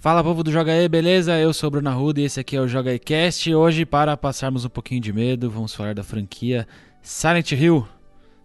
Fala 0.00 0.24
povo 0.24 0.42
do 0.42 0.50
Joga 0.50 0.72
aí, 0.72 0.88
beleza? 0.88 1.38
Eu 1.38 1.52
sou 1.52 1.68
o 1.68 1.70
Bruno 1.72 1.90
Arruda 1.90 2.22
e 2.22 2.24
esse 2.24 2.40
aqui 2.40 2.56
é 2.56 2.60
o 2.62 2.66
Joga 2.66 2.98
Cast. 2.98 3.54
Hoje, 3.54 3.84
para 3.84 4.16
passarmos 4.16 4.64
um 4.64 4.70
pouquinho 4.70 4.98
de 4.98 5.12
medo, 5.12 5.50
vamos 5.50 5.74
falar 5.74 5.94
da 5.94 6.02
franquia 6.02 6.66
Silent 7.02 7.52
Hill. 7.52 7.86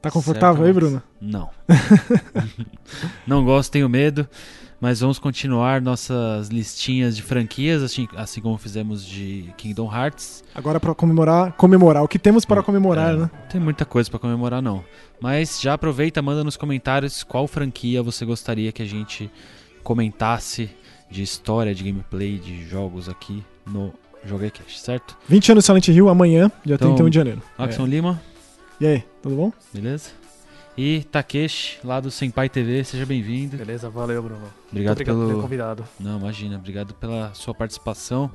Tá 0.01 0.11
confortável 0.11 0.65
aí? 0.65 0.73
Bruno? 0.73 1.01
Não. 1.21 1.49
Não 3.25 3.45
gosto, 3.45 3.71
tenho 3.71 3.87
medo. 3.87 4.27
Mas 4.81 4.99
vamos 4.99 5.17
continuar 5.17 5.81
nossas 5.81 6.49
listinhas 6.49 7.15
de 7.15 7.23
franquias, 7.23 7.81
assim, 7.81 8.05
assim 8.17 8.41
como 8.41 8.57
fizemos 8.57 9.05
de 9.05 9.53
Kingdom 9.55 9.89
Hearts. 9.89 10.43
Agora 10.53 10.77
pra 10.77 10.93
comemorar, 10.93 11.53
comemorar 11.53 12.03
o 12.03 12.07
que 12.09 12.19
temos 12.19 12.43
para 12.43 12.61
comemorar, 12.61 13.13
É, 13.13 13.17
né? 13.17 13.29
Não 13.33 13.47
tem 13.47 13.61
muita 13.61 13.85
coisa 13.85 14.09
pra 14.09 14.19
comemorar, 14.19 14.61
não. 14.61 14.83
Mas 15.21 15.61
já 15.61 15.75
aproveita, 15.75 16.21
manda 16.21 16.43
nos 16.43 16.57
comentários 16.57 17.23
qual 17.23 17.47
franquia 17.47 18.03
você 18.03 18.25
gostaria 18.25 18.73
que 18.73 18.81
a 18.81 18.85
gente 18.85 19.31
comentasse 19.85 20.69
de 21.09 21.21
história, 21.21 21.73
de 21.73 21.83
gameplay, 21.83 22.37
de 22.37 22.67
jogos 22.67 23.07
aqui 23.09 23.43
no 23.65 23.93
JogaCast, 24.25 24.79
certo? 24.79 25.15
20 25.29 25.51
anos 25.51 25.63
de 25.63 25.65
Silent 25.67 25.87
Hill 25.89 26.09
amanhã, 26.09 26.51
dia 26.65 26.75
Então, 26.75 26.89
31 26.95 27.09
de 27.09 27.15
janeiro. 27.15 27.41
Axon 27.57 27.85
É. 27.85 27.89
Lima, 27.89 28.21
E 28.81 28.87
aí, 28.87 29.03
tudo 29.21 29.35
bom? 29.35 29.53
beleza? 29.73 30.09
E 30.77 31.03
Takeshi, 31.09 31.77
lá 31.85 32.01
do 32.01 32.11
Senpai 32.11 32.49
TV, 32.49 32.83
seja 32.83 33.05
bem-vindo. 33.05 33.55
Beleza, 33.55 33.89
valeu, 33.89 34.21
Bruno. 34.21 34.41
Obrigado, 34.69 34.93
Obrigado 34.93 35.15
por 35.15 35.25
ter 35.25 35.29
pelo. 35.29 35.41
convidado. 35.41 35.85
Não, 35.99 36.19
imagina, 36.19 36.57
obrigado 36.57 36.93
pela 36.95 37.33
sua 37.33 37.53
participação. 37.53 38.29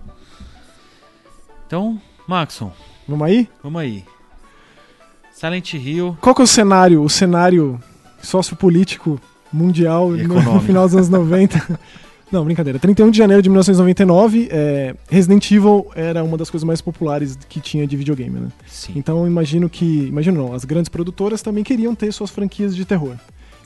Então, 1.66 2.00
Maxon, 2.26 2.72
Vamos 3.06 3.26
aí? 3.26 3.48
vamos 3.62 3.80
aí. 3.82 4.04
Silent 5.34 5.74
Hill. 5.74 6.16
Qual 6.20 6.34
que 6.34 6.40
é 6.40 6.44
o 6.44 6.46
cenário, 6.46 7.02
o 7.02 7.08
cenário 7.10 7.80
sociopolítico 8.22 9.20
mundial 9.52 10.10
no 10.10 10.60
final 10.62 10.84
dos 10.86 10.94
anos 10.94 11.08
90? 11.08 11.78
Não, 12.30 12.44
brincadeira. 12.44 12.78
31 12.78 13.10
de 13.10 13.18
janeiro 13.18 13.42
de 13.42 13.48
1999, 13.48 14.48
é, 14.52 14.94
Resident 15.08 15.50
Evil 15.50 15.90
era 15.96 16.22
uma 16.22 16.36
das 16.36 16.48
coisas 16.48 16.64
mais 16.64 16.80
populares 16.80 17.36
que 17.48 17.60
tinha 17.60 17.86
de 17.86 17.96
videogame, 17.96 18.38
né? 18.38 18.48
Sim. 18.66 18.92
Então 18.94 19.26
imagino 19.26 19.68
que. 19.68 20.06
Imagino 20.06 20.46
não, 20.46 20.54
as 20.54 20.64
grandes 20.64 20.88
produtoras 20.88 21.42
também 21.42 21.64
queriam 21.64 21.94
ter 21.94 22.12
suas 22.12 22.30
franquias 22.30 22.76
de 22.76 22.84
terror. 22.84 23.16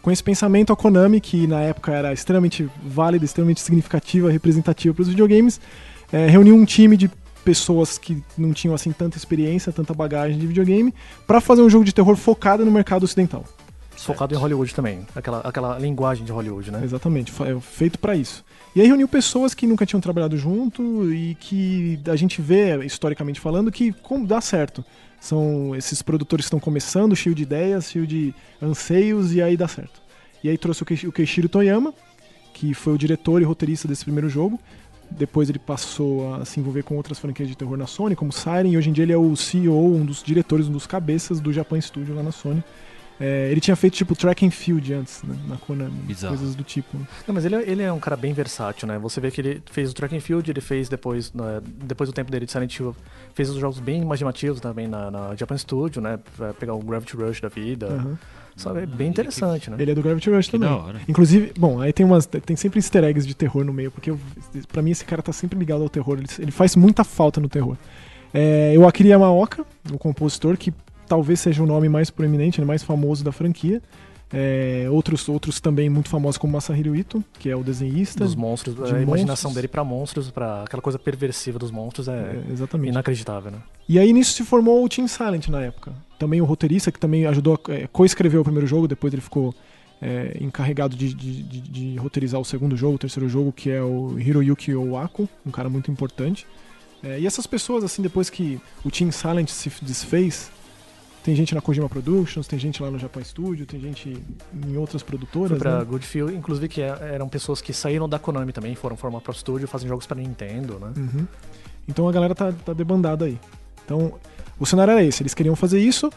Com 0.00 0.10
esse 0.10 0.22
pensamento, 0.22 0.72
a 0.72 0.76
Konami, 0.76 1.20
que 1.20 1.46
na 1.46 1.60
época 1.60 1.92
era 1.92 2.12
extremamente 2.12 2.68
válida, 2.82 3.24
extremamente 3.24 3.60
significativa, 3.60 4.30
representativa 4.30 4.94
para 4.94 5.02
os 5.02 5.08
videogames, 5.08 5.60
eh, 6.12 6.26
reuniu 6.26 6.54
um 6.54 6.64
time 6.64 6.96
de 6.96 7.10
pessoas 7.44 7.98
que 7.98 8.22
não 8.36 8.52
tinham 8.52 8.74
assim 8.74 8.92
tanta 8.92 9.16
experiência, 9.16 9.72
tanta 9.72 9.94
bagagem 9.94 10.38
de 10.38 10.46
videogame, 10.46 10.92
para 11.26 11.40
fazer 11.40 11.62
um 11.62 11.70
jogo 11.70 11.84
de 11.84 11.94
terror 11.94 12.16
focado 12.16 12.64
no 12.64 12.70
mercado 12.70 13.04
ocidental. 13.04 13.44
Focado 13.96 14.34
em 14.34 14.38
Hollywood 14.38 14.74
também. 14.74 15.06
Aquela, 15.14 15.40
aquela 15.40 15.78
linguagem 15.78 16.24
de 16.24 16.32
Hollywood, 16.32 16.70
né? 16.70 16.80
Exatamente, 16.84 17.32
é 17.42 17.60
feito 17.60 17.98
para 17.98 18.14
isso. 18.14 18.44
E 18.74 18.80
aí 18.80 18.86
reuniu 18.86 19.06
pessoas 19.06 19.54
que 19.54 19.66
nunca 19.66 19.86
tinham 19.86 20.00
trabalhado 20.00 20.36
junto 20.36 21.12
e 21.12 21.34
que 21.36 22.00
a 22.06 22.16
gente 22.16 22.42
vê, 22.42 22.84
historicamente 22.84 23.40
falando, 23.40 23.70
que 23.70 23.92
como 23.92 24.26
dá 24.26 24.40
certo. 24.40 24.84
São 25.20 25.74
esses 25.74 26.02
produtores 26.02 26.44
que 26.44 26.48
estão 26.48 26.60
começando, 26.60 27.16
cheio 27.16 27.34
de 27.34 27.44
ideias, 27.44 27.90
cheio 27.90 28.06
de 28.06 28.34
anseios, 28.60 29.34
e 29.34 29.40
aí 29.40 29.56
dá 29.56 29.66
certo. 29.66 30.02
E 30.42 30.48
aí 30.50 30.58
trouxe 30.58 30.82
o 30.82 31.12
Keishiro 31.12 31.48
Toyama, 31.48 31.94
que 32.52 32.74
foi 32.74 32.92
o 32.92 32.98
diretor 32.98 33.40
e 33.40 33.44
roteirista 33.44 33.88
desse 33.88 34.04
primeiro 34.04 34.28
jogo. 34.28 34.60
Depois 35.10 35.48
ele 35.48 35.58
passou 35.58 36.34
a 36.34 36.44
se 36.44 36.60
envolver 36.60 36.82
com 36.82 36.96
outras 36.96 37.18
franquias 37.18 37.48
de 37.48 37.56
terror 37.56 37.76
na 37.76 37.86
Sony, 37.86 38.16
como 38.16 38.32
Siren, 38.32 38.70
e 38.70 38.76
hoje 38.76 38.90
em 38.90 38.92
dia 38.92 39.04
ele 39.04 39.12
é 39.12 39.16
o 39.16 39.34
CEO, 39.36 39.94
um 39.94 40.04
dos 40.04 40.22
diretores, 40.22 40.66
um 40.68 40.72
dos 40.72 40.86
cabeças 40.86 41.40
do 41.40 41.52
Japan 41.52 41.80
Studio 41.80 42.14
lá 42.14 42.22
na 42.22 42.32
Sony. 42.32 42.62
É, 43.20 43.48
ele 43.50 43.60
tinha 43.60 43.76
feito 43.76 43.94
tipo 43.94 44.16
track 44.16 44.44
and 44.44 44.50
field 44.50 44.92
antes, 44.92 45.22
né, 45.22 45.36
na 45.48 45.56
Konami, 45.56 45.92
Bizarro. 46.02 46.36
coisas 46.36 46.56
do 46.56 46.64
tipo. 46.64 46.98
né? 46.98 47.06
Não, 47.28 47.34
mas 47.34 47.44
ele, 47.44 47.54
é- 47.54 47.70
ele 47.70 47.82
é 47.82 47.92
um 47.92 48.00
cara 48.00 48.16
bem 48.16 48.32
versátil, 48.32 48.88
né? 48.88 48.98
Você 48.98 49.20
vê 49.20 49.30
que 49.30 49.40
ele 49.40 49.62
fez 49.70 49.92
o 49.92 49.94
Track 49.94 50.16
and 50.16 50.20
Field, 50.20 50.50
ele 50.50 50.60
fez 50.60 50.88
depois, 50.88 51.32
né, 51.32 51.60
depois 51.84 52.10
do 52.10 52.12
tempo 52.12 52.30
dele 52.30 52.44
de 52.44 52.50
Silent 52.50 52.76
Hill, 52.76 52.94
fez 53.32 53.48
os 53.50 53.56
jogos 53.56 53.78
bem 53.78 54.02
imaginativos 54.02 54.60
também 54.60 54.88
na, 54.88 55.10
na 55.12 55.36
Japan 55.36 55.56
Studio, 55.56 56.02
né? 56.02 56.18
Pra 56.36 56.52
pegar 56.54 56.74
o 56.74 56.80
Gravity 56.80 57.16
Rush 57.16 57.40
da 57.40 57.48
vida. 57.48 57.86
Aham. 57.86 58.18
Sabe? 58.56 58.80
É 58.82 58.86
bem 58.86 59.06
ele 59.06 59.08
interessante, 59.10 59.68
né? 59.70 59.76
Ele 59.80 59.90
é 59.90 59.94
do 59.94 60.02
Gravity 60.02 60.30
Rush 60.30 60.46
Que 60.46 60.52
também. 60.52 60.68
da 60.68 60.76
hora. 60.76 61.00
Inclusive, 61.08 61.52
bom, 61.58 61.80
aí 61.80 61.92
tem 61.92 62.04
umas. 62.06 62.24
Tem 62.26 62.56
sempre 62.56 62.78
easter 62.78 63.02
eggs 63.04 63.26
de 63.26 63.34
terror 63.34 63.64
no 63.64 63.72
meio, 63.72 63.90
porque 63.92 64.10
eu, 64.10 64.18
pra 64.72 64.80
mim 64.82 64.90
esse 64.92 65.04
cara 65.04 65.22
tá 65.22 65.32
sempre 65.32 65.56
ligado 65.58 65.82
ao 65.82 65.88
terror. 65.88 66.18
Ele, 66.18 66.26
ele 66.38 66.50
faz 66.52 66.74
muita 66.76 67.02
falta 67.04 67.40
no 67.40 67.48
terror. 67.48 67.76
É, 68.32 68.74
o 68.76 68.86
Akira 68.86 69.08
Yamaoka, 69.10 69.64
o 69.92 69.98
compositor, 69.98 70.56
que 70.56 70.72
talvez 71.06 71.40
seja 71.40 71.62
o 71.62 71.66
nome 71.66 71.88
mais 71.88 72.10
proeminente, 72.10 72.60
né, 72.60 72.66
mais 72.66 72.82
famoso 72.82 73.22
da 73.24 73.32
franquia. 73.32 73.82
É, 74.32 74.88
outros, 74.90 75.28
outros 75.28 75.60
também 75.60 75.88
muito 75.88 76.08
famosos, 76.08 76.38
como 76.38 76.54
Masahiro 76.54 76.96
Ito, 76.96 77.22
que 77.38 77.48
é 77.48 77.54
o 77.54 77.62
desenhista. 77.62 78.24
Dos 78.24 78.34
monstros, 78.34 78.74
de 78.74 78.82
a 78.82 79.00
imaginação 79.00 79.50
monstros. 79.50 79.54
dele 79.54 79.68
pra 79.68 79.84
monstros, 79.84 80.30
pra 80.30 80.64
aquela 80.64 80.82
coisa 80.82 80.98
perversiva 80.98 81.56
dos 81.58 81.70
monstros 81.70 82.08
é, 82.08 82.12
É, 82.12 82.52
exatamente. 82.52 82.90
inacreditável, 82.90 83.52
né? 83.52 83.58
E 83.88 83.96
aí 83.98 84.12
nisso 84.12 84.32
se 84.32 84.42
formou 84.42 84.84
o 84.84 84.88
Team 84.88 85.06
Silent 85.06 85.48
na 85.48 85.60
época. 85.62 85.92
Também 86.18 86.40
o 86.40 86.44
roteirista 86.44 86.90
que 86.90 86.98
também 86.98 87.26
ajudou 87.26 87.60
a 87.68 87.72
é, 87.72 87.86
coescrever 87.86 88.40
o 88.40 88.44
primeiro 88.44 88.66
jogo, 88.66 88.88
depois 88.88 89.12
ele 89.12 89.22
ficou 89.22 89.54
é, 90.02 90.36
encarregado 90.40 90.96
de, 90.96 91.14
de, 91.14 91.42
de- 91.42 91.60
de 91.60 91.96
roteirizar 91.96 92.40
o 92.40 92.44
segundo 92.44 92.76
jogo, 92.76 92.96
o 92.96 92.98
terceiro 92.98 93.28
jogo, 93.28 93.52
que 93.52 93.70
é 93.70 93.82
o 93.82 94.18
Hiroyuki 94.18 94.74
Owako, 94.74 95.28
um 95.46 95.50
cara 95.52 95.68
muito 95.70 95.90
importante. 95.92 96.44
É, 97.04 97.20
e 97.20 97.26
essas 97.26 97.46
pessoas, 97.46 97.84
assim, 97.84 98.02
depois 98.02 98.28
que 98.30 98.58
o 98.84 98.90
Team 98.90 99.12
Silent 99.12 99.48
se 99.50 99.70
desfez, 99.82 100.50
tem 101.24 101.34
gente 101.34 101.54
na 101.54 101.60
Kojima 101.62 101.88
Productions, 101.88 102.46
tem 102.46 102.58
gente 102.58 102.82
lá 102.82 102.90
no 102.90 102.98
Japan 102.98 103.24
Studio, 103.24 103.64
tem 103.64 103.80
gente 103.80 104.14
em 104.52 104.76
outras 104.76 105.00
Foi 105.00 105.08
produtoras, 105.08 105.58
pra 105.58 105.78
né? 105.78 105.84
Goodfield, 105.84 106.34
inclusive 106.36 106.68
que 106.68 106.82
é- 106.82 106.98
eram 107.14 107.30
pessoas 107.30 107.62
que 107.62 107.72
saíram 107.72 108.06
da 108.06 108.18
Konami 108.18 108.52
também, 108.52 108.74
foram 108.74 108.94
formar 108.94 109.22
pro 109.22 109.32
estúdio, 109.32 109.66
fazem 109.66 109.88
jogos 109.88 110.06
pra 110.06 110.16
Nintendo, 110.20 110.78
né? 110.78 110.92
Uhum. 110.94 111.26
Então 111.88 112.06
a 112.06 112.12
galera 112.12 112.34
tá, 112.34 112.52
tá 112.52 112.74
debandada 112.74 113.24
aí. 113.24 113.38
Então, 113.86 114.12
o 114.60 114.66
cenário 114.66 114.92
era 114.92 115.02
esse, 115.02 115.22
eles 115.22 115.32
queriam 115.32 115.56
fazer 115.56 115.80
isso. 115.80 116.12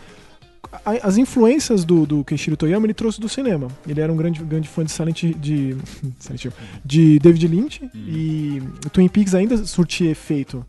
As 1.02 1.18
influências 1.18 1.86
do, 1.86 2.06
do 2.06 2.26
Keishiro 2.26 2.58
Toyama 2.58 2.86
ele 2.86 2.94
trouxe 2.94 3.22
do 3.22 3.30
cinema. 3.30 3.70
Ele 3.88 4.02
era 4.02 4.12
um 4.12 4.18
grande, 4.18 4.44
grande 4.44 4.68
fã 4.68 4.84
de 4.84 4.92
Silent 4.92 5.24
de, 5.38 5.78
Silent 6.20 6.44
Hill, 6.44 6.54
de 6.84 7.20
David 7.20 7.48
Lynch 7.48 7.90
e 7.96 8.62
o 8.86 8.90
Twin 8.90 9.08
Peaks 9.08 9.34
ainda 9.34 9.56
surtia 9.66 10.12
efeito 10.12 10.66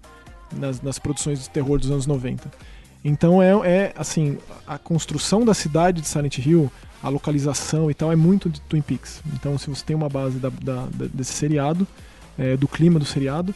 nas, 0.57 0.81
nas 0.81 0.99
produções 1.01 1.43
de 1.43 1.51
terror 1.51 1.79
dos 1.81 1.91
anos 1.91 2.07
90. 2.07 2.49
Então 3.05 3.43
é, 3.43 3.53
é 3.69 3.93
assim, 3.97 4.39
a 4.67 4.79
construção 4.79 5.45
da 5.45 5.55
cidade 5.55 6.01
de 6.01 6.09
Silent 6.09 6.39
Hill, 6.39 6.71
a 7.03 7.09
localização 7.09 7.91
e 7.91 7.95
tal 7.95 8.11
é 8.13 8.17
muito 8.17 8.49
de 8.51 8.61
Twin 8.63 8.83
Peaks. 8.83 9.23
Então 9.35 9.57
se 9.57 9.69
você 9.71 9.85
tem 9.85 9.95
uma 9.97 10.09
base 10.09 10.39
da- 10.39 10.51
da- 10.51 10.87
da- 10.87 11.07
desse 11.13 11.33
seriado, 11.33 11.87
é, 12.37 12.57
do 12.57 12.67
clima 12.69 12.99
do 12.99 13.05
seriado, 13.05 13.55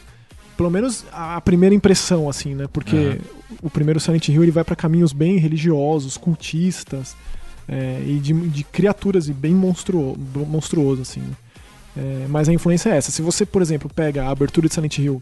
pelo 0.55 0.69
menos 0.69 1.03
a 1.11 1.35
a 1.37 1.41
primeira 1.41 1.73
impressão, 1.75 2.29
assim, 2.29 2.53
né? 2.55 2.67
Porque 2.71 3.19
o 3.61 3.69
primeiro 3.69 3.99
Silent 3.99 4.27
Hill 4.29 4.43
ele 4.43 4.51
vai 4.51 4.63
para 4.63 4.75
caminhos 4.75 5.11
bem 5.13 5.37
religiosos, 5.37 6.15
cultistas 6.17 7.15
é, 7.67 8.01
e 8.05 8.19
de, 8.19 8.33
de 8.49 8.63
criaturas 8.63 9.27
e 9.27 9.33
bem 9.33 9.53
monstruo, 9.53 10.17
monstruoso, 10.47 11.01
assim. 11.01 11.21
né? 11.21 11.33
É, 11.95 12.25
mas 12.29 12.49
a 12.49 12.53
influência 12.53 12.89
é 12.89 12.97
essa. 12.97 13.11
Se 13.11 13.21
você, 13.21 13.45
por 13.45 13.61
exemplo, 13.61 13.89
pega 13.93 14.25
a 14.25 14.29
abertura 14.31 14.67
de 14.67 14.73
Silent 14.73 14.97
Hill, 14.97 15.21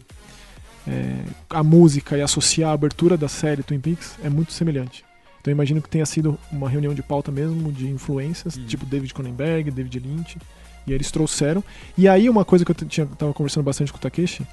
é, 0.86 1.24
a 1.50 1.62
música 1.62 2.16
e 2.16 2.22
associar 2.22 2.70
a 2.70 2.74
abertura 2.74 3.16
da 3.16 3.28
série 3.28 3.62
Twin 3.62 3.80
Peaks, 3.80 4.16
é 4.22 4.28
muito 4.28 4.52
semelhante. 4.52 5.04
Então 5.40 5.50
eu 5.50 5.54
imagino 5.54 5.82
que 5.82 5.88
tenha 5.88 6.06
sido 6.06 6.38
uma 6.50 6.68
reunião 6.68 6.94
de 6.94 7.02
pauta 7.02 7.32
mesmo, 7.32 7.72
de 7.72 7.88
influências, 7.88 8.56
Uhum. 8.56 8.66
tipo 8.66 8.86
David 8.86 9.12
Cronenberg, 9.12 9.70
David 9.70 9.98
Lynch, 9.98 10.38
e 10.86 10.92
eles 10.92 11.10
trouxeram. 11.10 11.62
E 11.96 12.08
aí 12.08 12.28
uma 12.28 12.44
coisa 12.44 12.64
que 12.64 12.70
eu 12.70 12.74
tinha, 12.74 13.06
tava 13.06 13.32
conversando 13.32 13.64
bastante 13.64 13.92
com 13.92 13.98
o 13.98 14.00
Takeshi 14.00 14.46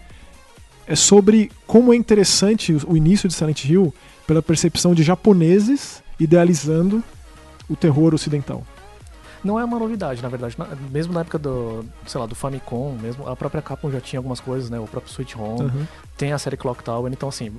é 0.87 0.95
sobre 0.95 1.51
como 1.67 1.93
é 1.93 1.95
interessante 1.95 2.73
o 2.73 2.79
o 2.93 2.97
início 2.97 3.29
de 3.29 3.35
Silent 3.35 3.65
Hill 3.65 3.93
pela 4.25 4.41
percepção 4.41 4.95
de 4.95 5.03
japoneses 5.03 6.01
idealizando 6.19 7.03
o 7.69 7.75
terror 7.75 8.13
ocidental. 8.15 8.65
Não 9.43 9.59
é 9.59 9.63
uma 9.63 9.79
novidade, 9.79 10.21
na 10.21 10.27
verdade. 10.29 10.55
Na- 10.57 10.67
mesmo 10.91 11.13
na 11.13 11.21
época 11.21 11.37
do, 11.39 11.85
sei 12.05 12.19
lá, 12.19 12.25
do 12.27 12.35
Famicom, 12.35 12.97
mesmo 13.01 13.27
a 13.27 13.35
própria 13.35 13.61
Capcom 13.61 13.89
já 13.91 14.01
tinha 14.01 14.19
algumas 14.19 14.39
coisas, 14.39 14.69
né? 14.69 14.79
O 14.79 14.87
próprio 14.87 15.11
Switch 15.13 15.35
Home, 15.35 15.61
Uhum. 15.63 15.87
tem 16.17 16.33
a 16.33 16.37
série 16.37 16.57
Clock 16.57 16.83
Tower, 16.83 17.11
então 17.11 17.29
assim, 17.29 17.55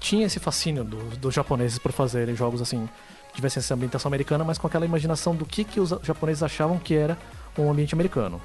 tinha 0.00 0.26
esse 0.26 0.40
fascínio 0.40 0.82
do- 0.82 1.16
dos 1.18 1.34
japoneses 1.34 1.78
por 1.78 1.92
fazerem 1.92 2.34
jogos 2.34 2.60
assim, 2.60 2.88
que 3.28 3.36
tivessem 3.36 3.60
essa 3.60 3.74
ambientação 3.74 4.08
americana, 4.08 4.42
mas 4.42 4.58
com 4.58 4.66
aquela 4.66 4.84
imaginação 4.84 5.36
do 5.36 5.44
que, 5.46 5.62
que 5.62 5.78
os 5.78 5.90
japoneses 6.02 6.42
achavam 6.42 6.78
que 6.78 6.94
era 6.94 7.16
um 7.56 7.70
ambiente 7.70 7.94
americano. 7.94 8.40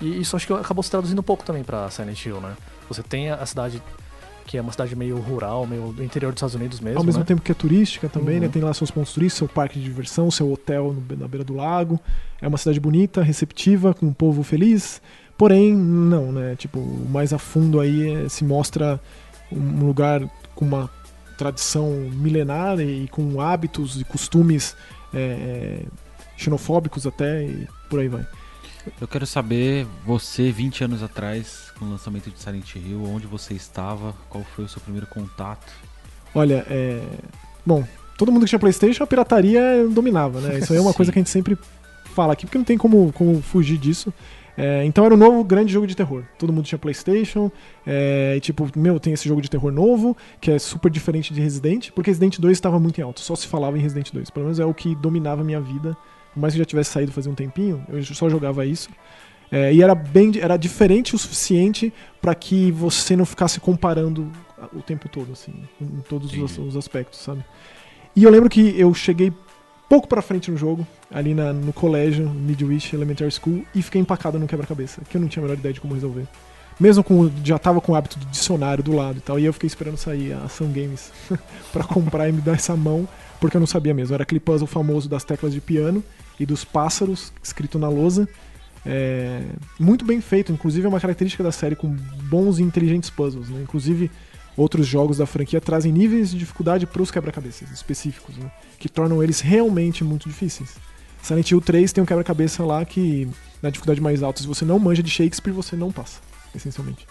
E 0.00 0.20
isso 0.20 0.34
acho 0.34 0.46
que 0.46 0.52
acabou 0.52 0.82
se 0.82 0.90
traduzindo 0.90 1.20
um 1.20 1.22
pouco 1.22 1.44
também 1.44 1.62
pra 1.62 1.88
Silent 1.88 2.24
Hill, 2.26 2.40
né? 2.40 2.56
Você 2.88 3.02
tem 3.02 3.30
a 3.30 3.46
cidade 3.46 3.80
que 4.46 4.58
é 4.58 4.60
uma 4.60 4.70
cidade 4.72 4.94
meio 4.94 5.18
rural, 5.18 5.66
meio 5.66 5.92
do 5.92 6.02
interior 6.04 6.32
dos 6.32 6.38
Estados 6.38 6.54
Unidos 6.54 6.80
mesmo, 6.80 6.98
Ao 6.98 7.04
mesmo 7.04 7.20
né? 7.20 7.26
tempo 7.26 7.40
que 7.42 7.50
é 7.50 7.54
turística 7.54 8.08
também, 8.08 8.36
Uhum. 8.36 8.42
né? 8.42 8.48
Tem 8.48 8.62
lá 8.62 8.72
seus 8.74 8.90
pontos 8.90 9.12
turísticos, 9.12 9.38
seu 9.38 9.48
parque 9.48 9.78
de 9.78 9.84
diversão, 9.84 10.30
seu 10.30 10.52
hotel 10.52 10.94
na 11.18 11.26
beira 11.26 11.44
do 11.44 11.54
lago. 11.54 11.98
É 12.40 12.46
uma 12.48 12.58
cidade 12.58 12.78
bonita, 12.78 13.22
receptiva, 13.22 13.94
com 13.94 14.06
um 14.06 14.12
povo 14.12 14.42
feliz. 14.42 15.00
Porém, 15.38 15.74
não, 15.74 16.30
né? 16.30 16.54
Tipo, 16.56 16.78
mais 17.10 17.32
a 17.32 17.38
fundo 17.38 17.80
aí 17.80 18.24
é- 18.24 18.28
se 18.28 18.44
mostra 18.44 19.00
um 19.50 19.86
lugar 19.86 20.20
com 20.54 20.64
uma 20.64 20.90
tradição 21.36 21.90
milenar 22.12 22.78
e 22.80 23.08
com 23.08 23.40
hábitos 23.40 24.00
e 24.00 24.04
costumes 24.04 24.76
é, 25.12 25.18
é, 25.18 25.80
xenofóbicos 26.36 27.06
até 27.06 27.44
e 27.44 27.66
por 27.88 27.98
aí 28.00 28.08
vai. 28.08 28.24
Eu 29.00 29.08
quero 29.08 29.26
saber, 29.26 29.86
você, 30.04 30.50
20 30.50 30.84
anos 30.84 31.02
atrás, 31.02 31.72
com 31.78 31.84
o 31.84 31.90
lançamento 31.90 32.30
de 32.30 32.38
Silent 32.38 32.76
Hill, 32.76 33.02
onde 33.04 33.26
você 33.26 33.54
estava, 33.54 34.14
qual 34.28 34.44
foi 34.44 34.64
o 34.64 34.68
seu 34.68 34.80
primeiro 34.80 35.06
contato? 35.06 35.72
Olha, 36.34 36.66
é. 36.68 37.00
Bom, 37.64 37.84
todo 38.18 38.30
mundo 38.30 38.42
que 38.42 38.48
tinha 38.48 38.58
PlayStation, 38.58 39.04
a 39.04 39.06
pirataria 39.06 39.86
dominava, 39.90 40.40
né? 40.40 40.58
Isso 40.58 40.72
aí 40.72 40.78
é 40.78 40.82
uma 40.82 40.92
coisa 40.94 41.10
que 41.10 41.18
a 41.18 41.20
gente 41.20 41.30
sempre 41.30 41.56
fala 42.14 42.32
aqui, 42.32 42.46
porque 42.46 42.58
não 42.58 42.64
tem 42.64 42.78
como, 42.78 43.12
como 43.12 43.40
fugir 43.42 43.78
disso. 43.78 44.12
É, 44.56 44.84
então 44.84 45.04
era 45.04 45.12
um 45.14 45.16
novo 45.16 45.42
grande 45.42 45.72
jogo 45.72 45.86
de 45.86 45.96
terror. 45.96 46.22
Todo 46.38 46.52
mundo 46.52 46.64
tinha 46.64 46.78
PlayStation, 46.78 47.50
é, 47.86 48.34
e 48.36 48.40
tipo, 48.40 48.70
meu, 48.76 49.00
tem 49.00 49.12
esse 49.12 49.28
jogo 49.28 49.42
de 49.42 49.50
terror 49.50 49.72
novo, 49.72 50.16
que 50.40 50.50
é 50.50 50.58
super 50.58 50.90
diferente 50.90 51.34
de 51.34 51.40
Resident, 51.40 51.90
porque 51.90 52.10
Resident 52.10 52.38
2 52.38 52.56
estava 52.56 52.78
muito 52.78 53.00
em 53.00 53.02
alto, 53.02 53.20
só 53.20 53.34
se 53.34 53.46
falava 53.46 53.76
em 53.76 53.80
Resident 53.80 54.12
2. 54.12 54.30
Pelo 54.30 54.46
menos 54.46 54.60
é 54.60 54.64
o 54.64 54.72
que 54.72 54.94
dominava 54.94 55.40
a 55.40 55.44
minha 55.44 55.60
vida. 55.60 55.96
Por 56.34 56.40
mais 56.40 56.52
que 56.52 56.58
já 56.58 56.64
tivesse 56.64 56.90
saído 56.90 57.12
fazia 57.12 57.30
um 57.32 57.34
tempinho, 57.34 57.82
eu 57.88 58.02
só 58.04 58.28
jogava 58.28 58.66
isso. 58.66 58.90
É, 59.50 59.72
e 59.72 59.82
era 59.82 59.94
bem 59.94 60.32
era 60.40 60.56
diferente 60.56 61.14
o 61.14 61.18
suficiente 61.18 61.92
para 62.20 62.34
que 62.34 62.70
você 62.72 63.14
não 63.16 63.24
ficasse 63.24 63.60
comparando 63.60 64.30
o 64.74 64.82
tempo 64.82 65.08
todo, 65.08 65.32
assim, 65.32 65.52
em 65.80 66.00
todos 66.08 66.32
os, 66.36 66.58
os 66.58 66.76
aspectos, 66.76 67.20
sabe? 67.20 67.44
E 68.16 68.24
eu 68.24 68.30
lembro 68.30 68.48
que 68.50 68.74
eu 68.78 68.92
cheguei 68.94 69.32
pouco 69.88 70.08
pra 70.08 70.22
frente 70.22 70.50
no 70.50 70.56
jogo, 70.56 70.84
ali 71.12 71.34
na- 71.34 71.52
no 71.52 71.72
colégio, 71.72 72.28
Midwich 72.28 72.94
Elementary 72.96 73.30
School, 73.30 73.64
e 73.74 73.82
fiquei 73.82 74.00
empacado 74.00 74.38
no 74.38 74.46
quebra-cabeça, 74.46 75.02
que 75.08 75.16
eu 75.16 75.20
não 75.20 75.28
tinha 75.28 75.42
a 75.42 75.46
menor 75.46 75.58
ideia 75.58 75.72
de 75.74 75.80
como 75.80 75.94
resolver. 75.94 76.26
Mesmo 76.80 77.04
com 77.04 77.30
já 77.44 77.58
tava 77.58 77.80
com 77.80 77.92
o 77.92 77.94
hábito 77.94 78.18
do 78.18 78.26
dicionário 78.26 78.82
do 78.82 78.92
lado 78.96 79.18
e 79.18 79.20
tal, 79.20 79.38
e 79.38 79.44
eu 79.44 79.52
fiquei 79.52 79.66
esperando 79.68 79.96
sair 79.96 80.32
a 80.32 80.44
Ação 80.44 80.68
Games 80.72 81.12
pra 81.72 81.84
comprar 81.84 82.28
e 82.28 82.32
me 82.32 82.40
dar 82.40 82.54
essa 82.54 82.74
mão, 82.74 83.06
porque 83.44 83.58
eu 83.58 83.60
não 83.60 83.66
sabia 83.66 83.92
mesmo. 83.92 84.14
Era 84.14 84.22
aquele 84.22 84.40
puzzle 84.40 84.66
famoso 84.66 85.06
das 85.06 85.22
teclas 85.22 85.52
de 85.52 85.60
piano 85.60 86.02
e 86.40 86.46
dos 86.46 86.64
pássaros 86.64 87.30
escrito 87.42 87.78
na 87.78 87.90
lousa. 87.90 88.26
É, 88.86 89.42
muito 89.78 90.02
bem 90.02 90.18
feito, 90.22 90.50
inclusive 90.50 90.86
é 90.86 90.88
uma 90.88 90.98
característica 90.98 91.44
da 91.44 91.52
série 91.52 91.76
com 91.76 91.94
bons 92.22 92.58
e 92.58 92.62
inteligentes 92.62 93.10
puzzles. 93.10 93.50
Né? 93.50 93.60
Inclusive, 93.60 94.10
outros 94.56 94.86
jogos 94.86 95.18
da 95.18 95.26
franquia 95.26 95.60
trazem 95.60 95.92
níveis 95.92 96.30
de 96.30 96.38
dificuldade 96.38 96.86
para 96.86 97.02
os 97.02 97.10
quebra-cabeças 97.10 97.70
específicos, 97.70 98.34
né? 98.38 98.50
que 98.78 98.88
tornam 98.88 99.22
eles 99.22 99.40
realmente 99.40 100.02
muito 100.02 100.26
difíceis. 100.26 100.76
Silent 101.22 101.50
Hill 101.50 101.60
3 101.60 101.92
tem 101.92 102.02
um 102.02 102.06
quebra-cabeça 102.06 102.64
lá 102.64 102.82
que, 102.82 103.28
na 103.60 103.68
dificuldade 103.68 104.00
mais 104.00 104.22
alta, 104.22 104.40
se 104.40 104.46
você 104.46 104.64
não 104.64 104.78
manja 104.78 105.02
de 105.02 105.10
Shakespeare, 105.10 105.52
você 105.52 105.76
não 105.76 105.92
passa, 105.92 106.18
essencialmente. 106.54 107.06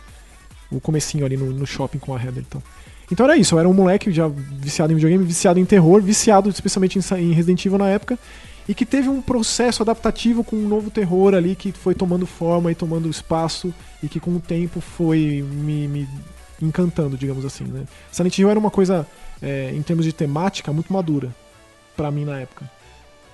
O 0.71 0.81
comecinho 0.81 1.27
ali 1.27 1.37
no, 1.37 1.51
no 1.51 1.67
shopping 1.67 1.99
com 1.99 2.15
a 2.15 2.17
Heather, 2.17 2.43
então. 2.47 2.63
Então 3.11 3.25
era 3.25 3.37
isso, 3.37 3.55
eu 3.55 3.59
era 3.59 3.69
um 3.69 3.73
moleque 3.73 4.11
já 4.11 4.27
viciado 4.27 4.91
em 4.91 4.95
videogame, 4.95 5.23
viciado 5.23 5.59
em 5.59 5.65
terror, 5.65 6.01
viciado 6.01 6.49
especialmente 6.49 6.97
em, 6.97 7.31
Resident 7.31 7.65
Evil 7.65 7.77
na 7.77 7.89
época, 7.89 8.17
e 8.67 8.73
que 8.73 8.85
teve 8.85 9.09
um 9.09 9.21
processo 9.21 9.83
adaptativo 9.83 10.43
com 10.43 10.55
um 10.55 10.67
novo 10.67 10.89
terror 10.89 11.33
ali 11.33 11.55
que 11.55 11.71
foi 11.71 11.93
tomando 11.93 12.25
forma 12.25 12.71
e 12.71 12.75
tomando 12.75 13.09
espaço 13.09 13.73
e 14.01 14.07
que 14.07 14.19
com 14.19 14.31
o 14.31 14.39
tempo 14.39 14.79
foi 14.79 15.45
me, 15.47 15.87
me 15.87 16.07
encantando, 16.61 17.17
digamos 17.17 17.43
assim. 17.43 17.65
Né? 17.65 17.83
Silent 18.11 18.37
Hill 18.37 18.49
era 18.49 18.59
uma 18.59 18.71
coisa, 18.71 19.05
é, 19.41 19.71
em 19.73 19.81
termos 19.81 20.05
de 20.05 20.13
temática, 20.13 20.71
muito 20.71 20.91
madura 20.93 21.35
pra 21.95 22.09
mim 22.09 22.23
na 22.23 22.39
época. 22.39 22.69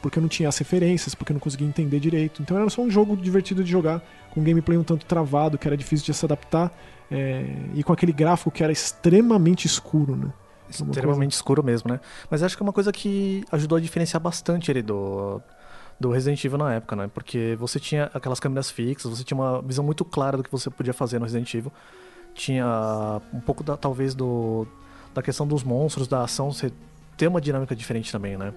Porque 0.01 0.18
eu 0.18 0.21
não 0.21 0.30
tinha 0.30 0.50
as 0.50 0.57
referências, 0.57 1.13
porque 1.13 1.31
eu 1.31 1.36
não 1.36 1.42
conseguia 1.42 1.68
entender 1.68 2.00
direito. 2.00 2.42
Então 2.42 2.57
era 2.57 2.69
só 2.69 2.81
um 2.81 2.89
jogo 2.89 3.16
divertido 3.16 3.63
de 3.63 3.69
jogar, 3.69 4.01
com 4.31 4.42
gameplay 4.42 4.77
um 4.77 4.83
tanto 4.83 5.06
travado, 5.06 5.57
que 5.57 5.68
era 5.68 5.77
difícil 5.77 6.06
de 6.06 6.13
se 6.13 6.25
adaptar, 6.25 6.71
é, 7.12 7.46
e 7.74 7.84
com 7.84 7.94
aquele 7.94 8.12
gráfico 8.12 8.52
que 8.52 8.64
era 8.64 8.72
extremamente 8.72 9.66
escuro, 9.66 10.16
né? 10.16 10.32
É 10.72 10.84
uma 10.84 10.92
Extremamente 10.92 11.32
escuro 11.32 11.64
mesmo, 11.64 11.92
né? 11.92 12.00
Mas 12.30 12.44
acho 12.44 12.56
que 12.56 12.62
é 12.62 12.66
uma 12.66 12.74
coisa 12.74 12.92
que 12.92 13.44
ajudou 13.52 13.78
a 13.78 13.82
diferenciar 13.82 14.22
bastante 14.22 14.70
ele 14.70 14.84
do, 14.84 15.42
do 16.00 16.12
Resident 16.12 16.44
Evil 16.46 16.60
na 16.60 16.76
época, 16.76 16.96
né? 16.96 17.10
Porque 17.12 17.58
você 17.60 17.80
tinha 17.80 18.12
aquelas 18.14 18.40
câmeras 18.40 18.70
fixas, 18.70 19.10
você 19.10 19.24
tinha 19.24 19.36
uma 19.38 19.62
visão 19.64 19.84
muito 19.84 20.06
clara 20.06 20.38
do 20.38 20.44
que 20.44 20.52
você 20.52 20.70
podia 20.70 20.94
fazer 20.94 21.18
no 21.18 21.26
Resident 21.26 21.52
Evil. 21.56 21.72
Tinha 22.36 23.20
um 23.34 23.40
pouco 23.40 23.64
da, 23.64 23.76
talvez 23.76 24.14
do 24.14 24.68
da 25.14 25.24
questão 25.24 25.48
dos 25.48 25.64
monstros, 25.64 26.08
da 26.08 26.24
ação, 26.24 26.52
você 26.52 26.72
ter 27.18 27.28
uma 27.28 27.42
dinâmica 27.42 27.76
diferente 27.76 28.12
também, 28.12 28.38
né? 28.38 28.54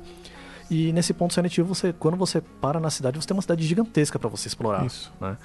E 0.70 0.93
nesse 0.93 1.12
ponto 1.12 1.34
Silent 1.34 1.56
Hill, 1.56 1.64
você, 1.64 1.93
quando 1.93 2.16
você 2.16 2.40
para 2.40 2.78
na 2.78 2.90
cidade, 2.90 3.20
você 3.20 3.26
tem 3.26 3.34
uma 3.34 3.43
cidade 3.43 3.66
gigantesca 3.66 4.19
pra 4.19 4.28
você 4.28 4.48
explorar. 4.48 4.87
Isso. 4.87 5.12
né? 5.20 5.37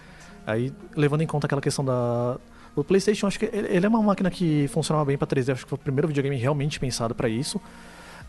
Aí, 0.45 0.74
levando 0.95 1.21
em 1.21 1.27
conta 1.27 1.48
aquela 1.48 1.62
questão 1.62 1.83
da. 1.83 2.38
O 2.81 2.83
PlayStation, 2.83 3.25
acho 3.25 3.39
que 3.39 3.45
ele 3.45 3.85
é 3.85 3.89
uma 3.89 4.01
máquina 4.01 4.29
que 4.29 4.68
funcionava 4.68 5.06
bem 5.06 5.18
pra 5.18 5.27
3D, 5.27 5.53
acho 5.53 5.63
que 5.63 5.69
foi 5.69 5.77
o 5.77 5.81
primeiro 5.81 6.07
videogame 6.07 6.35
realmente 6.35 6.79
pensado 6.79 7.15
pra 7.15 7.27
isso. 7.27 7.59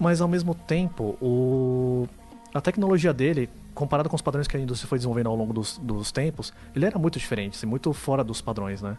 Mas 0.00 0.21
ao 0.21 0.29
mesmo 0.29 0.55
tempo, 0.55 1.19
o... 1.21 2.09
a 2.55 2.61
tecnologia 2.61 3.12
dele, 3.12 3.49
comparado 3.75 4.09
com 4.09 4.17
os 4.17 4.23
padrões 4.23 4.49
que 4.49 4.56
a 4.56 4.61
indústria 4.61 4.89
foi 4.89 4.99
desenvolvendo 4.99 5.29
ao 5.29 5.37
longo 5.37 5.53
dos, 5.53 5.77
dos 5.79 6.11
tempos, 6.11 6.53
ele 6.75 6.87
era 6.87 6.99
muito 6.99 7.19
diferente, 7.19 7.56
assim, 7.56 7.67
muito 7.67 7.93
fora 7.93 8.25
dos 8.25 8.41
padrões, 8.41 8.81
né? 8.81 8.97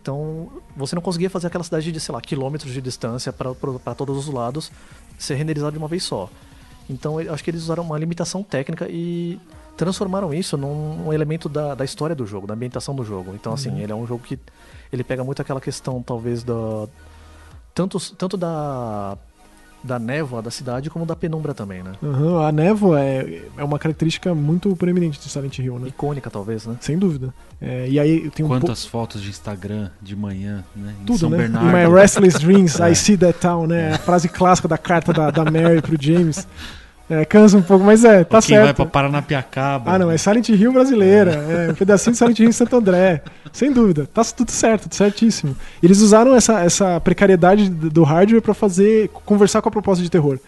Então, 0.00 0.50
você 0.76 0.96
não 0.96 1.02
conseguia 1.02 1.30
fazer 1.30 1.46
aquela 1.46 1.62
cidade 1.62 1.92
de, 1.92 2.00
sei 2.00 2.12
lá, 2.12 2.20
quilômetros 2.20 2.72
de 2.72 2.80
distância 2.80 3.32
para 3.32 3.94
todos 3.94 4.16
os 4.16 4.34
lados 4.34 4.72
ser 5.16 5.36
renderizado 5.36 5.72
de 5.72 5.78
uma 5.78 5.86
vez 5.86 6.02
só. 6.02 6.28
Então, 6.90 7.18
acho 7.18 7.44
que 7.44 7.50
eles 7.50 7.62
usaram 7.62 7.84
uma 7.84 7.96
limitação 7.96 8.42
técnica 8.42 8.88
e 8.90 9.38
transformaram 9.76 10.32
isso 10.32 10.56
num 10.56 11.06
um 11.06 11.12
elemento 11.12 11.48
da, 11.48 11.74
da 11.74 11.84
história 11.84 12.14
do 12.14 12.26
jogo, 12.26 12.46
da 12.46 12.54
ambientação 12.54 12.94
do 12.94 13.04
jogo. 13.04 13.32
Então, 13.34 13.52
assim, 13.52 13.80
ele 13.80 13.92
é 13.92 13.94
um 13.94 14.06
jogo 14.06 14.22
que 14.22 14.38
ele 14.92 15.02
pega 15.02 15.24
muito 15.24 15.40
aquela 15.40 15.60
questão, 15.60 16.02
talvez, 16.02 16.44
da 16.44 16.88
tanto, 17.74 17.98
tanto 18.16 18.36
da 18.36 19.16
da 19.84 19.98
névoa 19.98 20.40
da 20.40 20.50
cidade 20.50 20.88
como 20.88 21.04
da 21.04 21.16
penumbra 21.16 21.52
também, 21.52 21.82
né? 21.82 21.92
Uhum, 22.00 22.38
a 22.40 22.52
névoa 22.52 23.00
é, 23.00 23.42
é 23.56 23.64
uma 23.64 23.78
característica 23.78 24.34
muito 24.34 24.74
preeminente 24.76 25.18
de 25.18 25.28
Silent 25.28 25.58
Hill, 25.58 25.78
né? 25.78 25.88
Icônica, 25.88 26.30
talvez, 26.30 26.66
né? 26.66 26.76
Sem 26.80 26.96
dúvida. 26.96 27.34
É, 27.60 27.88
e 27.88 27.98
aí 27.98 28.30
tem 28.30 28.46
um. 28.46 28.48
Quantas 28.48 28.86
fotos 28.86 29.20
de 29.20 29.30
Instagram 29.30 29.90
de 30.00 30.14
manhã, 30.14 30.64
né? 30.76 30.94
Em 31.00 31.04
Tudo, 31.04 31.18
São 31.18 31.30
né? 31.30 31.38
Bernardo. 31.38 31.68
In 31.68 31.72
my 31.72 31.92
restless 31.92 32.38
dreams, 32.38 32.78
É. 32.80 32.92
I 32.92 32.94
see 32.94 33.16
that 33.16 33.38
town, 33.40 33.66
né? 33.66 33.94
A 33.94 33.98
frase 33.98 34.28
clássica 34.28 34.68
da 34.68 34.78
carta 34.78 35.12
da, 35.12 35.30
da 35.30 35.44
Mary 35.44 35.82
pro 35.82 36.00
James. 36.00 36.46
É, 37.20 37.24
cansa 37.24 37.56
um 37.58 37.62
pouco, 37.62 37.84
mas 37.84 38.04
é, 38.04 38.24
tá 38.24 38.40
Quem 38.40 38.56
vai 38.56 38.66
certo. 38.66 38.76
pra 38.76 38.86
Paranapiacaba. 38.86 39.90
Ah, 39.92 39.98
não, 39.98 40.10
é 40.10 40.16
Silent 40.16 40.48
Hill 40.48 40.72
brasileira. 40.72 41.32
É 41.32 41.70
um 41.70 41.74
pedacinho 41.74 42.12
de 42.12 42.18
Silent 42.18 42.38
Hill 42.38 42.48
em 42.48 42.52
Santo 42.52 42.76
André. 42.76 43.22
Sem 43.52 43.70
dúvida. 43.72 44.06
Tá 44.06 44.22
tudo 44.24 44.50
certo, 44.50 44.82
tudo 44.84 44.94
certíssimo. 44.94 45.56
Eles 45.82 46.00
usaram 46.00 46.34
essa, 46.34 46.60
essa 46.60 47.00
precariedade 47.00 47.68
do 47.68 48.02
hardware 48.02 48.40
pra 48.42 48.54
fazer. 48.54 49.08
conversar 49.26 49.60
com 49.60 49.68
a 49.68 49.72
proposta 49.72 50.02
de 50.02 50.10
terror. 50.10 50.38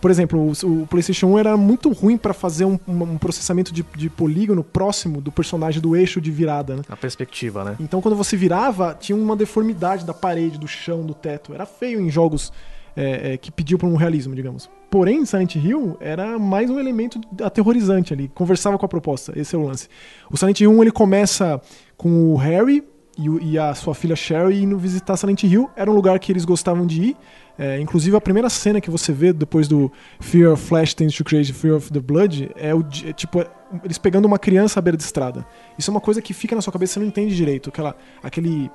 Por 0.00 0.10
exemplo, 0.10 0.40
o, 0.64 0.82
o 0.82 0.86
PlayStation 0.88 1.28
1 1.28 1.38
era 1.38 1.56
muito 1.56 1.88
ruim 1.92 2.16
pra 2.16 2.32
fazer 2.34 2.64
um, 2.64 2.76
um- 2.88 3.02
um 3.04 3.18
processamento 3.18 3.72
de, 3.72 3.84
de 3.96 4.10
polígono 4.10 4.64
próximo 4.64 5.20
do 5.20 5.30
personagem 5.30 5.80
do 5.80 5.94
eixo 5.96 6.20
de 6.20 6.28
virada, 6.30 6.74
né? 6.76 6.82
A 6.88 6.96
perspectiva, 6.96 7.62
né? 7.62 7.76
Então 7.78 8.00
quando 8.00 8.16
você 8.16 8.36
virava, 8.36 8.96
tinha 8.98 9.14
uma 9.16 9.36
deformidade 9.36 10.04
da 10.04 10.12
parede, 10.12 10.58
do 10.58 10.66
chão, 10.66 11.02
do 11.06 11.14
teto. 11.14 11.54
Era 11.54 11.64
feio 11.66 12.00
em 12.00 12.10
jogos 12.10 12.52
é, 12.96 13.32
é, 13.32 13.36
que 13.36 13.50
pediam 13.50 13.78
por 13.78 13.88
um 13.88 13.96
realismo, 13.96 14.34
digamos. 14.34 14.70
Porém, 14.90 15.24
Silent 15.24 15.54
Hill 15.56 15.96
era 16.00 16.38
mais 16.38 16.68
um 16.70 16.78
elemento 16.78 17.20
aterrorizante 17.42 18.12
ali, 18.12 18.28
conversava 18.34 18.78
com 18.78 18.84
a 18.84 18.88
proposta, 18.88 19.32
esse 19.36 19.54
é 19.54 19.58
o 19.58 19.66
lance. 19.66 19.88
O 20.30 20.36
Silent 20.36 20.60
Hill 20.60 20.70
1 20.70 20.82
ele 20.82 20.92
começa 20.92 21.60
com 21.96 22.32
o 22.32 22.36
Harry 22.36 22.84
e, 23.18 23.52
e 23.52 23.58
a 23.58 23.74
sua 23.74 23.94
filha 23.94 24.16
Sherry 24.16 24.62
indo 24.62 24.78
visitar 24.78 25.16
Silent 25.16 25.42
Hill. 25.44 25.70
Era 25.76 25.90
um 25.90 25.94
lugar 25.94 26.18
que 26.18 26.32
eles 26.32 26.44
gostavam 26.44 26.86
de 26.86 27.02
ir. 27.02 27.16
É, 27.58 27.78
inclusive 27.78 28.16
a 28.16 28.20
primeira 28.20 28.48
cena 28.48 28.80
que 28.80 28.90
você 28.90 29.12
vê 29.12 29.32
depois 29.32 29.68
do 29.68 29.92
Fear 30.20 30.52
of 30.52 30.62
Flesh 30.62 30.94
Tends 30.94 31.14
to 31.14 31.22
Create 31.22 31.52
Fear 31.52 31.76
of 31.76 31.92
the 31.92 32.00
Blood 32.00 32.50
é 32.56 32.74
o 32.74 32.80
é, 32.80 33.12
tipo 33.12 33.40
é, 33.40 33.46
eles 33.84 33.98
pegando 33.98 34.24
uma 34.24 34.38
criança 34.38 34.80
à 34.80 34.82
beira 34.82 34.96
de 34.96 35.02
estrada. 35.02 35.46
Isso 35.78 35.90
é 35.90 35.92
uma 35.92 36.00
coisa 36.00 36.22
que 36.22 36.32
fica 36.32 36.54
na 36.54 36.62
sua 36.62 36.72
cabeça, 36.72 36.94
você 36.94 37.00
não 37.00 37.06
entende 37.06 37.36
direito. 37.36 37.68
Aquela, 37.68 37.94
aquele 38.22 38.70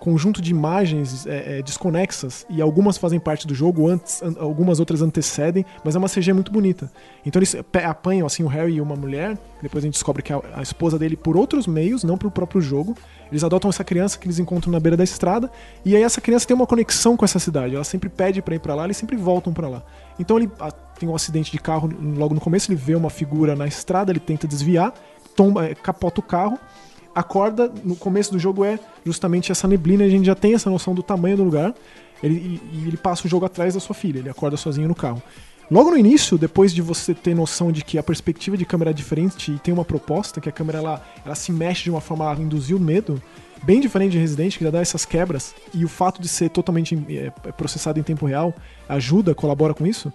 conjunto 0.00 0.40
de 0.40 0.50
imagens 0.50 1.26
é, 1.26 1.58
é, 1.58 1.62
desconexas 1.62 2.46
e 2.48 2.62
algumas 2.62 2.96
fazem 2.96 3.18
parte 3.18 3.46
do 3.46 3.54
jogo, 3.54 3.88
antes, 3.88 4.22
an- 4.22 4.36
algumas 4.38 4.78
outras 4.80 5.02
antecedem, 5.02 5.64
mas 5.84 5.94
é 5.96 5.98
uma 5.98 6.08
CG 6.08 6.32
muito 6.32 6.52
bonita. 6.52 6.90
Então 7.26 7.40
eles 7.40 7.56
apanham 7.84 8.26
assim 8.26 8.42
o 8.44 8.46
Harry 8.46 8.74
e 8.74 8.80
uma 8.80 8.94
mulher, 8.94 9.36
depois 9.60 9.82
a 9.82 9.86
gente 9.86 9.94
descobre 9.94 10.22
que 10.22 10.32
é 10.32 10.36
a, 10.36 10.40
a 10.60 10.62
esposa 10.62 10.98
dele 10.98 11.16
por 11.16 11.36
outros 11.36 11.66
meios, 11.66 12.04
não 12.04 12.16
pro 12.16 12.30
próprio 12.30 12.60
jogo. 12.60 12.96
Eles 13.30 13.42
adotam 13.44 13.68
essa 13.68 13.84
criança 13.84 14.16
que 14.18 14.26
eles 14.26 14.38
encontram 14.38 14.72
na 14.72 14.80
beira 14.80 14.96
da 14.96 15.04
estrada 15.04 15.50
e 15.84 15.94
aí 15.96 16.02
essa 16.02 16.20
criança 16.20 16.46
tem 16.46 16.54
uma 16.56 16.66
conexão 16.66 17.16
com 17.16 17.24
essa 17.24 17.38
cidade. 17.38 17.74
Ela 17.74 17.84
sempre 17.84 18.08
pede 18.08 18.40
pra 18.40 18.54
ir 18.54 18.60
pra 18.60 18.74
lá, 18.74 18.84
eles 18.84 18.96
sempre 18.96 19.16
voltam 19.16 19.52
pra 19.52 19.68
lá. 19.68 19.82
Então 20.18 20.36
ele 20.38 20.50
ah, 20.60 20.70
tem 20.70 21.08
um 21.08 21.14
acidente 21.14 21.50
de 21.52 21.58
carro 21.58 21.90
logo 22.16 22.34
no 22.34 22.40
começo, 22.40 22.70
ele 22.70 22.76
vê 22.80 22.94
uma 22.94 23.10
figura 23.10 23.54
na 23.54 23.66
estrada, 23.66 24.10
ele 24.12 24.20
tenta 24.20 24.46
desviar, 24.48 24.94
tomba, 25.36 25.66
eh, 25.68 25.74
capota 25.74 26.20
o 26.20 26.22
carro 26.22 26.58
acorda 27.18 27.72
no 27.84 27.96
começo 27.96 28.30
do 28.30 28.38
jogo 28.38 28.64
é 28.64 28.78
justamente 29.04 29.50
essa 29.50 29.66
neblina, 29.66 30.04
a 30.04 30.08
gente 30.08 30.24
já 30.24 30.34
tem 30.34 30.54
essa 30.54 30.70
noção 30.70 30.94
do 30.94 31.02
tamanho 31.02 31.36
do 31.36 31.44
lugar. 31.44 31.74
Ele, 32.22 32.60
e, 32.72 32.88
ele 32.88 32.96
passa 32.96 33.26
o 33.26 33.30
jogo 33.30 33.44
atrás 33.44 33.74
da 33.74 33.80
sua 33.80 33.94
filha, 33.94 34.18
ele 34.18 34.30
acorda 34.30 34.56
sozinho 34.56 34.88
no 34.88 34.94
carro. 34.94 35.22
Logo 35.70 35.90
no 35.90 35.98
início, 35.98 36.38
depois 36.38 36.72
de 36.72 36.80
você 36.80 37.12
ter 37.12 37.34
noção 37.34 37.70
de 37.70 37.84
que 37.84 37.98
a 37.98 38.02
perspectiva 38.02 38.56
de 38.56 38.64
câmera 38.64 38.90
é 38.90 38.94
diferente 38.94 39.52
e 39.52 39.58
tem 39.58 39.74
uma 39.74 39.84
proposta, 39.84 40.40
que 40.40 40.48
a 40.48 40.52
câmera 40.52 40.78
ela, 40.78 41.04
ela 41.24 41.34
se 41.34 41.52
mexe 41.52 41.84
de 41.84 41.90
uma 41.90 42.00
forma 42.00 42.32
a 42.32 42.34
induzir 42.36 42.74
o 42.74 42.80
medo, 42.80 43.20
bem 43.64 43.80
diferente 43.80 44.12
de 44.12 44.18
Resident, 44.18 44.56
que 44.56 44.64
já 44.64 44.70
dá 44.70 44.80
essas 44.80 45.04
quebras, 45.04 45.54
e 45.74 45.84
o 45.84 45.88
fato 45.88 46.22
de 46.22 46.28
ser 46.28 46.48
totalmente 46.48 46.96
é, 47.10 47.30
processado 47.52 48.00
em 48.00 48.02
tempo 48.02 48.24
real 48.24 48.54
ajuda, 48.88 49.34
colabora 49.34 49.74
com 49.74 49.86
isso, 49.86 50.10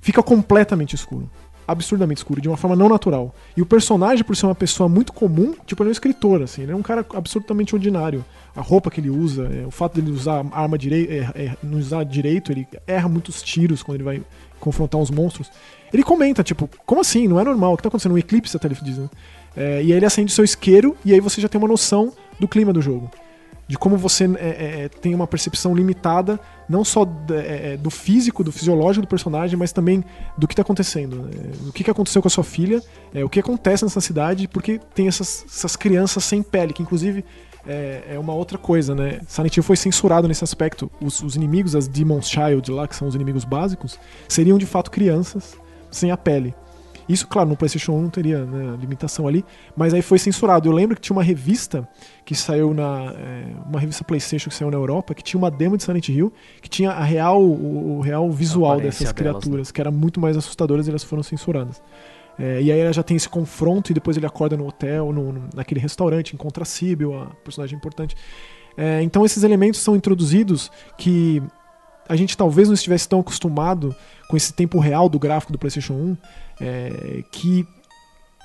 fica 0.00 0.22
completamente 0.22 0.94
escuro. 0.94 1.28
Absurdamente 1.66 2.18
escuro, 2.18 2.40
de 2.40 2.48
uma 2.48 2.56
forma 2.56 2.76
não 2.76 2.88
natural. 2.88 3.34
E 3.56 3.62
o 3.62 3.66
personagem, 3.66 4.24
por 4.24 4.36
ser 4.36 4.46
uma 4.46 4.54
pessoa 4.54 4.88
muito 4.88 5.12
comum, 5.12 5.54
tipo, 5.66 5.82
ele 5.82 5.88
é 5.88 5.90
um 5.90 5.92
escritor, 5.92 6.42
assim, 6.42 6.62
ele 6.62 6.72
é 6.72 6.76
um 6.76 6.82
cara 6.82 7.04
absolutamente 7.14 7.74
ordinário. 7.74 8.24
A 8.54 8.60
roupa 8.60 8.90
que 8.90 9.00
ele 9.00 9.10
usa, 9.10 9.48
é, 9.52 9.66
o 9.66 9.70
fato 9.70 10.00
dele 10.00 10.10
usar 10.10 10.44
arma 10.52 10.78
direito, 10.78 11.12
é, 11.12 11.44
é, 11.44 11.56
não 11.62 11.78
usar 11.78 12.04
direito, 12.04 12.52
ele 12.52 12.66
erra 12.86 13.08
muitos 13.08 13.42
tiros 13.42 13.82
quando 13.82 13.96
ele 13.96 14.04
vai 14.04 14.22
confrontar 14.60 15.00
uns 15.00 15.10
monstros. 15.10 15.50
Ele 15.92 16.02
comenta, 16.02 16.42
tipo, 16.42 16.68
como 16.86 17.00
assim? 17.00 17.28
Não 17.28 17.40
é 17.40 17.44
normal, 17.44 17.72
o 17.74 17.76
que 17.76 17.82
tá 17.82 17.88
acontecendo? 17.88 18.12
Um 18.12 18.18
eclipse, 18.18 18.56
até 18.56 18.68
ele 18.68 18.76
diz, 18.82 18.98
né? 18.98 19.08
E 19.56 19.60
aí 19.60 19.92
ele 19.92 20.04
acende 20.04 20.32
seu 20.32 20.44
isqueiro 20.44 20.96
e 21.04 21.12
aí 21.12 21.20
você 21.20 21.40
já 21.40 21.48
tem 21.48 21.60
uma 21.60 21.68
noção 21.68 22.12
do 22.40 22.48
clima 22.48 22.72
do 22.72 22.82
jogo. 22.82 23.08
De 23.66 23.78
como 23.78 23.96
você 23.96 24.24
é, 24.24 24.84
é, 24.84 24.88
tem 24.88 25.14
uma 25.14 25.26
percepção 25.26 25.74
limitada, 25.74 26.38
não 26.68 26.84
só 26.84 27.06
é, 27.30 27.76
do 27.76 27.90
físico, 27.90 28.44
do 28.44 28.52
fisiológico 28.52 29.06
do 29.06 29.08
personagem, 29.08 29.58
mas 29.58 29.72
também 29.72 30.04
do 30.36 30.46
que 30.46 30.52
está 30.52 30.62
acontecendo. 30.62 31.16
Né? 31.16 31.30
Do 31.62 31.72
que, 31.72 31.82
que 31.82 31.90
aconteceu 31.90 32.20
com 32.20 32.28
a 32.28 32.30
sua 32.30 32.44
filha, 32.44 32.82
o 33.24 33.28
que 33.28 33.40
acontece 33.40 33.84
nessa 33.84 34.00
cidade, 34.00 34.46
porque 34.48 34.80
tem 34.94 35.08
essas, 35.08 35.44
essas 35.48 35.76
crianças 35.76 36.24
sem 36.24 36.42
pele, 36.42 36.72
que 36.72 36.82
inclusive 36.82 37.24
é, 37.66 38.02
é, 38.10 38.18
uma 38.18 38.34
outra 38.34 38.58
coisa, 38.58 38.94
né? 38.94 39.20
Silent 39.26 39.56
Hill 39.56 39.62
foi 39.62 39.76
censurado 39.76 40.28
nesse 40.28 40.44
aspecto. 40.44 40.90
Os, 41.00 41.22
os, 41.22 41.34
inimigos, 41.36 41.74
as 41.74 41.88
Demon's 41.88 42.28
Child 42.28 42.70
lá, 42.70 42.86
que 42.86 42.94
são 42.94 43.08
os 43.08 43.14
inimigos 43.14 43.44
básicos, 43.44 43.98
seriam 44.28 44.58
de 44.58 44.66
fato 44.66 44.90
crianças 44.90 45.56
sem 45.90 46.10
a 46.10 46.16
pele. 46.16 46.54
Isso, 47.08 47.26
claro, 47.26 47.48
no 47.48 47.56
PlayStation 47.56 47.92
1 47.92 48.02
não 48.02 48.10
teria 48.10 48.44
né, 48.44 48.76
limitação 48.80 49.28
ali, 49.28 49.44
mas 49.76 49.92
aí 49.92 50.02
foi 50.02 50.18
censurado. 50.18 50.68
Eu 50.68 50.72
lembro 50.72 50.96
que 50.96 51.02
tinha 51.02 51.16
uma 51.16 51.22
revista 51.22 51.88
que 52.24 52.34
saiu 52.34 52.72
na. 52.72 53.12
É, 53.16 53.44
uma 53.66 53.78
revista 53.78 54.04
PlayStation 54.04 54.48
que 54.48 54.54
saiu 54.54 54.70
na 54.70 54.76
Europa, 54.76 55.14
que 55.14 55.22
tinha 55.22 55.38
uma 55.38 55.50
demo 55.50 55.76
de 55.76 55.82
Silent 55.82 56.08
Hill, 56.08 56.32
que 56.62 56.68
tinha 56.68 56.90
a 56.90 57.04
real, 57.04 57.42
o, 57.42 57.98
o 57.98 58.00
real 58.00 58.30
visual 58.30 58.80
dessas 58.80 59.12
criaturas, 59.12 59.50
delas, 59.50 59.68
né? 59.68 59.72
que 59.72 59.80
era 59.80 59.90
muito 59.90 60.20
mais 60.20 60.36
assustadoras 60.36 60.86
e 60.86 60.90
elas 60.90 61.04
foram 61.04 61.22
censuradas. 61.22 61.82
É, 62.38 62.60
e 62.60 62.72
aí 62.72 62.78
ela 62.78 62.92
já 62.92 63.02
tem 63.02 63.16
esse 63.16 63.28
confronto 63.28 63.92
e 63.92 63.94
depois 63.94 64.16
ele 64.16 64.26
acorda 64.26 64.56
no 64.56 64.66
hotel, 64.66 65.12
no, 65.12 65.32
no, 65.32 65.48
naquele 65.54 65.80
restaurante, 65.80 66.34
encontra 66.34 66.62
a 66.62 66.66
Sibyl, 66.66 67.14
a 67.14 67.26
personagem 67.44 67.76
importante. 67.76 68.16
É, 68.76 69.02
então 69.02 69.24
esses 69.24 69.44
elementos 69.44 69.80
são 69.80 69.94
introduzidos 69.94 70.70
que 70.98 71.40
a 72.08 72.16
gente 72.16 72.36
talvez 72.36 72.68
não 72.68 72.74
estivesse 72.74 73.08
tão 73.08 73.20
acostumado 73.20 73.94
com 74.28 74.36
esse 74.36 74.52
tempo 74.52 74.78
real 74.78 75.08
do 75.08 75.18
gráfico 75.18 75.52
do 75.52 75.58
PlayStation 75.58 75.94
1, 75.94 76.16
é, 76.60 77.24
que 77.30 77.66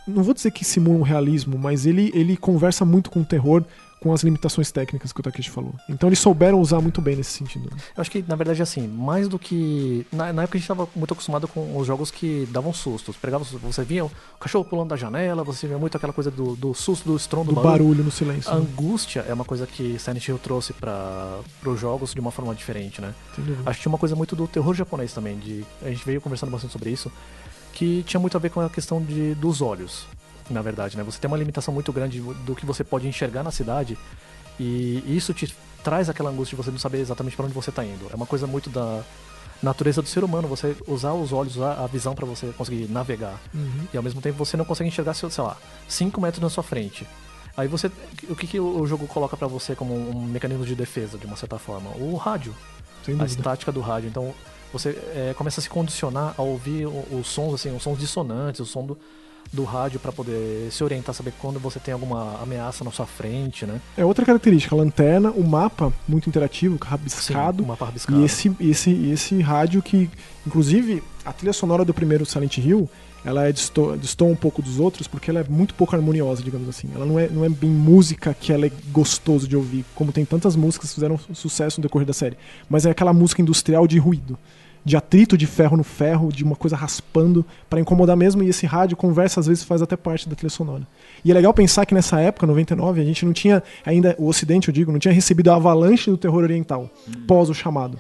não 0.08 0.24
vou 0.24 0.34
dizer 0.34 0.52
que 0.52 0.66
simula 0.66 0.98
um 0.98 1.04
realismo, 1.04 1.58
mas 1.58 1.86
ele, 1.86 2.12
ele 2.14 2.36
conversa 2.36 2.84
muito 2.84 3.10
com 3.10 3.22
o 3.22 3.26
terror 3.26 3.64
com 4.00 4.14
as 4.14 4.24
limitações 4.24 4.72
técnicas 4.72 5.12
que 5.12 5.20
o 5.20 5.24
Takeshi 5.24 5.50
falou. 5.50 5.74
Então 5.90 6.08
eles 6.10 6.20
souberam 6.20 6.60
usar 6.60 6.80
muito 6.80 7.02
bem 7.02 7.16
nesse 7.16 7.32
sentido. 7.32 7.70
Eu 7.70 8.02
acho 8.02 8.10
que, 8.10 8.24
na 8.28 8.36
verdade, 8.36 8.62
assim, 8.62 8.88
mais 8.88 9.28
do 9.28 9.38
que. 9.38 10.06
Na, 10.12 10.32
na 10.32 10.44
época 10.44 10.58
a 10.58 10.60
gente 10.60 10.72
estava 10.72 10.88
muito 10.96 11.14
acostumado 11.14 11.48
com 11.48 11.78
os 11.78 11.86
jogos 11.86 12.10
que 12.10 12.48
davam 12.52 12.74
sustos. 12.74 13.18
Pegava, 13.18 13.44
você 13.44 13.84
via 13.84 14.06
o 14.06 14.12
cachorro 14.40 14.64
pulando 14.64 14.90
da 14.90 14.96
janela, 14.96 15.44
você 15.44 15.68
via 15.68 15.78
muito 15.78 15.98
aquela 15.98 16.14
coisa 16.14 16.32
do, 16.32 16.56
do 16.56 16.74
susto, 16.74 17.10
do 17.10 17.16
estrondo, 17.16 17.50
do, 17.50 17.56
do 17.56 17.62
barulho. 17.62 17.86
barulho. 17.86 18.04
no 18.04 18.12
silêncio. 18.12 18.52
A 18.52 18.56
né? 18.56 18.62
angústia 18.62 19.26
é 19.28 19.34
uma 19.34 19.46
coisa 19.46 19.68
que 19.68 20.00
Silent 20.00 20.28
Hill 20.28 20.40
trouxe 20.40 20.74
para 20.74 21.40
os 21.66 21.80
jogos 21.80 22.14
de 22.14 22.20
uma 22.20 22.32
forma 22.32 22.56
diferente, 22.56 23.02
né? 23.02 23.14
Acho 23.66 23.78
que 23.78 23.84
tinha 23.84 23.92
uma 23.92 23.98
coisa 23.98 24.16
muito 24.16 24.36
do 24.36 24.48
terror 24.48 24.74
japonês 24.74 25.14
também. 25.14 25.38
De, 25.38 25.66
a 25.82 25.90
gente 25.90 26.06
veio 26.06 26.22
conversando 26.22 26.52
bastante 26.52 26.72
sobre 26.72 26.90
isso. 26.90 27.12
Que 27.74 28.04
tinha 28.04 28.20
muito 28.20 28.36
a 28.36 28.40
ver 28.40 28.50
com 28.50 28.62
a 28.62 28.70
questão 28.70 29.02
de, 29.02 29.36
dos 29.36 29.62
olhos 29.62 30.06
na 30.50 30.62
verdade, 30.62 30.98
né? 30.98 31.04
Você 31.04 31.20
tem 31.20 31.28
uma 31.28 31.38
limitação 31.38 31.74
muito 31.74 31.92
grande 31.92 32.20
do 32.20 32.56
que 32.56 32.66
você 32.66 32.84
pode 32.84 33.08
enxergar 33.08 33.44
na 33.44 33.52
cidade 33.52 33.98
e 34.60 35.04
isso 35.08 35.34
te 35.34 35.56
traz 35.84 36.10
aquela 36.10 36.30
angústia 36.30 36.56
de 36.56 36.64
você 36.64 36.72
não 36.72 36.78
saber 36.78 37.00
exatamente 37.00 37.36
para 37.36 37.46
onde 37.46 37.54
você 37.54 37.70
está 37.70 37.84
indo. 37.84 38.08
É 38.12 38.16
uma 38.16 38.26
coisa 38.26 38.46
muito 38.46 38.70
da 38.70 39.04
natureza 39.62 40.02
do 40.02 40.08
ser 40.08 40.24
humano, 40.24 40.48
você 40.48 40.76
usar 40.88 41.14
os 41.14 41.32
olhos, 41.34 41.56
usar 41.56 41.74
a 41.74 41.88
visão 41.88 42.16
para 42.16 42.26
você 42.26 42.48
conseguir 42.58 42.90
navegar. 42.90 43.40
Uhum. 43.54 43.88
E 43.94 43.98
ao 43.98 44.04
mesmo 44.04 44.22
tempo 44.22 44.38
você 44.38 44.58
não 44.58 44.66
consegue 44.66 44.90
enxergar, 44.90 45.14
sei 45.14 45.30
lá, 45.44 45.58
5 45.88 46.20
metros 46.22 46.42
na 46.42 46.50
sua 46.50 46.64
frente. 46.64 47.06
Aí 47.56 47.68
você. 47.68 47.92
O 48.30 48.36
que, 48.36 48.48
que 48.48 48.60
o 48.60 48.86
jogo 48.86 49.08
coloca 49.08 49.36
para 49.36 49.48
você 49.48 49.76
como 49.76 49.94
um 49.94 50.24
mecanismo 50.26 50.66
de 50.66 50.76
defesa, 50.76 51.18
de 51.18 51.26
uma 51.26 51.36
certa 51.36 51.58
forma? 51.60 51.90
O 51.92 52.16
rádio. 52.16 52.56
a 53.20 53.26
estática 53.26 53.72
do 53.72 53.82
rádio. 53.82 54.08
Então 54.08 54.34
você 54.72 54.90
é, 55.14 55.34
começa 55.36 55.60
a 55.60 55.64
se 55.64 55.70
condicionar 55.70 56.36
a 56.38 56.42
ouvir 56.42 56.86
os 56.86 57.28
sons, 57.28 57.56
assim, 57.56 57.76
os 57.76 57.82
sons 57.82 57.98
dissonantes, 57.98 58.62
o 58.62 58.66
som 58.66 58.86
do, 58.86 58.98
do 59.52 59.64
rádio 59.64 60.00
para 60.00 60.12
poder 60.12 60.72
se 60.72 60.84
orientar, 60.84 61.14
saber 61.14 61.34
quando 61.40 61.60
você 61.60 61.80
tem 61.80 61.94
alguma 61.94 62.40
ameaça 62.42 62.84
na 62.84 62.92
sua 62.92 63.06
frente, 63.06 63.66
né? 63.66 63.82
É 63.98 64.06
outra 64.06 64.26
característica, 64.26 64.76
a 64.76 64.78
lanterna, 64.78 65.32
o 65.32 65.46
mapa 65.48 65.92
muito 66.08 66.30
interativo, 66.30 66.78
rabiscado. 66.82 67.58
Sim, 67.58 67.64
o 67.64 67.68
mapa 67.68 67.86
rabiscado. 67.86 68.22
E 68.22 68.26
esse, 68.26 68.56
esse, 68.60 68.92
esse 69.10 69.42
rádio 69.42 69.82
que, 69.82 70.10
inclusive, 70.46 71.04
a 71.26 71.34
trilha 71.34 71.54
sonora 71.54 71.84
do 71.84 71.94
primeiro 71.94 72.26
Silent 72.26 72.58
Hill, 72.58 72.90
ela 73.26 73.48
é 73.48 73.52
distor, 73.52 73.98
um 74.22 74.36
pouco 74.36 74.62
dos 74.62 74.80
outros 74.80 75.08
porque 75.08 75.30
ela 75.30 75.42
é 75.42 75.44
muito 75.44 75.74
pouco 75.74 75.96
harmoniosa, 75.96 76.42
digamos 76.42 76.70
assim. 76.70 76.90
Ela 76.96 77.06
não 77.06 77.20
é, 77.20 77.28
não 77.28 77.44
é 77.44 77.50
bem 77.50 77.70
música 77.70 78.34
que 78.34 78.54
ela 78.54 78.66
é 78.66 78.72
gostoso 78.92 79.48
de 79.48 79.56
ouvir, 79.56 79.84
como 79.96 80.12
tem 80.12 80.24
tantas 80.24 80.56
músicas 80.56 80.90
que 80.90 80.96
fizeram 80.96 81.20
sucesso 81.34 81.80
no 81.80 81.84
decorrer 81.84 82.08
da 82.08 82.14
série. 82.14 82.38
Mas 82.70 82.86
é 82.86 82.92
aquela 82.92 83.14
música 83.14 83.42
industrial 83.42 83.88
de 83.88 83.98
ruído 83.98 84.38
de 84.84 84.96
atrito 84.96 85.38
de 85.38 85.46
ferro 85.46 85.78
no 85.78 85.84
ferro, 85.84 86.32
de 86.32 86.44
uma 86.44 86.56
coisa 86.56 86.76
raspando 86.76 87.46
para 87.70 87.80
incomodar 87.80 88.16
mesmo, 88.16 88.44
e 88.44 88.50
esse 88.50 88.66
rádio 88.66 88.96
conversa 88.98 89.40
às 89.40 89.48
vezes 89.48 89.64
faz 89.64 89.82
até 89.82 89.96
parte 89.96 90.28
da 90.28 90.36
trilha 90.36 90.50
sonora. 90.50 90.88
E 91.24 91.32
é 91.32 91.34
legal 91.34 91.54
pensar 91.54 91.86
que 91.86 91.94
nessa 91.94 92.20
época, 92.20 92.48
99, 92.48 93.02
a 93.02 93.04
gente 93.04 93.26
não 93.26 93.34
tinha 93.34 93.62
ainda, 93.86 94.16
o 94.18 94.28
ocidente 94.28 94.70
eu 94.70 94.74
digo, 94.74 94.92
não 94.92 95.00
tinha 95.00 95.14
recebido 95.14 95.52
a 95.52 95.56
avalanche 95.56 96.10
do 96.10 96.18
terror 96.18 96.44
oriental, 96.44 96.90
hum. 97.08 97.12
pós 97.28 97.50
o 97.50 97.54
chamado. 97.54 98.00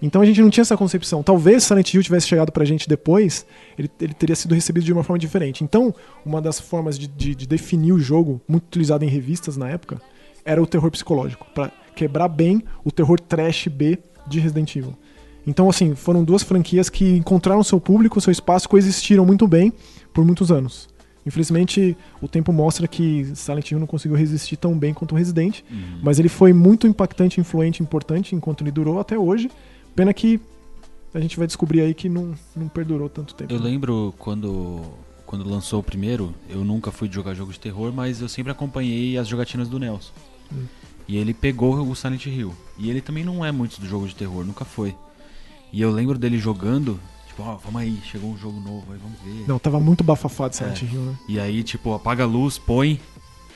Então 0.00 0.20
a 0.20 0.26
gente 0.26 0.40
não 0.40 0.50
tinha 0.50 0.62
essa 0.62 0.76
concepção. 0.76 1.22
Talvez 1.22 1.64
Silent 1.64 1.94
Hill 1.94 2.02
tivesse 2.02 2.28
chegado 2.28 2.52
pra 2.52 2.64
gente 2.64 2.88
depois, 2.88 3.46
ele, 3.78 3.90
ele 4.00 4.14
teria 4.14 4.36
sido 4.36 4.54
recebido 4.54 4.84
de 4.84 4.92
uma 4.92 5.02
forma 5.02 5.18
diferente. 5.18 5.64
Então, 5.64 5.94
uma 6.24 6.40
das 6.40 6.60
formas 6.60 6.98
de, 6.98 7.06
de, 7.06 7.34
de 7.34 7.46
definir 7.46 7.92
o 7.92 7.98
jogo, 7.98 8.40
muito 8.46 8.64
utilizado 8.64 9.04
em 9.04 9.08
revistas 9.08 9.56
na 9.56 9.68
época, 9.68 10.00
era 10.44 10.62
o 10.62 10.66
terror 10.66 10.90
psicológico, 10.90 11.46
para 11.54 11.72
quebrar 11.94 12.28
bem 12.28 12.62
o 12.84 12.92
terror 12.92 13.18
trash 13.18 13.68
B 13.68 13.98
de 14.26 14.38
Resident 14.38 14.76
Evil. 14.76 14.94
Então, 15.46 15.68
assim, 15.68 15.94
foram 15.94 16.24
duas 16.24 16.42
franquias 16.42 16.88
que 16.88 17.16
encontraram 17.16 17.62
seu 17.62 17.80
público, 17.80 18.20
seu 18.20 18.32
espaço, 18.32 18.68
coexistiram 18.68 19.24
muito 19.24 19.46
bem 19.46 19.72
por 20.12 20.24
muitos 20.24 20.50
anos. 20.50 20.88
Infelizmente, 21.24 21.96
o 22.22 22.28
tempo 22.28 22.52
mostra 22.52 22.86
que 22.86 23.24
Silent 23.34 23.70
Hill 23.70 23.80
não 23.80 23.86
conseguiu 23.86 24.16
resistir 24.16 24.56
tão 24.56 24.78
bem 24.78 24.94
quanto 24.94 25.12
o 25.12 25.18
Resident, 25.18 25.62
uhum. 25.70 26.00
mas 26.02 26.20
ele 26.20 26.28
foi 26.28 26.52
muito 26.52 26.86
impactante, 26.86 27.40
influente, 27.40 27.82
importante 27.82 28.34
enquanto 28.34 28.62
ele 28.62 28.70
durou 28.70 29.00
até 29.00 29.18
hoje. 29.18 29.50
Pena 29.94 30.14
que 30.14 30.40
a 31.12 31.18
gente 31.20 31.36
vai 31.36 31.46
descobrir 31.46 31.80
aí 31.80 31.94
que 31.94 32.08
não, 32.08 32.32
não 32.54 32.68
perdurou 32.68 33.08
tanto 33.08 33.34
tempo. 33.34 33.52
Eu 33.52 33.58
lembro 33.58 34.14
quando, 34.18 34.82
quando 35.24 35.48
lançou 35.48 35.80
o 35.80 35.82
primeiro, 35.82 36.32
eu 36.48 36.64
nunca 36.64 36.92
fui 36.92 37.10
jogar 37.10 37.34
jogos 37.34 37.54
de 37.54 37.60
terror, 37.60 37.92
mas 37.92 38.20
eu 38.20 38.28
sempre 38.28 38.52
acompanhei 38.52 39.18
as 39.18 39.26
jogatinas 39.26 39.68
do 39.68 39.80
Nelson. 39.80 40.12
Hum. 40.52 40.64
E 41.08 41.16
ele 41.16 41.34
pegou 41.34 41.76
o 41.88 41.94
Silent 41.96 42.26
Hill. 42.26 42.52
E 42.78 42.88
ele 42.88 43.00
também 43.00 43.24
não 43.24 43.44
é 43.44 43.50
muito 43.50 43.80
do 43.80 43.86
jogo 43.86 44.06
de 44.06 44.14
terror, 44.14 44.44
nunca 44.44 44.64
foi. 44.64 44.94
E 45.76 45.82
eu 45.82 45.90
lembro 45.90 46.16
dele 46.16 46.38
jogando, 46.38 46.98
tipo, 47.26 47.42
ó, 47.42 47.52
oh, 47.52 47.58
vamos 47.58 47.82
aí, 47.82 48.00
chegou 48.10 48.30
um 48.30 48.38
jogo 48.38 48.58
novo 48.58 48.90
aí, 48.94 48.98
vamos 48.98 49.18
ver. 49.22 49.46
Não, 49.46 49.58
tava 49.58 49.78
muito 49.78 50.02
bafafado 50.02 50.56
Silent 50.56 50.82
é. 50.82 50.86
Hill, 50.86 51.02
né? 51.02 51.14
E 51.28 51.38
aí, 51.38 51.62
tipo, 51.62 51.92
apaga 51.92 52.22
a 52.22 52.26
luz, 52.26 52.56
põe, 52.56 52.98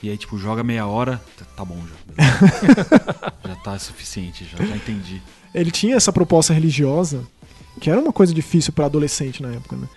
e 0.02 0.10
aí, 0.10 0.18
tipo, 0.18 0.36
joga 0.36 0.62
meia 0.62 0.86
hora, 0.86 1.18
tá 1.56 1.64
bom 1.64 1.78
já. 1.88 3.48
já 3.48 3.56
tá 3.56 3.78
suficiente, 3.78 4.44
já, 4.44 4.62
já 4.62 4.76
entendi. 4.76 5.22
Ele 5.54 5.70
tinha 5.70 5.96
essa 5.96 6.12
proposta 6.12 6.52
religiosa, 6.52 7.24
que 7.80 7.88
era 7.88 7.98
uma 7.98 8.12
coisa 8.12 8.34
difícil 8.34 8.74
para 8.74 8.84
adolescente 8.84 9.42
na 9.42 9.52
época, 9.52 9.76
né? 9.76 9.88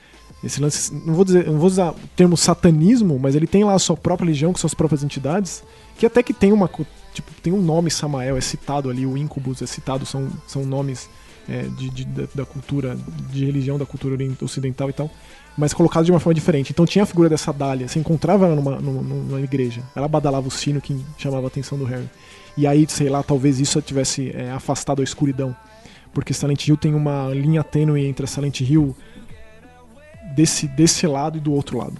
Esse 0.41 0.61
lance, 0.61 0.93
não 0.93 1.15
vou 1.15 1.25
dizer, 1.25 1.45
não 1.45 1.57
vou 1.57 1.67
usar 1.67 1.91
o 1.91 1.95
termo 2.15 2.37
satanismo, 2.37 3.19
mas 3.19 3.35
ele 3.35 3.47
tem 3.47 3.65
lá 3.65 3.73
a 3.73 3.79
sua 3.79 3.97
própria 3.97 4.27
religião 4.27 4.53
com 4.53 4.59
suas 4.59 4.73
próprias 4.73 5.03
entidades, 5.03 5.61
que 5.97 6.05
até 6.05 6.23
que 6.23 6.33
tem 6.33 6.53
uma 6.53 6.69
tipo, 7.13 7.29
tem 7.41 7.51
um 7.51 7.61
nome 7.61 7.91
Samael, 7.91 8.37
é 8.37 8.41
citado 8.41 8.89
ali, 8.89 9.05
o 9.05 9.17
Incubus 9.17 9.61
é 9.61 9.65
citado, 9.65 10.05
são, 10.05 10.29
são 10.47 10.65
nomes 10.65 11.09
é, 11.49 11.63
de, 11.77 11.89
de, 11.89 12.05
da 12.33 12.45
cultura, 12.45 12.97
de 13.31 13.45
religião 13.45 13.77
da 13.77 13.85
cultura 13.85 14.17
ocidental 14.41 14.89
e 14.89 14.93
tal, 14.93 15.09
mas 15.57 15.73
colocado 15.73 16.05
de 16.05 16.11
uma 16.11 16.19
forma 16.19 16.33
diferente. 16.33 16.71
Então 16.71 16.85
tinha 16.85 17.03
a 17.03 17.05
figura 17.05 17.29
dessa 17.29 17.51
Dália, 17.51 17.87
você 17.87 17.99
encontrava 17.99 18.45
ela 18.45 18.55
numa, 18.55 18.79
numa, 18.79 19.01
numa, 19.01 19.41
igreja, 19.41 19.81
ela 19.95 20.07
badalava 20.07 20.47
o 20.47 20.51
sino 20.51 20.81
que 20.81 20.99
chamava 21.17 21.45
a 21.45 21.47
atenção 21.47 21.77
do 21.77 21.85
Harry. 21.85 22.09
E 22.55 22.67
aí, 22.67 22.85
sei 22.87 23.09
lá, 23.09 23.23
talvez 23.23 23.59
isso 23.59 23.81
tivesse 23.81 24.31
é, 24.35 24.51
afastado 24.51 25.01
a 25.01 25.03
escuridão. 25.03 25.55
Porque 26.13 26.33
Silent 26.33 26.67
Hill 26.67 26.77
tem 26.77 26.93
uma 26.93 27.29
linha 27.29 27.63
tênue 27.63 28.05
entre 28.05 28.25
a 28.25 28.27
Silent 28.27 28.61
Hill 28.61 28.95
desse, 30.35 30.67
desse 30.67 31.07
lado 31.07 31.39
e 31.39 31.41
do 31.41 31.51
outro 31.51 31.79
lado. 31.79 31.95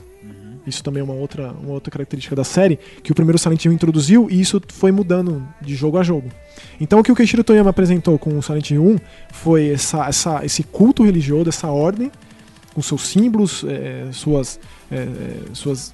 Isso 0.65 0.84
também 0.84 1.01
é 1.01 1.03
uma 1.03 1.13
outra, 1.13 1.51
uma 1.51 1.74
outra 1.74 1.91
característica 1.91 2.36
da 2.36 2.43
série, 2.43 2.79
que 3.01 3.12
o 3.12 3.15
primeiro 3.15 3.38
Silent 3.38 3.65
Hill 3.65 3.74
introduziu 3.74 4.27
e 4.29 4.39
isso 4.39 4.62
foi 4.70 4.91
mudando 4.91 5.46
de 5.62 5.75
jogo 5.75 5.98
a 5.98 6.03
jogo. 6.03 6.29
Então 6.79 7.00
o 7.00 7.03
que 7.03 7.12
o 7.12 7.15
Keishiro 7.15 7.43
Toyama 7.43 7.70
apresentou 7.70 8.17
com 8.17 8.38
o 8.38 8.41
Silent 8.41 8.72
Hill 8.72 8.84
1 8.84 8.98
foi 9.32 9.70
essa, 9.70 10.05
essa, 10.08 10.46
esse 10.46 10.63
culto 10.63 11.03
religioso, 11.03 11.50
essa 11.50 11.67
ordem, 11.67 12.12
com 12.74 12.82
seus 12.82 13.08
símbolos, 13.08 13.63
é, 13.67 14.08
suas, 14.12 14.60
é, 14.91 15.08
suas 15.53 15.93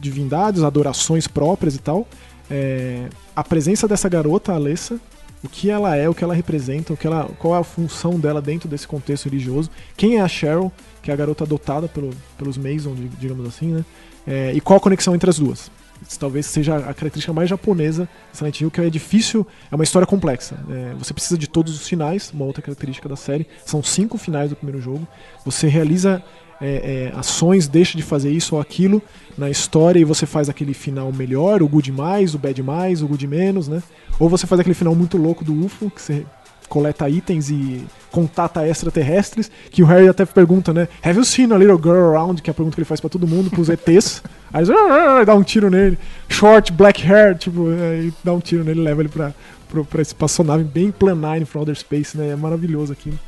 divindades, 0.00 0.62
adorações 0.62 1.26
próprias 1.26 1.74
e 1.76 1.78
tal. 1.78 2.06
É, 2.50 3.08
a 3.34 3.44
presença 3.44 3.86
dessa 3.86 4.08
garota, 4.08 4.52
Alessa, 4.52 4.98
o 5.42 5.48
que 5.48 5.70
ela 5.70 5.94
é, 5.96 6.08
o 6.08 6.14
que 6.14 6.24
ela 6.24 6.34
representa, 6.34 6.92
o 6.92 6.96
que 6.96 7.06
ela, 7.06 7.30
qual 7.38 7.54
é 7.54 7.58
a 7.58 7.64
função 7.64 8.18
dela 8.18 8.42
dentro 8.42 8.68
desse 8.68 8.88
contexto 8.88 9.26
religioso, 9.26 9.70
quem 9.96 10.16
é 10.16 10.20
a 10.20 10.28
Cheryl, 10.28 10.72
que 11.08 11.10
é 11.10 11.14
a 11.14 11.16
garota 11.16 11.44
adotada 11.44 11.88
pelo, 11.88 12.10
pelos 12.36 12.58
Mason, 12.58 12.94
digamos 13.18 13.46
assim, 13.46 13.68
né? 13.72 13.84
É, 14.26 14.52
e 14.54 14.60
qual 14.60 14.76
a 14.76 14.80
conexão 14.80 15.14
entre 15.14 15.30
as 15.30 15.38
duas. 15.38 15.70
Isso 16.06 16.20
talvez 16.20 16.44
seja 16.44 16.76
a 16.76 16.92
característica 16.92 17.32
mais 17.32 17.48
japonesa 17.48 18.06
de 18.30 18.36
Silent 18.36 18.60
Hill, 18.60 18.70
que 18.70 18.80
é 18.82 18.90
difícil, 18.90 19.46
é 19.72 19.74
uma 19.74 19.84
história 19.84 20.06
complexa. 20.06 20.58
É, 20.68 20.92
você 20.98 21.14
precisa 21.14 21.38
de 21.38 21.48
todos 21.48 21.74
os 21.74 21.88
finais, 21.88 22.30
uma 22.30 22.44
outra 22.44 22.60
característica 22.60 23.08
da 23.08 23.16
série. 23.16 23.46
São 23.64 23.82
cinco 23.82 24.18
finais 24.18 24.50
do 24.50 24.56
primeiro 24.56 24.82
jogo. 24.82 25.08
Você 25.46 25.66
realiza 25.66 26.22
é, 26.60 27.10
é, 27.14 27.18
ações, 27.18 27.66
deixa 27.66 27.96
de 27.96 28.02
fazer 28.02 28.30
isso 28.30 28.56
ou 28.56 28.60
aquilo 28.60 29.00
na 29.36 29.48
história 29.48 29.98
e 29.98 30.04
você 30.04 30.26
faz 30.26 30.50
aquele 30.50 30.74
final 30.74 31.10
melhor, 31.10 31.62
o 31.62 31.68
good 31.68 31.90
mais, 31.90 32.34
o 32.34 32.38
bad 32.38 32.62
mais, 32.62 33.00
o 33.00 33.08
good 33.08 33.26
menos, 33.26 33.66
né? 33.66 33.82
Ou 34.18 34.28
você 34.28 34.46
faz 34.46 34.60
aquele 34.60 34.74
final 34.74 34.94
muito 34.94 35.16
louco 35.16 35.42
do 35.42 35.58
UFO, 35.64 35.90
que 35.90 36.02
você 36.02 36.26
coleta 36.68 37.08
itens 37.08 37.50
e 37.50 37.84
contata 38.10 38.66
extraterrestres, 38.66 39.50
que 39.70 39.82
o 39.82 39.86
Harry 39.86 40.08
até 40.08 40.24
pergunta, 40.24 40.72
né? 40.72 40.88
Have 41.02 41.18
you 41.18 41.24
seen 41.24 41.52
a 41.52 41.56
little 41.56 41.76
girl 41.76 42.14
around? 42.14 42.42
Que 42.42 42.50
é 42.50 42.52
a 42.52 42.54
pergunta 42.54 42.74
que 42.74 42.80
ele 42.80 42.86
faz 42.86 43.00
para 43.00 43.10
todo 43.10 43.26
mundo, 43.26 43.50
pros 43.50 43.68
ETs. 43.68 44.22
Aí 44.52 44.62
ele 44.62 44.72
ah, 44.72 45.24
dá 45.24 45.34
um 45.34 45.42
tiro 45.42 45.70
nele. 45.70 45.98
Short, 46.28 46.72
black 46.72 47.02
hair, 47.06 47.36
tipo, 47.36 47.68
aí 47.68 48.12
dá 48.24 48.32
um 48.32 48.40
tiro 48.40 48.64
nele, 48.64 48.80
leva 48.80 49.02
ele 49.02 49.10
pra, 49.10 49.34
pra, 49.68 49.84
pra 49.84 50.00
espaçonave 50.00 50.64
bem 50.64 50.90
Plan 50.90 51.14
9 51.14 51.44
from 51.44 51.60
Outer 51.60 51.78
Space, 51.78 52.16
né? 52.16 52.30
É 52.30 52.36
maravilhoso 52.36 52.92
aquilo. 52.92 53.18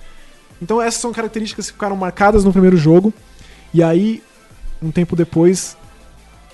Então 0.63 0.81
essas 0.81 1.01
são 1.01 1.13
características 1.13 1.67
que 1.67 1.73
ficaram 1.73 1.95
marcadas 1.95 2.43
no 2.43 2.53
primeiro 2.53 2.77
jogo. 2.77 3.13
E 3.73 3.83
aí, 3.83 4.23
um 4.83 4.91
tempo 4.91 5.15
depois, 5.15 5.77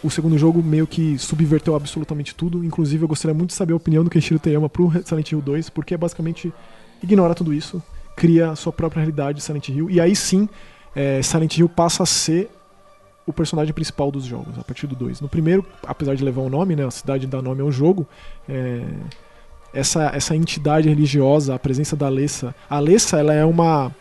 o 0.06 0.10
segundo 0.10 0.38
jogo 0.38 0.62
meio 0.62 0.86
que 0.86 1.18
subverteu 1.18 1.74
absolutamente 1.74 2.34
tudo. 2.34 2.64
Inclusive, 2.64 3.02
eu 3.04 3.08
gostaria 3.08 3.34
muito 3.34 3.50
de 3.50 3.56
saber 3.56 3.72
a 3.72 3.76
opinião 3.76 4.04
do 4.04 4.10
Kenshiro 4.10 4.38
Teyama 4.38 4.68
pro 4.68 4.92
Silent 5.04 5.32
Hill 5.32 5.42
2, 5.42 5.70
porque 5.70 5.94
é 5.94 5.96
basicamente 5.96 6.52
ignora 7.02 7.34
tudo 7.34 7.52
isso, 7.52 7.82
cria 8.14 8.54
sua 8.54 8.72
própria 8.72 9.00
realidade 9.00 9.40
Silent 9.42 9.68
Hill. 9.68 9.90
E 9.90 10.00
aí 10.00 10.14
sim, 10.14 10.48
é, 10.94 11.20
Silent 11.22 11.58
Hill 11.58 11.68
passa 11.68 12.04
a 12.04 12.06
ser 12.06 12.50
o 13.26 13.32
personagem 13.32 13.74
principal 13.74 14.10
dos 14.10 14.24
jogos, 14.24 14.56
a 14.58 14.62
partir 14.62 14.86
do 14.86 14.94
2. 14.94 15.20
No 15.20 15.28
primeiro, 15.28 15.66
apesar 15.84 16.14
de 16.14 16.24
levar 16.24 16.42
o 16.42 16.48
nome, 16.48 16.76
né, 16.76 16.86
a 16.86 16.90
cidade 16.90 17.26
dá 17.26 17.42
nome 17.42 17.60
ao 17.60 17.72
jogo, 17.72 18.06
é, 18.48 18.84
essa, 19.74 20.10
essa 20.14 20.34
entidade 20.36 20.88
religiosa, 20.88 21.54
a 21.54 21.58
presença 21.58 21.96
da 21.96 22.06
Alessa. 22.06 22.54
A 22.70 22.76
Alessa, 22.76 23.18
ela 23.18 23.34
é 23.34 23.44
uma. 23.44 23.92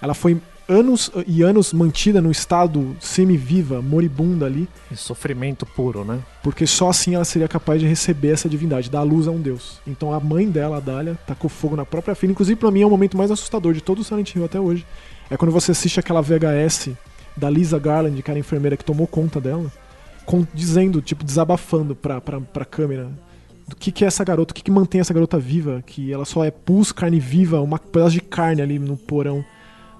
Ela 0.00 0.14
foi 0.14 0.40
anos 0.70 1.10
e 1.26 1.42
anos 1.42 1.72
mantida 1.72 2.20
no 2.22 2.30
estado 2.30 2.96
semi-viva, 3.00 3.82
moribunda 3.82 4.46
ali. 4.46 4.68
E 4.90 4.96
sofrimento 4.96 5.66
puro, 5.66 6.04
né? 6.04 6.20
Porque 6.42 6.66
só 6.66 6.90
assim 6.90 7.14
ela 7.14 7.24
seria 7.24 7.48
capaz 7.48 7.80
de 7.80 7.86
receber 7.86 8.28
essa 8.28 8.48
divindade, 8.48 8.88
dar 8.88 9.00
a 9.00 9.02
luz 9.02 9.26
a 9.26 9.32
um 9.32 9.40
deus. 9.40 9.80
Então 9.86 10.14
a 10.14 10.20
mãe 10.20 10.48
dela, 10.48 10.76
a 10.76 10.80
Dália, 10.80 11.18
tacou 11.26 11.50
fogo 11.50 11.74
na 11.74 11.84
própria 11.84 12.14
filha. 12.14 12.30
Inclusive, 12.30 12.58
para 12.58 12.70
mim, 12.70 12.82
é 12.82 12.86
o 12.86 12.90
momento 12.90 13.16
mais 13.16 13.30
assustador 13.30 13.74
de 13.74 13.80
todo 13.80 13.98
o 13.98 14.04
Silent 14.04 14.34
Hill 14.34 14.44
até 14.44 14.60
hoje. 14.60 14.86
É 15.28 15.36
quando 15.36 15.50
você 15.50 15.72
assiste 15.72 15.98
aquela 15.98 16.22
VHS 16.22 16.90
da 17.36 17.50
Lisa 17.50 17.78
Garland, 17.78 18.22
que 18.22 18.30
era 18.30 18.38
a 18.38 18.40
enfermeira 18.40 18.76
que 18.76 18.84
tomou 18.84 19.06
conta 19.06 19.40
dela, 19.40 19.70
com, 20.24 20.46
dizendo, 20.54 21.00
tipo, 21.00 21.24
desabafando 21.24 21.94
pra, 21.96 22.20
pra, 22.20 22.40
pra 22.40 22.64
câmera 22.64 23.10
do 23.66 23.76
que, 23.76 23.92
que 23.92 24.04
é 24.04 24.08
essa 24.08 24.24
garota, 24.24 24.52
o 24.52 24.54
que, 24.54 24.62
que 24.62 24.70
mantém 24.70 25.00
essa 25.00 25.14
garota 25.14 25.38
viva, 25.38 25.82
que 25.86 26.12
ela 26.12 26.24
só 26.24 26.44
é 26.44 26.50
pus, 26.50 26.90
carne 26.90 27.20
viva, 27.20 27.60
uma 27.60 27.78
pedaço 27.78 28.12
de 28.12 28.20
carne 28.20 28.60
ali 28.60 28.78
no 28.78 28.96
porão 28.96 29.44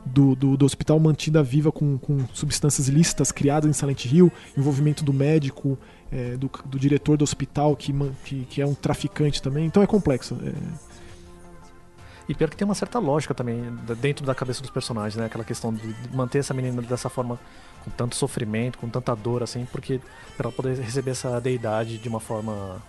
do, 0.04 0.34
do, 0.34 0.56
do, 0.56 0.64
hospital 0.64 0.98
mantida 0.98 1.42
viva 1.42 1.70
com, 1.70 1.98
com 1.98 2.26
substâncias 2.32 2.88
lícitas 2.88 3.30
criadas 3.30 3.68
em 3.68 3.72
Silent 3.72 4.06
Hill, 4.06 4.32
envolvimento 4.56 5.04
do 5.04 5.12
médico, 5.12 5.78
é, 6.10 6.36
do, 6.36 6.50
do, 6.64 6.78
diretor 6.78 7.16
do 7.16 7.22
hospital, 7.22 7.76
que, 7.76 7.92
que, 8.24 8.44
que, 8.46 8.62
é 8.62 8.66
um 8.66 8.74
traficante 8.74 9.42
também. 9.42 9.66
Então 9.66 9.82
é 9.82 9.86
complexo. 9.86 10.38
É... 10.42 10.90
E 12.28 12.34
pior 12.34 12.48
que 12.48 12.56
tem 12.56 12.64
uma 12.64 12.74
certa 12.74 12.98
lógica 12.98 13.34
também 13.34 13.60
dentro 14.00 14.24
da 14.24 14.34
cabeça 14.34 14.60
dos 14.60 14.70
personagens, 14.70 15.16
né? 15.16 15.26
Aquela 15.26 15.44
questão 15.44 15.72
de 15.74 15.94
manter 16.14 16.38
essa 16.38 16.54
menina 16.54 16.80
dessa 16.80 17.08
forma, 17.08 17.38
com 17.84 17.90
tanto 17.90 18.14
sofrimento, 18.14 18.78
com 18.78 18.88
tanta 18.88 19.14
dor, 19.16 19.42
assim, 19.42 19.66
porque 19.72 20.00
para 20.36 20.46
ela 20.46 20.52
poder 20.52 20.76
receber 20.78 21.10
essa 21.10 21.40
deidade 21.40 21.98
de 21.98 22.08
uma 22.08 22.20
forma 22.20 22.80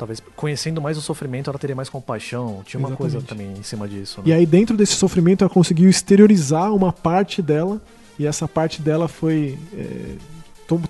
talvez 0.00 0.18
conhecendo 0.34 0.80
mais 0.80 0.96
o 0.96 1.02
sofrimento, 1.02 1.50
ela 1.50 1.58
teria 1.58 1.76
mais 1.76 1.90
compaixão. 1.90 2.62
Tinha 2.64 2.80
uma 2.80 2.88
Exatamente. 2.88 2.96
coisa 2.96 3.20
também 3.20 3.52
em 3.52 3.62
cima 3.62 3.86
disso. 3.86 4.20
Né? 4.20 4.28
E 4.28 4.32
aí, 4.32 4.46
dentro 4.46 4.74
desse 4.74 4.94
sofrimento, 4.94 5.44
ela 5.44 5.50
conseguiu 5.50 5.90
exteriorizar 5.90 6.74
uma 6.74 6.90
parte 6.90 7.42
dela, 7.42 7.80
e 8.18 8.26
essa 8.26 8.48
parte 8.48 8.80
dela 8.80 9.08
foi. 9.08 9.58
É, 9.74 10.16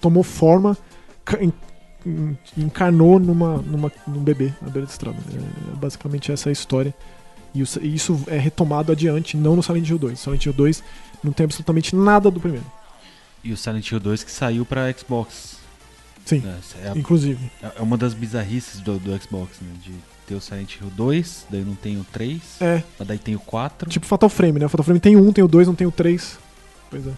tomou 0.01 0.23
forma, 0.23 0.77
encarnou 2.57 3.19
numa, 3.19 3.57
numa, 3.57 3.91
num 4.07 4.23
bebê 4.23 4.53
na 4.63 4.69
beira 4.69 4.87
da 4.87 4.93
estrada. 4.93 5.19
É, 5.19 5.77
basicamente, 5.77 6.31
essa 6.31 6.49
é 6.49 6.51
a 6.51 6.53
história. 6.53 6.95
E 7.53 7.63
isso 7.93 8.23
é 8.29 8.39
retomado 8.39 8.93
adiante, 8.93 9.37
não 9.37 9.57
no 9.57 9.63
Silent 9.63 9.89
Hill 9.89 9.99
2. 9.99 10.21
Silent 10.21 10.47
Hill 10.47 10.53
2 10.53 10.85
não 11.25 11.33
tem 11.33 11.45
absolutamente 11.45 11.97
nada 11.97 12.31
do 12.31 12.39
primeiro. 12.39 12.67
E 13.43 13.53
o 13.53 13.57
Silent 13.57 13.91
Hill 13.91 13.99
2 13.99 14.23
que 14.23 14.31
saiu 14.31 14.65
para 14.65 14.93
Xbox 14.93 15.60
Sim, 16.25 16.43
é, 16.83 16.89
é 16.89 16.99
inclusive. 16.99 17.51
É 17.63 17.83
uma 17.83 17.97
das 17.97 18.15
bizarrices 18.15 18.81
do, 18.81 18.99
do 18.99 19.23
Xbox, 19.23 19.59
né? 19.61 19.69
De 19.83 19.93
ter 20.31 20.35
o 20.35 20.41
Silent 20.41 20.77
Hill 20.81 20.91
2, 20.97 21.47
daí 21.51 21.65
não 21.65 21.75
tem 21.75 21.99
o 21.99 22.05
3, 22.05 22.41
é. 22.61 22.83
mas 22.99 23.09
daí 23.09 23.19
tem 23.19 23.35
o 23.35 23.41
4. 23.41 23.91
Tipo 23.91 24.07
Fatal 24.07 24.29
Frame, 24.29 24.61
né? 24.61 24.67
O 24.67 24.69
Fatal 24.69 24.85
Frame 24.85 25.01
tem 25.01 25.17
o 25.17 25.29
1, 25.29 25.33
tem 25.33 25.45
o 25.45 25.49
2, 25.49 25.67
não 25.67 25.75
tem 25.75 25.87
o 25.87 25.91
3. 25.91 26.39
Pois 26.89 27.07
é. 27.07 27.11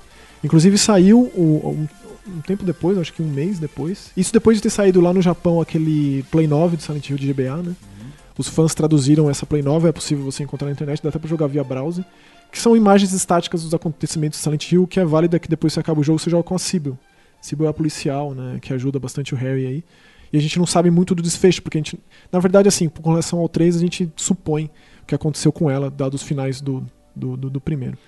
Inclusive 0.42 0.76
saiu 0.78 1.20
o, 1.34 1.86
um, 2.26 2.32
um, 2.36 2.40
tempo 2.40 2.64
depois, 2.64 2.96
acho 2.96 3.12
que 3.12 3.22
um 3.22 3.28
mês 3.28 3.58
depois. 3.58 4.10
Isso 4.16 4.32
depois 4.32 4.56
de 4.56 4.62
ter 4.62 4.70
saído 4.70 5.00
lá 5.00 5.12
no 5.12 5.20
Japão 5.20 5.60
aquele 5.60 6.24
Play 6.30 6.46
9 6.46 6.76
do 6.76 6.82
Silent 6.82 7.08
Hill 7.10 7.18
de 7.18 7.32
GBA, 7.32 7.56
né? 7.56 7.68
Uhum. 7.68 8.10
Os 8.38 8.48
fãs 8.48 8.74
traduziram 8.74 9.28
essa 9.28 9.44
Play 9.44 9.62
9, 9.62 9.88
é 9.88 9.92
possível 9.92 10.24
você 10.24 10.42
encontrar 10.42 10.66
na 10.66 10.72
internet, 10.72 11.02
dá 11.02 11.10
até 11.10 11.18
pra 11.18 11.28
jogar 11.28 11.46
via 11.46 11.62
browser. 11.62 12.04
Que 12.50 12.58
são 12.58 12.76
imagens 12.76 13.12
estáticas 13.12 13.62
dos 13.62 13.72
acontecimentos 13.72 14.38
do 14.38 14.42
Silent 14.42 14.70
Hill, 14.70 14.86
que 14.86 14.98
é 14.98 15.04
válida 15.04 15.38
que 15.38 15.48
depois 15.48 15.74
que 15.74 15.80
acaba 15.80 16.00
o 16.00 16.04
jogo 16.04 16.18
você 16.18 16.30
joga 16.30 16.42
com 16.42 16.54
a 16.54 16.58
Sibyl. 16.58 16.98
Sibyl 17.42 17.68
é 17.68 17.72
policial, 17.72 18.34
né, 18.34 18.58
que 18.62 18.72
ajuda 18.72 18.98
bastante 18.98 19.34
o 19.34 19.36
Harry 19.36 19.66
aí. 19.66 19.84
E 20.32 20.38
a 20.38 20.40
gente 20.40 20.58
não 20.58 20.64
sabe 20.64 20.90
muito 20.90 21.14
do 21.14 21.22
desfecho, 21.22 21.60
porque 21.60 21.76
a 21.76 21.80
gente, 21.80 22.00
na 22.30 22.38
verdade, 22.38 22.66
assim, 22.66 22.88
com 22.88 23.10
relação 23.10 23.40
ao 23.40 23.48
3, 23.48 23.76
a 23.76 23.80
gente 23.80 24.10
supõe 24.16 24.70
o 25.02 25.06
que 25.06 25.14
aconteceu 25.14 25.52
com 25.52 25.70
ela, 25.70 25.90
dados 25.90 26.22
os 26.22 26.26
finais 26.26 26.62
do, 26.62 26.86
do, 27.14 27.36
do, 27.36 27.50
do 27.50 27.60
primeiro. 27.60 27.98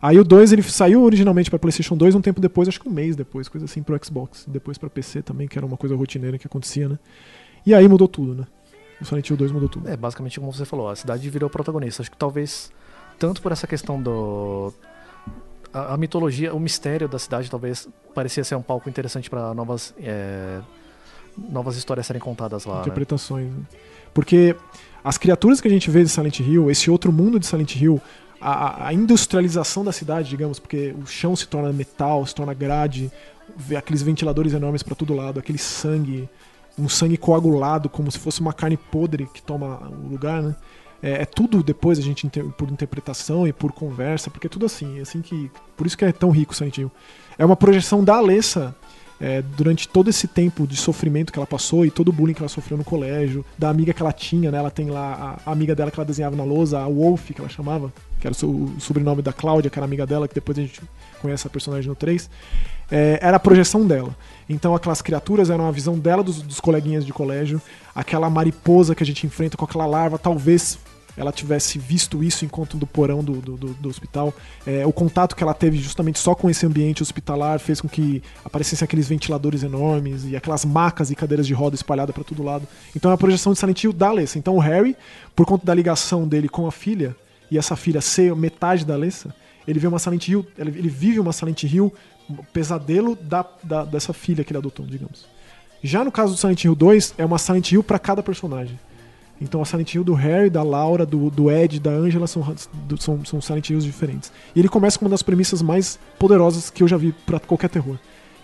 Aí 0.00 0.18
o 0.18 0.24
2 0.24 0.52
ele 0.52 0.62
saiu 0.62 1.02
originalmente 1.02 1.50
para 1.50 1.58
PlayStation 1.58 1.96
2 1.96 2.14
um 2.14 2.20
tempo 2.20 2.40
depois, 2.40 2.68
acho 2.68 2.80
que 2.80 2.88
um 2.88 2.92
mês 2.92 3.16
depois, 3.16 3.48
coisa 3.48 3.64
assim, 3.64 3.82
pro 3.82 3.98
Xbox. 4.02 4.46
Depois 4.48 4.78
para 4.78 4.88
PC 4.88 5.20
também, 5.20 5.48
que 5.48 5.58
era 5.58 5.66
uma 5.66 5.76
coisa 5.76 5.96
rotineira 5.96 6.38
que 6.38 6.46
acontecia, 6.46 6.88
né? 6.88 6.98
E 7.66 7.74
aí 7.74 7.86
mudou 7.88 8.06
tudo, 8.06 8.34
né? 8.34 8.46
O 9.00 9.04
Silent 9.04 9.28
Hill 9.28 9.36
2 9.36 9.52
mudou 9.52 9.68
tudo. 9.68 9.88
É, 9.88 9.96
basicamente 9.96 10.38
como 10.38 10.52
você 10.52 10.64
falou, 10.64 10.88
a 10.88 10.96
cidade 10.96 11.28
virou 11.28 11.50
protagonista. 11.50 12.02
Acho 12.02 12.10
que 12.10 12.16
talvez, 12.16 12.70
tanto 13.18 13.42
por 13.42 13.52
essa 13.52 13.66
questão 13.66 14.00
do, 14.00 14.72
a, 15.72 15.94
a, 15.94 15.96
mitologia, 15.96 16.54
o 16.54 16.60
mistério 16.60 17.08
da 17.08 17.18
cidade 17.18 17.50
talvez 17.50 17.88
parecia 18.14 18.44
ser 18.44 18.54
um 18.54 18.62
palco 18.62 18.88
interessante 18.88 19.28
para 19.28 19.52
novas 19.54 19.94
é, 19.98 20.60
novas 21.36 21.76
histórias 21.76 22.06
serem 22.06 22.20
contadas 22.20 22.64
lá. 22.64 22.76
Né? 22.76 22.80
Interpretações. 22.82 23.50
Né? 23.50 23.62
Porque 24.14 24.56
as 25.04 25.18
criaturas 25.18 25.60
que 25.60 25.68
a 25.68 25.70
gente 25.70 25.90
vê 25.90 26.02
de 26.02 26.08
Silent 26.08 26.40
Hill, 26.40 26.70
esse 26.70 26.90
outro 26.90 27.12
mundo 27.12 27.38
de 27.38 27.46
Silent 27.46 27.76
Hill, 27.76 28.00
a, 28.40 28.88
a, 28.88 28.92
industrialização 28.92 29.84
da 29.84 29.92
cidade, 29.92 30.28
digamos, 30.28 30.58
porque 30.58 30.94
o 31.02 31.06
chão 31.06 31.34
se 31.36 31.46
torna 31.46 31.72
metal, 31.72 32.24
se 32.26 32.34
torna 32.34 32.54
grade, 32.54 33.10
aqueles 33.76 34.02
ventiladores 34.02 34.52
enormes 34.52 34.82
para 34.82 34.94
todo 34.94 35.14
lado, 35.14 35.38
aquele 35.38 35.58
sangue, 35.58 36.28
um 36.78 36.88
sangue 36.88 37.16
coagulado, 37.16 37.88
como 37.88 38.10
se 38.10 38.18
fosse 38.18 38.40
uma 38.40 38.52
carne 38.52 38.76
podre 38.76 39.26
que 39.32 39.42
toma 39.42 39.88
o 39.88 40.08
lugar, 40.08 40.42
né? 40.42 40.54
É, 41.06 41.22
é, 41.22 41.24
tudo 41.24 41.62
depois 41.62 42.00
a 42.00 42.02
gente 42.02 42.28
por 42.58 42.68
interpretação 42.68 43.46
e 43.46 43.52
por 43.52 43.70
conversa, 43.70 44.28
porque 44.28 44.48
é 44.48 44.50
tudo 44.50 44.66
assim, 44.66 44.98
é 44.98 45.02
assim 45.02 45.22
que 45.22 45.48
por 45.76 45.86
isso 45.86 45.96
que 45.96 46.04
é 46.04 46.10
tão 46.10 46.30
rico 46.30 46.52
o 46.52 46.56
Silent. 46.56 46.90
É 47.38 47.44
uma 47.44 47.54
projeção 47.54 48.02
da 48.02 48.16
Alessa 48.16 48.74
é, 49.20 49.40
durante 49.40 49.86
todo 49.86 50.10
esse 50.10 50.26
tempo 50.26 50.66
de 50.66 50.76
sofrimento 50.76 51.32
que 51.32 51.38
ela 51.38 51.46
passou 51.46 51.86
e 51.86 51.92
todo 51.92 52.08
o 52.08 52.12
bullying 52.12 52.34
que 52.34 52.42
ela 52.42 52.48
sofreu 52.48 52.76
no 52.76 52.82
colégio, 52.82 53.44
da 53.56 53.68
amiga 53.70 53.92
que 53.92 54.02
ela 54.02 54.12
tinha, 54.12 54.50
né? 54.50 54.58
Ela 54.58 54.70
tem 54.70 54.90
lá 54.90 55.38
a, 55.46 55.50
a 55.50 55.52
amiga 55.52 55.76
dela 55.76 55.92
que 55.92 56.00
ela 56.00 56.04
desenhava 56.04 56.34
na 56.34 56.42
lousa, 56.42 56.80
a 56.80 56.88
Wolf, 56.88 57.30
que 57.30 57.40
ela 57.40 57.48
chamava, 57.48 57.92
que 58.18 58.26
era 58.26 58.34
o, 58.44 58.74
o 58.76 58.80
sobrenome 58.80 59.22
da 59.22 59.32
Cláudia, 59.32 59.70
que 59.70 59.78
era 59.78 59.86
amiga 59.86 60.04
dela, 60.04 60.26
que 60.26 60.34
depois 60.34 60.58
a 60.58 60.62
gente 60.62 60.82
conhece 61.22 61.46
a 61.46 61.50
personagem 61.50 61.88
no 61.88 61.94
3. 61.94 62.28
É, 62.90 63.20
era 63.22 63.36
a 63.36 63.40
projeção 63.40 63.86
dela. 63.86 64.14
Então 64.48 64.74
aquelas 64.74 65.00
criaturas 65.00 65.50
eram 65.50 65.68
a 65.68 65.70
visão 65.70 65.96
dela 65.96 66.24
dos, 66.24 66.42
dos 66.42 66.58
coleguinhas 66.58 67.06
de 67.06 67.12
colégio, 67.12 67.62
aquela 67.94 68.28
mariposa 68.28 68.92
que 68.92 69.04
a 69.04 69.06
gente 69.06 69.24
enfrenta 69.24 69.56
com 69.56 69.64
aquela 69.64 69.86
larva, 69.86 70.18
talvez 70.18 70.80
ela 71.16 71.32
tivesse 71.32 71.78
visto 71.78 72.22
isso 72.22 72.44
enquanto 72.44 72.76
do 72.76 72.86
porão 72.86 73.24
do, 73.24 73.40
do, 73.40 73.56
do, 73.56 73.88
hospital. 73.88 74.34
É, 74.66 74.86
o 74.86 74.92
contato 74.92 75.34
que 75.34 75.42
ela 75.42 75.54
teve 75.54 75.78
justamente 75.78 76.18
só 76.18 76.34
com 76.34 76.50
esse 76.50 76.66
ambiente 76.66 77.02
hospitalar 77.02 77.58
fez 77.58 77.80
com 77.80 77.88
que 77.88 78.22
aparecessem 78.44 78.84
aqueles 78.84 79.08
ventiladores 79.08 79.62
enormes 79.62 80.24
e 80.24 80.36
aquelas 80.36 80.64
macas 80.64 81.10
e 81.10 81.16
cadeiras 81.16 81.46
de 81.46 81.54
roda 81.54 81.74
espalhadas 81.74 82.14
para 82.14 82.24
todo 82.24 82.42
lado. 82.42 82.66
Então 82.94 83.10
é 83.10 83.14
a 83.14 83.18
projeção 83.18 83.52
de 83.52 83.58
Silent 83.58 83.82
Hill 83.82 83.92
da 83.92 84.08
Alessa. 84.08 84.38
Então 84.38 84.56
o 84.56 84.60
Harry, 84.60 84.96
por 85.34 85.46
conta 85.46 85.64
da 85.64 85.74
ligação 85.74 86.28
dele 86.28 86.48
com 86.48 86.66
a 86.66 86.72
filha, 86.72 87.16
e 87.50 87.56
essa 87.56 87.76
filha 87.76 88.00
ser 88.00 88.34
metade 88.34 88.84
da 88.84 88.94
Alessa, 88.94 89.34
ele 89.66 89.78
vê 89.78 89.86
uma 89.86 89.98
Silent 89.98 90.28
Hill, 90.28 90.46
ele 90.58 90.88
vive 90.88 91.18
uma 91.18 91.32
Silent 91.32 91.64
Hill, 91.64 91.92
um 92.28 92.36
pesadelo 92.52 93.16
da, 93.16 93.44
da, 93.62 93.84
dessa 93.84 94.12
filha 94.12 94.44
que 94.44 94.52
ele 94.52 94.58
adotou, 94.58 94.84
digamos. 94.86 95.26
Já 95.82 96.04
no 96.04 96.12
caso 96.12 96.34
do 96.34 96.38
Silent 96.38 96.64
Hill 96.64 96.74
2, 96.74 97.14
é 97.18 97.24
uma 97.24 97.38
Silent 97.38 97.72
Hill 97.72 97.82
para 97.82 97.98
cada 97.98 98.22
personagem. 98.22 98.78
Então 99.40 99.60
a 99.60 99.64
Silent 99.66 99.94
Hill 99.94 100.02
do 100.04 100.14
Harry, 100.14 100.48
da 100.48 100.62
Laura, 100.62 101.04
do, 101.04 101.28
do 101.30 101.50
Ed, 101.50 101.78
da 101.78 101.90
Angela 101.90 102.26
são, 102.26 102.42
do- 102.86 103.00
são, 103.00 103.22
são 103.24 103.40
Silent 103.40 103.68
Hills 103.68 103.86
diferentes. 103.86 104.32
E 104.54 104.58
ele 104.60 104.68
começa 104.68 104.98
com 104.98 105.04
uma 105.04 105.10
das 105.10 105.22
premissas 105.22 105.60
mais 105.60 105.98
poderosas 106.18 106.70
que 106.70 106.82
eu 106.82 106.88
já 106.88 106.96
vi 106.96 107.12
pra 107.26 107.38
qualquer 107.38 107.68
terror. 107.68 107.96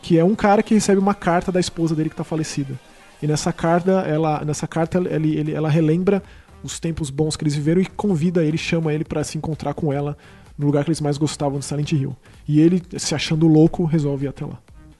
Que 0.02 0.18
é 0.18 0.24
um 0.24 0.35
cara 0.35 0.62
que 0.62 0.74
recebe 0.74 0.98
uma 1.00 1.14
carta 1.14 1.50
da 1.50 1.59
esposa 1.61 1.94
dele 1.94 2.11
que 2.11 2.16
tá 2.16 2.24
falecida. 2.24 2.78
E 3.22 3.26
nessa 3.26 3.52
carta, 3.52 3.90
ela, 4.02 4.44
nessa 4.44 4.66
carta 4.66 4.98
ele, 4.98 5.37
ele- 5.38 5.52
ela 5.52 5.70
relembra 5.70 6.22
os 6.62 6.78
tempos 6.78 7.09
bons 7.09 7.37
que 7.37 7.42
eles 7.44 7.55
viveram 7.55 7.81
e 7.81 7.87
convida 7.87 8.44
ele, 8.44 8.59
chama 8.59 8.92
ele 8.92 9.05
pra 9.05 9.24
se 9.24 9.38
encontrar 9.38 9.74
com 9.74 9.92
ela 9.92 10.16
no 10.59 10.66
lugar 10.66 10.85
que 10.85 10.90
eles 10.90 11.00
mais 11.00 11.16
gostavam 11.16 11.59
de 11.59 11.64
Silent 11.64 11.92
Hill. 11.92 12.14
E 12.46 12.61
ele, 12.61 12.83
se 12.98 13.14
achando 13.14 13.48
louco, 13.48 13.85
resolve 13.85 14.26
ir 14.26 14.28
até 14.28 14.44
lá. 14.44 14.59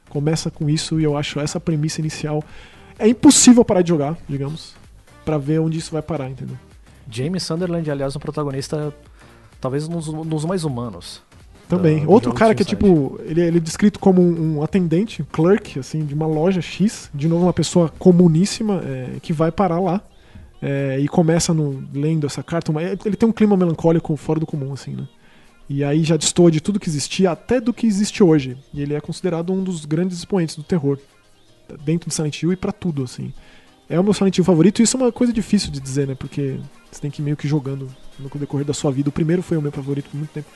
Começa 0.09 0.51
com 0.51 0.69
isso 0.71 0.99
e 1.01 1.05
eu 1.05 1.17
acho 1.17 1.39
essa 1.39 1.61
premissa 1.61 2.01
inicial. 2.01 2.43
É 2.99 3.07
impossível 3.07 3.65
parar 3.65 3.83
de 3.83 3.89
jogar, 3.91 4.17
digamos, 4.29 4.75
pra 5.25 5.39
ver 5.39 5.61
onde 5.61 5.79
isso 5.79 5.93
vai 5.93 6.03
parar, 6.03 6.29
entendeu? 6.31 6.57
James 7.11 7.43
Sunderland, 7.43 7.91
aliás, 7.91 8.15
um 8.17 8.21
protagonista 8.21 8.95
talvez 9.61 9.89
nos, 9.89 10.07
nos 10.09 10.45
mais 10.45 10.65
humanos. 10.65 11.23
Também. 11.69 12.07
Outro 12.07 12.33
cara 12.35 12.55
que 12.55 12.63
é 12.63 12.67
tipo. 12.67 13.19
Ele, 13.25 13.41
ele 13.41 13.57
é 13.57 13.61
descrito 13.61 13.99
como 13.99 14.21
um, 14.21 14.59
um 14.59 14.63
atendente, 14.63 15.23
um 15.23 15.25
clerk, 15.25 15.79
assim, 15.79 16.05
de 16.05 16.13
uma 16.15 16.27
loja 16.27 16.61
X. 16.61 17.09
De 17.15 17.27
novo, 17.29 17.45
uma 17.47 17.53
pessoa 17.53 17.89
comuníssima 17.99 18.83
é, 18.85 19.17
que 19.23 19.33
vai 19.33 19.51
parar 19.51 19.81
lá. 19.81 20.01
é, 20.61 20.99
e 21.01 21.09
começa 21.09 21.53
no, 21.55 21.83
lendo 21.95 22.27
essa 22.27 22.43
carta. 22.43 22.71
uma- 22.71 22.83
ele 22.83 23.17
tem 23.17 23.29
um 23.29 23.33
clima 23.33 23.57
melancólico 23.57 24.15
fora 24.17 24.39
do 24.39 24.47
comum, 24.47 24.73
assim, 24.73 24.93
né? 24.95 25.09
E 25.69 25.83
aí 25.83 26.05
já 26.05 26.17
destoa 26.17 26.51
de 26.51 26.61
tudo 26.61 26.79
que 26.79 26.89
existia, 26.89 27.31
até 27.31 27.61
do 27.61 27.73
que 27.73 27.87
existe 27.87 28.23
hoje. 28.23 28.57
E 28.75 28.83
ele 28.83 28.95
é 28.95 29.01
considerado 29.01 29.53
um 29.53 29.63
dos 29.65 29.85
grandes 29.87 30.19
expoentes 30.19 30.55
do 30.57 30.63
terror. 30.63 30.99
Dentro 31.85 32.09
de 32.11 32.15
Silent 32.15 32.43
Hill 32.43 32.53
e 32.53 32.57
pra 32.57 32.71
tudo, 32.73 33.03
assim. 33.03 33.33
É 33.89 33.99
o 33.99 34.05
meu 34.05 34.15
Silent 34.15 34.39
Hill 34.39 34.45
favorito, 34.45 34.81
e 34.81 34.85
isso 34.85 34.97
é 34.97 35.01
uma 35.01 35.13
coisa 35.13 35.33
difícil 35.33 35.71
de 35.71 35.81
dizer, 35.81 36.07
né? 36.07 36.15
Porque 36.15 36.59
você 36.91 37.01
tem 37.01 37.11
que 37.11 37.21
ir 37.21 37.25
meio 37.25 37.37
que 37.37 37.47
jogando 37.49 37.89
no 38.19 38.29
decorrer 38.39 38.67
da 38.67 38.73
sua 38.73 38.91
vida. 38.91 39.09
O 39.09 39.13
primeiro 39.13 39.43
foi 39.43 39.57
o 39.57 39.63
meu 39.63 39.73
favorito 39.73 40.09
por 40.11 40.17
muito 40.17 40.31
tempo. 40.31 40.49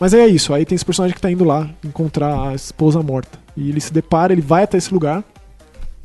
Mas 0.00 0.14
é 0.14 0.26
isso, 0.26 0.52
aí 0.52 0.64
tem 0.64 0.74
esse 0.74 0.84
personagem 0.84 1.14
que 1.14 1.20
tá 1.20 1.30
indo 1.30 1.44
lá 1.44 1.70
encontrar 1.84 2.48
a 2.48 2.54
esposa 2.54 3.02
morta. 3.02 3.38
E 3.56 3.68
ele 3.68 3.80
se 3.80 3.92
depara, 3.92 4.32
ele 4.32 4.42
vai 4.42 4.64
até 4.64 4.76
esse 4.76 4.92
lugar, 4.92 5.22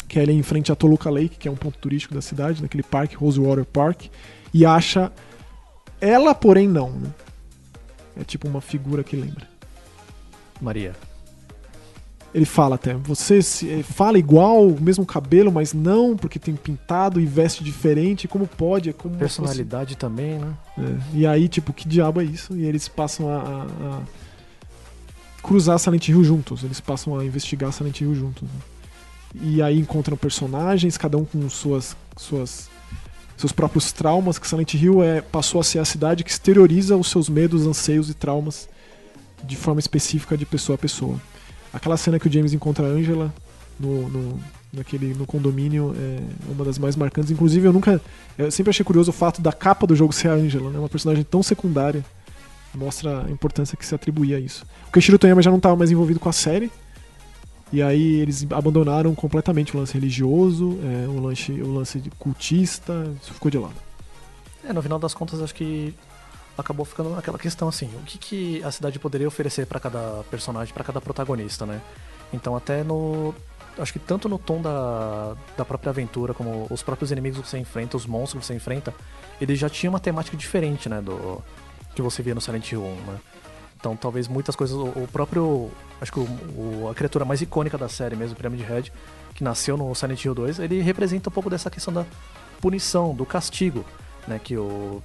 que 0.08 0.20
é 0.20 0.22
ali 0.22 0.34
em 0.34 0.44
frente 0.44 0.72
a 0.72 0.76
Toluca 0.76 1.10
Lake, 1.10 1.38
que 1.38 1.48
é 1.48 1.52
um 1.52 1.56
ponto 1.56 1.78
turístico 1.80 2.14
da 2.14 2.22
cidade, 2.22 2.62
naquele 2.62 2.84
parque, 2.84 3.16
Rosewater 3.16 3.66
Park, 3.66 4.06
e 4.54 4.66
acha 4.66 5.12
ela, 6.00 6.36
porém 6.36 6.68
não, 6.68 6.92
né? 6.92 7.10
É 8.20 8.24
tipo 8.24 8.48
uma 8.48 8.62
figura 8.62 9.04
que 9.04 9.16
lembra. 9.16 9.48
Maria. 10.62 10.94
Ele 12.34 12.46
fala 12.46 12.76
até, 12.76 12.94
você 12.94 13.42
se, 13.42 13.70
eh, 13.70 13.84
fala 13.84 14.20
igual, 14.20 14.68
o 14.68 14.80
mesmo 14.80 15.06
cabelo, 15.06 15.52
mas 15.52 15.74
não, 15.74 16.16
porque 16.16 16.38
tem 16.38 16.56
pintado 16.56 17.20
e 17.22 17.26
veste 17.26 17.64
diferente, 17.64 18.28
como 18.28 18.46
pode? 18.46 18.90
É 18.90 18.94
como 18.94 19.16
Personalidade 19.16 19.96
também, 19.96 20.38
né? 20.38 20.54
É, 20.78 21.18
E 21.18 21.26
aí, 21.26 21.48
tipo, 21.48 21.72
que 21.74 21.88
diabo 21.88 22.22
é 22.22 22.26
isso? 22.26 22.56
E 22.56 22.66
eles 22.66 22.88
passam 22.88 23.30
a, 23.30 23.38
a- 23.38 23.66
a 23.98 24.02
cruzar 25.42 25.80
Silent 25.80 26.08
Hill 26.10 26.24
juntos. 26.24 26.64
Eles 26.64 26.80
passam 26.80 27.18
a 27.18 27.26
investigar 27.26 27.72
Silent 27.72 28.02
Hill 28.02 28.14
juntos. 28.14 28.44
né? 28.44 28.60
E 29.42 29.62
aí 29.62 29.80
encontram 29.80 30.18
personagens, 30.18 30.98
cada 30.98 31.18
um 31.18 31.26
com 31.26 31.50
suas, 31.50 31.96
suas, 32.18 32.70
seus 33.38 33.52
próprios 33.52 33.92
traumas. 33.92 34.38
Que 34.38 34.48
Silent 34.48 34.74
Hill 34.74 35.02
é, 35.02 35.22
passou 35.22 35.62
a 35.62 35.64
ser 35.64 35.80
a 35.80 35.86
cidade 35.86 36.24
que 36.24 36.30
exterioriza 36.30 36.96
os 36.98 37.10
seus 37.10 37.30
medos, 37.30 37.66
anseios 37.66 38.10
e 38.10 38.14
traumas 38.14 38.68
de 39.44 39.56
forma 39.56 39.80
específica 39.80 40.38
de 40.38 40.46
pessoa 40.46 40.76
a 40.76 40.80
pessoa. 40.80 41.20
Aquela 41.74 41.98
cena 41.98 42.20
que 42.20 42.28
o 42.28 42.32
James 42.32 42.54
encontra 42.54 42.86
a 42.86 42.90
Angela 42.90 43.34
no, 43.80 44.10
no, 44.10 44.40
naquele, 44.74 45.14
no 45.14 45.26
condomínio 45.26 45.94
é 45.98 46.52
uma 46.52 46.66
das 46.66 46.78
mais 46.78 46.96
marcantes. 46.96 47.32
Inclusive, 47.32 47.68
eu 47.68 47.74
nunca. 47.74 48.02
Eu 48.38 48.52
sempre 48.52 48.70
achei 48.70 48.84
curioso 48.84 49.12
o 49.12 49.14
fato 49.14 49.42
da 49.42 49.52
capa 49.52 49.86
do 49.86 49.96
jogo 49.96 50.14
ser 50.14 50.30
a 50.30 50.34
Angela, 50.34 50.70
né? 50.70 50.80
Uma 50.80 50.90
personagem 50.90 51.24
tão 51.24 51.44
secundária. 51.44 52.04
Mostra 52.74 53.26
a 53.26 53.32
importância 53.32 53.78
que 53.78 53.86
se 53.86 53.96
atribuía 53.96 54.38
a 54.38 54.40
isso. 54.40 54.66
O 54.88 54.92
Kenshiro 54.92 55.18
Toyama 55.18 55.42
já 55.42 55.50
não 55.50 55.58
estava 55.58 55.76
mais 55.76 55.90
envolvido 55.90 56.20
com 56.20 56.30
a 56.30 56.34
série. 56.34 56.72
E 57.72 57.82
aí 57.82 58.16
eles 58.16 58.46
abandonaram 58.52 59.14
completamente 59.14 59.76
o 59.76 59.80
lance 59.80 59.94
religioso, 59.94 60.80
é, 60.84 61.08
o, 61.08 61.20
lance, 61.20 61.52
o 61.52 61.74
lance 61.74 62.02
cultista, 62.18 63.12
isso 63.22 63.34
ficou 63.34 63.52
de 63.52 63.58
lado. 63.58 63.76
É, 64.64 64.72
no 64.72 64.82
final 64.82 64.98
das 64.98 65.14
contas, 65.14 65.42
acho 65.42 65.54
que 65.54 65.94
acabou 66.58 66.86
ficando 66.86 67.10
naquela 67.12 67.38
questão 67.38 67.68
assim, 67.68 67.86
o 67.96 68.04
que, 68.04 68.18
que 68.18 68.64
a 68.64 68.72
cidade 68.72 68.98
poderia 69.00 69.28
oferecer 69.28 69.66
pra 69.68 69.80
cada 69.80 70.24
personagem, 70.30 70.74
pra 70.74 70.84
cada 70.84 71.00
protagonista, 71.00 71.66
né? 71.66 71.82
Então 72.34 72.56
até 72.56 72.84
no 72.84 73.34
acho 73.78 73.94
que 73.94 74.00
tanto 74.00 74.28
no 74.28 74.40
tom 74.40 74.60
da, 74.62 75.36
da 75.56 75.64
própria 75.64 75.92
aventura 75.92 76.34
como 76.34 76.66
os 76.72 76.82
próprios 76.82 77.12
inimigos 77.12 77.40
que 77.42 77.48
você 77.48 77.60
enfrenta, 77.60 77.96
os 77.96 78.08
monstros 78.08 78.42
que 78.42 78.48
você 78.48 78.56
enfrenta, 78.56 78.92
ele 79.40 79.56
já 79.56 79.70
tinha 79.70 79.88
uma 79.90 80.00
temática 80.00 80.36
diferente, 80.36 80.90
né, 80.90 81.00
do 81.00 81.44
que 81.94 82.02
você 82.02 82.24
via 82.24 82.34
no 82.34 82.42
Silent 82.42 82.72
Hill 82.72 82.82
1, 82.84 82.96
né? 82.96 83.20
Então 83.80 83.96
talvez 83.96 84.28
muitas 84.28 84.56
coisas 84.56 84.76
o, 84.76 84.86
o 84.88 85.08
próprio 85.14 85.70
acho 86.02 86.12
que 86.12 86.20
o, 86.20 86.24
o- 86.24 86.90
a 86.92 86.96
criatura 86.96 87.24
mais 87.24 87.40
icônica 87.42 87.78
da 87.78 87.88
série 87.88 88.16
mesmo, 88.16 88.36
Pyramid 88.36 88.64
Head, 88.64 88.92
que 89.36 89.44
nasceu 89.44 89.78
no 89.78 89.94
Silent 89.94 90.26
Hill 90.26 90.34
2, 90.34 90.58
ele 90.60 90.82
representa 90.82 91.30
um 91.30 91.34
pouco 91.34 91.48
dessa 91.48 91.70
questão 91.70 91.94
da 91.94 92.04
punição, 92.60 93.14
do 93.14 93.26
castigo, 93.28 93.86
né, 94.28 94.40
que 94.44 94.58
o 94.58 95.04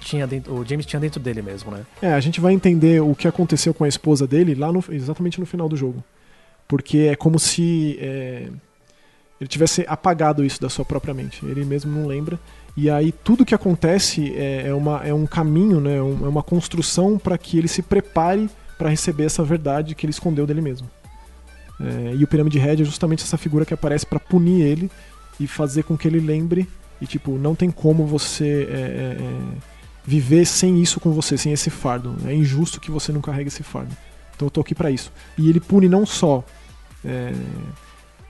tinha 0.00 0.26
dentro, 0.26 0.54
o 0.54 0.64
James 0.64 0.86
tinha 0.86 1.00
dentro 1.00 1.20
dele 1.20 1.42
mesmo, 1.42 1.70
né? 1.70 1.84
É, 2.00 2.12
a 2.12 2.20
gente 2.20 2.40
vai 2.40 2.52
entender 2.52 3.00
o 3.00 3.14
que 3.14 3.26
aconteceu 3.26 3.74
com 3.74 3.84
a 3.84 3.88
esposa 3.88 4.26
dele 4.26 4.54
lá 4.54 4.72
no, 4.72 4.84
exatamente 4.90 5.40
no 5.40 5.46
final 5.46 5.68
do 5.68 5.76
jogo. 5.76 6.02
Porque 6.68 6.98
é 7.10 7.16
como 7.16 7.38
se 7.38 7.98
é, 8.00 8.48
ele 9.40 9.48
tivesse 9.48 9.84
apagado 9.88 10.44
isso 10.44 10.60
da 10.60 10.68
sua 10.68 10.84
própria 10.84 11.14
mente. 11.14 11.44
Ele 11.44 11.64
mesmo 11.64 11.92
não 11.92 12.06
lembra. 12.06 12.38
E 12.76 12.90
aí 12.90 13.12
tudo 13.12 13.44
que 13.44 13.54
acontece 13.54 14.34
é, 14.36 14.68
é, 14.68 14.74
uma, 14.74 15.06
é 15.06 15.14
um 15.14 15.26
caminho, 15.26 15.80
né, 15.80 15.96
é 15.96 16.02
uma 16.02 16.42
construção 16.42 17.18
para 17.18 17.38
que 17.38 17.58
ele 17.58 17.68
se 17.68 17.82
prepare 17.82 18.50
para 18.76 18.90
receber 18.90 19.24
essa 19.24 19.42
verdade 19.42 19.94
que 19.94 20.04
ele 20.04 20.10
escondeu 20.10 20.46
dele 20.46 20.60
mesmo. 20.60 20.88
É, 21.80 22.14
e 22.14 22.24
o 22.24 22.26
Pyramid 22.26 22.58
Head 22.58 22.82
é 22.82 22.84
justamente 22.84 23.22
essa 23.22 23.36
figura 23.36 23.64
que 23.64 23.74
aparece 23.74 24.04
para 24.04 24.20
punir 24.20 24.62
ele 24.62 24.90
e 25.38 25.46
fazer 25.46 25.82
com 25.84 25.96
que 25.96 26.08
ele 26.08 26.20
lembre. 26.20 26.68
E 27.00 27.06
tipo, 27.06 27.32
não 27.32 27.54
tem 27.54 27.70
como 27.70 28.06
você 28.06 28.66
é, 28.70 28.74
é, 28.74 29.22
é, 29.22 29.75
viver 30.06 30.46
sem 30.46 30.80
isso 30.80 31.00
com 31.00 31.10
você, 31.10 31.36
sem 31.36 31.52
esse 31.52 31.68
fardo. 31.68 32.16
É 32.24 32.32
injusto 32.32 32.80
que 32.80 32.90
você 32.90 33.12
não 33.12 33.20
carregue 33.20 33.48
esse 33.48 33.62
fardo. 33.62 33.94
Então 34.34 34.46
eu 34.46 34.50
tô 34.50 34.60
aqui 34.60 34.74
pra 34.74 34.90
isso. 34.90 35.12
E 35.36 35.48
ele 35.48 35.60
pune 35.60 35.88
não 35.88 36.06
só 36.06 36.44
é, 37.04 37.32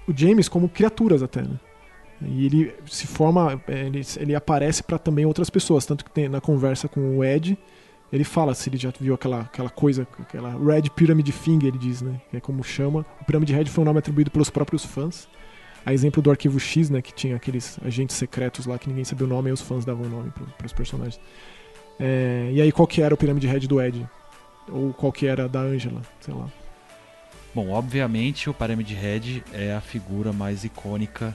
o 0.06 0.16
James, 0.16 0.48
como 0.48 0.68
criaturas 0.68 1.22
até, 1.22 1.42
né? 1.42 1.58
E 2.22 2.46
ele 2.46 2.74
se 2.86 3.06
forma, 3.06 3.60
é, 3.68 3.86
ele, 3.86 4.00
ele 4.16 4.34
aparece 4.34 4.82
pra 4.82 4.98
também 4.98 5.26
outras 5.26 5.50
pessoas. 5.50 5.84
Tanto 5.84 6.04
que 6.04 6.10
tem 6.10 6.28
na 6.28 6.40
conversa 6.40 6.88
com 6.88 7.18
o 7.18 7.24
Ed, 7.24 7.58
ele 8.12 8.24
fala 8.24 8.54
se 8.54 8.70
ele 8.70 8.78
já 8.78 8.90
viu 8.98 9.14
aquela, 9.14 9.40
aquela 9.40 9.68
coisa, 9.68 10.06
aquela 10.18 10.50
Red 10.50 10.90
Pyramid 10.94 11.30
Finger, 11.32 11.68
ele 11.68 11.78
diz, 11.78 12.00
né? 12.00 12.20
Que 12.30 12.38
é 12.38 12.40
como 12.40 12.62
chama. 12.62 13.04
O 13.20 13.24
Pyramid 13.24 13.52
Head 13.52 13.70
foi 13.70 13.82
um 13.82 13.84
nome 13.84 13.98
atribuído 13.98 14.30
pelos 14.30 14.48
próprios 14.48 14.84
fãs. 14.84 15.28
A 15.84 15.92
exemplo 15.92 16.22
do 16.22 16.30
Arquivo 16.30 16.58
X, 16.58 16.88
né? 16.88 17.02
Que 17.02 17.12
tinha 17.12 17.36
aqueles 17.36 17.78
agentes 17.84 18.16
secretos 18.16 18.64
lá 18.64 18.78
que 18.78 18.88
ninguém 18.88 19.04
sabia 19.04 19.26
o 19.26 19.28
nome 19.28 19.50
e 19.50 19.52
os 19.52 19.60
fãs 19.60 19.84
davam 19.84 20.06
o 20.06 20.08
nome 20.08 20.30
pro, 20.30 20.46
pros 20.58 20.72
personagens. 20.72 21.20
É, 21.98 22.50
e 22.52 22.60
aí, 22.60 22.70
qual 22.72 22.86
que 22.86 23.00
era 23.02 23.14
o 23.14 23.16
Pyramid 23.16 23.46
Head 23.46 23.66
do 23.66 23.80
Ed? 23.80 24.06
Ou 24.68 24.92
qual 24.92 25.12
que 25.12 25.26
era 25.26 25.48
da 25.48 25.60
Angela? 25.60 26.02
Sei 26.20 26.34
lá. 26.34 26.48
Bom, 27.54 27.70
obviamente 27.70 28.50
o 28.50 28.54
Pyramid 28.54 28.92
Head 28.92 29.42
é 29.52 29.74
a 29.74 29.80
figura 29.80 30.30
mais 30.32 30.62
icônica, 30.62 31.34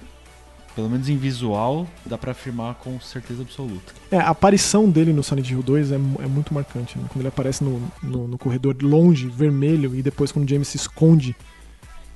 pelo 0.75 0.87
menos 0.87 1.09
em 1.09 1.17
visual, 1.17 1.87
dá 2.05 2.15
pra 2.17 2.31
afirmar 2.31 2.75
com 2.75 2.99
certeza 2.99 3.41
absoluta. 3.41 3.91
É, 4.11 4.17
a 4.17 4.29
aparição 4.29 4.87
dele 4.87 5.13
no 5.13 5.23
Silent 5.23 5.49
Hill 5.49 5.63
2 5.63 5.91
é, 5.91 5.95
é 5.95 6.27
muito 6.27 6.53
marcante. 6.53 6.97
né? 6.97 7.05
Quando 7.07 7.21
ele 7.21 7.27
aparece 7.27 7.63
no, 7.63 7.81
no, 8.03 8.27
no 8.27 8.37
corredor 8.37 8.75
longe, 8.83 9.27
vermelho, 9.27 9.95
e 9.95 10.03
depois 10.03 10.31
quando 10.31 10.45
o 10.45 10.47
James 10.47 10.67
se 10.67 10.77
esconde 10.77 11.35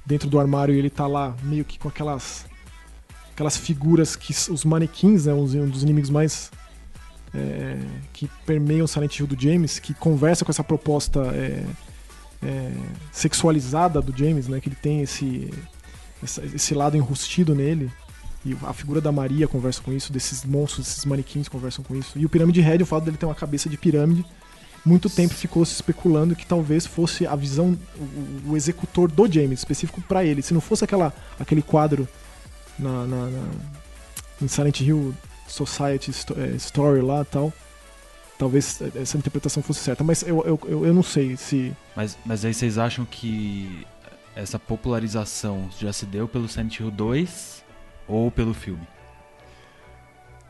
dentro 0.05 0.29
do 0.29 0.39
armário 0.39 0.75
e 0.75 0.77
ele 0.77 0.89
tá 0.91 1.07
lá 1.07 1.35
meio 1.41 1.65
que 1.65 1.79
com 1.79 1.87
aquelas 1.87 2.45
aquelas 3.33 3.57
figuras 3.57 4.15
que 4.15 4.31
os 4.49 4.63
manequins, 4.63 5.25
né, 5.25 5.33
um 5.33 5.45
dos 5.67 5.83
inimigos 5.83 6.09
mais 6.09 6.51
é, 7.35 7.77
que 8.13 8.29
permeiam 8.45 8.85
o 8.85 8.87
Silent 8.87 9.19
Hill 9.19 9.27
do 9.27 9.39
James, 9.39 9.79
que 9.79 9.93
conversa 9.93 10.45
com 10.45 10.51
essa 10.51 10.63
proposta 10.63 11.19
é, 11.33 11.63
é, 12.43 12.71
sexualizada 13.11 14.01
do 14.01 14.15
James, 14.17 14.47
né, 14.47 14.59
que 14.59 14.69
ele 14.69 14.77
tem 14.81 15.01
esse 15.01 15.51
esse 16.53 16.73
lado 16.73 16.97
enrustido 16.97 17.53
nele. 17.53 17.91
E 18.45 18.55
a 18.63 18.73
figura 18.73 19.01
da 19.01 19.11
Maria 19.11 19.47
conversa 19.47 19.81
com 19.81 19.91
isso, 19.91 20.13
desses 20.13 20.45
monstros, 20.45 20.85
desses 20.87 21.05
manequins 21.05 21.47
conversam 21.47 21.83
com 21.83 21.95
isso. 21.95 22.17
E 22.17 22.25
o 22.25 22.29
Pirâmide 22.29 22.61
Head, 22.61 22.81
o 22.83 22.85
fato 22.85 23.03
dele 23.05 23.17
ter 23.17 23.25
uma 23.25 23.35
cabeça 23.35 23.67
de 23.69 23.75
pirâmide, 23.77 24.23
muito 24.85 25.09
tempo 25.09 25.33
ficou 25.33 25.65
se 25.65 25.73
especulando 25.73 26.35
que 26.35 26.45
talvez 26.45 26.85
fosse 26.85 27.25
a 27.25 27.35
visão, 27.35 27.77
o, 28.47 28.51
o 28.51 28.57
executor 28.57 29.11
do 29.11 29.31
James, 29.31 29.59
específico 29.59 29.99
pra 30.01 30.23
ele. 30.23 30.41
Se 30.43 30.53
não 30.53 30.61
fosse 30.61 30.83
aquela, 30.83 31.11
aquele 31.39 31.61
quadro 31.63 32.07
na, 32.77 33.05
na, 33.05 33.29
na- 33.31 33.49
em 34.41 34.47
Silent 34.47 34.79
Hill 34.81 35.13
Society 35.47 36.11
eh, 36.11 36.55
Story 36.55 37.01
lá 37.01 37.21
e 37.21 37.25
tal, 37.25 37.53
talvez 38.37 38.81
essa 38.95 39.17
interpretação 39.17 39.61
fosse 39.63 39.79
certa. 39.79 40.03
Mas 40.03 40.23
eu, 40.23 40.43
eu, 40.45 40.59
eu, 40.65 40.85
eu 40.85 40.93
não 40.93 41.03
sei 41.03 41.37
se. 41.37 41.75
Mas, 41.95 42.17
mas 42.25 42.43
aí 42.45 42.53
vocês 42.53 42.77
acham 42.77 43.05
que 43.05 43.85
essa 44.35 44.59
popularização 44.59 45.69
já 45.79 45.93
se 45.93 46.05
deu 46.05 46.27
pelo 46.27 46.47
Silent 46.47 46.79
Hill 46.79 46.91
2 46.91 47.63
ou 48.07 48.29
pelo 48.29 48.53
filme? 48.53 48.87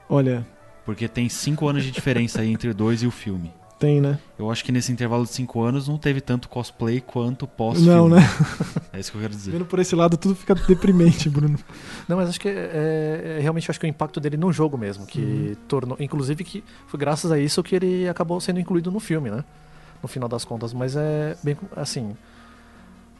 Olha, 0.09 0.45
Porque 0.85 1.07
tem 1.07 1.27
cinco 1.29 1.67
anos 1.67 1.83
de 1.83 1.91
diferença 1.91 2.41
aí 2.41 2.51
entre 2.51 2.69
o 2.69 2.73
2 2.73 3.03
e 3.03 3.07
o 3.07 3.11
filme. 3.11 3.51
Tem, 3.79 3.99
né? 4.01 4.17
Eu 4.39 4.49
acho 4.51 4.63
que 4.63 4.71
nesse 4.71 4.91
intervalo 4.91 5.23
de 5.23 5.29
cinco 5.31 5.61
anos 5.61 5.87
não 5.87 5.97
teve 5.97 6.21
tanto 6.21 6.47
cosplay 6.49 6.99
quanto 7.01 7.45
pós-filme. 7.47 7.89
Não, 7.89 8.09
né? 8.09 8.17
É 8.93 8.99
isso 8.99 9.11
que 9.11 9.17
eu 9.17 9.21
quero 9.21 9.33
dizer. 9.33 9.51
Vendo 9.51 9.65
por 9.65 9.79
esse 9.79 9.95
lado, 9.95 10.17
tudo 10.17 10.35
fica 10.35 10.55
deprimente, 10.55 11.29
Bruno. 11.29 11.57
Não, 12.07 12.17
mas 12.17 12.29
acho 12.29 12.39
que 12.39 12.47
é, 12.49 13.37
é- 13.37 13.39
realmente 13.41 13.69
acho 13.69 13.79
que 13.79 13.85
o 13.85 13.89
impacto 13.89 14.19
dele 14.19 14.37
no 14.37 14.51
jogo 14.53 14.77
mesmo, 14.77 15.05
que 15.05 15.19
Uhum. 15.19 15.55
tornou, 15.67 15.97
inclusive 15.99 16.43
que 16.43 16.63
foi 16.87 16.99
graças 16.99 17.31
a 17.31 17.39
isso 17.39 17.61
que 17.63 17.75
ele 17.75 18.07
acabou 18.07 18.39
sendo 18.41 18.59
incluído 18.59 18.91
no 18.91 18.99
filme, 18.99 19.29
né? 19.29 19.43
No 20.01 20.07
final 20.07 20.29
das 20.29 20.45
contas, 20.45 20.73
mas 20.73 20.95
é 20.95 21.35
bem 21.43 21.57
assim, 21.75 22.15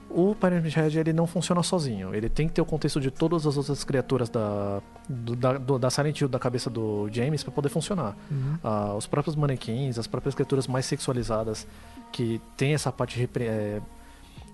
o 0.09 0.33
Pyramid 0.35 0.73
Head 0.75 0.97
ele 0.99 1.13
não 1.13 1.27
funciona 1.27 1.61
sozinho. 1.63 2.13
Ele 2.15 2.29
tem 2.29 2.47
que 2.47 2.53
ter 2.53 2.61
o 2.61 2.65
contexto 2.65 3.01
de 3.01 3.11
todas 3.11 3.45
as 3.45 3.57
outras 3.57 3.83
criaturas 3.83 4.29
da 4.29 4.81
do- 5.09 5.35
da, 5.35 5.57
do- 5.57 5.77
da 5.79 5.89
Silent 5.89 6.19
Hill 6.21 6.27
da 6.29 6.39
cabeça 6.39 6.69
do 6.69 7.09
James 7.11 7.43
para 7.43 7.51
poder 7.51 7.69
funcionar. 7.69 8.15
Uhum. 8.31 8.57
Ah, 8.63 8.93
os 8.95 9.05
próprios 9.07 9.35
manequins, 9.35 9.97
as 9.99 10.07
próprias 10.07 10.33
criaturas 10.35 10.67
mais 10.67 10.85
sexualizadas 10.85 11.67
que 12.11 12.39
tem 12.55 12.73
essa 12.73 12.91
parte 12.91 13.21
é, 13.39 13.81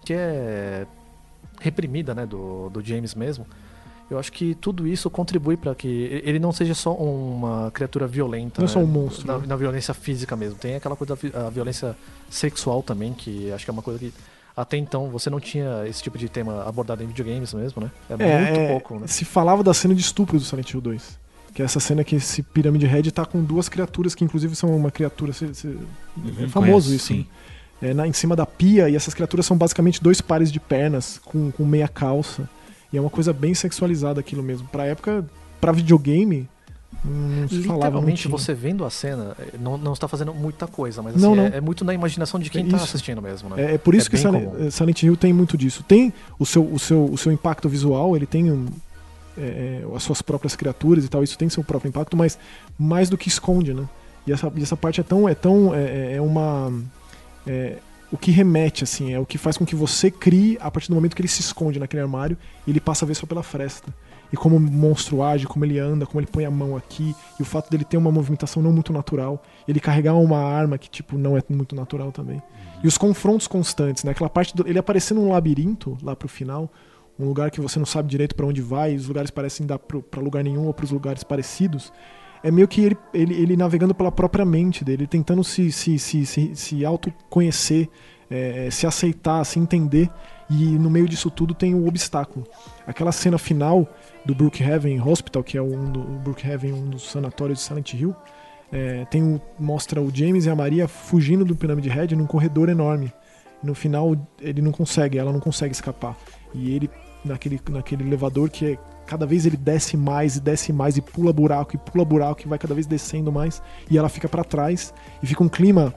que 0.04 0.14
é 0.14 0.88
reprimida, 1.60 2.16
né, 2.16 2.26
do, 2.26 2.70
do 2.70 2.82
James 2.84 3.14
mesmo. 3.14 3.46
Eu 4.10 4.20
acho 4.20 4.32
que 4.34 4.56
tudo 4.56 4.86
isso 4.86 5.10
contribui 5.10 5.56
para 5.56 5.74
que 5.74 5.88
ele 6.26 6.38
não 6.40 6.52
seja 6.52 6.74
só 6.74 6.94
uma 6.94 7.72
criatura 7.72 8.06
violenta, 8.08 8.60
Não 8.62 8.66
é 8.66 8.68
né, 8.68 8.74
só 8.74 8.80
um 8.80 8.86
monstro, 8.86 9.26
na, 9.26 9.38
né? 9.38 9.46
na 9.48 9.56
violência 9.56 9.94
física 9.94 10.36
mesmo. 10.36 10.58
Tem 10.58 10.76
aquela 10.76 10.98
coisa 10.98 11.16
da 11.16 11.50
violência 11.50 11.96
sexual 12.30 12.84
também, 12.84 13.14
que 13.14 13.50
acho 13.54 13.64
que 13.64 13.72
é 13.72 13.74
uma 13.74 13.82
coisa 13.82 13.98
que 14.00 14.14
até 14.56 14.78
então 14.78 15.10
você 15.10 15.30
não 15.30 15.40
tinha 15.40 15.84
esse 15.88 16.02
tipo 16.04 16.18
de 16.18 16.28
tema 16.30 16.64
abordado 16.68 17.04
em 17.04 17.08
videogames 17.08 17.54
mesmo, 17.54 17.82
né? 17.82 17.92
É, 18.10 18.16
muito 18.18 18.60
é, 18.60 18.68
pouco, 18.68 19.00
né? 19.00 19.08
Se 19.08 19.24
falava 19.26 19.64
da 19.64 19.74
cena 19.74 19.94
de 19.96 20.02
estupro 20.02 20.38
do 20.38 20.44
Silent 20.44 20.72
Hill 20.72 20.82
2. 20.82 21.20
Que 21.54 21.62
é 21.62 21.66
essa 21.66 21.82
cena 21.82 22.02
que 22.04 22.16
esse 22.16 22.42
Pyramid 22.42 22.86
Head 22.86 23.12
tá 23.12 23.26
com 23.26 23.44
duas 23.44 23.68
criaturas 23.68 24.16
que, 24.16 24.24
inclusive, 24.24 24.56
são 24.56 24.74
uma 24.76 24.90
criatura. 24.90 25.34
cê- 25.34 25.46
é 25.46 25.68
Uhum, 26.44 26.50
famoso 26.50 26.88
conheço, 26.88 26.94
isso. 26.94 27.06
sim. 27.08 27.28
né? 27.82 27.90
É, 27.90 27.94
na, 27.94 28.08
em 28.08 28.14
cima 28.14 28.36
da 28.36 28.46
pia, 28.46 28.88
e 28.90 28.96
essas 28.96 29.14
criaturas 29.14 29.46
são 29.46 29.58
basicamente 29.58 30.02
dois 30.02 30.22
pares 30.22 30.50
de 30.52 30.60
pernas 30.62 31.20
com, 31.26 31.52
com 31.52 31.66
meia 31.66 31.88
calça. 31.90 32.48
E 32.94 32.98
é 32.98 33.02
uma 33.02 33.10
coisa 33.10 33.34
bem 33.34 33.54
sexualizada 33.54 34.20
aquilo 34.20 34.42
mesmo. 34.44 34.68
Pra 34.68 34.86
época, 34.86 35.26
pra 35.60 35.72
videogame, 35.74 36.48
não 37.04 37.48
se 37.48 37.64
falava 37.64 38.00
não 38.00 38.00
Literalmente, 38.02 38.28
você 38.28 38.54
vendo 38.54 38.86
a 38.86 38.90
cena, 38.90 39.36
eh, 39.40 39.58
não, 39.60 39.78
não 39.78 39.94
está 39.94 40.08
fazendo 40.08 40.34
muita 40.34 40.68
coisa, 40.68 41.02
mas 41.02 41.16
assim, 41.16 41.24
Não, 41.24 41.36
não. 41.36 41.46
É, 41.46 41.58
é 41.58 41.62
muito 41.62 41.84
na 41.84 41.94
imaginação 41.94 42.40
de 42.40 42.50
quem 42.50 42.62
É 42.62 42.66
está 42.66 42.78
isso. 42.78 42.86
assistindo 42.86 43.22
mesmo, 43.22 43.50
né? 43.50 43.72
É, 43.72 43.74
é 43.76 43.78
por 43.78 43.96
isso 43.96 44.08
É 44.08 44.12
que 44.12 44.18
Silent, 44.18 44.46
comum. 44.46 44.72
Silent 44.72 45.04
Hill 45.04 45.18
tem 45.18 45.34
muito 45.34 45.58
disso. 45.58 45.84
Tem 45.84 46.14
o 46.38 46.46
seu, 46.46 46.64
o 46.64 46.78
seu, 46.78 47.06
o 47.06 47.18
seu 47.18 47.32
impacto 47.32 47.68
visual, 47.68 48.16
ele 48.16 48.26
tem 48.28 48.52
um, 48.52 48.68
é, 49.38 49.82
é, 49.84 49.96
as 49.96 50.04
suas 50.04 50.22
próprias 50.22 50.56
criaturas 50.56 51.04
e 51.06 51.08
tal, 51.10 51.24
isso 51.24 51.38
tem 51.38 51.50
seu 51.50 51.64
próprio 51.64 51.90
impacto, 51.90 52.16
mas 52.16 52.38
mais 52.78 53.10
do 53.10 53.18
que 53.18 53.28
esconde, 53.30 53.74
né? 53.74 53.88
E 54.28 54.32
essa, 54.32 54.52
e 54.56 54.62
essa 54.62 54.78
parte 54.78 55.00
é 55.00 55.04
tão. 55.04 55.28
É, 55.28 55.34
tão, 55.34 55.74
é, 55.74 55.84
é- 55.84 56.14
é 56.18 56.22
uma. 56.22 56.72
é, 57.48 57.78
o 58.12 58.18
que 58.18 58.30
remete, 58.30 58.84
assim, 58.84 59.14
é 59.14 59.20
o 59.20 59.26
que 59.26 59.38
faz 59.38 59.58
com 59.58 59.66
que 59.66 59.74
você 59.74 60.12
crie 60.12 60.58
a 60.60 60.70
partir 60.70 60.90
do 60.90 60.96
momento 60.96 61.16
que 61.16 61.22
ele 61.22 61.30
se 61.30 61.40
esconde 61.42 61.80
naquele 61.80 62.02
armário 62.04 62.38
e 62.68 62.70
ele 62.70 62.80
passa 62.82 63.06
a 63.06 63.08
ver 63.08 63.16
só 63.16 63.26
pela 63.26 63.42
fresta. 63.42 63.92
E 64.32 64.38
como 64.38 64.56
o 64.56 64.60
monstro 64.60 65.22
age, 65.22 65.46
como 65.46 65.66
ele 65.66 65.78
anda, 65.78 66.06
como 66.06 66.20
ele 66.20 66.28
põe 66.28 66.46
a 66.46 66.52
mão 66.52 66.76
aqui, 66.76 67.14
e 67.38 67.42
o 67.42 67.46
fato 67.46 67.70
dele 67.70 67.84
ter 67.84 67.98
uma 67.98 68.12
movimentação 68.12 68.64
não 68.64 68.72
muito 68.72 68.94
natural, 68.94 69.44
ele 69.68 69.80
carregar 69.80 70.16
uma 70.16 70.40
arma 70.40 70.78
que, 70.78 70.90
tipo, 70.90 71.18
não 71.18 71.38
é 71.38 71.44
muito 71.50 71.76
natural 71.76 72.12
também. 72.12 72.42
E 72.84 72.88
os 72.88 72.98
confrontos 72.98 73.48
constantes, 73.48 74.04
né? 74.04 74.12
Aquela 74.12 74.30
parte 74.30 74.56
do, 74.56 74.68
ele 74.68 74.80
aparecer 74.80 75.14
num 75.14 75.30
labirinto 75.30 75.98
lá 76.02 76.16
pro 76.16 76.30
final, 76.30 76.72
um 77.20 77.26
lugar 77.26 77.52
que 77.52 77.62
você 77.62 77.78
não 77.78 77.86
sabe 77.86 78.10
direito 78.10 78.36
pra 78.36 78.46
onde 78.46 78.62
vai, 78.62 78.96
os 78.96 79.08
lugares 79.08 79.30
parecem 79.30 79.66
dar 79.66 79.78
pra 79.78 80.22
lugar 80.22 80.44
nenhum 80.44 80.66
ou 80.66 80.74
pros 80.74 80.92
lugares 80.92 81.24
parecidos. 81.24 81.92
É 82.44 82.50
meio 82.50 82.68
que 82.68 82.82
ele, 82.82 82.98
ele, 83.14 83.34
ele 83.36 83.58
navegando 83.58 83.94
pela 83.94 84.12
própria 84.12 84.44
mente 84.44 84.84
dele, 84.84 85.06
tentando 85.06 85.44
se, 85.44 85.72
se, 85.72 86.00
se, 86.00 86.26
se, 86.26 86.56
se 86.56 86.86
autoconhecer, 86.86 87.88
é, 88.30 88.70
se 88.72 88.88
aceitar, 88.88 89.44
se 89.44 89.60
entender. 89.60 90.10
E 90.52 90.66
no 90.78 90.90
meio 90.90 91.08
disso 91.08 91.32
tudo 91.32 91.54
tem 91.54 91.74
o 91.74 91.88
obstáculo. 91.88 92.46
Aquela 92.86 93.12
cena 93.12 93.38
final 93.38 93.88
do 94.26 94.36
Brookhaven 94.36 95.00
Hospital, 95.02 95.44
que 95.44 95.58
é 95.58 95.62
um 95.62 95.92
do 95.92 96.02
Brookhaven, 96.02 96.74
um 96.74 96.90
dos 96.90 97.10
sanatórios 97.10 97.60
de 97.60 97.66
Silent 97.66 97.94
Hill, 97.94 98.14
é, 98.72 99.06
tem 99.06 99.24
o- 99.24 99.42
mostra 99.58 100.02
o 100.02 100.14
James 100.14 100.46
e 100.46 100.50
a 100.50 100.56
Maria 100.56 100.88
fugindo 100.88 101.46
do 101.46 101.56
Pyramid 101.56 101.88
Head 101.88 102.16
num 102.16 102.26
corredor 102.28 102.68
enorme. 102.70 103.14
No 103.64 103.74
final, 103.76 104.16
ele 104.42 104.62
não 104.62 104.72
consegue, 104.72 105.18
ela 105.18 105.32
não 105.32 105.40
consegue 105.40 105.74
escapar. 105.74 106.18
E 106.54 106.74
ele, 106.76 106.90
naquele, 107.24 107.60
naquele 107.70 108.04
elevador 108.04 108.50
que 108.50 108.74
é, 108.74 108.78
cada 109.06 109.26
vez 109.26 109.46
ele 109.46 109.56
desce 109.58 109.96
mais 109.96 110.36
e 110.36 110.42
desce 110.42 110.74
mais 110.74 110.98
e 110.98 111.02
pula 111.02 111.32
buraco 111.32 111.76
e 111.76 111.78
pula 111.78 112.04
buraco 112.04 112.42
e 112.42 112.48
vai 112.48 112.58
cada 112.58 112.74
vez 112.74 112.88
descendo 112.88 113.32
mais. 113.32 113.62
E 113.90 113.98
ela 113.98 114.10
fica 114.10 114.28
pra 114.28 114.44
trás 114.44 114.94
e 115.22 115.28
fica 115.28 115.44
um 115.44 115.50
clima 115.50 115.94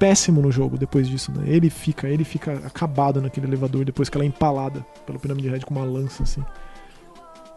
péssimo 0.00 0.40
no 0.40 0.50
jogo 0.50 0.78
depois 0.78 1.06
disso, 1.06 1.30
né? 1.30 1.44
Ele 1.46 1.68
fica, 1.70 2.08
ele 2.08 2.24
fica 2.24 2.54
acabado 2.64 3.20
naquele 3.20 3.46
elevador 3.46 3.84
depois 3.84 4.08
que 4.08 4.16
ela 4.16 4.24
é 4.24 4.26
empalada 4.26 4.84
pelo 5.06 5.20
Pyramid 5.20 5.46
Head 5.48 5.66
com 5.66 5.74
uma 5.74 5.84
lança 5.84 6.22
assim. 6.22 6.42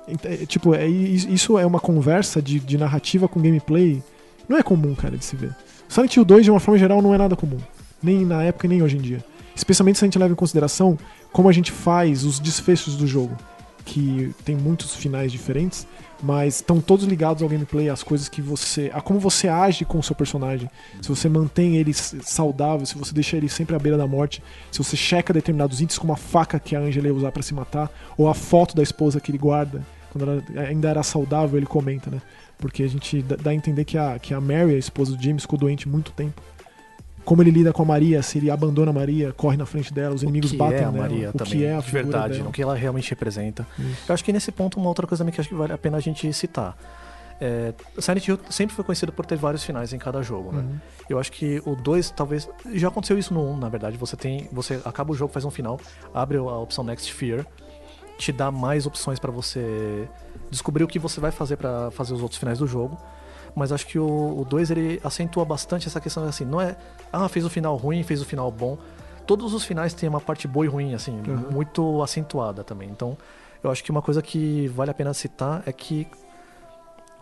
Ent- 0.08 0.25
é, 0.25 0.45
tipo, 0.45 0.75
é, 0.75 0.86
isso 0.86 1.58
é 1.58 1.65
uma 1.65 1.79
conversa 1.79 2.41
de, 2.41 2.60
de 2.60 2.77
narrativa 2.77 3.27
com 3.27 3.41
gameplay. 3.41 4.03
Não 4.47 4.58
é 4.58 4.62
comum, 4.62 4.93
cara, 4.93 5.17
de 5.17 5.23
se 5.23 5.38
ver. 5.38 5.56
Silent 5.88 6.13
Hill 6.15 6.25
2, 6.25 6.43
de 6.43 6.51
uma 6.51 6.60
forma 6.60 6.77
geral, 6.77 7.01
não 7.01 7.13
é 7.13 7.17
nada 7.17 7.36
comum. 7.36 7.58
Nem 8.01 8.25
na 8.25 8.43
época, 8.43 8.67
nem 8.67 8.84
hoje 8.84 8.97
em 8.97 9.01
dia. 9.01 9.23
Especialmente 9.56 9.97
se 9.97 10.03
a 10.03 10.08
gente 10.08 10.19
leva 10.19 10.34
em 10.34 10.36
consideração 10.36 10.97
como 11.32 11.47
a 11.47 11.51
gente 11.53 11.71
faz 11.71 12.25
os 12.25 12.39
desfechos 12.39 12.97
do 12.97 13.08
jogo. 13.08 13.38
Que 13.86 14.34
tem 14.46 14.56
muitos 14.56 14.96
finais 14.96 15.32
diferentes, 15.32 15.86
mas 16.22 16.56
estão 16.56 16.80
todos 16.80 17.06
ligados 17.06 17.43
ao 17.43 17.50
gameplay, 17.50 17.89
às 17.89 18.02
coisas 18.02 18.30
que 18.30 18.41
você. 18.41 18.89
a 18.93 19.02
como 19.02 19.19
você 19.19 19.50
age 19.50 19.84
com 19.84 20.00
o 20.00 20.04
seu 20.04 20.15
personagem. 20.15 20.69
Se 21.02 21.10
você 21.10 21.28
mantém 21.28 21.76
ele 21.76 21.93
saudável, 21.93 22.86
se 22.86 22.98
você 22.98 23.13
deixa 23.13 23.36
ele 23.36 23.50
sempre 23.50 23.76
à 23.76 23.80
beira 23.80 23.98
da 23.98 24.08
morte, 24.08 24.41
se 24.72 24.78
você 24.78 24.96
checa 24.96 25.34
determinados 25.34 25.82
itens, 25.82 25.98
como 25.98 26.13
a 26.13 26.17
faca 26.17 26.60
que 26.60 26.76
a 26.76 26.80
Angela 26.80 27.08
ia 27.08 27.13
usar 27.13 27.32
pra 27.32 27.43
se 27.43 27.54
matar, 27.54 27.91
ou 28.17 28.30
a 28.30 28.34
foto 28.34 28.74
da 28.74 28.82
esposa 28.82 29.19
que 29.19 29.32
ele 29.32 29.38
guarda, 29.38 29.82
quando 30.12 30.24
ela 30.30 30.67
ainda 30.67 30.89
era 30.89 31.04
saudável, 31.04 31.58
ele 31.58 31.65
comenta, 31.65 32.10
né? 32.10 32.22
Porque 32.58 32.84
a 32.84 32.88
gente 32.88 33.22
dá 33.22 33.36
dá 33.36 33.52
a 33.52 33.54
entender 33.54 33.84
que 33.84 33.98
a, 33.98 34.17
que 34.17 34.34
a 34.34 34.39
Mary, 34.39 34.76
a 34.76 34.78
esposa 34.78 35.15
do 35.15 35.22
James, 35.22 35.41
ficou 35.41 35.60
doente 35.60 35.89
muito 35.89 36.12
tempo. 36.12 36.41
Como 37.26 37.42
ele 37.42 37.52
lida 37.52 37.72
com 37.72 37.82
a 37.82 37.86
Maria, 37.86 38.22
se 38.22 38.38
ele 38.38 38.52
abandona 38.52 38.92
a 38.92 38.94
Maria, 38.94 39.32
corre 39.34 39.56
na 39.56 39.66
frente 39.66 39.94
dela, 39.94 40.14
os 40.14 40.24
inimigos 40.24 40.52
o 40.52 40.58
batem 40.58 40.80
é 40.80 40.84
a 40.84 40.92
nela, 40.92 41.08
Maria 41.08 41.30
o 41.30 41.34
também, 41.34 41.54
que 41.54 41.66
é 41.66 41.76
a 41.76 41.80
de 41.80 41.92
verdade, 41.92 42.38
dela. 42.38 42.50
o 42.50 42.52
que 42.52 42.62
ela 42.62 42.76
realmente 42.76 43.10
representa. 43.10 43.66
Isso. 43.80 44.04
Eu 44.10 44.14
acho 44.14 44.24
que 44.24 44.34
nesse 44.34 44.52
ponto 44.52 44.80
uma 44.80 44.90
outra 44.90 45.08
coisa 45.08 45.24
também 45.24 45.34
que 45.34 45.40
acho 45.40 45.50
que 45.50 45.56
vale 45.56 45.74
a 45.74 45.78
pena 45.78 45.98
a 45.98 46.02
gente 46.02 46.32
citar. 46.34 46.78
É, 47.40 47.74
Silent 48.00 48.28
Hill 48.28 48.40
sempre 48.50 48.76
foi 48.76 48.86
conhecido 48.86 49.12
por 49.12 49.26
ter 49.26 49.36
vários 49.36 49.64
finais 49.64 49.92
em 49.92 49.98
cada 49.98 50.22
jogo, 50.22 50.52
né? 50.52 50.62
Uhum. 50.62 50.78
Eu 51.10 51.20
acho 51.20 51.32
que 51.32 51.62
o 51.66 51.76
2 51.76 52.12
talvez 52.12 52.48
já 52.74 52.88
aconteceu 52.88 53.18
isso 53.18 53.34
no 53.34 53.44
1, 53.52 53.58
na 53.58 53.70
verdade, 53.70 53.98
você 53.98 54.16
tem, 54.16 54.48
você 54.52 54.80
acaba 54.86 55.12
o 55.12 55.16
jogo, 55.16 55.34
faz 55.34 55.44
um 55.44 55.52
final, 55.52 55.80
abre 56.14 56.38
a 56.38 56.42
opção 56.42 56.84
Next 56.84 57.12
Fear, 57.14 57.46
te 58.18 58.32
dá 58.32 58.52
mais 58.52 58.86
opções 58.86 59.20
pra 59.20 59.32
você 59.32 60.08
descobrir 60.50 60.84
o 60.84 60.88
que 60.88 61.00
você 61.00 61.20
vai 61.20 61.32
fazer 61.32 61.58
pra 61.58 61.92
fazer 61.92 62.14
os 62.14 62.22
outros 62.22 62.40
finais 62.40 62.60
do 62.60 62.68
jogo. 62.68 62.98
Mas 63.56 63.72
acho 63.72 63.86
que 63.86 64.00
o 64.00 64.46
2 64.50 64.72
ele 64.72 65.00
acentua 65.04 65.46
bastante 65.46 65.88
essa 65.88 66.00
questão 66.02 66.24
assim, 66.26 66.44
não 66.46 66.60
é, 66.60 66.76
ah, 67.12 67.28
fez 67.30 67.46
o 67.46 67.50
final 67.50 67.76
ruim, 67.76 68.02
fez 68.04 68.22
o 68.22 68.26
final 68.26 68.50
bom. 68.52 68.78
Todos 69.28 69.54
os 69.54 69.63
finais 69.63 69.94
têm 69.94 70.10
uma 70.10 70.20
parte 70.20 70.48
boa 70.48 70.66
e 70.66 70.70
ruim 70.70 70.94
assim, 70.96 71.22
Uhum. 71.28 71.52
muito 71.52 72.02
acentuada 72.04 72.63
também. 72.63 72.89
Então, 72.89 73.16
eu 73.63 73.70
acho 73.72 73.84
que 73.84 73.92
uma 73.92 74.02
coisa 74.02 74.22
que 74.22 74.68
vale 74.70 74.92
a 74.92 74.94
pena 74.94 75.13
citar 75.13 75.63
é 75.66 75.72
que 75.72 76.08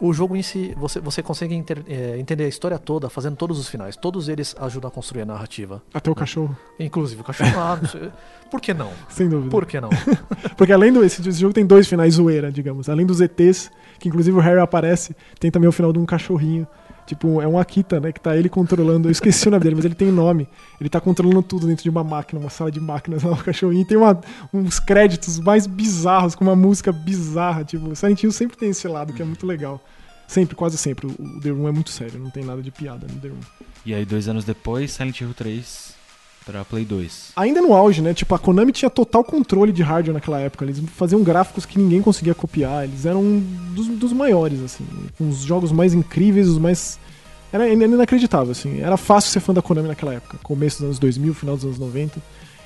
o 0.01 0.11
jogo 0.11 0.35
em 0.35 0.41
si, 0.41 0.73
você, 0.75 0.99
você 0.99 1.21
consegue 1.21 1.53
enter- 1.53 1.83
é, 1.87 2.17
entender 2.17 2.43
a 2.45 2.47
história 2.47 2.77
toda 2.79 3.09
fazendo 3.09 3.35
todos 3.35 3.59
os 3.59 3.69
finais. 3.69 3.95
Todos 3.95 4.27
eles 4.27 4.55
ajudam 4.59 4.87
a 4.89 4.91
construir 4.91 5.21
a 5.21 5.25
narrativa. 5.25 5.81
Até 5.93 6.09
o 6.09 6.15
cachorro, 6.15 6.57
Inclusive 6.79 7.21
o 7.21 7.23
cachorro. 7.23 7.51
Ah, 7.55 7.77
não 7.81 7.87
sei. 7.87 8.09
Por 8.49 8.59
que 8.59 8.73
não? 8.73 8.91
sem 9.07 9.29
dúvida. 9.29 9.49
Por 9.51 9.65
que 9.65 9.79
não? 9.79 9.89
Porque 10.57 10.73
além 10.73 10.91
do. 10.91 11.03
Esse, 11.03 11.21
esse 11.27 11.39
jogo 11.39 11.53
tem 11.53 11.65
dois 11.65 11.87
finais 11.87 12.15
zoeira, 12.15 12.51
digamos. 12.51 12.89
Além 12.89 13.05
dos 13.05 13.21
ETs, 13.21 13.71
que 13.99 14.09
inclusive 14.09 14.35
o 14.35 14.41
Harry 14.41 14.59
aparece, 14.59 15.15
tem 15.39 15.49
também 15.51 15.69
o 15.69 15.71
final 15.71 15.93
de 15.93 15.99
um 15.99 16.05
cachorrinho. 16.05 16.67
Tipo, 17.11 17.41
é 17.41 17.47
um 17.47 17.59
Akita, 17.59 17.99
né? 17.99 18.09
Que 18.13 18.21
tá 18.21 18.37
ele 18.37 18.47
controlando. 18.47 19.09
Eu 19.09 19.11
esqueci 19.11 19.49
o 19.49 19.51
nome 19.51 19.61
dele, 19.63 19.75
mas 19.75 19.83
ele 19.83 19.95
tem 19.95 20.09
nome. 20.09 20.47
Ele 20.79 20.89
tá 20.89 21.01
controlando 21.01 21.43
tudo 21.43 21.67
dentro 21.67 21.83
de 21.83 21.89
uma 21.89 22.05
máquina, 22.05 22.39
uma 22.39 22.49
sala 22.49 22.71
de 22.71 22.79
máquinas 22.79 23.21
lá, 23.21 23.33
o 23.33 23.37
cachorrinho. 23.43 23.81
E 23.81 23.85
tem 23.85 23.97
uma- 23.97 24.17
uns 24.53 24.79
créditos 24.79 25.37
mais 25.37 25.67
bizarros, 25.67 26.35
com 26.35 26.45
uma 26.45 26.55
música 26.55 26.89
bizarra. 26.93 27.65
Tipo, 27.65 27.93
Silent 27.97 28.23
Hill 28.23 28.31
sempre 28.31 28.55
tem 28.55 28.69
esse 28.69 28.87
lado 28.87 29.11
que 29.11 29.21
é 29.21 29.25
muito 29.25 29.45
legal. 29.45 29.83
Sempre, 30.25 30.55
quase 30.55 30.77
sempre. 30.77 31.07
O 31.07 31.41
The 31.41 31.49
Room 31.49 31.67
é 31.67 31.71
muito 31.73 31.89
sério, 31.89 32.17
não 32.17 32.29
tem 32.29 32.45
nada 32.45 32.61
de 32.61 32.71
piada 32.71 33.05
no 33.11 33.19
The 33.19 33.27
Room. 33.27 33.39
E 33.85 33.93
aí, 33.93 34.05
dois 34.05 34.29
anos 34.29 34.45
depois, 34.45 34.91
Silent 34.93 35.19
Hill 35.19 35.33
3 35.33 35.90
pra 36.45 36.65
Play 36.65 36.83
2. 36.85 37.31
Ainda 37.35 37.61
no 37.61 37.73
auge, 37.73 38.01
né? 38.01 38.13
Tipo, 38.13 38.35
a 38.35 38.39
Konami 38.39 38.71
tinha 38.71 38.89
total 38.89 39.23
controle 39.23 39.71
de 39.71 39.81
hardware 39.83 40.13
naquela 40.13 40.39
época. 40.39 40.65
Eles 40.65 40.79
faziam 40.95 41.21
gráficos 41.23 41.65
que 41.65 41.77
ninguém 41.79 42.01
conseguia 42.01 42.33
copiar. 42.35 42.83
Eles 42.83 43.05
eram 43.05 43.21
um 43.21 43.39
dos, 43.73 43.87
dos 43.87 44.13
maiores, 44.13 44.59
assim. 44.61 44.85
Com 45.17 45.29
os 45.29 45.39
jogos 45.41 45.71
mais 45.71 45.93
incríveis, 45.93 46.47
os 46.47 46.57
mais. 46.57 46.99
Era 47.53 47.67
in- 47.71 47.81
inacreditável, 47.83 48.51
assim. 48.51 48.79
Era 48.79 48.97
fácil 48.97 49.31
ser 49.31 49.39
fã 49.39 49.53
da 49.53 49.61
Konami 49.61 49.87
naquela 49.87 50.13
época. 50.13 50.37
Começo 50.43 50.77
dos 50.77 50.85
anos 50.85 50.99
2000, 50.99 51.33
final 51.33 51.55
dos 51.55 51.65
anos 51.65 51.77
90. 51.79 52.19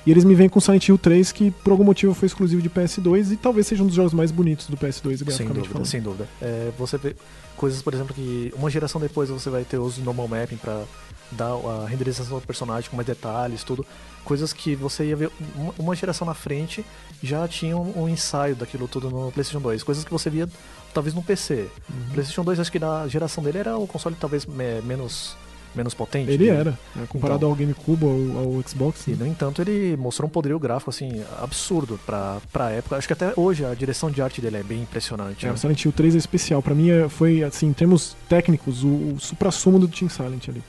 E 0.06 0.10
eles 0.12 0.22
me 0.22 0.36
vêm 0.36 0.48
com 0.48 0.60
Silent 0.60 0.86
Hill 0.88 0.96
3, 0.98 1.32
que 1.32 1.50
por 1.50 1.72
algum 1.72 1.82
motivo 1.82 2.14
foi 2.14 2.26
exclusivo 2.26 2.62
de 2.62 2.70
PS2 2.70 3.32
e 3.32 3.36
talvez 3.36 3.66
seja 3.66 3.82
um 3.82 3.86
dos 3.86 3.96
jogos 3.96 4.12
mais 4.14 4.30
bonitos 4.30 4.68
do 4.68 4.76
PS2, 4.76 4.92
Sem 5.16 5.26
graficamente 5.26 5.54
dúvida, 5.54 5.68
falando. 5.72 5.86
sem 5.86 6.00
dúvida. 6.00 6.28
É, 6.40 6.70
você 6.78 6.96
vê 6.96 7.16
coisas, 7.56 7.82
por 7.82 7.92
exemplo, 7.92 8.14
que 8.14 8.54
uma 8.56 8.70
geração 8.70 9.00
depois 9.00 9.28
você 9.28 9.50
vai 9.50 9.64
ter 9.64 9.78
os 9.78 9.98
normal 9.98 10.28
mapping 10.28 10.58
pra 10.58 10.84
dar 11.32 11.52
a 11.54 11.86
renderização 11.88 12.38
do 12.38 12.46
personagem 12.46 12.88
com 12.90 12.96
mais 12.96 13.06
detalhes, 13.06 13.62
tudo. 13.64 13.84
Coisas 14.24 14.52
que 14.52 14.74
você 14.74 15.04
ia 15.06 15.16
ver 15.16 15.30
uma- 15.78 15.94
geração 15.94 16.26
na 16.26 16.34
frente 16.34 16.84
já 17.22 17.46
tinha 17.46 17.76
um, 17.76 18.02
um 18.02 18.08
ensaio 18.08 18.56
daquilo 18.56 18.88
tudo 18.88 19.08
no 19.08 19.30
PlayStation 19.30 19.60
2. 19.60 19.82
Coisas 19.84 20.04
que 20.04 20.10
você 20.10 20.28
via 20.28 20.48
talvez 20.92 21.14
no 21.14 21.22
PC. 21.22 21.68
Uhum. 21.88 21.96
PlayStation 22.12 22.42
2, 22.44 22.58
acho 22.60 22.72
que 22.72 22.78
na 22.80 23.06
geração 23.06 23.42
dele 23.44 23.58
era 23.58 23.76
o 23.76 23.86
console 23.86 24.16
talvez 24.18 24.44
me- 24.44 24.80
menos, 24.82 25.36
menos 25.76 25.94
potente. 25.94 26.28
Ele 26.30 26.50
né? 26.50 26.58
era, 26.58 26.70
né, 26.96 27.06
comparado 27.08 27.38
Então. 27.38 27.50
ao 27.50 27.54
GameCube, 27.54 28.04
ao, 28.04 28.56
ao 28.56 28.62
Xbox. 28.68 29.06
E, 29.06 29.10
né? 29.12 29.16
no 29.20 29.26
entanto, 29.28 29.62
ele 29.62 29.96
mostrou 29.96 30.26
um 30.26 30.30
poderio 30.30 30.58
gráfico, 30.58 30.90
assim, 30.90 31.22
absurdo 31.40 32.00
pra, 32.04 32.38
pra 32.52 32.70
época. 32.72 32.96
Acho 32.96 33.06
que 33.06 33.12
até 33.12 33.32
hoje 33.36 33.64
a 33.64 33.74
direção 33.74 34.10
de 34.10 34.20
arte 34.20 34.40
dele 34.40 34.56
é 34.56 34.62
bem 34.64 34.82
impressionante. 34.82 35.44
É, 35.46 35.48
né? 35.50 35.54
o 35.54 35.58
Silent 35.58 35.84
Hill 35.84 35.92
3 35.92 36.16
é 36.16 36.18
especial. 36.18 36.60
Pra 36.62 36.74
mim 36.74 36.90
é- 36.90 37.08
foi, 37.08 37.44
assim, 37.44 37.66
em 37.68 37.72
termos 37.72 38.16
técnicos, 38.28 38.82
o, 38.82 38.88
o 38.88 39.16
supra-sumo 39.20 39.78
do 39.78 39.86
Team 39.86 40.08
Silent 40.08 40.48
ali. 40.48 40.62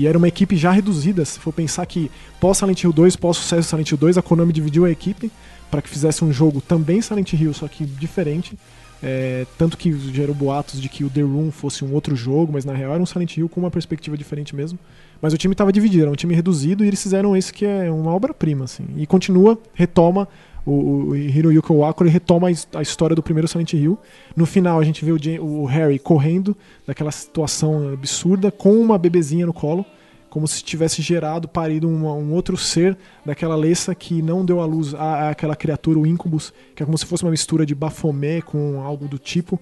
E 0.00 0.06
era 0.06 0.16
uma 0.16 0.28
equipe 0.28 0.56
já 0.56 0.70
reduzida. 0.70 1.22
Se 1.26 1.38
for 1.38 1.52
pensar 1.52 1.84
que 1.84 2.10
pós 2.40 2.56
Silent 2.56 2.82
Hill 2.82 2.90
2, 2.90 3.16
pós 3.16 3.36
sucesso 3.36 3.68
Silent 3.68 3.90
Hill 3.90 3.98
2, 3.98 4.16
a 4.16 4.22
Konami 4.22 4.50
dividiu 4.50 4.86
a 4.86 4.90
equipe 4.90 5.30
para 5.70 5.82
que 5.82 5.90
fizesse 5.90 6.24
um 6.24 6.32
jogo 6.32 6.62
também 6.62 7.02
Silent 7.02 7.34
Hill, 7.34 7.52
só 7.52 7.68
que 7.68 7.84
diferente. 7.84 8.58
É, 9.02 9.46
tanto 9.58 9.76
que 9.76 9.92
gerou 10.10 10.34
boatos 10.34 10.80
de 10.80 10.88
que 10.88 11.04
o 11.04 11.10
The 11.10 11.20
Room 11.20 11.50
fosse 11.50 11.84
um 11.84 11.92
outro 11.92 12.16
jogo, 12.16 12.50
mas 12.50 12.64
na 12.64 12.72
real 12.72 12.94
era 12.94 13.02
um 13.02 13.04
Silent 13.04 13.36
Hill 13.36 13.48
com 13.50 13.60
uma 13.60 13.70
perspectiva 13.70 14.16
diferente 14.16 14.56
mesmo. 14.56 14.78
Mas 15.20 15.34
o 15.34 15.36
time 15.36 15.52
estava 15.52 15.70
dividido, 15.70 16.04
era 16.04 16.10
um 16.10 16.16
time 16.16 16.34
reduzido 16.34 16.82
e 16.82 16.88
eles 16.88 17.02
fizeram 17.02 17.36
esse 17.36 17.52
que 17.52 17.66
é 17.66 17.90
uma 17.90 18.10
obra-prima, 18.10 18.64
assim. 18.64 18.86
E 18.96 19.06
continua, 19.06 19.58
retoma, 19.74 20.26
o, 20.66 21.08
o 21.10 21.16
Hiroyuki 21.16 21.72
ele 22.00 22.10
retoma 22.10 22.48
a 22.48 22.50
his- 22.50 22.68
a 22.74 22.82
história 22.82 23.14
do 23.16 23.22
primeiro 23.22 23.48
Silent 23.48 23.72
Hill. 23.72 23.98
No 24.36 24.46
final 24.46 24.78
a 24.78 24.84
gente 24.84 25.04
vê 25.04 25.12
o, 25.12 25.44
o 25.44 25.64
Harry 25.66 25.98
correndo 25.98 26.56
daquela 26.86 27.10
situação 27.10 27.92
absurda 27.92 28.50
com 28.50 28.72
uma 28.80 28.96
bebezinha 28.98 29.46
no 29.46 29.52
colo, 29.52 29.84
como 30.28 30.46
se 30.46 30.62
tivesse 30.62 31.02
gerado, 31.02 31.48
parido 31.48 31.88
uma- 31.88 32.14
um 32.14 32.32
outro 32.32 32.56
ser 32.56 32.96
daquela 33.26 33.56
Lessa 33.56 33.94
que 33.94 34.22
não 34.22 34.44
deu 34.44 34.60
à 34.60 34.64
luz 34.64 34.94
a, 34.94 35.30
àquela 35.30 35.56
criatura, 35.56 35.98
o 35.98 36.06
Incubus, 36.06 36.52
que 36.74 36.82
é 36.82 36.86
como 36.86 36.96
se 36.96 37.04
fosse 37.06 37.24
uma 37.24 37.30
mistura 37.32 37.66
de 37.66 37.74
Baphomet 37.74 38.42
com 38.42 38.80
algo 38.82 39.08
do 39.08 39.18
tipo. 39.18 39.58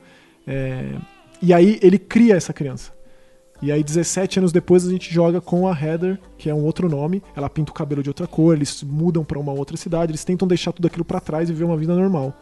É, 0.47 0.91
E 1.41 1.55
aí 1.55 1.79
ele 1.83 1.99
cria 1.99 2.35
essa 2.35 2.53
criança. 2.53 2.93
E 3.61 3.73
aí, 3.73 3.83
17 3.83 4.38
anos 4.38 4.53
depois, 4.53 4.87
a 4.87 4.90
gente 4.90 5.12
joga 5.12 5.40
com 5.40 5.66
a 5.66 5.73
Heather, 5.73 6.18
que 6.37 6.49
é 6.49 6.55
um 6.55 6.64
outro 6.64 6.88
nome. 6.88 7.23
Ela 7.35 7.51
pinta 7.51 7.73
o 7.73 7.75
cabelo 7.75 8.03
de 8.03 8.11
outra 8.11 8.27
cor, 8.27 8.55
eles 8.55 8.83
mudam 8.85 9.25
pra 9.25 9.38
uma 9.38 9.53
outra 9.53 9.77
cidade, 9.77 10.12
eles 10.12 10.25
tentam 10.25 10.47
deixar 10.47 10.73
tudo 10.73 10.87
aquilo 10.87 11.05
pra 11.05 11.18
trás 11.18 11.51
e 11.51 11.53
viver 11.53 11.64
uma 11.64 11.77
vida 11.77 11.94
normal. 11.94 12.35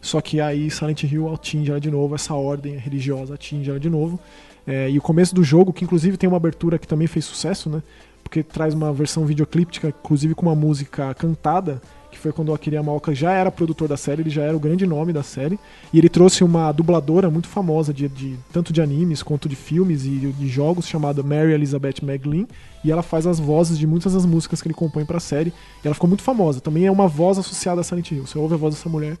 Só 0.00 0.20
que 0.20 0.40
aí 0.40 0.68
Silent 0.70 1.04
Hill 1.04 1.32
atinge 1.32 1.70
ela 1.70 1.80
de 1.80 1.90
novo, 1.90 2.14
essa 2.14 2.34
ordem 2.34 2.76
religiosa 2.76 3.34
atinge 3.34 3.70
ela 3.70 3.80
de 3.80 3.88
novo. 3.88 4.18
É, 4.66 4.90
e 4.90 4.98
o 4.98 5.02
começo 5.02 5.34
do 5.34 5.42
jogo, 5.42 5.72
que 5.72 5.84
inclusive 5.84 6.16
tem 6.16 6.28
uma 6.28 6.36
abertura 6.36 6.78
que 6.78 6.86
também 6.86 7.06
fez 7.06 7.24
sucesso, 7.24 7.70
né? 7.70 7.82
Porque 8.22 8.42
traz 8.42 8.74
uma 8.74 8.92
versão 8.92 9.24
videoclíptica, 9.24 9.88
inclusive 9.88 10.34
com 10.34 10.46
uma 10.46 10.54
música 10.54 11.14
cantada, 11.14 11.80
foi 12.22 12.32
quando 12.32 12.50
o 12.50 12.54
Akira 12.54 12.76
Yamaoka 12.76 13.14
já 13.14 13.32
era 13.32 13.50
produtor 13.50 13.88
da 13.88 13.96
série, 13.96 14.22
ele 14.22 14.30
já 14.30 14.42
era 14.42 14.56
o 14.56 14.60
grande 14.60 14.86
nome 14.86 15.12
da 15.12 15.22
série. 15.22 15.58
E 15.92 15.98
ele 15.98 16.08
trouxe 16.08 16.44
uma 16.44 16.70
dubladora 16.70 17.28
muito 17.28 17.48
famosa, 17.48 17.92
de, 17.92 18.08
de- 18.08 18.36
tanto 18.52 18.72
de 18.72 18.80
animes 18.80 19.22
quanto 19.22 19.48
de 19.48 19.56
filmes 19.56 20.04
e 20.06 20.10
de, 20.10 20.48
jogos, 20.48 20.86
chamada 20.86 21.22
Mary 21.22 21.52
Elizabeth 21.52 21.96
Maglin. 22.02 22.46
E 22.84 22.90
ela 22.92 23.02
faz 23.02 23.26
as 23.26 23.40
vozes 23.40 23.76
de 23.78 23.86
muitas 23.86 24.12
das 24.14 24.24
músicas 24.24 24.62
que 24.62 24.68
ele 24.68 24.74
compõe 24.74 25.04
pra 25.04 25.18
série. 25.20 25.52
E 25.82 25.86
ela 25.86 25.94
ficou 25.94 26.08
muito 26.08 26.22
famosa. 26.22 26.60
Também 26.60 26.86
é 26.86 26.90
uma 26.90 27.08
voz 27.08 27.38
associada 27.38 27.80
a 27.80 27.84
Silent 27.84 28.10
Hill. 28.10 28.26
Você 28.26 28.38
ouve 28.38 28.54
a 28.54 28.56
voz 28.56 28.74
dessa 28.74 28.88
mulher. 28.88 29.16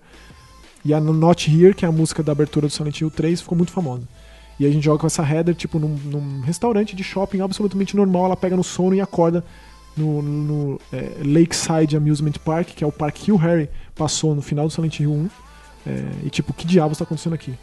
E 0.84 0.94
a 0.94 1.00
Not 1.00 1.50
Here, 1.50 1.74
que 1.74 1.84
é 1.84 1.88
a 1.88 1.92
música 1.92 2.22
da 2.22 2.32
abertura 2.32 2.66
do 2.66 2.72
Silent 2.72 3.00
Hill 3.00 3.10
3, 3.10 3.40
ficou 3.40 3.56
muito 3.56 3.72
famosa. 3.72 4.02
E 4.58 4.66
a 4.66 4.70
gente 4.70 4.84
joga 4.84 4.98
com 4.98 5.06
essa 5.06 5.22
header, 5.22 5.54
tipo, 5.54 5.78
num, 5.78 5.96
num 6.04 6.40
restaurante 6.40 6.94
de 6.94 7.02
shopping 7.02 7.40
absolutamente 7.40 7.96
normal. 7.96 8.26
Ela 8.26 8.36
pega 8.36 8.56
no 8.56 8.62
sono 8.64 8.94
e 8.94 9.00
acorda 9.00 9.44
no, 9.96 10.22
no, 10.22 10.80
é, 10.92 11.12
Lakeside 11.24 11.96
Amusement 11.96 12.32
Park, 12.44 12.68
que 12.68 12.84
é 12.84 12.86
o 12.86 12.92
parque 12.92 13.24
que 13.24 13.32
o 13.32 13.36
Harry 13.36 13.68
passou 13.94 14.34
no 14.34 14.42
final 14.42 14.66
do 14.66 14.72
Silent 14.72 15.00
Hill 15.00 15.12
1. 15.12 15.30
É, 15.86 16.04
e 16.26 16.30
tipo, 16.30 16.52
que 16.52 16.66
diabo 16.66 16.92
está 16.92 17.04
acontecendo 17.04 17.34
aqui? 17.34 17.54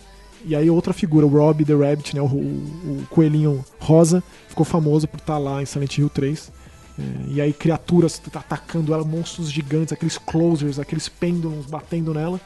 E 0.45 0.55
aí 0.55 0.69
outra 0.69 0.93
figura, 0.93 1.25
o 1.25 1.29
Robbie 1.29 1.65
the 1.65 1.73
Rabbit, 1.73 2.15
né, 2.15 2.21
o, 2.21 2.25
o- 2.25 2.99
o 3.01 3.07
coelhinho 3.09 3.63
rosa, 3.79 4.23
ficou 4.47 4.65
famoso 4.65 5.07
por 5.07 5.17
estar 5.19 5.37
lá 5.37 5.61
em 5.61 5.65
Silent 5.65 5.97
Hill 5.97 6.09
3. 6.09 6.51
É, 6.97 7.01
e 7.31 7.41
aí 7.41 7.51
criaturas 7.53 8.19
t- 8.19 8.37
atacando 8.37 8.93
ela, 8.93 9.03
monstros 9.03 9.51
gigantes, 9.51 9.91
aqueles 9.93 10.17
closers, 10.17 10.79
aqueles 10.79 11.07
pêndulos 11.09 11.65
batendo 11.65 12.13
nela. 12.13 12.39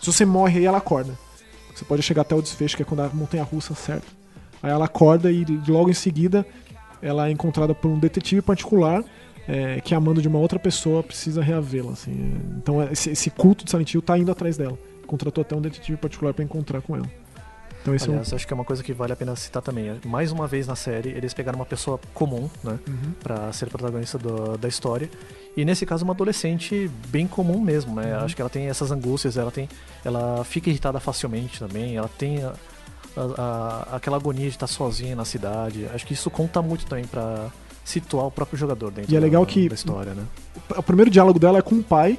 Se 0.00 0.06
você 0.12 0.24
morre 0.24 0.58
aí, 0.58 0.64
ela 0.66 0.78
acorda. 0.78 1.16
Você 1.74 1.84
pode 1.84 2.02
chegar 2.02 2.22
até 2.22 2.34
o 2.34 2.42
desfecho, 2.42 2.76
que 2.76 2.82
é 2.82 2.84
quando 2.84 3.00
a 3.00 3.08
montanha 3.08 3.42
russa 3.44 3.72
acerta. 3.72 4.06
Aí 4.62 4.70
ela 4.70 4.84
acorda 4.84 5.30
e 5.32 5.44
logo 5.66 5.88
em 5.90 5.94
seguida 5.94 6.44
ela 7.02 7.28
é 7.28 7.30
encontrada 7.30 7.74
por 7.74 7.88
um 7.90 7.98
detetive 7.98 8.40
particular 8.42 9.04
é, 9.48 9.80
que, 9.80 9.94
amando 9.94 10.22
de 10.22 10.28
uma 10.28 10.38
outra 10.38 10.58
pessoa, 10.58 11.02
precisa 11.02 11.42
reavê-la. 11.42 11.92
Assim. 11.92 12.12
É, 12.12 12.56
Então 12.58 12.82
esse, 12.90 13.10
esse 13.10 13.28
culto 13.30 13.64
de 13.64 13.70
Silent 13.70 13.92
Hill 13.92 14.02
tá 14.02 14.16
indo 14.16 14.30
atrás 14.30 14.56
dela. 14.56 14.78
Contratou 15.06 15.42
até 15.42 15.54
um 15.54 15.60
detetive 15.60 15.96
particular 15.98 16.32
para 16.32 16.44
encontrar 16.44 16.80
com 16.80 16.96
ela. 16.96 17.06
Então 17.82 17.92
esse 17.96 18.08
Aliás, 18.08 18.32
acho 18.32 18.46
que 18.46 18.52
é 18.52 18.54
uma 18.54 18.64
coisa 18.64 18.80
que 18.80 18.92
vale 18.92 19.12
a 19.12 19.16
pena 19.16 19.34
citar 19.34 19.60
também. 19.60 19.92
Mais 20.06 20.30
uma 20.30 20.46
vez 20.46 20.68
na 20.68 20.76
série, 20.76 21.08
eles 21.08 21.34
pegaram 21.34 21.58
uma 21.58 21.66
pessoa 21.66 21.98
comum, 22.14 22.48
né? 22.62 22.78
é. 22.86 22.90
Uhum. 22.90 23.12
Pra 23.20 23.52
ser 23.52 23.68
protagonista 23.68 24.16
do- 24.16 24.56
da 24.56 24.68
história. 24.68 25.10
E 25.56 25.64
nesse 25.64 25.84
caso, 25.84 26.04
uma 26.04 26.14
adolescente 26.14 26.88
bem 27.08 27.26
comum 27.26 27.60
mesmo, 27.60 27.96
né? 27.96 28.16
Uhum. 28.16 28.24
Acho 28.24 28.36
que 28.36 28.40
ela 28.40 28.48
tem 28.48 28.68
essas 28.68 28.92
angústias, 28.92 29.36
ela 29.36 29.50
tem. 29.50 29.68
Ela 30.04 30.44
fica 30.44 30.70
irritada 30.70 31.00
facilmente 31.00 31.58
também, 31.58 31.96
ela 31.96 32.08
tem 32.16 32.38
a- 33.16 33.88
aquela 33.96 34.16
agonia 34.16 34.44
de 34.48 34.54
estar 34.56 34.66
sozinha 34.66 35.14
na 35.16 35.24
cidade. 35.24 35.86
Acho 35.94 36.06
que 36.06 36.12
isso 36.14 36.30
conta 36.30 36.60
muito 36.62 36.86
também 36.86 37.04
pra 37.04 37.48
situar 37.84 38.26
o 38.26 38.30
próprio 38.30 38.58
jogador 38.58 38.90
dentro 38.90 39.12
E 39.12 39.16
é 39.16 39.20
da- 39.20 39.24
legal 39.24 39.44
que- 39.44 39.68
da 39.68 39.74
história, 39.74 40.14
né? 40.14 40.22
o 40.76 40.82
primeiro 40.82 41.10
diálogo 41.10 41.38
dela 41.38 41.58
é 41.58 41.62
com 41.62 41.74
o 41.76 41.82
pai, 41.82 42.18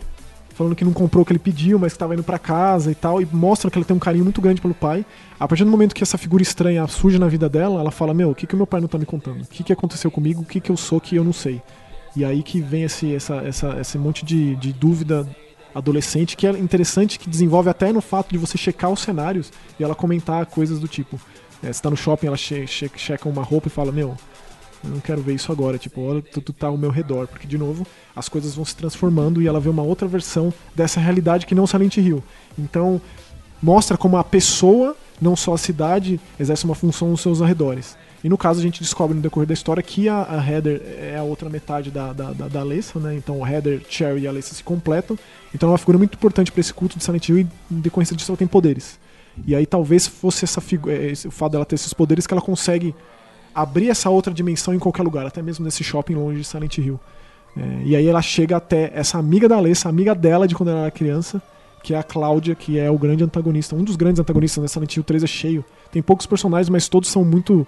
falando 0.54 0.76
que 0.76 0.84
não 0.86 0.94
comprou 0.94 1.24
o 1.24 1.26
que 1.26 1.32
ele 1.32 1.40
pediu, 1.40 1.80
mas 1.80 1.94
que 1.94 1.96
estava 1.96 2.14
indo 2.14 2.24
pra 2.24 2.38
casa 2.38 2.92
e 2.92 2.96
tal, 2.96 3.22
e 3.22 3.26
mostra 3.32 3.72
que 3.72 3.78
ela 3.78 3.86
tem 3.86 3.96
um 3.96 4.00
carinho 4.00 4.24
muito 4.24 4.40
grande 4.42 4.62
pelo 4.62 4.74
pai. 4.74 5.04
A 5.40 5.48
partir 5.48 5.64
do 5.64 5.72
momento 5.72 5.96
que 5.96 6.04
essa 6.04 6.18
figura 6.18 6.44
estranha 6.44 6.86
surge 6.88 7.18
na 7.18 7.28
vida 7.28 7.50
dela, 7.50 7.80
ela 7.80 7.92
fala: 7.92 8.14
Meu, 8.14 8.30
o 8.32 8.36
que, 8.36 8.46
que 8.46 8.54
o 8.54 8.58
meu 8.58 8.68
pai 8.68 8.80
não 8.82 8.88
tá 8.88 8.98
me 9.00 9.06
contando? 9.06 9.42
O 9.42 9.48
que, 9.48 9.64
que 9.64 9.74
aconteceu 9.74 10.12
comigo? 10.12 10.42
O 10.42 10.46
que, 10.46 10.60
que 10.60 10.70
eu 10.70 10.78
sou 10.78 11.00
que 11.02 11.16
eu 11.16 11.24
não 11.24 11.34
sei? 11.34 11.62
E 12.16 12.24
aí 12.24 12.44
que 12.44 12.62
vem 12.62 12.84
esse, 12.84 13.16
essa, 13.16 13.36
essa, 13.38 13.80
esse 13.82 13.98
monte 13.98 14.24
de, 14.24 14.56
de 14.58 14.72
dúvida 14.72 15.28
adolescente 15.74 16.38
que 16.38 16.46
é 16.46 16.52
interessante, 16.52 17.18
que 17.18 17.30
desenvolve 17.30 17.70
até 17.70 17.92
no 17.92 18.02
fato 18.02 18.32
de 18.32 18.38
você 18.38 18.58
checar 18.58 18.92
os 18.92 19.02
cenários 19.02 19.52
e 19.80 19.84
ela 19.84 19.96
comentar 19.96 20.46
coisas 20.46 20.80
do 20.80 20.88
tipo. 20.88 21.20
é, 21.64 21.72
você 21.72 21.82
tá 21.82 21.90
no 21.90 21.96
shopping, 21.96 22.28
ela 22.28 22.38
che 22.38 22.68
che 22.68 22.90
checa 22.96 23.30
uma 23.30 23.42
roupa 23.42 23.68
e 23.68 23.72
fala: 23.72 23.92
Meu, 23.92 24.18
eu 24.84 24.90
não 24.90 25.00
quero 25.00 25.22
ver 25.22 25.34
isso 25.34 25.52
agora. 25.52 25.78
Tipo, 25.78 26.02
olha, 26.02 26.22
tu, 26.22 26.42
tu 26.42 26.52
tá 26.52 26.68
ao 26.68 26.78
meu 26.78 26.92
redor. 26.92 27.28
Porque, 27.28 27.48
de 27.48 27.58
novo, 27.58 27.88
as 28.14 28.28
coisas 28.28 28.54
vão 28.54 28.66
se 28.66 28.76
transformando 28.76 29.42
e 29.42 29.48
ela 29.48 29.60
vê 29.60 29.70
uma 29.70 29.82
outra 29.82 30.08
versão 30.08 30.54
dessa 30.76 31.00
realidade 31.00 31.46
que 31.46 31.56
não 31.56 31.66
Silent 31.66 31.98
Hill. 31.98 32.22
Então, 32.60 33.02
mostra 33.62 33.98
como 33.98 34.18
a 34.18 34.24
pessoa, 34.24 34.96
não 35.22 35.36
só 35.36 35.54
a 35.54 35.58
cidade, 35.58 36.20
exerce 36.38 36.66
uma 36.66 36.76
função 36.76 37.10
nos 37.10 37.22
seus 37.22 37.42
arredores. 37.42 37.98
E 38.24 38.30
no 38.30 38.38
caso, 38.38 38.60
a 38.60 38.64
gente 38.64 38.82
descobre 38.82 39.14
no 39.14 39.22
decorrer 39.22 39.46
da 39.46 39.54
história 39.54 39.84
que 39.84 40.08
a, 40.08 40.24
a 40.24 40.50
Heather 40.50 40.82
é 40.98 41.18
a 41.18 41.24
outra 41.24 41.50
metade 41.50 41.92
da, 41.92 42.14
da, 42.14 42.32
da, 42.32 42.48
da 42.48 42.60
Alessa, 42.62 42.98
né? 42.98 43.16
Então, 43.16 43.42
o 43.42 43.46
Heather, 43.46 43.82
Cherry 43.90 44.22
e 44.22 44.28
a 44.28 44.30
Alessa 44.30 44.56
se 44.56 44.64
completam. 44.64 45.20
Então, 45.54 45.68
é 45.68 45.72
uma 45.74 45.78
figura 45.78 45.98
muito 45.98 46.14
importante 46.16 46.50
para 46.50 46.62
esse 46.62 46.74
culto 46.74 46.98
de 46.98 47.04
Silent 47.04 47.28
Hill 47.28 47.40
e, 47.40 47.48
em 47.70 47.80
decorrência 47.82 48.16
disso, 48.16 48.32
ela 48.32 48.38
tem 48.38 48.48
poderes. 48.48 48.98
E 49.46 49.54
aí, 49.54 49.66
talvez 49.66 50.08
fosse 50.08 50.46
essa 50.46 50.62
figura, 50.62 50.96
o 51.26 51.32
fato 51.32 51.52
dela 51.52 51.66
ter 51.66 51.76
esses 51.76 51.94
poderes 51.94 52.26
que 52.26 52.34
ela 52.34 52.42
consegue 52.42 52.96
abrir 53.54 53.90
essa 53.90 54.10
outra 54.10 54.34
dimensão 54.34 54.74
em 54.74 54.80
qualquer 54.80 55.04
lugar, 55.04 55.26
até 55.26 55.42
mesmo 55.42 55.66
nesse 55.66 55.84
shopping 55.84 56.16
longe 56.16 56.40
de 56.40 56.46
Silent 56.46 56.78
Hill. 56.78 57.00
É, 57.58 57.82
e 57.84 57.96
aí 57.96 58.08
ela 58.08 58.22
chega 58.22 58.56
até 58.56 58.92
essa 58.96 59.18
amiga 59.18 59.50
da 59.50 59.58
Alessa, 59.58 59.90
amiga 59.90 60.16
dela 60.16 60.48
de 60.48 60.56
quando 60.56 60.70
ela 60.70 60.82
era 60.82 60.92
criança, 60.92 61.42
que 61.84 61.94
é 61.94 61.98
a 61.98 62.04
Cláudia, 62.04 62.56
que 62.56 62.80
é 62.80 62.90
o 62.90 62.98
grande 62.98 63.24
antagonista. 63.24 63.76
Um 63.76 63.84
dos 63.84 63.96
grandes 63.96 64.20
antagonistas 64.20 64.62
da 64.62 64.68
Silent 64.68 64.96
Hill 64.96 65.04
3 65.04 65.24
é 65.24 65.28
cheio. 65.28 65.66
Tem 65.92 66.02
poucos 66.02 66.26
personagens, 66.26 66.70
mas 66.70 66.88
todos 66.88 67.10
são 67.10 67.26
muito 67.26 67.68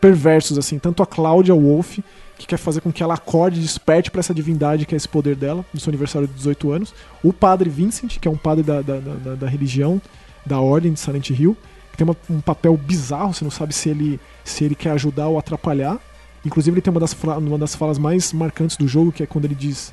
perversos, 0.00 0.58
assim. 0.58 0.78
Tanto 0.78 1.02
a 1.02 1.06
Cláudia, 1.06 1.54
Wolf, 1.54 1.98
que 2.38 2.46
quer 2.46 2.56
fazer 2.56 2.80
com 2.80 2.90
que 2.92 3.02
ela 3.02 3.14
acorde, 3.14 3.60
desperte 3.60 4.10
para 4.10 4.20
essa 4.20 4.32
divindade 4.34 4.86
que 4.86 4.94
é 4.94 4.96
esse 4.96 5.08
poder 5.08 5.36
dela, 5.36 5.64
no 5.74 5.78
seu 5.80 5.90
aniversário 5.90 6.26
de 6.26 6.34
18 6.34 6.72
anos. 6.72 6.94
O 7.22 7.32
padre 7.32 7.68
Vincent, 7.68 8.18
que 8.18 8.26
é 8.26 8.30
um 8.30 8.36
padre 8.36 8.64
da, 8.64 8.80
da, 8.80 8.98
da, 8.98 9.34
da 9.34 9.48
religião, 9.48 10.00
da 10.44 10.58
ordem 10.60 10.92
de 10.92 10.98
Silent 11.00 11.30
Hill, 11.30 11.56
que 11.92 11.98
tem 11.98 12.06
uma- 12.06 12.16
um 12.30 12.40
papel 12.40 12.76
bizarro, 12.76 13.34
você 13.34 13.44
não 13.44 13.50
sabe 13.50 13.74
se 13.74 13.90
ele, 13.90 14.18
se 14.42 14.64
ele 14.64 14.74
quer 14.74 14.90
ajudar 14.92 15.28
ou 15.28 15.38
atrapalhar. 15.38 15.98
Inclusive, 16.44 16.74
ele 16.74 16.80
tem 16.80 16.90
uma 16.90 17.00
das, 17.00 17.14
uma 17.22 17.58
das 17.58 17.74
falas 17.74 17.98
mais 17.98 18.32
marcantes 18.32 18.76
do 18.76 18.88
jogo, 18.88 19.12
que 19.12 19.22
é 19.22 19.26
quando 19.26 19.44
ele 19.44 19.54
diz: 19.54 19.92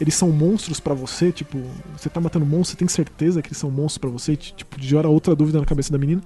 Eles 0.00 0.14
são 0.14 0.30
monstros 0.30 0.80
pra 0.80 0.94
você, 0.94 1.30
tipo, 1.30 1.58
você 1.94 2.08
tá 2.08 2.18
matando 2.20 2.46
monstros, 2.46 2.70
você 2.70 2.76
tem 2.76 2.88
certeza 2.88 3.42
que 3.42 3.48
eles 3.48 3.58
são 3.58 3.70
monstros 3.70 3.98
pra 3.98 4.08
você? 4.08 4.34
Tipo, 4.34 4.80
gera 4.80 5.08
outra 5.08 5.36
dúvida 5.36 5.60
na 5.60 5.66
cabeça 5.66 5.92
da 5.92 5.98
menina. 5.98 6.22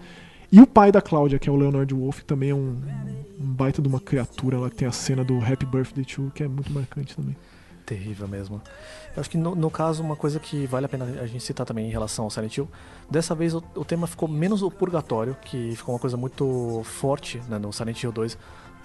E 0.53 0.61
o 0.61 0.67
pai 0.67 0.91
da 0.91 1.01
Cláudia, 1.01 1.39
que 1.39 1.49
é 1.49 1.53
o 1.53 1.57
Leonard 1.57 1.95
Wolf, 1.95 2.23
também 2.23 2.51
é 2.51 2.55
um, 2.55 2.81
um 3.39 3.47
baita 3.47 3.81
de 3.81 3.87
uma 3.87 4.01
criatura 4.01 4.59
lá, 4.59 4.69
que 4.69 4.77
tem 4.77 4.89
a 4.89 4.93
cena 4.93 5.23
do 5.23 5.39
Happy 5.39 5.65
Birthday 5.65 6.05
to, 6.05 6.33
que 6.35 6.43
é 6.43 6.49
muito 6.49 6.73
marcante 6.73 7.15
também. 7.15 7.37
terrível 7.87 8.27
mesmo. 8.27 8.61
Eu 9.15 9.21
acho 9.21 9.31
que 9.31 9.39
no, 9.39 9.55
no, 9.55 9.71
caso, 9.71 10.03
uma 10.03 10.17
coisa 10.17 10.41
que 10.41 10.67
vale 10.67 10.87
a 10.87 10.89
pena 10.89 11.05
a 11.05 11.27
gente 11.27 11.43
citar 11.45 11.65
também 11.65 11.87
em 11.87 11.91
relação 11.91 12.25
ao 12.25 12.31
Silent 12.31 12.57
Hill, 12.57 12.69
dessa 13.09 13.35
vez 13.35 13.55
o, 13.55 13.63
o 13.77 13.85
tema 13.85 14.09
ficou 14.09 14.29
menos 14.29 14.61
o 14.63 14.71
purgatório, 14.71 15.37
que 15.45 15.75
ficou 15.77 15.95
uma 15.95 16.01
coisa 16.01 16.17
muito 16.17 16.83
forte 16.85 17.41
né, 17.49 17.57
no 17.57 17.73
Silent 17.73 18.03
Hill 18.03 18.11
2, 18.11 18.37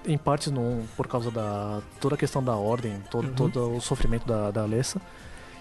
em 0.07 0.17
partes 0.19 0.51
no, 0.51 0.83
por 0.95 1.07
causa 1.07 1.31
da 1.31 1.81
toda 1.99 2.13
a 2.13 2.17
questão 2.17 2.43
da 2.43 2.55
ordem, 2.55 3.01
todo, 3.09 3.27
uhum. 3.27 3.33
todo 3.33 3.77
o 3.77 3.81
sofrimento 3.81 4.27
da, 4.27 4.51
da 4.51 4.61
Alessa. 4.61 5.01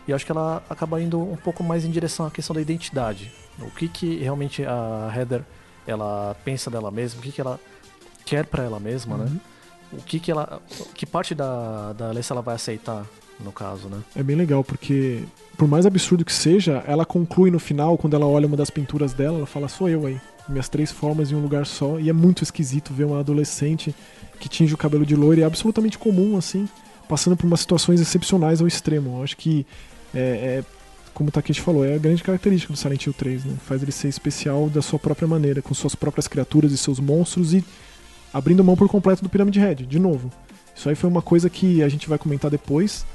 E 0.07 0.12
acho 0.12 0.26
que 0.26 0.32
ela 0.32 0.62
acaba 0.68 1.00
indo 1.00 1.18
um 1.18 1.36
pouco 1.36 1.64
mais 1.64 1.82
em 1.84 1.90
direção 1.90 2.26
à 2.26 2.30
questão 2.30 2.52
da 2.52 2.61
identidade. 2.61 3.32
O 3.59 3.70
que, 3.70 3.88
que 3.88 4.16
realmente 4.16 4.62
a 4.66 5.11
Heather 5.16 5.42
ela 5.87 6.37
pensa 6.45 6.70
dela 6.70 6.91
mesma, 6.91 7.20
o 7.20 7.22
que, 7.22 7.32
que 7.32 7.41
ela 7.41 7.61
quer 8.24 8.47
para 8.47 8.64
ela 8.64 8.80
mesma, 8.80 9.16
né? 9.16 9.24
uhum. 9.24 9.30
né? 9.30 9.41
O 9.93 10.03
que, 10.03 10.18
que 10.18 10.30
ela. 10.30 10.61
Que 10.95 11.07
parte 11.07 11.35
da, 11.35 11.93
da 11.93 12.09
Alessa 12.09 12.35
ela 12.35 12.43
vai 12.43 12.57
aceitar 12.57 13.07
no 13.39 13.53
caso, 13.53 13.89
né? 13.89 13.99
É 14.16 14.22
bem 14.22 14.37
legal, 14.37 14.64
porque 14.64 15.22
por 15.57 15.68
mais 15.68 15.87
absurdo 15.87 16.24
que 16.24 16.32
seja, 16.32 16.82
ela 16.87 17.05
conclui 17.05 17.51
no 17.51 17.59
final, 17.59 17.97
quando 17.97 18.14
ela 18.14 18.26
olha 18.26 18.47
uma 18.47 18.57
das 18.57 18.70
pinturas 18.70 19.12
dela, 19.12 19.39
ela 19.39 19.47
fala, 19.47 19.68
sou 19.68 19.89
eu 19.89 20.07
aí. 20.07 20.20
Minhas 20.49 20.68
três 20.68 20.91
formas 20.91 21.30
em 21.30 21.35
um 21.35 21.41
lugar 21.41 21.64
só. 21.64 21.99
E 21.99 22.11
é 22.11 22.12
muito 22.12 22.43
esquisito 22.43 22.93
ver 22.93 23.05
uma 23.05 23.20
adolescente 23.20 23.95
que 24.39 24.49
tinge 24.49 24.74
o 24.74 24.76
cabelo 24.76 25.07
de 25.07 25.16
loiro 25.16 25.41
é 25.41 25.45
absolutamente 25.45 25.97
comum, 25.97 26.37
assim, 26.37 26.68
passando 27.09 27.37
por 27.37 27.47
umas 27.47 27.61
situações 27.61 28.01
excepcionais 28.01 28.61
ao 28.61 28.66
extremo. 28.66 29.18
Eu 29.18 29.24
acho 29.24 29.37
que 29.37 29.66
é, 30.14 30.59
é 30.61 30.64
como 31.15 31.29
o 31.29 31.33
Takeshi 31.33 31.61
falou, 31.61 31.85
é 31.85 31.95
a 31.95 31.99
grande 31.99 32.23
característica 32.23 32.73
do 32.73 32.79
Silent 32.79 33.07
Hill 33.07 33.15
3, 33.15 33.45
né? 33.45 33.55
Faz 33.65 33.83
ele 33.83 33.93
ser 33.93 34.09
especial 34.09 34.69
da 34.69 34.83
sua 34.83 34.99
própria 34.99 35.29
maneira, 35.29 35.62
com 35.62 35.73
suas 35.73 35.95
próprias 35.95 36.27
criaturas 36.27 36.73
e 36.73 36.77
seus 36.77 36.99
monstros 36.99 37.55
e 37.55 37.65
abrindo 38.33 38.65
mão 38.65 38.77
por 38.77 38.89
completo 38.89 39.23
do 39.23 39.29
Pyramid 39.29 39.57
Head, 39.59 39.87
de 39.87 39.99
novo. 39.99 40.31
Isso 40.75 40.89
aí 40.89 40.97
foi 40.97 41.09
uma 41.09 41.23
coisa 41.23 41.49
que 41.49 41.83
a 41.83 41.89
gente 41.89 42.09
vai 42.09 42.19
comentar 42.19 42.51
depois, 42.51 43.07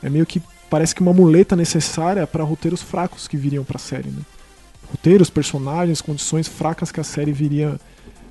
é 0.00 0.08
meio 0.08 0.24
que 0.24 0.40
parece 0.70 0.94
que 0.94 1.02
uma 1.02 1.12
muleta 1.12 1.56
necessária 1.56 2.24
para 2.26 2.44
roteiros 2.44 2.80
fracos 2.80 3.26
que 3.26 3.36
viriam 3.36 3.64
para 3.64 3.76
a 3.76 3.80
série, 3.80 4.08
né? 4.08 4.22
Roteiros, 4.88 5.28
personagens, 5.28 6.00
condições 6.00 6.46
fracas 6.46 6.92
que 6.92 7.00
a 7.00 7.04
série 7.04 7.32
viria 7.32 7.78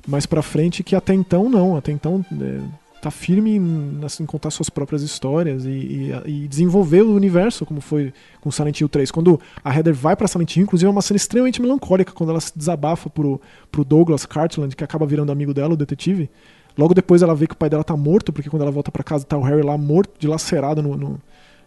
mais 0.06 0.24
para 0.26 0.42
frente 0.42 0.82
que 0.82 0.96
até 0.96 1.12
então 1.12 1.48
não, 1.48 1.76
até 1.76 1.92
então 1.92 2.24
é, 2.32 2.60
tá 3.00 3.10
firme 3.10 3.56
em, 3.56 4.00
assim, 4.04 4.26
contar 4.26 4.50
suas 4.50 4.68
próprias 4.68 5.02
histórias 5.02 5.64
e, 5.64 5.68
e, 5.68 6.12
e, 6.26 6.48
desenvolver 6.48 7.02
o 7.02 7.14
universo, 7.14 7.64
como 7.64 7.80
foi 7.80 8.12
com 8.40 8.50
Silent 8.50 8.80
Hill 8.80 8.88
3. 8.88 9.10
Quando 9.10 9.40
a 9.64 9.74
Heather 9.74 9.94
vai 9.94 10.14
para 10.14 10.28
Silent 10.28 10.56
Hill, 10.56 10.64
inclusive 10.64 10.86
é 10.86 10.90
uma 10.90 11.02
cena 11.02 11.16
extremamente 11.16 11.62
melancólica, 11.62 12.12
quando 12.12 12.30
ela 12.30 12.40
se 12.40 12.56
desabafa 12.56 13.08
pro, 13.08 13.40
pro 13.70 13.84
Douglas 13.84 14.26
Cartland, 14.26 14.76
que 14.76 14.84
acaba 14.84 15.06
virando 15.06 15.32
amigo 15.32 15.54
dela, 15.54 15.74
o 15.74 15.76
detetive. 15.76 16.30
Logo 16.76 16.94
depois 16.94 17.22
ela 17.22 17.34
vê 17.34 17.46
que 17.46 17.54
o 17.54 17.56
pai 17.56 17.68
dela 17.68 17.82
tá 17.82 17.96
morto, 17.96 18.32
porque 18.32 18.50
quando 18.50 18.62
ela 18.62 18.70
volta 18.70 18.90
para 18.90 19.02
casa 19.02 19.24
tá 19.24 19.36
o 19.36 19.42
Harry 19.42 19.62
lá 19.62 19.76
morto, 19.76 20.12
dilacerado 20.18 20.82
no, 20.82 20.96
no, 20.96 21.20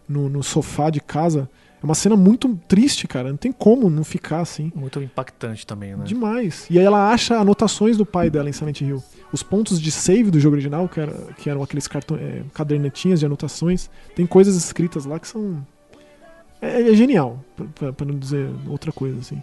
no, 0.08 0.28
no 0.28 0.42
sofá 0.42 0.90
de 0.90 1.00
casa. 1.00 1.48
É 1.82 1.84
uma 1.84 1.94
cena 1.94 2.16
muito 2.16 2.58
triste, 2.66 3.06
cara. 3.06 3.28
Não 3.28 3.36
tem 3.36 3.52
como 3.52 3.90
não 3.90 4.04
ficar 4.04 4.40
assim. 4.40 4.72
Muito 4.74 5.02
impactante 5.02 5.66
também, 5.66 5.94
né? 5.94 6.04
Demais. 6.04 6.66
E 6.70 6.78
aí 6.78 6.84
ela 6.84 7.12
acha 7.12 7.36
anotações 7.36 7.96
do 7.96 8.06
pai 8.06 8.30
dela 8.30 8.48
em 8.48 8.52
Silent 8.52 8.80
Hill. 8.80 9.02
Os 9.32 9.42
pontos 9.42 9.80
de 9.80 9.90
save 9.90 10.30
do 10.30 10.38
jogo 10.38 10.54
original, 10.54 10.88
que, 10.88 11.00
era, 11.00 11.12
que 11.38 11.50
eram 11.50 11.62
aqueles 11.62 11.88
cartão, 11.88 12.16
é, 12.16 12.42
cadernetinhas 12.52 13.20
de 13.20 13.26
anotações, 13.26 13.90
tem 14.14 14.26
coisas 14.26 14.56
escritas 14.56 15.04
lá 15.04 15.18
que 15.18 15.26
são. 15.26 15.66
É, 16.62 16.90
é 16.90 16.94
genial, 16.94 17.44
para 17.96 18.06
não 18.06 18.18
dizer 18.18 18.48
outra 18.68 18.92
coisa, 18.92 19.18
assim. 19.18 19.42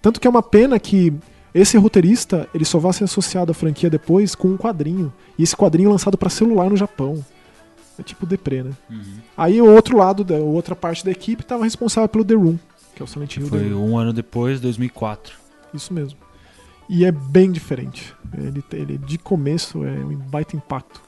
Tanto 0.00 0.20
que 0.20 0.26
é 0.26 0.30
uma 0.30 0.42
pena 0.42 0.78
que 0.78 1.12
esse 1.54 1.76
roteirista 1.76 2.48
ele 2.54 2.64
só 2.64 2.78
vá 2.78 2.92
ser 2.92 3.04
associado 3.04 3.50
à 3.50 3.54
franquia 3.54 3.90
depois 3.90 4.34
com 4.34 4.48
um 4.48 4.56
quadrinho. 4.56 5.12
E 5.38 5.42
esse 5.42 5.56
quadrinho 5.56 5.88
é 5.88 5.92
lançado 5.92 6.16
para 6.16 6.30
celular 6.30 6.70
no 6.70 6.76
Japão. 6.76 7.24
É 7.98 8.02
tipo 8.02 8.24
deprê, 8.24 8.62
né? 8.62 8.70
Uhum. 8.90 9.16
Aí 9.36 9.60
o 9.60 9.70
outro 9.70 9.98
lado, 9.98 10.24
da 10.24 10.36
outra 10.36 10.74
parte 10.74 11.04
da 11.04 11.10
equipe 11.10 11.42
estava 11.42 11.64
responsável 11.64 12.08
pelo 12.08 12.24
The 12.24 12.34
Room, 12.34 12.58
que 12.94 13.02
é 13.02 13.04
o 13.04 13.06
Silent 13.06 13.36
Hill. 13.36 13.46
Foi 13.46 13.74
um 13.74 13.98
ano 13.98 14.12
depois, 14.12 14.60
2004. 14.60 15.36
Isso 15.74 15.92
mesmo. 15.92 16.18
E 16.94 17.06
é 17.06 17.10
bem 17.10 17.50
diferente. 17.50 18.14
Ele, 18.36 18.62
ele 18.72 18.98
de 18.98 19.16
começo 19.16 19.82
é 19.82 19.92
um 19.92 20.14
baita 20.14 20.54
impacto. 20.54 21.00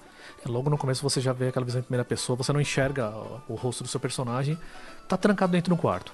É, 0.42 0.48
logo 0.48 0.70
no 0.70 0.78
começo 0.78 1.02
você 1.02 1.20
já 1.20 1.30
vê 1.30 1.48
aquela 1.48 1.66
visão 1.66 1.78
em 1.78 1.84
primeira 1.84 2.06
pessoa, 2.06 2.34
você 2.34 2.54
não 2.54 2.60
enxerga 2.60 3.10
o 3.46 3.54
rosto 3.54 3.84
do 3.84 3.88
seu 3.90 4.00
personagem, 4.00 4.58
tá 5.06 5.18
trancado 5.18 5.52
dentro 5.52 5.74
do 5.74 5.78
quarto 5.78 6.10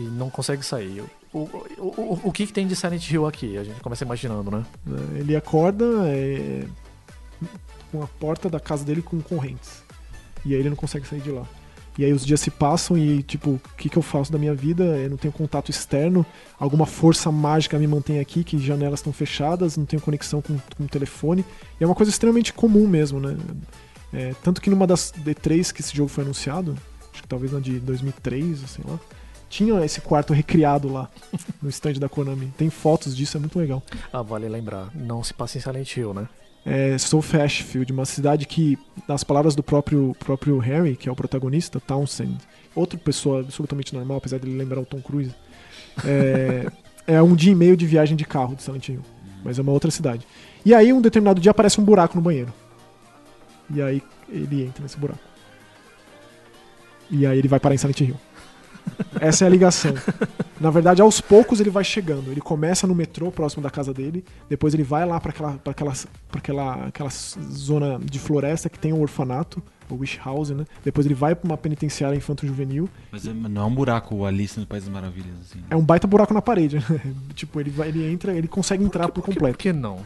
e 0.00 0.04
não 0.04 0.30
consegue 0.30 0.64
sair. 0.64 1.04
O, 1.34 1.38
o, 1.38 1.50
o, 1.78 2.20
o 2.24 2.32
que, 2.32 2.46
que 2.46 2.52
tem 2.54 2.66
de 2.66 2.74
Silent 2.74 3.10
Hill 3.10 3.26
aqui? 3.26 3.58
A 3.58 3.64
gente 3.64 3.78
começa 3.82 4.04
imaginando, 4.04 4.50
né? 4.50 4.64
É, 4.86 5.18
ele 5.18 5.36
acorda 5.36 5.84
é, 6.06 6.66
com 7.92 8.02
a 8.02 8.06
porta 8.06 8.48
da 8.48 8.58
casa 8.58 8.86
dele 8.86 9.02
com 9.02 9.20
correntes. 9.20 9.82
E 10.46 10.54
aí 10.54 10.60
ele 10.60 10.70
não 10.70 10.76
consegue 10.76 11.06
sair 11.06 11.20
de 11.20 11.30
lá. 11.30 11.46
E 11.96 12.04
aí 12.04 12.12
os 12.12 12.26
dias 12.26 12.40
se 12.40 12.50
passam 12.50 12.98
e, 12.98 13.22
tipo, 13.22 13.50
o 13.50 13.60
que, 13.76 13.88
que 13.88 13.96
eu 13.96 14.02
faço 14.02 14.32
da 14.32 14.38
minha 14.38 14.54
vida? 14.54 14.82
Eu 14.98 15.10
não 15.10 15.16
tenho 15.16 15.32
contato 15.32 15.70
externo, 15.70 16.26
alguma 16.58 16.86
força 16.86 17.30
mágica 17.30 17.78
me 17.78 17.86
mantém 17.86 18.18
aqui, 18.18 18.42
que 18.42 18.58
janelas 18.58 18.98
estão 18.98 19.12
fechadas, 19.12 19.76
não 19.76 19.84
tenho 19.84 20.02
conexão 20.02 20.42
com, 20.42 20.58
com 20.76 20.84
o 20.84 20.88
telefone. 20.88 21.44
E 21.80 21.84
é 21.84 21.86
uma 21.86 21.94
coisa 21.94 22.10
extremamente 22.10 22.52
comum 22.52 22.88
mesmo, 22.88 23.20
né? 23.20 23.36
É, 24.12 24.34
tanto 24.42 24.60
que 24.60 24.70
numa 24.70 24.86
das 24.86 25.12
D3 25.24 25.72
que 25.72 25.80
esse 25.80 25.96
jogo 25.96 26.08
foi 26.08 26.24
anunciado, 26.24 26.76
acho 27.12 27.22
que 27.22 27.28
talvez 27.28 27.52
na 27.52 27.60
de 27.60 27.78
2003, 27.78 28.58
sei 28.66 28.84
lá, 28.86 28.98
tinha 29.48 29.84
esse 29.84 30.00
quarto 30.00 30.32
recriado 30.32 30.92
lá 30.92 31.08
no 31.62 31.68
stand 31.68 31.94
da 31.94 32.08
Konami. 32.08 32.52
Tem 32.56 32.70
fotos 32.70 33.16
disso, 33.16 33.36
é 33.36 33.40
muito 33.40 33.56
legal. 33.58 33.82
Ah, 34.12 34.22
vale 34.22 34.48
lembrar, 34.48 34.90
não 34.94 35.22
se 35.22 35.32
passa 35.32 35.58
em 35.58 35.60
Silent 35.60 35.96
Hill, 35.96 36.12
né? 36.12 36.28
É, 36.64 36.96
South 36.96 37.36
Ashfield, 37.42 37.92
uma 37.92 38.04
cidade 38.04 38.46
que, 38.46 38.78
nas 39.06 39.22
palavras 39.22 39.54
do 39.54 39.62
próprio, 39.62 40.16
próprio 40.18 40.58
Harry, 40.58 40.96
que 40.96 41.08
é 41.08 41.12
o 41.12 41.16
protagonista, 41.16 41.80
Townsend, 41.80 42.38
outra 42.74 42.98
pessoa 42.98 43.40
absolutamente 43.40 43.94
normal, 43.94 44.18
apesar 44.18 44.38
de 44.38 44.46
ele 44.46 44.56
lembrar 44.56 44.80
o 44.80 44.86
Tom 44.86 45.00
Cruise, 45.00 45.34
é, 46.04 46.66
é 47.06 47.22
um 47.22 47.34
dia 47.34 47.52
e 47.52 47.54
meio 47.54 47.76
de 47.76 47.86
viagem 47.86 48.16
de 48.16 48.24
carro 48.24 48.56
de 48.56 48.62
Silent 48.62 48.88
Hill, 48.88 49.02
mas 49.44 49.58
é 49.58 49.62
uma 49.62 49.72
outra 49.72 49.90
cidade. 49.90 50.26
E 50.64 50.72
aí, 50.74 50.92
um 50.92 51.00
determinado 51.00 51.40
dia, 51.40 51.50
aparece 51.50 51.80
um 51.80 51.84
buraco 51.84 52.16
no 52.16 52.22
banheiro. 52.22 52.52
E 53.70 53.82
aí, 53.82 54.02
ele 54.30 54.64
entra 54.64 54.82
nesse 54.82 54.96
buraco. 54.96 55.20
E 57.10 57.26
aí, 57.26 57.38
ele 57.38 57.48
vai 57.48 57.60
parar 57.60 57.74
em 57.74 57.78
Silent 57.78 58.00
Hill. 58.00 58.16
Essa 59.20 59.44
é 59.44 59.46
a 59.46 59.50
ligação. 59.50 59.94
Na 60.64 60.70
verdade, 60.70 61.02
aos 61.02 61.20
poucos 61.20 61.60
ele 61.60 61.68
vai 61.68 61.84
chegando. 61.84 62.30
Ele 62.30 62.40
começa 62.40 62.86
no 62.86 62.94
metrô 62.94 63.30
próximo 63.30 63.62
da 63.62 63.68
casa 63.68 63.92
dele, 63.92 64.24
depois 64.48 64.72
ele 64.72 64.82
vai 64.82 65.04
lá 65.04 65.20
para 65.20 65.28
aquela, 65.30 65.52
pra 65.58 65.72
aquela, 65.72 65.92
pra 66.30 66.38
aquela, 66.38 66.86
aquela 66.86 67.10
zona 67.10 67.98
de 68.02 68.18
floresta 68.18 68.70
que 68.70 68.78
tem 68.78 68.90
um 68.90 69.02
orfanato, 69.02 69.62
o 69.90 69.96
Wish 69.96 70.18
House, 70.24 70.48
né? 70.48 70.64
Depois 70.82 71.04
ele 71.04 71.14
vai 71.14 71.34
para 71.34 71.46
uma 71.46 71.58
penitenciária 71.58 72.16
infanto-juvenil. 72.16 72.88
Mas 73.12 73.26
é, 73.26 73.34
não 73.34 73.60
é 73.60 73.64
um 73.66 73.74
buraco 73.74 74.14
o 74.14 74.24
Alice 74.24 74.58
no 74.58 74.64
País 74.64 74.84
das 74.84 74.92
Maravilhas, 74.94 75.34
assim. 75.42 75.62
É 75.68 75.76
um 75.76 75.84
baita 75.84 76.06
buraco 76.06 76.32
na 76.32 76.40
parede, 76.40 76.76
né? 76.76 77.00
tipo, 77.36 77.60
ele, 77.60 77.68
vai, 77.68 77.88
ele 77.88 78.10
entra, 78.10 78.32
ele 78.32 78.48
consegue 78.48 78.82
entrar 78.82 79.08
por, 79.08 79.16
por, 79.16 79.20
por 79.20 79.34
completo. 79.34 79.58
Por 79.58 79.62
que 79.62 79.70
não? 79.70 79.98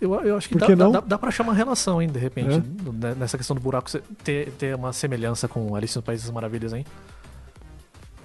Eu, 0.00 0.14
eu 0.22 0.36
acho 0.36 0.48
que 0.48 0.56
dá, 0.56 0.66
dá, 0.66 0.88
dá, 0.88 1.00
dá 1.00 1.16
pra 1.16 1.28
achar 1.28 1.44
uma 1.44 1.54
relação, 1.54 2.02
hein, 2.02 2.08
de 2.08 2.18
repente, 2.18 2.56
é? 2.56 3.14
nessa 3.14 3.38
questão 3.38 3.54
do 3.54 3.62
buraco 3.62 3.88
ter, 4.24 4.50
ter 4.58 4.74
uma 4.74 4.92
semelhança 4.92 5.46
com 5.46 5.76
Alice 5.76 5.94
no 5.94 6.02
País 6.02 6.22
das 6.22 6.30
Maravilhas, 6.32 6.72
hein? 6.72 6.84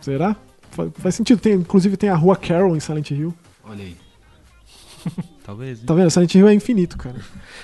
Será? 0.02 0.36
Faz, 0.78 0.92
faz 0.96 1.16
sentido. 1.16 1.40
Tem, 1.40 1.54
inclusive 1.54 1.98
tem 1.98 2.10
a 2.10 2.16
rua 2.16 2.36
Carol 2.36 2.76
em 2.76 2.80
Silent 2.80 3.10
Hill. 3.10 3.34
Olha 3.64 3.84
aí. 3.84 3.98
Talvez. 5.44 5.80
Hein? 5.80 5.86
Tá 5.86 5.94
vendo? 5.96 6.12
Silent 6.12 6.36
Hill 6.36 6.48
é 6.48 6.54
infinito, 6.54 6.98
cara. 6.98 7.20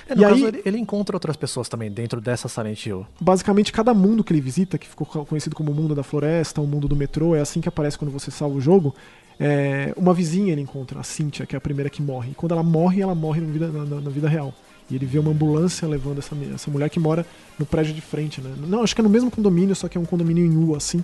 É, 0.08 0.14
no 0.16 0.22
e 0.22 0.24
caso, 0.24 0.34
aí, 0.34 0.44
ele, 0.44 0.62
ele, 0.64 0.78
encontra 0.78 1.14
outras 1.14 1.36
pessoas 1.36 1.68
também 1.68 1.92
dentro 1.92 2.20
dessa 2.20 2.48
Silent 2.48 2.84
Hill. 2.84 3.06
Basicamente, 3.20 3.72
cada 3.72 3.94
mundo 3.94 4.24
que 4.24 4.32
ele 4.32 4.40
visita, 4.40 4.76
que 4.76 4.88
ficou 4.88 5.06
conhecido 5.06 5.54
como 5.54 5.70
o 5.70 5.74
mundo 5.74 5.94
da 5.94 6.02
floresta, 6.02 6.60
o 6.60 6.66
mundo 6.66 6.88
do 6.88 6.96
metrô, 6.96 7.36
é 7.36 7.40
assim 7.40 7.60
que 7.60 7.68
aparece 7.68 7.96
quando 7.96 8.10
você 8.10 8.30
salva 8.30 8.56
o 8.56 8.60
jogo. 8.60 8.92
É, 9.38 9.92
uma 9.96 10.12
vizinha 10.12 10.52
ele 10.52 10.60
encontra, 10.60 10.98
a 10.98 11.02
Cynthia, 11.04 11.46
que 11.46 11.54
é 11.54 11.58
a 11.58 11.60
primeira 11.60 11.88
que 11.88 12.02
morre. 12.02 12.32
E 12.32 12.34
quando 12.34 12.52
ela 12.52 12.62
morre, 12.62 13.00
ela 13.00 13.14
morre 13.14 13.40
na 13.40 13.52
vida, 13.52 13.68
na, 13.68 14.00
na 14.00 14.10
vida 14.10 14.28
real. 14.28 14.52
E 14.90 14.96
ele 14.96 15.06
vê 15.06 15.18
uma 15.18 15.30
ambulância 15.30 15.86
levando 15.86 16.18
essa, 16.18 16.36
essa 16.52 16.70
mulher 16.70 16.90
que 16.90 16.98
mora 16.98 17.24
no 17.58 17.64
prédio 17.64 17.94
de 17.94 18.00
frente, 18.00 18.40
né? 18.40 18.52
Não, 18.66 18.82
acho 18.82 18.94
que 18.94 19.00
é 19.00 19.04
no 19.04 19.10
mesmo 19.10 19.30
condomínio, 19.30 19.74
só 19.74 19.88
que 19.88 19.96
é 19.96 20.00
um 20.00 20.04
condomínio 20.04 20.44
em 20.44 20.56
U, 20.56 20.74
assim. 20.74 21.02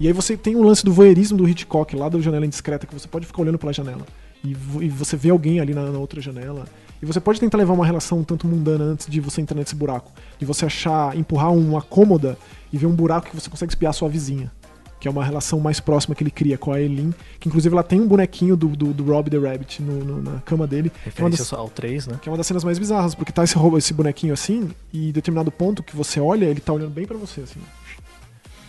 E 0.00 0.06
aí 0.06 0.12
você 0.12 0.36
tem 0.36 0.56
o 0.56 0.62
lance 0.62 0.84
do 0.84 0.92
voyeurismo 0.92 1.38
do 1.38 1.48
Hitchcock, 1.48 1.94
lá 1.94 2.08
da 2.08 2.18
janela 2.20 2.44
indiscreta, 2.44 2.86
que 2.86 2.94
você 2.94 3.06
pode 3.06 3.26
ficar 3.26 3.42
olhando 3.42 3.58
pela 3.58 3.72
janela. 3.72 4.04
E, 4.44 4.50
e 4.80 4.88
você 4.88 5.16
vê 5.16 5.30
alguém 5.30 5.60
ali 5.60 5.74
na, 5.74 5.90
na, 5.90 5.98
outra 5.98 6.20
janela. 6.20 6.64
E 7.00 7.06
você 7.06 7.20
pode 7.20 7.38
tentar 7.38 7.58
levar 7.58 7.72
uma 7.72 7.86
relação 7.86 8.18
um 8.18 8.24
tanto 8.24 8.46
mundana 8.46 8.84
antes 8.84 9.06
de 9.06 9.20
você 9.20 9.40
entrar 9.40 9.56
nesse 9.56 9.74
buraco. 9.74 10.10
De 10.38 10.44
você 10.44 10.66
achar, 10.66 11.16
empurrar 11.16 11.52
uma 11.52 11.82
cômoda 11.82 12.36
e 12.72 12.78
ver 12.78 12.86
um 12.86 12.94
buraco 12.94 13.28
que 13.30 13.34
você 13.34 13.48
consegue 13.48 13.72
espiar 13.72 13.90
a 13.90 13.92
sua 13.92 14.08
vizinha. 14.08 14.50
Que 14.98 15.08
é 15.08 15.10
uma 15.10 15.24
relação 15.24 15.58
mais 15.58 15.80
próxima 15.80 16.14
que 16.14 16.22
ele 16.22 16.30
cria 16.30 16.56
com 16.56 16.72
a 16.72 16.80
Eileen. 16.80 17.12
Que 17.38 17.48
inclusive 17.48 17.72
ela 17.74 17.82
tem 17.82 18.00
um 18.00 18.06
bonequinho 18.06 18.56
do, 18.56 18.68
do, 18.68 18.92
do 18.92 19.04
Rob 19.04 19.30
the 19.30 19.38
Rabbit 19.38 19.82
no, 19.82 20.04
no, 20.04 20.22
na 20.22 20.40
cama 20.40 20.66
dele. 20.66 20.92
Referência 21.04 21.42
é 21.42 21.44
das, 21.44 21.52
ao 21.52 21.68
3, 21.68 22.06
né? 22.06 22.18
Que 22.22 22.28
é 22.28 22.32
uma 22.32 22.38
das 22.38 22.46
cenas 22.46 22.62
mais 22.62 22.78
bizarras, 22.78 23.14
porque 23.14 23.32
tá 23.32 23.42
esse, 23.42 23.56
esse 23.78 23.94
bonequinho 23.94 24.32
assim, 24.32 24.70
e 24.92 25.08
em 25.08 25.12
determinado 25.12 25.50
ponto 25.50 25.82
que 25.82 25.96
você 25.96 26.20
olha, 26.20 26.46
ele 26.46 26.60
tá 26.60 26.72
olhando 26.72 26.92
bem 26.92 27.04
para 27.04 27.18
você, 27.18 27.40
assim. 27.40 27.60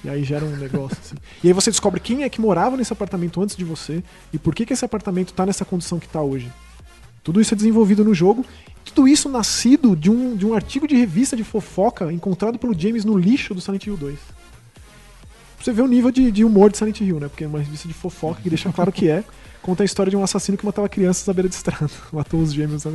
E 0.03 0.09
aí 0.09 0.23
gera 0.23 0.43
um 0.43 0.55
negócio 0.57 0.97
assim. 0.99 1.15
E 1.43 1.47
aí 1.47 1.53
você 1.53 1.71
descobre 1.71 1.99
quem 1.99 2.23
é 2.23 2.29
que 2.29 2.41
morava 2.41 2.75
nesse 2.75 2.91
apartamento 2.91 3.41
antes 3.41 3.55
de 3.55 3.63
você 3.63 4.03
e 4.33 4.37
por 4.37 4.53
que, 4.53 4.65
que 4.65 4.73
esse 4.73 4.83
apartamento 4.83 5.29
está 5.29 5.45
nessa 5.45 5.63
condição 5.63 5.99
que 5.99 6.05
está 6.05 6.21
hoje. 6.21 6.51
Tudo 7.23 7.39
isso 7.39 7.53
é 7.53 7.57
desenvolvido 7.57 8.03
no 8.03 8.13
jogo. 8.13 8.45
Tudo 8.83 9.07
isso 9.07 9.29
nascido 9.29 9.95
de 9.95 10.11
um, 10.11 10.35
de 10.35 10.45
um 10.45 10.53
artigo 10.53 10.85
de 10.85 10.95
revista 10.95 11.37
de 11.37 11.43
fofoca 11.43 12.11
encontrado 12.11 12.59
pelo 12.59 12.77
James 12.77 13.05
no 13.05 13.17
lixo 13.17 13.53
do 13.53 13.61
Silent 13.61 13.85
Hill 13.85 13.95
2. 13.95 14.19
Pra 14.19 15.63
você 15.63 15.71
ver 15.71 15.81
o 15.83 15.87
nível 15.87 16.11
de, 16.11 16.29
de 16.29 16.43
humor 16.43 16.69
de 16.69 16.77
Silent 16.77 16.99
Hill, 16.99 17.21
né? 17.21 17.29
Porque 17.29 17.45
é 17.45 17.47
uma 17.47 17.59
revista 17.59 17.87
de 17.87 17.93
fofoca 17.93 18.41
que 18.41 18.49
deixa 18.49 18.71
claro 18.73 18.91
que 18.91 19.07
é. 19.07 19.23
Conta 19.61 19.83
a 19.83 19.85
história 19.85 20.09
de 20.09 20.17
um 20.17 20.23
assassino 20.23 20.57
que 20.57 20.65
matava 20.65 20.89
crianças 20.89 21.27
à 21.29 21.31
beira 21.31 21.47
de 21.47 21.55
estrada. 21.55 21.89
Matou 22.11 22.41
os 22.41 22.53
gêmeos. 22.53 22.83
Né? 22.83 22.93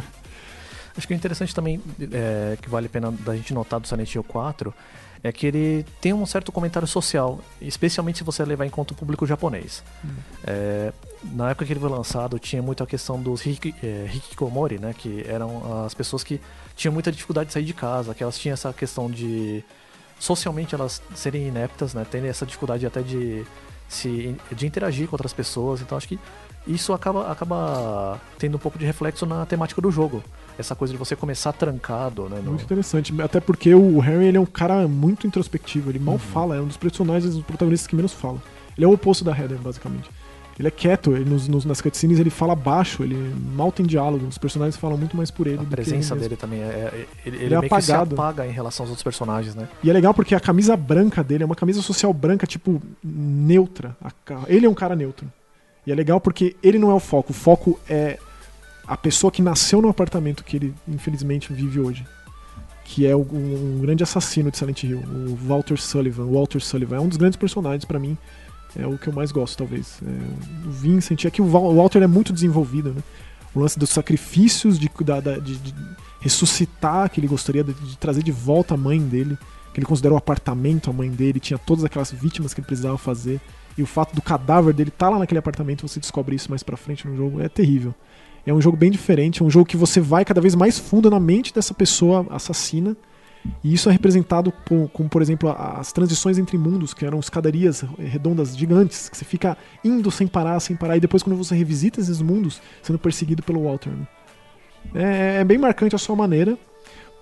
Acho 0.94 1.08
que 1.08 1.14
o 1.14 1.16
interessante 1.16 1.54
também, 1.54 1.80
é, 2.12 2.58
que 2.60 2.68
vale 2.68 2.86
a 2.86 2.90
pena 2.90 3.10
da 3.10 3.34
gente 3.34 3.54
notar 3.54 3.80
do 3.80 3.88
Silent 3.88 4.14
Hill 4.14 4.22
4, 4.22 4.74
é 5.22 5.32
que 5.32 5.46
ele 5.46 5.84
tem 6.00 6.12
um 6.12 6.24
certo 6.24 6.52
comentário 6.52 6.86
social, 6.86 7.40
especialmente 7.60 8.18
se 8.18 8.24
você 8.24 8.44
levar 8.44 8.66
em 8.66 8.70
conta 8.70 8.92
o 8.92 8.96
público 8.96 9.26
japonês. 9.26 9.82
Hum. 10.04 10.08
É, 10.44 10.92
na 11.32 11.50
época 11.50 11.66
que 11.66 11.72
ele 11.72 11.80
foi 11.80 11.88
lançado, 11.88 12.38
tinha 12.38 12.62
muito 12.62 12.82
a 12.82 12.86
questão 12.86 13.20
dos 13.20 13.44
hiki, 13.44 13.74
é, 13.82 14.08
hikikomori, 14.12 14.78
né, 14.78 14.94
que 14.96 15.24
eram 15.28 15.84
as 15.84 15.94
pessoas 15.94 16.22
que 16.22 16.40
tinham 16.76 16.92
muita 16.92 17.10
dificuldade 17.10 17.48
de 17.48 17.52
sair 17.52 17.64
de 17.64 17.74
casa, 17.74 18.14
que 18.14 18.22
elas 18.22 18.38
tinham 18.38 18.54
essa 18.54 18.72
questão 18.72 19.10
de 19.10 19.64
socialmente 20.18 20.74
elas 20.74 21.02
serem 21.14 21.48
ineptas, 21.48 21.94
né, 21.94 22.04
terem 22.08 22.28
essa 22.28 22.46
dificuldade 22.46 22.86
até 22.86 23.02
de 23.02 23.44
se 23.88 24.36
de 24.52 24.66
interagir 24.66 25.08
com 25.08 25.14
outras 25.14 25.32
pessoas. 25.32 25.80
Então 25.80 25.98
acho 25.98 26.08
que 26.08 26.18
isso 26.66 26.92
acaba, 26.92 27.30
acaba 27.32 28.20
tendo 28.38 28.56
um 28.56 28.58
pouco 28.60 28.78
de 28.78 28.84
reflexo 28.84 29.24
na 29.24 29.46
temática 29.46 29.80
do 29.80 29.90
jogo. 29.90 30.22
Essa 30.58 30.74
coisa 30.74 30.92
de 30.92 30.98
você 30.98 31.14
começar 31.14 31.52
trancado, 31.52 32.28
né? 32.28 32.40
no- 32.42 32.50
Muito 32.50 32.64
interessante. 32.64 33.14
Até 33.22 33.38
porque 33.40 33.72
o 33.74 33.98
Harry 34.00 34.26
ele 34.26 34.36
é 34.36 34.40
um 34.40 34.44
cara 34.46 34.88
muito 34.88 35.26
introspectivo. 35.26 35.90
Ele 35.90 35.98
mal 36.00 36.14
Uhum. 36.14 36.18
fala, 36.18 36.56
é 36.56 36.60
um 36.60 36.66
dos 36.66 36.76
personagens, 36.76 37.34
dos 37.34 37.44
protagonistas 37.44 37.86
que 37.86 37.94
menos 37.94 38.12
falam. 38.12 38.42
Ele 38.76 38.84
é 38.84 38.88
o 38.88 38.92
oposto 38.92 39.24
da 39.24 39.30
Heather, 39.36 39.58
basicamente. 39.58 40.10
Ele 40.58 40.66
é 40.66 40.70
quieto, 40.72 41.12
ele, 41.12 41.24
nos, 41.30 41.46
nos- 41.46 41.64
nas 41.64 41.80
cutscenes 41.80 42.18
ele 42.18 42.30
fala 42.30 42.52
baixo, 42.56 43.04
ele 43.04 43.14
mal 43.54 43.70
tem 43.70 43.86
diálogo. 43.86 44.26
Os 44.26 44.36
personagens 44.38 44.76
falam 44.76 44.98
muito 44.98 45.16
mais 45.16 45.30
por 45.30 45.46
ele. 45.46 45.58
A 45.60 45.64
presença 45.64 46.14
ele 46.14 46.22
dele 46.22 46.36
também 46.36 46.60
é. 46.60 46.64
é- 46.64 47.06
ele, 47.24 47.36
ele 47.36 47.44
Ele 47.44 47.54
é 47.54 47.58
apagado. 47.58 48.16
apaga 48.16 48.44
em 48.44 48.50
relação 48.50 48.82
aos 48.82 48.90
outros 48.90 49.04
personagens, 49.04 49.54
né? 49.54 49.68
E 49.84 49.88
é 49.88 49.92
legal 49.92 50.12
porque 50.12 50.34
a 50.34 50.40
camisa 50.40 50.76
branca 50.76 51.22
dele 51.22 51.44
é 51.44 51.46
uma 51.46 51.54
camisa 51.54 51.80
social 51.80 52.12
branca, 52.12 52.44
tipo, 52.44 52.82
neutra. 53.04 53.96
Ele 54.48 54.66
é 54.66 54.68
um 54.68 54.74
cara 54.74 54.96
neutro. 54.96 55.30
E 55.86 55.92
é 55.92 55.94
legal 55.94 56.20
porque 56.20 56.56
ele 56.60 56.78
não 56.78 56.90
é 56.90 56.94
o 56.94 57.00
foco. 57.00 57.30
O 57.30 57.34
foco 57.34 57.78
é 57.88 58.18
a 58.88 58.96
pessoa 58.96 59.30
que 59.30 59.42
nasceu 59.42 59.80
no 59.82 59.88
apartamento 59.88 60.42
que 60.42 60.56
ele, 60.56 60.74
infelizmente, 60.88 61.52
vive 61.52 61.78
hoje. 61.80 62.06
Que 62.84 63.06
é 63.06 63.14
um 63.14 63.78
grande 63.82 64.02
assassino 64.02 64.50
de 64.50 64.56
Silent 64.56 64.82
Hill, 64.82 64.98
o 65.00 65.36
Walter 65.46 65.76
Sullivan. 65.78 66.24
Walter 66.24 66.60
Sullivan 66.60 66.96
é 66.96 67.00
um 67.00 67.08
dos 67.08 67.18
grandes 67.18 67.36
personagens 67.36 67.84
pra 67.84 67.98
mim. 67.98 68.16
É 68.74 68.86
o 68.86 68.96
que 68.96 69.08
eu 69.08 69.12
mais 69.12 69.30
gosto, 69.30 69.58
talvez. 69.58 70.00
É, 70.02 70.66
o 70.66 70.70
Vincent. 70.70 71.24
É 71.26 71.30
que 71.30 71.42
o 71.42 71.46
Walter 71.46 72.02
é 72.02 72.06
muito 72.06 72.32
desenvolvido, 72.32 72.92
né? 72.94 73.02
O 73.54 73.60
lance 73.60 73.78
dos 73.78 73.90
sacrifícios 73.90 74.78
de, 74.78 74.90
da- 75.04 75.20
da- 75.20 75.38
de- 75.38 75.56
de 75.58 75.74
ressuscitar, 76.20 77.10
que 77.10 77.20
ele 77.20 77.26
gostaria 77.26 77.62
de, 77.64 77.72
de 77.74 77.96
trazer 77.98 78.22
de 78.22 78.32
volta 78.32 78.74
a 78.74 78.76
mãe 78.76 78.98
dele 79.00 79.36
que 79.72 79.80
ele 79.80 79.86
considerou 79.86 80.16
o 80.16 80.18
apartamento 80.18 80.90
a 80.90 80.92
mãe 80.92 81.10
dele, 81.10 81.38
tinha 81.38 81.58
todas 81.58 81.84
aquelas 81.84 82.10
vítimas 82.10 82.52
que 82.54 82.60
ele 82.60 82.66
precisava 82.66 82.96
fazer. 82.98 83.40
E 83.76 83.82
o 83.82 83.86
fato 83.86 84.14
do 84.14 84.20
cadáver 84.22 84.72
dele 84.74 84.88
estar 84.88 85.08
lá 85.08 85.18
naquele 85.18 85.38
apartamento, 85.38 85.86
você 85.86 86.00
descobre 86.00 86.34
isso 86.34 86.50
mais 86.50 86.62
pra 86.64 86.76
frente 86.76 87.06
no 87.06 87.16
jogo, 87.16 87.40
é 87.40 87.48
terrível. 87.48 87.94
É 88.50 88.54
um 88.54 88.60
jogo 88.60 88.76
bem 88.76 88.90
diferente, 88.90 89.42
é 89.42 89.44
um 89.44 89.50
jogo 89.50 89.66
que 89.66 89.76
você 89.76 90.00
vai 90.00 90.24
cada 90.24 90.40
vez 90.40 90.54
mais 90.54 90.78
fundo 90.78 91.10
na 91.10 91.20
mente 91.20 91.52
dessa 91.52 91.74
pessoa 91.74 92.26
assassina. 92.30 92.96
E 93.62 93.72
isso 93.72 93.88
é 93.88 93.92
representado 93.92 94.52
com, 94.66 94.88
com, 94.88 95.08
por 95.08 95.22
exemplo, 95.22 95.50
as 95.50 95.92
transições 95.92 96.38
entre 96.38 96.56
mundos, 96.58 96.92
que 96.92 97.04
eram 97.04 97.20
escadarias 97.20 97.84
redondas 97.98 98.56
gigantes, 98.56 99.08
que 99.08 99.16
você 99.16 99.24
fica 99.24 99.56
indo 99.84 100.10
sem 100.10 100.26
parar, 100.26 100.58
sem 100.60 100.74
parar, 100.74 100.96
e 100.96 101.00
depois 101.00 101.22
quando 101.22 101.36
você 101.36 101.54
revisita 101.54 102.00
esses 102.00 102.20
mundos, 102.20 102.60
sendo 102.82 102.98
perseguido 102.98 103.42
pelo 103.42 103.64
Walter. 103.64 103.90
né? 103.90 104.06
É, 104.94 105.40
é 105.40 105.44
bem 105.44 105.58
marcante 105.58 105.94
a 105.94 105.98
sua 105.98 106.16
maneira. 106.16 106.58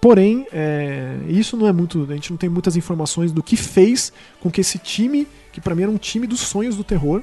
Porém, 0.01 0.47
é, 0.53 1.19
isso 1.27 1.57
não 1.57 1.67
é 1.67 1.73
muito. 1.73 2.07
A 2.09 2.15
gente 2.15 2.31
não 2.31 2.37
tem 2.37 2.49
muitas 2.49 2.77
informações 2.77 3.33
do 3.33 3.43
que 3.43 3.57
fez 3.57 4.13
com 4.41 4.51
que 4.51 4.61
esse 4.61 4.79
time, 4.79 5.27
que 5.53 5.61
pra 5.61 5.75
mim 5.75 5.83
era 5.83 5.91
um 5.91 5.97
time 5.97 6.27
dos 6.27 6.41
sonhos 6.41 6.77
do 6.77 6.85
terror, 6.85 7.23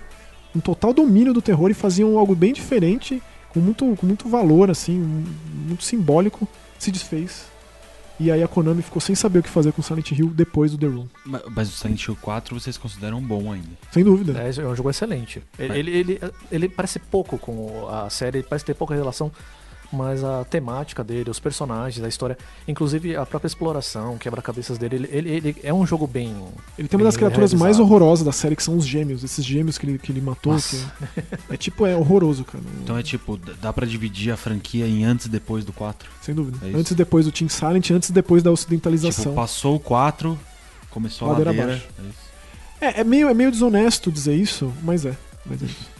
um 0.56 0.60
total 0.60 0.94
domínio 0.94 1.34
do 1.34 1.42
terror 1.42 1.72
e 1.72 1.74
faziam 1.74 2.18
algo 2.18 2.36
bem 2.36 2.52
diferente, 2.52 3.22
com 3.54 3.60
muito, 3.60 3.96
com 3.96 4.06
muito 4.06 4.28
valor, 4.30 4.70
assim, 4.72 4.98
muito 5.68 5.84
simbólico, 5.84 6.48
se 6.80 6.92
desfez. 6.92 7.46
E 8.20 8.32
aí 8.32 8.44
a 8.44 8.48
Konami 8.48 8.82
ficou 8.84 9.02
sem 9.02 9.16
saber 9.16 9.40
o 9.40 9.44
que 9.44 9.50
fazer 9.50 9.72
com 9.74 9.82
Silent 9.82 10.12
Hill 10.12 10.30
depois 10.30 10.72
do 10.72 10.78
The 10.78 10.86
Room. 10.86 11.08
Ma- 11.26 11.42
Mas 11.50 11.68
o 11.70 11.72
Silent 11.72 12.06
Hill 12.08 12.16
4 12.22 12.60
vocês 12.60 12.78
consideram 12.78 13.20
bom 13.20 13.52
ainda. 13.52 13.68
Sem 13.92 14.04
dúvida. 14.04 14.34
É, 14.40 14.62
é 14.62 14.68
um 14.68 14.76
jogo 14.76 14.90
excelente. 14.90 15.42
Ele, 15.58 15.68
Mas- 15.68 15.78
ele, 15.78 15.92
ele, 15.92 16.20
ele 16.52 16.70
parece 16.70 17.00
pouco 17.00 17.38
com 17.40 17.88
a 17.90 18.10
série, 18.12 18.38
ele 18.40 18.48
parece 18.48 18.66
ter 18.66 18.76
pouca 18.76 18.94
relação, 18.94 19.32
mas 19.94 20.24
a 20.24 20.44
temática 20.44 21.04
dele, 21.04 21.30
os 21.30 21.40
personagens, 21.40 22.04
a 22.04 22.08
história, 22.10 22.38
inclusive 22.68 23.16
a 23.16 23.26
própria 23.26 23.48
exploração, 23.48 24.18
quebra-cabeças 24.18 24.78
dele, 24.78 24.96
ele, 24.96 25.08
ele, 25.12 25.30
ele 25.30 25.56
é 25.64 25.74
um 25.74 25.86
jogo 25.86 26.08
bem. 26.08 26.36
Ele 26.78 26.88
tem 26.88 27.00
uma 27.00 27.06
das 27.06 27.16
criaturas 27.16 27.54
mais 27.54 27.78
realizado. 27.78 27.84
horrorosas 27.84 28.26
da 28.26 28.32
série, 28.32 28.56
que 28.56 28.64
são 28.64 28.76
os 28.76 28.86
gêmeos. 28.86 29.24
Esses 29.24 29.46
gêmeos 29.46 29.78
que 29.78 29.86
ele, 29.86 30.00
que 30.00 30.12
ele 30.12 30.20
matou. 30.20 30.56
Que 30.58 31.24
é 31.54 31.58
tipo, 31.58 31.86
é 31.86 31.96
horroroso, 31.96 32.44
cara. 32.44 32.64
Então 32.84 32.98
é 32.98 33.04
tipo, 33.04 33.38
dá 33.38 33.72
pra 33.72 33.86
dividir 33.86 34.34
a 34.34 34.38
franquia 34.38 34.88
em 34.88 35.06
antes 35.06 35.28
e 35.28 35.30
depois 35.30 35.64
do 35.64 35.72
4. 35.72 36.10
Sem 36.22 36.34
dúvida. 36.34 36.58
É 36.68 36.76
antes 36.76 36.92
e 36.92 36.96
depois 36.96 37.26
do 37.26 37.32
Team 37.32 37.48
Silent, 37.50 37.92
antes 37.92 38.10
e 38.10 38.14
depois 38.14 38.42
da 38.42 38.52
ocidentalização. 38.52 39.26
Tipo, 39.26 39.36
passou 39.36 39.76
o 39.76 39.80
4, 39.80 40.38
começou 40.90 41.28
a 41.28 41.32
Ladeira 41.32 41.52
ladeira. 41.52 41.74
abaixo. 41.74 41.88
é 42.00 42.10
isso. 42.10 42.34
É, 42.82 43.02
é 43.02 43.04
meio, 43.04 43.30
é 43.30 43.34
meio 43.34 43.52
desonesto 43.52 44.12
dizer 44.12 44.36
isso, 44.36 44.74
mas 44.82 45.06
é. 45.06 45.16
Mas 45.46 45.62
é 45.62 45.66
isso. 45.66 45.93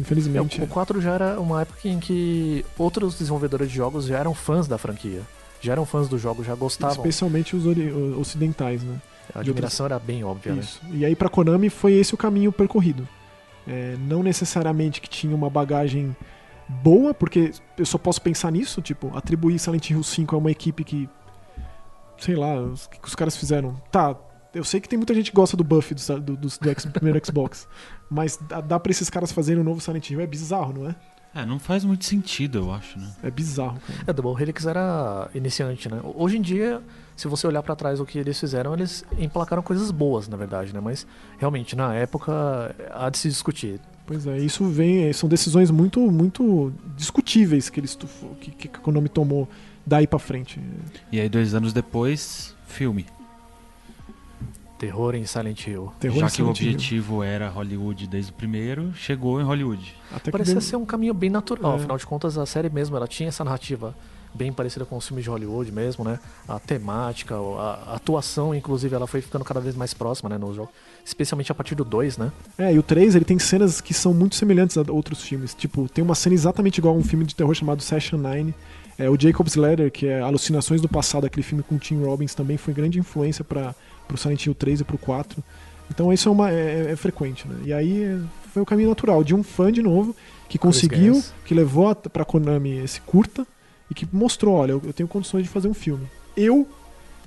É, 0.00 0.02
Infelizmente. 0.02 0.62
o 0.62 0.66
4 0.66 1.00
já 1.00 1.12
era 1.12 1.40
uma 1.40 1.62
época 1.62 1.88
em 1.88 1.98
que 1.98 2.64
outros 2.78 3.14
desenvolvedores 3.18 3.68
de 3.68 3.76
jogos 3.76 4.06
já 4.06 4.18
eram 4.18 4.34
fãs 4.34 4.66
da 4.66 4.78
franquia. 4.78 5.22
Já 5.60 5.72
eram 5.72 5.84
fãs 5.84 6.08
do 6.08 6.18
jogo, 6.18 6.42
já 6.42 6.54
gostavam. 6.54 6.96
Especialmente 6.96 7.54
os 7.54 7.64
ocidentais, 8.16 8.82
né? 8.82 9.00
A 9.34 9.40
admiração 9.40 9.86
era 9.86 9.98
bem 9.98 10.24
óbvia, 10.24 10.54
né? 10.54 10.60
Isso. 10.60 10.80
E 10.92 11.04
aí 11.04 11.14
pra 11.14 11.28
Konami 11.28 11.70
foi 11.70 11.92
esse 11.94 12.14
o 12.14 12.16
caminho 12.16 12.50
percorrido. 12.50 13.06
É, 13.68 13.96
não 14.00 14.22
necessariamente 14.22 15.00
que 15.00 15.08
tinha 15.08 15.34
uma 15.36 15.50
bagagem 15.50 16.16
boa, 16.68 17.12
porque 17.12 17.52
eu 17.76 17.86
só 17.86 17.98
posso 17.98 18.20
pensar 18.22 18.50
nisso, 18.50 18.80
tipo, 18.80 19.16
atribuir 19.16 19.58
Silent 19.58 19.90
Hill 19.90 20.02
5 20.02 20.34
a 20.34 20.38
uma 20.38 20.50
equipe 20.50 20.82
que. 20.82 21.08
Sei 22.18 22.34
lá, 22.34 22.60
o 22.60 22.74
que 22.90 23.00
que 23.00 23.08
os 23.08 23.14
caras 23.14 23.36
fizeram? 23.36 23.80
Tá, 23.90 24.16
eu 24.54 24.64
sei 24.64 24.80
que 24.80 24.88
tem 24.88 24.96
muita 24.96 25.14
gente 25.14 25.30
que 25.30 25.36
gosta 25.36 25.56
do 25.56 25.64
Buffy 25.64 25.94
do, 25.94 26.20
do, 26.20 26.36
do, 26.36 26.48
do 26.48 26.90
primeiro 26.92 27.24
Xbox, 27.24 27.68
mas 28.08 28.38
dá, 28.48 28.60
dá 28.60 28.80
pra 28.80 28.90
esses 28.90 29.08
caras 29.08 29.32
fazerem 29.32 29.60
um 29.60 29.64
novo 29.64 29.80
Silent 29.80 30.10
Hill, 30.10 30.20
é 30.20 30.26
bizarro, 30.26 30.72
não 30.72 30.88
é? 30.88 30.96
É, 31.32 31.46
não 31.46 31.60
faz 31.60 31.84
muito 31.84 32.04
sentido, 32.04 32.58
eu 32.58 32.72
acho, 32.72 32.98
né? 32.98 33.08
É 33.22 33.30
bizarro, 33.30 33.78
cara. 33.80 34.00
É, 34.04 34.12
Double 34.12 34.42
Helix 34.42 34.66
era 34.66 35.30
iniciante, 35.32 35.88
né? 35.88 36.00
Hoje 36.02 36.36
em 36.36 36.42
dia, 36.42 36.82
se 37.16 37.28
você 37.28 37.46
olhar 37.46 37.62
pra 37.62 37.76
trás 37.76 38.00
o 38.00 38.04
que 38.04 38.18
eles 38.18 38.38
fizeram, 38.38 38.74
eles 38.74 39.04
emplacaram 39.16 39.62
coisas 39.62 39.92
boas, 39.92 40.26
na 40.26 40.36
verdade, 40.36 40.74
né? 40.74 40.80
Mas 40.80 41.06
realmente, 41.38 41.76
na 41.76 41.94
época, 41.94 42.74
há 42.92 43.08
de 43.10 43.18
se 43.18 43.28
discutir. 43.28 43.80
Pois 44.04 44.26
é, 44.26 44.38
isso 44.38 44.64
vem, 44.64 45.12
são 45.12 45.28
decisões 45.28 45.70
muito, 45.70 46.00
muito 46.10 46.72
discutíveis 46.96 47.70
que 47.70 47.78
eles 47.78 47.96
que, 48.40 48.50
que 48.50 48.66
a 48.66 48.80
Konami 48.80 49.08
tomou 49.08 49.48
daí 49.86 50.08
pra 50.08 50.18
frente. 50.18 50.60
E 51.12 51.20
aí, 51.20 51.28
dois 51.28 51.54
anos 51.54 51.72
depois, 51.72 52.56
filme. 52.66 53.06
Terror 54.80 55.14
em 55.14 55.26
Silent 55.26 55.66
Hill. 55.66 55.92
Terror 56.00 56.18
Já 56.20 56.26
que 56.30 56.32
o 56.32 56.36
Silent 56.36 56.60
Hill. 56.60 56.70
objetivo 56.70 57.22
era 57.22 57.50
Hollywood 57.50 58.06
desde 58.06 58.30
o 58.30 58.34
primeiro, 58.34 58.94
chegou 58.94 59.38
em 59.38 59.44
Hollywood. 59.44 59.94
Até 60.10 60.24
que 60.24 60.30
Parecia 60.32 60.58
ser 60.62 60.76
um 60.76 60.86
caminho 60.86 61.12
bem 61.12 61.28
natural, 61.28 61.72
É. 61.72 61.76
afinal 61.76 61.98
de 61.98 62.06
contas, 62.06 62.38
a 62.38 62.46
série 62.46 62.70
mesmo, 62.70 62.96
ela 62.96 63.06
tinha 63.06 63.28
essa 63.28 63.44
narrativa 63.44 63.94
bem 64.32 64.50
parecida 64.52 64.86
com 64.86 64.96
os 64.96 65.06
filmes 65.06 65.24
de 65.24 65.28
Hollywood 65.28 65.70
mesmo, 65.70 66.02
né? 66.02 66.18
A 66.48 66.58
temática, 66.58 67.34
a 67.34 67.90
a 67.90 67.94
atuação, 67.96 68.54
inclusive, 68.54 68.94
ela 68.94 69.06
foi 69.06 69.20
ficando 69.20 69.44
cada 69.44 69.60
vez 69.60 69.74
mais 69.76 69.92
próxima, 69.92 70.30
né, 70.30 70.38
no 70.38 70.54
jogo. 70.54 70.70
Especialmente 71.04 71.52
a 71.52 71.54
partir 71.54 71.74
do 71.74 71.84
2, 71.84 72.16
né? 72.16 72.32
É, 72.56 72.72
e 72.72 72.78
o 72.78 72.82
3 72.82 73.14
ele 73.16 73.24
tem 73.26 73.38
cenas 73.38 73.80
que 73.82 73.92
são 73.92 74.14
muito 74.14 74.34
semelhantes 74.36 74.78
a 74.78 74.84
outros 74.90 75.20
filmes. 75.22 75.52
Tipo, 75.52 75.88
tem 75.90 76.02
uma 76.02 76.14
cena 76.14 76.34
exatamente 76.34 76.78
igual 76.78 76.94
a 76.94 76.96
um 76.96 77.02
filme 77.04 77.24
de 77.26 77.34
terror 77.34 77.52
chamado 77.54 77.82
Session 77.82 78.16
9. 78.18 78.54
É, 79.00 79.08
o 79.10 79.18
Jacob's 79.18 79.54
Ladder, 79.56 79.90
que 79.90 80.06
é 80.06 80.20
Alucinações 80.20 80.80
do 80.80 80.88
Passado, 80.88 81.26
aquele 81.26 81.42
filme 81.42 81.62
com 81.62 81.76
o 81.76 81.78
Tim 81.78 82.02
Robbins, 82.02 82.34
também 82.34 82.56
foi 82.56 82.74
grande 82.74 82.98
influência 82.98 83.42
para 83.42 83.74
pro 84.06 84.16
Silent 84.18 84.44
Hill 84.46 84.54
3 84.54 84.80
e 84.80 84.84
pro 84.84 84.98
4. 84.98 85.42
Então 85.90 86.12
isso 86.12 86.28
é, 86.28 86.32
uma, 86.32 86.50
é, 86.50 86.90
é 86.92 86.96
frequente, 86.96 87.46
né? 87.48 87.56
E 87.64 87.72
aí 87.72 88.02
é, 88.04 88.18
foi 88.52 88.62
o 88.62 88.66
caminho 88.66 88.88
natural 88.88 89.22
de 89.24 89.34
um 89.34 89.42
fã 89.42 89.72
de 89.72 89.82
novo 89.82 90.14
que 90.48 90.58
conseguiu, 90.58 91.14
que 91.44 91.54
levou 91.54 91.88
a- 91.88 91.94
pra 91.94 92.24
Konami 92.24 92.78
esse 92.78 93.00
curta 93.00 93.46
e 93.90 93.94
que 93.94 94.06
mostrou, 94.12 94.54
olha, 94.56 94.72
eu, 94.72 94.82
eu 94.84 94.92
tenho 94.92 95.08
condições 95.08 95.42
de 95.44 95.48
fazer 95.48 95.68
um 95.68 95.74
filme. 95.74 96.06
Eu 96.36 96.66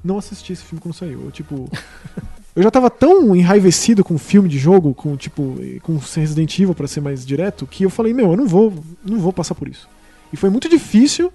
não 0.03 0.17
assisti 0.17 0.53
esse 0.53 0.63
filme 0.63 0.81
quando 0.81 0.93
saiu. 0.93 1.23
Eu, 1.25 1.31
tipo, 1.31 1.69
eu 2.55 2.61
já 2.63 2.69
tava 2.69 2.89
tão 2.89 3.35
enraivecido 3.35 4.03
com 4.03 4.17
filme 4.17 4.47
de 4.49 4.57
jogo, 4.57 4.93
com 4.93 5.15
tipo, 5.17 5.55
com 5.81 5.97
Resident 5.97 6.59
Evil 6.59 6.75
para 6.75 6.87
ser 6.87 7.01
mais 7.01 7.25
direto, 7.25 7.65
que 7.65 7.83
eu 7.83 7.89
falei, 7.89 8.13
meu, 8.13 8.31
eu 8.31 8.37
não 8.37 8.47
vou, 8.47 8.73
não 9.05 9.19
vou 9.19 9.33
passar 9.33 9.55
por 9.55 9.67
isso. 9.67 9.87
E 10.31 10.37
foi 10.37 10.49
muito 10.49 10.67
difícil 10.69 11.31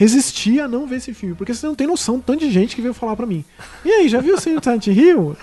resistir 0.00 0.60
a 0.60 0.66
não 0.66 0.86
ver 0.86 0.96
esse 0.96 1.12
filme, 1.12 1.34
porque 1.34 1.52
você 1.52 1.66
não 1.66 1.74
tem 1.74 1.86
noção 1.86 2.16
do 2.16 2.22
tanto 2.22 2.40
de 2.40 2.50
gente 2.50 2.74
que 2.74 2.80
veio 2.80 2.94
falar 2.94 3.14
pra 3.14 3.26
mim. 3.26 3.44
E 3.84 3.90
aí, 3.90 4.08
já 4.08 4.18
viu 4.18 4.34
o 4.34 4.40
Silent 4.40 4.86
Hill? 4.86 5.36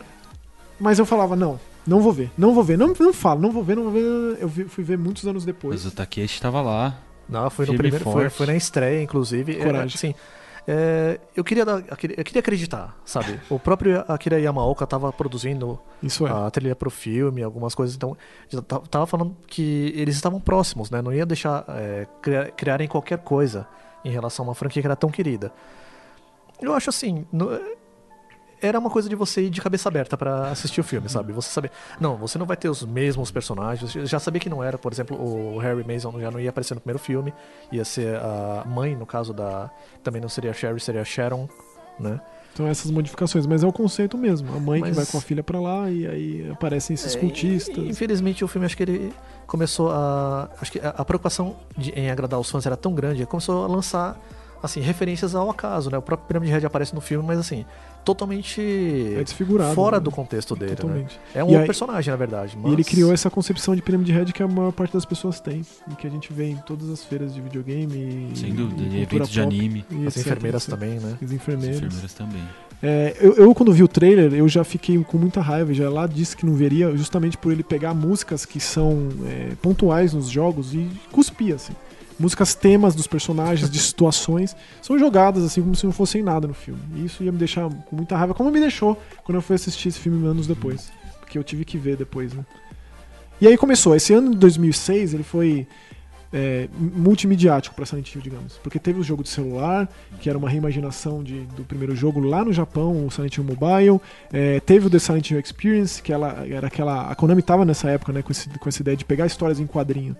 Mas 0.80 0.98
eu 0.98 1.06
falava, 1.06 1.36
não, 1.36 1.60
não 1.86 2.02
vou 2.02 2.12
ver, 2.12 2.32
não 2.36 2.56
vou 2.56 2.64
ver, 2.64 2.76
não, 2.76 2.88
não 3.00 3.14
falo, 3.14 3.40
não 3.40 3.52
vou 3.52 3.64
ver, 3.64 3.76
não 3.76 3.84
vou 3.84 3.92
ver. 3.92 4.38
Eu 4.42 4.50
fui 4.50 4.84
ver 4.84 4.98
muitos 4.98 5.28
anos 5.28 5.46
depois. 5.46 5.84
Mas 5.84 5.94
o 5.94 5.96
Takeshi 5.96 6.42
tava 6.42 6.60
lá. 6.60 6.98
Não, 7.30 7.48
foi 7.52 7.68
no 7.68 7.76
primeiro, 7.76 8.04
foi, 8.04 8.30
foi 8.32 8.48
na 8.48 8.56
estreia, 8.56 9.04
inclusive. 9.04 9.60
É, 9.60 9.64
Coragem. 9.64 9.94
assim, 9.94 10.16
é, 10.68 11.20
eu, 11.36 11.44
queria 11.44 11.64
dar, 11.64 11.84
eu 11.88 11.96
queria 11.96 12.40
acreditar, 12.40 12.98
sabe? 13.06 13.40
O 13.52 13.60
próprio 13.60 14.04
Akira 14.08 14.40
Yamaoka 14.40 14.86
estava 14.86 15.14
produzindo 15.14 15.80
Isso 16.02 16.26
é. 16.26 16.32
a 16.32 16.50
trilha 16.50 16.76
pro 16.76 16.90
filme, 16.90 17.44
algumas 17.44 17.76
coisas, 17.76 17.96
então 17.96 18.18
tava 18.90 19.06
falando 19.06 19.38
que 19.46 19.94
eles 19.96 20.16
estavam 20.16 20.40
próximos, 20.42 20.90
né? 20.90 21.00
Não 21.00 21.14
ia 21.14 21.28
deixar 21.28 21.64
é, 21.70 22.08
criar- 22.24 22.52
criarem 22.54 22.88
qualquer 22.88 23.20
coisa 23.20 23.68
em 24.04 24.10
relação 24.12 24.46
a 24.46 24.50
uma 24.50 24.56
franquia 24.56 24.82
que 24.82 24.88
era 24.88 24.96
tão 24.96 25.10
querida. 25.10 25.52
Eu 26.62 26.74
acho 26.74 26.90
assim, 26.90 27.26
no- 27.32 27.50
era 28.60 28.80
uma 28.80 28.90
coisa 28.90 29.08
de 29.08 29.16
você 29.16 29.44
ir 29.44 29.50
de 29.52 29.62
cabeça 29.62 29.88
aberta 29.88 30.18
pra 30.18 30.50
assistir 30.50 30.82
o 30.82 30.84
filme, 30.84 31.08
sabe? 31.08 31.32
Você 31.32 31.50
saber, 31.50 31.70
não, 32.00 32.18
você 32.18 32.40
não 32.40 32.46
vai 32.48 32.58
ter 32.58 32.70
os 32.70 32.84
mesmos 32.84 33.30
personagens. 33.30 33.96
Eu 33.96 34.06
já 34.08 34.20
sabia 34.20 34.40
que 34.40 34.50
não 34.50 34.64
era, 34.64 34.78
por 34.80 34.92
exemplo, 34.92 35.16
o 35.16 35.60
Harry 35.60 35.84
Mason 35.84 36.20
já 36.20 36.32
não 36.32 36.40
ia 36.40 36.50
aparecer 36.50 36.74
no 36.74 36.82
primeiro 36.82 36.98
filme, 36.98 37.32
ia 37.72 37.86
ser 37.86 38.16
a 38.18 38.64
mãe, 38.66 38.96
no 38.96 39.06
caso 39.06 39.32
da, 39.34 39.70
também 40.04 40.20
não 40.20 40.30
seria 40.30 40.50
a 40.50 40.54
Sherry, 40.56 40.80
seria 40.80 41.02
a 41.02 41.06
Sharon, 41.06 41.48
né? 42.00 42.20
Então 42.58 42.68
essas 42.68 42.90
modificações, 42.90 43.46
mas 43.46 43.64
é 43.64 43.68
o 43.68 43.72
conceito 43.72 44.18
mesmo. 44.18 44.50
A 44.56 44.60
mãe 44.60 44.82
que 44.82 44.88
Mas- 44.88 44.96
vai 44.96 45.06
com 45.06 45.18
a 45.20 45.22
filha 45.22 45.44
pra 45.44 45.60
lá 45.62 45.92
e 45.92 46.08
aí 46.08 46.50
aparecem 46.52 46.96
esses 46.96 47.16
É, 47.16 47.20
cultistas. 47.20 47.78
Infelizmente 47.78 48.44
o 48.44 48.48
filme 48.48 48.66
acho 48.66 48.76
que 48.76 48.82
ele 48.82 49.14
começou 49.46 49.92
a 49.92 50.50
acho 50.60 50.72
que 50.72 50.80
a, 50.84 51.06
preocupação 51.06 51.56
de- 51.78 51.92
em 51.92 52.10
agradar 52.10 52.40
os 52.40 52.50
fãs 52.50 52.66
era 52.66 52.76
tão 52.76 52.94
grande, 52.96 53.20
ele 53.20 53.28
começou 53.28 53.64
a 53.64 53.68
lançar 53.68 54.20
assim 54.64 54.80
referências 54.80 55.36
ao 55.36 55.52
acaso, 55.52 55.92
né? 55.92 56.00
O 56.00 56.02
próprio 56.02 56.28
Pirâmide 56.28 56.52
Red 56.52 56.66
aparece 56.66 56.96
no 56.96 57.00
filme, 57.02 57.24
mas 57.28 57.38
assim 57.38 57.64
totalmente 58.08 58.62
É 59.18 59.24
desfigurado. 59.24 59.76
fora 59.76 59.98
né? 59.98 60.04
do 60.04 60.10
contexto 60.12 60.56
dele, 60.56 60.72
né? 60.72 60.76
Totalmente. 60.78 61.20
É 61.36 61.44
um 61.44 61.48
E 61.48 61.50
outro 61.50 61.60
aí- 61.62 61.66
personagem, 61.68 62.10
na 62.12 62.18
verdade. 62.18 62.58
E 62.64 62.68
ele 62.68 62.78
mas- 62.78 62.88
criou 62.88 63.14
essa 63.14 63.30
concepção 63.30 63.76
de 63.76 63.82
pirâmide 63.82 64.12
red 64.12 64.26
que 64.26 64.42
a 64.42 64.48
maior 64.48 64.72
parte 64.72 64.94
das 64.94 65.06
pessoas 65.06 65.40
tem. 65.40 65.62
E 65.92 65.96
que 65.96 66.08
a 66.08 66.10
gente 66.10 66.32
vê 66.34 66.50
em 66.50 66.56
todas 66.58 66.90
as 66.90 67.04
feiras 67.04 67.34
de 67.34 67.42
videogame. 67.42 68.32
e- 68.34 68.38
Sem 68.38 68.54
dúvida, 68.54 68.82
e 68.82 68.86
de 68.86 68.90
cultura 68.98 69.02
eventos 69.16 69.30
de 69.30 69.42
pop, 69.42 69.56
anime. 69.56 69.86
e 69.92 70.08
as 70.08 70.16
etc, 70.16 70.28
enfermeiras 70.28 70.64
etc. 70.64 70.74
também, 70.80 71.00
né? 71.00 71.14
As 71.22 71.24
As 71.24 71.32
enfermeiras. 71.32 71.78
enfermeiras 71.78 72.14
também. 72.14 72.42
É, 72.82 73.16
eu, 73.20 73.34
eu, 73.34 73.56
quando 73.56 73.74
vi 73.74 73.82
o 73.84 73.88
trailer, 73.88 74.34
eu 74.34 74.48
já 74.48 74.64
fiquei 74.64 74.98
com 75.04 75.18
muita 75.18 75.42
raiva. 75.42 75.74
Já 75.74 75.90
lá 75.90 76.06
disse 76.06 76.38
que 76.38 76.46
não 76.46 76.54
veria, 76.54 76.96
justamente 76.96 77.36
por 77.38 77.52
ele 77.52 77.64
pegar 77.64 77.94
músicas 77.94 78.46
que 78.46 78.60
são 78.60 79.10
é, 79.26 79.54
pontuais 79.62 80.14
nos 80.14 80.28
jogos 80.30 80.74
e 80.76 80.88
cuspir, 81.12 81.56
assim. 81.56 81.74
Músicas 82.20 82.56
temas 82.56 82.96
dos 82.96 83.06
personagens, 83.08 83.70
de 83.70 83.80
situações, 83.80 84.56
são 84.82 84.98
jogadas 84.98 85.44
assim 85.44 85.62
como 85.62 85.76
se 85.76 85.86
não 85.86 85.94
fossem 85.94 86.24
nada 86.24 86.48
no 86.48 86.54
filme. 86.54 86.82
E 86.96 87.06
isso 87.06 87.24
ia 87.24 87.32
me 87.32 87.38
deixar 87.38 87.70
com 87.70 87.96
muita 87.96 88.18
raiva, 88.18 88.34
como 88.34 88.50
me 88.52 88.60
deixou 88.60 89.00
quando 89.24 89.36
eu 89.38 89.42
fui 89.42 89.56
assistir 89.56 89.90
esse 89.90 90.00
filme 90.00 90.26
anos 90.28 90.48
depois. 90.48 90.92
Porque 91.20 91.38
eu 91.38 91.44
tive 91.44 91.64
que 91.66 91.78
ver 91.78 91.96
depois, 91.98 92.34
né? 92.34 92.46
E 93.40 93.48
aí 93.48 93.56
começou. 93.58 93.96
Esse 93.96 94.14
ano 94.14 94.32
de 94.32 94.38
2006, 94.38 95.14
ele 95.14 95.22
foi 95.24 95.68
é, 96.34 96.68
multimediático 96.76 97.76
pra 97.76 97.86
Silent 97.86 98.14
Hill, 98.16 98.22
digamos. 98.22 98.54
Porque 98.64 98.80
teve 98.80 99.00
o 99.00 99.04
jogo 99.04 99.22
de 99.24 99.30
celular, 99.30 99.88
que 100.20 100.30
era 100.30 100.38
uma 100.38 100.50
reimaginação 100.50 101.24
de, 101.24 101.42
do 101.56 101.64
primeiro 101.64 101.96
jogo 101.96 102.20
lá 102.20 102.44
no 102.44 102.52
Japão, 102.52 103.06
o 103.06 103.12
Silent 103.12 103.38
Hill 103.38 103.44
Mobile. 103.44 104.02
É, 104.34 104.60
teve 104.62 104.88
o 104.88 104.90
The 104.90 105.00
Silent 105.00 105.30
Hill 105.30 105.40
Experience, 105.40 106.02
que 106.02 106.12
ela, 106.12 106.46
era 106.50 106.68
aquela. 106.68 107.12
A 107.12 107.16
Konami 107.16 107.42
tava 107.44 107.64
nessa 107.64 107.90
época, 107.90 108.12
né, 108.12 108.22
com, 108.22 108.32
esse- 108.32 108.50
com 108.50 108.68
essa 108.70 108.82
ideia 108.82 108.98
de 108.98 109.06
pegar 109.06 109.26
histórias 109.28 109.60
em 109.60 109.68
quadrinho 109.68 110.16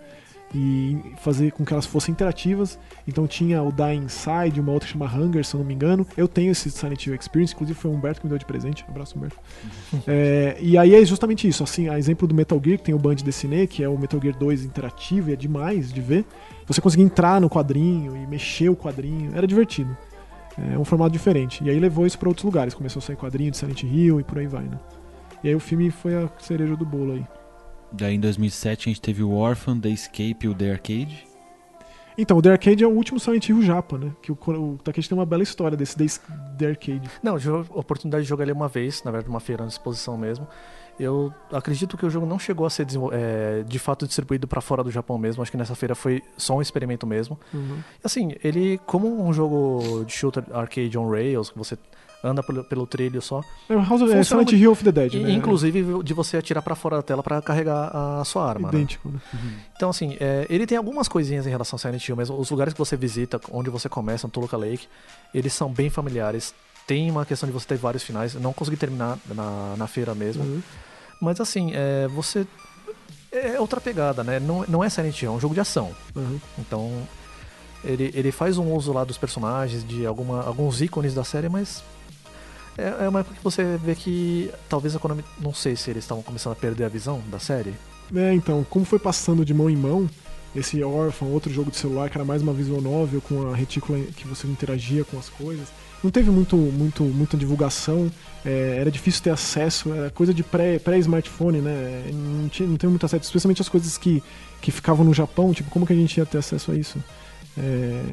e 0.54 0.98
fazer 1.18 1.52
com 1.52 1.66
que 1.66 1.74
elas 1.74 1.86
fossem 1.86 2.12
interativas. 2.12 2.80
Então 3.08 3.28
tinha 3.28 3.62
o 3.62 3.72
Die 3.72 3.96
Inside, 3.96 4.60
uma 4.60 4.72
outra 4.72 4.88
chama 4.88 5.06
Hunger, 5.06 5.46
se 5.46 5.56
eu 5.56 5.60
não 5.60 5.66
me 5.66 5.74
engano. 5.74 6.06
Eu 6.16 6.28
tenho 6.28 6.52
esse 6.52 6.72
Silent 6.72 7.06
Hill 7.06 7.16
Experience, 7.16 7.54
inclusive 7.54 7.78
foi 7.78 7.92
o 7.92 7.94
Humberto 7.94 8.22
que 8.22 8.28
me 8.28 8.30
deu 8.30 8.38
de 8.38 8.46
presente. 8.46 8.86
Abraço, 8.88 9.18
Humberto. 9.18 9.38
É, 10.08 10.58
e 10.62 10.78
aí 10.78 10.96
é 10.96 11.04
justamente 11.04 11.48
isso, 11.48 11.64
assim, 11.64 11.90
a 11.90 12.00
exemplo 12.00 12.28
do 12.28 12.34
Metal 12.34 12.60
Gear, 12.64 12.78
que 12.78 12.86
tem 12.86 12.96
o 12.96 13.00
Band 13.00 13.16
Dessiné, 13.16 13.68
que 13.68 13.84
é 13.84 13.90
o 13.90 13.98
Metal 13.98 14.20
Gear 14.22 14.38
2 14.38 14.64
interativo 14.64 15.30
e 15.30 15.34
é 15.34 15.36
demais 15.36 15.92
de 15.92 16.00
ver. 16.00 16.26
Você 16.66 16.80
conseguia 16.80 17.06
entrar 17.06 17.42
no 17.42 17.50
quadrinho 17.50 18.16
e 18.16 18.26
mexer 18.26 18.70
o 18.70 18.76
quadrinho, 18.76 19.32
era 19.36 19.46
divertido. 19.46 19.96
É 20.58 20.78
um 20.78 20.86
formato 20.86 21.12
diferente. 21.12 21.64
E 21.64 21.70
aí 21.70 21.80
levou 21.80 22.06
isso 22.06 22.18
pra 22.18 22.30
outros 22.30 22.44
lugares, 22.44 22.74
começou 22.74 23.00
a 23.00 23.04
sair 23.04 23.16
quadrinho 23.16 23.52
de 23.52 23.58
Silent 23.58 23.84
Hill 23.84 24.20
e 24.20 24.24
por 24.24 24.40
aí 24.40 24.48
vai, 24.48 24.64
né? 24.64 24.80
E 25.44 25.50
aí 25.50 25.56
o 25.56 25.60
filme 25.60 25.92
foi 25.92 26.16
a 26.16 26.30
cereja 26.40 26.76
do 26.76 26.86
bolo 26.86 27.14
aí. 27.14 27.26
Daí 27.92 28.16
em 28.16 28.20
2007 28.20 28.90
a 28.90 28.92
gente 28.92 29.02
teve 29.02 29.24
o 29.24 29.32
Orphan, 29.32 29.80
The 29.80 29.90
Escape 29.90 30.38
e 30.42 30.48
o 30.48 30.54
The 30.54 30.72
Arcade. 30.72 31.28
Então, 32.18 32.38
o 32.38 32.42
The 32.42 32.52
Arcade 32.52 32.84
é 32.84 32.88
o 32.88 32.90
último 32.90 33.20
Silent 33.20 33.48
Hill 33.48 33.62
japa, 33.62 33.98
né? 33.98 34.12
Que 34.24 34.32
o, 34.32 34.36
o 34.36 34.80
Takeshi 34.84 35.08
tem 35.08 35.18
uma 35.18 35.26
bela 35.26 35.44
história 35.44 35.78
desse 35.78 35.96
The, 35.96 36.06
The 36.58 36.66
Arcade. 36.66 37.12
Não, 37.22 37.34
eu 37.34 37.40
tive 37.40 37.56
a 37.56 37.80
oportunidade 37.80 38.24
de 38.24 38.30
jogar 38.30 38.44
ele 38.44 38.54
uma 38.54 38.68
vez, 38.68 39.04
na 39.04 39.12
verdade, 39.12 39.30
uma 39.30 39.40
feira 39.40 39.64
de 39.66 39.72
exposição 39.72 40.18
mesmo. 40.18 40.48
Eu 41.00 41.32
acredito 41.52 41.96
que 41.96 42.04
o 42.04 42.10
jogo 42.10 42.26
não 42.26 42.40
chegou 42.40 42.66
a 42.66 42.72
ser 42.72 42.88
é, 43.12 43.64
de 43.64 43.78
fato 43.78 44.08
distribuído 44.08 44.48
pra 44.48 44.62
fora 44.62 44.84
do 44.84 44.90
Japão 44.90 45.16
mesmo. 45.20 45.44
Acho 45.44 45.52
que 45.52 45.58
nessa 45.58 45.76
feira 45.76 45.94
foi 45.94 46.24
só 46.36 46.58
um 46.58 46.62
experimento 46.62 47.06
mesmo. 47.06 47.40
Uhum. 47.54 47.82
Assim, 48.04 48.32
ele, 48.44 48.80
como 48.80 49.24
um 49.24 49.32
jogo 49.32 50.04
de 50.04 50.12
shooter 50.12 50.44
arcade 50.52 50.98
on 50.98 51.08
rails, 51.08 51.52
que 51.52 51.58
você 51.58 51.78
anda 52.24 52.42
pelo, 52.42 52.64
pelo 52.64 52.88
trilho 52.88 53.22
só, 53.22 53.42
É 53.70 53.76
o 53.76 53.82
House 53.82 54.02
of, 54.02 54.12
é 54.12 54.24
Silent 54.24 54.52
Hill 54.52 54.72
of 54.72 54.84
the 54.84 54.92
Dead, 54.92 55.14
e, 55.14 55.20
né? 55.20 55.32
inclusive 55.32 56.04
de 56.04 56.14
você 56.14 56.38
atirar 56.38 56.62
pra 56.62 56.76
fora 56.76 56.98
da 56.98 57.02
tela 57.04 57.22
pra 57.22 57.42
carregar 57.42 57.92
a 57.94 58.24
sua 58.26 58.48
arma. 58.48 58.72
né? 58.72 58.78
Idêntico, 58.78 59.10
né? 59.10 59.20
Então, 59.76 59.90
assim, 59.90 60.18
é, 60.20 60.46
ele 60.50 60.66
tem 60.66 60.78
algumas 60.78 61.08
coisinhas 61.08 61.46
em 61.46 61.50
relação 61.50 61.76
ao 61.76 61.80
Silent 61.80 62.08
Hill, 62.08 62.16
mas 62.16 62.30
os 62.30 62.50
lugares 62.50 62.74
que 62.74 62.80
você 62.80 62.98
visita, 62.98 63.40
onde 63.52 63.70
você 63.70 63.88
começa, 63.88 64.28
no 64.28 64.32
Toluca 64.32 64.58
Lake, 64.58 64.88
eles 65.34 65.54
são 65.54 65.72
bem 65.72 65.90
familiares. 65.90 66.54
Tem 66.88 67.10
uma 67.12 67.26
questão 67.26 67.48
de 67.48 67.54
você 67.54 67.68
ter 67.68 67.78
vários 67.78 68.02
finais. 68.04 68.34
Eu 68.34 68.42
não 68.42 68.54
consegui 68.54 68.78
terminar 68.78 69.18
na, 69.28 69.76
na 69.78 69.88
feira 69.88 70.16
mesmo. 70.16 70.44
Uhum. 70.44 70.62
Mas, 71.22 71.40
assim, 71.40 71.72
é, 71.74 72.08
você. 72.08 72.48
É 73.32 73.60
outra 73.60 73.82
pegada, 73.82 74.24
né? 74.24 74.40
Não, 74.40 74.64
não 74.68 74.84
é 74.84 74.90
Silent 74.90 75.22
Hill, 75.22 75.34
é 75.34 75.36
um 75.36 75.40
jogo 75.40 75.54
de 75.54 75.60
ação. 75.60 75.92
Uhum. 76.16 76.40
Então, 76.58 76.92
ele, 77.84 78.10
ele 78.16 78.32
faz 78.32 78.58
um 78.58 78.74
uso 78.74 78.92
lá 78.94 79.04
dos 79.04 79.18
personagens, 79.18 79.86
de 79.86 80.06
alguma, 80.06 80.44
alguns 80.44 80.82
ícones 80.82 81.14
da 81.14 81.24
série, 81.24 81.50
mas. 81.50 81.84
É, 82.78 83.06
é 83.06 83.10
uma 83.10 83.22
época 83.22 83.36
que 83.36 83.44
você 83.44 83.78
vê 83.84 83.96
que 83.96 84.52
talvez 84.70 84.96
a 84.96 85.00
Konami. 85.00 85.24
Não 85.42 85.54
sei 85.54 85.76
se 85.76 85.90
eles 85.90 86.04
estavam 86.04 86.24
começando 86.24 86.54
a 86.54 86.56
perder 86.56 86.84
a 86.86 86.90
visão 86.90 87.22
da 87.32 87.40
série. 87.40 87.74
É, 88.16 88.34
então, 88.34 88.66
como 88.70 88.86
foi 88.86 89.00
passando 89.00 89.44
de 89.44 89.54
mão 89.54 89.70
em 89.70 89.76
mão, 89.76 90.10
esse 90.56 90.82
Orphan, 90.84 91.26
outro 91.26 91.52
jogo 91.52 91.72
de 91.72 91.78
celular, 91.78 92.10
que 92.10 92.18
era 92.18 92.24
mais 92.24 92.42
uma 92.42 92.54
visual 92.54 92.82
novel 92.82 93.22
com 93.22 93.52
a 93.52 93.56
retícula 93.56 94.00
que 94.16 94.28
você 94.28 94.48
interagia 94.48 95.04
com 95.04 95.18
as 95.20 95.28
coisas, 95.30 95.68
não 96.04 96.12
teve 96.12 96.30
muito, 96.30 96.56
muito, 96.56 97.04
muita 97.04 97.36
divulgação, 97.36 98.10
é, 98.46 98.78
era 98.80 98.90
difícil 98.90 99.24
ter 99.24 99.32
acesso, 99.32 99.92
era 99.94 100.10
coisa 100.10 100.34
de 100.34 100.44
pré- 100.44 100.80
pré-smartphone, 100.80 101.60
né? 101.60 102.10
Não, 102.14 102.48
tinha, 102.48 102.70
não 102.70 102.78
tem 102.78 102.90
muito 102.90 103.06
acesso, 103.06 103.26
especialmente 103.26 103.62
as 103.62 103.70
coisas 103.70 103.98
que, 103.98 104.24
que 104.62 104.72
ficavam 104.72 105.04
no 105.04 105.14
Japão, 105.14 105.54
tipo, 105.54 105.70
como 105.70 105.86
que 105.86 105.94
a 105.94 105.96
gente 105.96 106.16
ia 106.18 106.26
ter 106.26 106.38
acesso 106.38 106.72
a 106.72 106.76
isso? 106.76 107.04
É, 107.58 108.04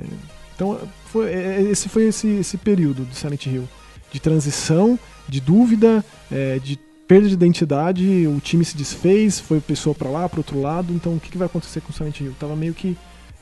então, 0.57 0.81
foi, 1.07 1.31
é, 1.31 1.63
esse 1.63 1.89
foi 1.89 2.05
esse, 2.05 2.27
esse 2.29 2.57
período 2.57 3.05
do 3.05 3.15
Silent 3.15 3.47
Hill, 3.47 3.69
de 4.15 4.21
transição, 4.21 4.97
de 5.29 5.41
dúvida, 5.41 6.05
é, 6.31 6.61
de 6.61 6.79
perda 7.09 7.27
de 7.27 7.35
identidade, 7.35 8.27
o 8.29 8.39
time 8.39 8.65
se 8.65 8.77
desfez, 8.77 9.41
foi 9.41 9.61
pessoa 9.61 9.93
pra 9.93 10.09
lá, 10.09 10.29
pro 10.29 10.39
outro 10.39 10.61
lado, 10.61 10.93
então 10.93 11.17
o 11.17 11.21
que, 11.21 11.31
que 11.31 11.37
vai 11.37 11.47
acontecer 11.47 11.81
com 11.81 11.91
o 11.91 11.93
Silent 11.93 12.21
Hill? 12.21 12.33
Tava 12.39 12.55
meio 12.55 12.73
que 12.73 12.97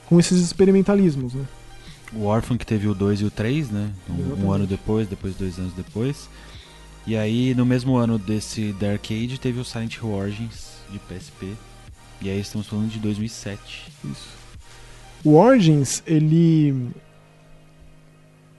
com 0.07 0.19
esses 0.19 0.41
experimentalismos, 0.41 1.35
né? 1.35 1.45
O 2.15 2.25
Orphan 2.25 2.57
que 2.57 2.65
teve 2.65 2.89
o 2.89 2.95
2 2.95 3.21
e 3.21 3.25
o 3.27 3.31
3, 3.31 3.71
né? 3.71 3.91
Um, 4.09 4.47
um 4.47 4.51
ano 4.51 4.67
depois, 4.67 5.07
depois 5.07 5.35
dois 5.35 5.59
anos 5.59 5.75
depois. 5.75 6.29
E 7.07 7.17
aí, 7.17 7.55
no 7.55 7.67
mesmo 7.67 7.97
ano 7.97 8.19
desse 8.19 8.75
The 8.79 8.93
Arcade, 8.93 9.39
teve 9.39 9.61
o 9.61 9.65
Silent 9.65 9.97
Hill 9.97 10.11
Origins 10.11 10.79
de 10.91 10.99
PSP. 10.99 11.53
E 12.23 12.31
aí 12.31 12.41
estamos 12.41 12.67
falando 12.67 12.89
de 12.89 12.99
2007. 12.99 13.93
Isso. 14.11 14.29
O 15.23 15.35
Origins, 15.35 16.03
ele. 16.07 16.91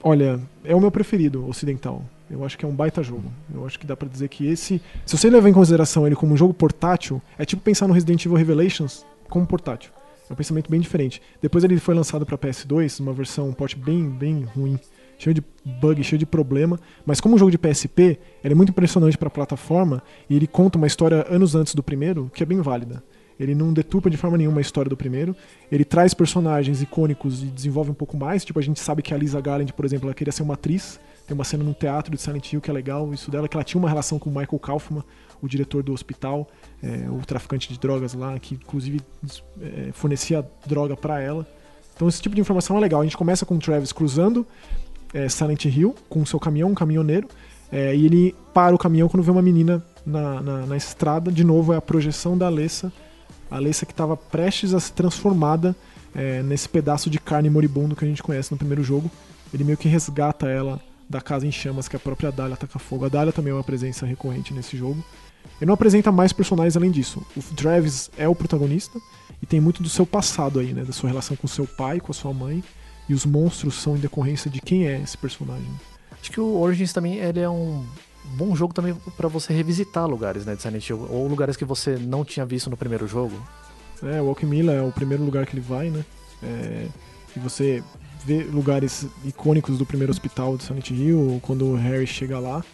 Olha, 0.06 0.38
é 0.62 0.76
o 0.76 0.80
meu 0.80 0.90
preferido 0.90 1.48
ocidental. 1.48 2.04
Eu 2.30 2.44
acho 2.44 2.58
que 2.58 2.64
é 2.66 2.68
um 2.68 2.74
baita 2.74 3.02
jogo. 3.02 3.32
Eu 3.54 3.64
acho 3.64 3.78
que 3.78 3.86
dá 3.86 3.96
pra 3.96 4.06
dizer 4.06 4.28
que 4.28 4.46
esse. 4.46 4.78
Se 5.06 5.16
você 5.16 5.30
levar 5.30 5.48
em 5.48 5.52
consideração 5.54 6.06
ele 6.06 6.14
como 6.14 6.34
um 6.34 6.36
jogo 6.36 6.52
portátil, 6.52 7.22
é 7.38 7.44
tipo 7.46 7.62
pensar 7.62 7.88
no 7.88 7.94
Resident 7.94 8.22
Evil 8.22 8.36
Revelations 8.36 9.02
como 9.30 9.46
portátil. 9.46 9.90
É 10.28 10.32
um 10.34 10.36
pensamento 10.36 10.70
bem 10.70 10.78
diferente. 10.78 11.22
Depois 11.40 11.64
ele 11.64 11.78
foi 11.78 11.94
lançado 11.94 12.26
pra 12.26 12.36
PS2, 12.36 13.00
uma 13.00 13.14
versão 13.14 13.48
um 13.48 13.52
port 13.54 13.74
bem, 13.76 14.06
bem 14.10 14.42
ruim, 14.42 14.78
cheio 15.16 15.32
de 15.32 15.42
bug, 15.64 16.04
cheio 16.04 16.18
de 16.18 16.26
problema. 16.26 16.78
Mas 17.06 17.18
como 17.18 17.34
um 17.34 17.38
jogo 17.38 17.50
de 17.50 17.56
PSP, 17.56 18.18
ele 18.44 18.52
é 18.52 18.54
muito 18.54 18.72
impressionante 18.72 19.16
pra 19.16 19.30
plataforma 19.30 20.02
e 20.28 20.36
ele 20.36 20.46
conta 20.46 20.76
uma 20.76 20.86
história 20.86 21.26
anos 21.30 21.54
antes 21.54 21.74
do 21.74 21.82
primeiro, 21.82 22.30
que 22.34 22.42
é 22.42 22.46
bem 22.46 22.60
válida. 22.60 23.02
Ele 23.38 23.54
não 23.54 23.72
deturpa 23.72 24.08
de 24.08 24.16
forma 24.16 24.38
nenhuma 24.38 24.58
a 24.58 24.60
história 24.60 24.88
do 24.88 24.96
primeiro. 24.96 25.34
Ele 25.70 25.84
traz 25.84 26.14
personagens 26.14 26.80
icônicos 26.80 27.42
e 27.42 27.46
desenvolve 27.46 27.90
um 27.90 27.94
pouco 27.94 28.16
mais. 28.16 28.44
Tipo, 28.44 28.58
a 28.58 28.62
gente 28.62 28.80
sabe 28.80 29.02
que 29.02 29.12
a 29.12 29.16
Lisa 29.16 29.40
Garland, 29.40 29.72
por 29.72 29.84
exemplo, 29.84 30.06
ela 30.06 30.14
queria 30.14 30.32
ser 30.32 30.42
uma 30.42 30.54
atriz. 30.54 31.00
Tem 31.26 31.34
uma 31.34 31.44
cena 31.44 31.64
no 31.64 31.72
teatro 31.72 32.14
de 32.14 32.20
Silent 32.20 32.52
Hill 32.52 32.60
que 32.60 32.70
é 32.70 32.72
legal, 32.72 33.12
isso 33.14 33.30
dela, 33.30 33.48
que 33.48 33.56
ela 33.56 33.64
tinha 33.64 33.78
uma 33.78 33.88
relação 33.88 34.18
com 34.18 34.28
o 34.28 34.32
Michael 34.32 34.58
Kaufman, 34.58 35.02
o 35.40 35.48
diretor 35.48 35.82
do 35.82 35.92
hospital, 35.92 36.46
é, 36.82 37.08
o 37.10 37.24
traficante 37.24 37.72
de 37.72 37.78
drogas 37.78 38.12
lá, 38.12 38.38
que 38.38 38.54
inclusive 38.54 39.00
é, 39.60 39.90
fornecia 39.92 40.46
droga 40.66 40.96
pra 40.96 41.20
ela. 41.20 41.46
Então 41.94 42.08
esse 42.08 42.20
tipo 42.20 42.34
de 42.34 42.40
informação 42.40 42.76
é 42.76 42.80
legal. 42.80 43.00
A 43.00 43.04
gente 43.04 43.16
começa 43.16 43.46
com 43.46 43.54
o 43.54 43.58
Travis 43.58 43.90
cruzando 43.90 44.46
é, 45.14 45.28
Silent 45.28 45.64
Hill 45.64 45.94
com 46.10 46.20
o 46.20 46.26
seu 46.26 46.38
caminhão, 46.38 46.70
um 46.70 46.74
caminhoneiro, 46.74 47.28
é, 47.72 47.96
e 47.96 48.04
ele 48.04 48.34
para 48.52 48.74
o 48.74 48.78
caminhão 48.78 49.08
quando 49.08 49.22
vê 49.22 49.30
uma 49.30 49.42
menina 49.42 49.82
na, 50.04 50.42
na, 50.42 50.66
na 50.66 50.76
estrada. 50.76 51.32
De 51.32 51.44
novo, 51.44 51.72
é 51.72 51.76
a 51.76 51.80
projeção 51.80 52.36
da 52.36 52.46
Alessa. 52.46 52.92
A 53.50 53.56
Alessa 53.56 53.86
que 53.86 53.92
estava 53.92 54.16
prestes 54.16 54.74
a 54.74 54.80
ser 54.80 54.92
transformada 54.92 55.74
é, 56.14 56.42
nesse 56.42 56.68
pedaço 56.68 57.10
de 57.10 57.18
carne 57.18 57.50
moribundo 57.50 57.96
que 57.96 58.04
a 58.04 58.08
gente 58.08 58.22
conhece 58.22 58.50
no 58.52 58.58
primeiro 58.58 58.82
jogo. 58.82 59.10
Ele 59.52 59.64
meio 59.64 59.76
que 59.76 59.88
resgata 59.88 60.48
ela 60.48 60.80
da 61.08 61.20
casa 61.20 61.46
em 61.46 61.52
chamas 61.52 61.88
que 61.88 61.96
a 61.96 61.98
própria 61.98 62.32
Dahlia 62.32 62.54
ataca 62.54 62.78
fogo. 62.78 63.04
A 63.04 63.08
Dahlia 63.08 63.32
também 63.32 63.52
é 63.52 63.54
uma 63.54 63.64
presença 63.64 64.06
recorrente 64.06 64.54
nesse 64.54 64.76
jogo. 64.76 65.04
Ele 65.60 65.66
não 65.66 65.74
apresenta 65.74 66.10
mais 66.10 66.32
personagens 66.32 66.76
além 66.76 66.90
disso. 66.90 67.24
O 67.36 67.42
Travis 67.54 68.10
é 68.16 68.26
o 68.26 68.34
protagonista 68.34 68.98
e 69.42 69.46
tem 69.46 69.60
muito 69.60 69.82
do 69.82 69.88
seu 69.88 70.06
passado 70.06 70.58
aí, 70.58 70.72
né? 70.72 70.84
Da 70.84 70.92
sua 70.92 71.08
relação 71.08 71.36
com 71.36 71.46
seu 71.46 71.66
pai, 71.66 72.00
com 72.00 72.10
a 72.10 72.14
sua 72.14 72.32
mãe. 72.32 72.64
E 73.08 73.14
os 73.14 73.26
monstros 73.26 73.74
são 73.74 73.96
em 73.96 74.00
decorrência 74.00 74.50
de 74.50 74.60
quem 74.60 74.86
é 74.86 74.98
esse 75.00 75.16
personagem. 75.18 75.68
Acho 76.20 76.32
que 76.32 76.40
o 76.40 76.58
Origins 76.58 76.92
também 76.92 77.16
ele 77.16 77.40
é 77.40 77.48
um 77.48 77.84
bom 78.24 78.54
jogo 78.56 78.74
também 78.74 78.94
para 79.16 79.28
você 79.28 79.52
revisitar 79.52 80.06
lugares, 80.06 80.44
né, 80.44 80.54
de 80.54 80.62
Silent 80.62 80.88
Hill, 80.88 81.06
ou 81.10 81.28
lugares 81.28 81.56
que 81.56 81.64
você 81.64 81.96
não 81.96 82.24
tinha 82.24 82.44
visto 82.44 82.70
no 82.70 82.76
primeiro 82.76 83.06
jogo. 83.06 83.34
É, 84.02 84.20
o 84.20 84.28
Alchemilla 84.28 84.72
é 84.72 84.82
o 84.82 84.90
primeiro 84.90 85.24
lugar 85.24 85.46
que 85.46 85.54
ele 85.54 85.60
vai, 85.60 85.90
né? 85.90 86.04
É, 86.42 86.86
e 87.36 87.38
você 87.38 87.82
vê 88.24 88.42
lugares 88.42 89.06
icônicos 89.24 89.78
do 89.78 89.86
primeiro 89.86 90.10
hospital 90.10 90.56
de 90.56 90.64
Silent 90.64 90.90
Hill, 90.90 91.40
quando 91.42 91.66
o 91.66 91.76
Harry 91.76 92.06
chega 92.06 92.38
lá. 92.38 92.64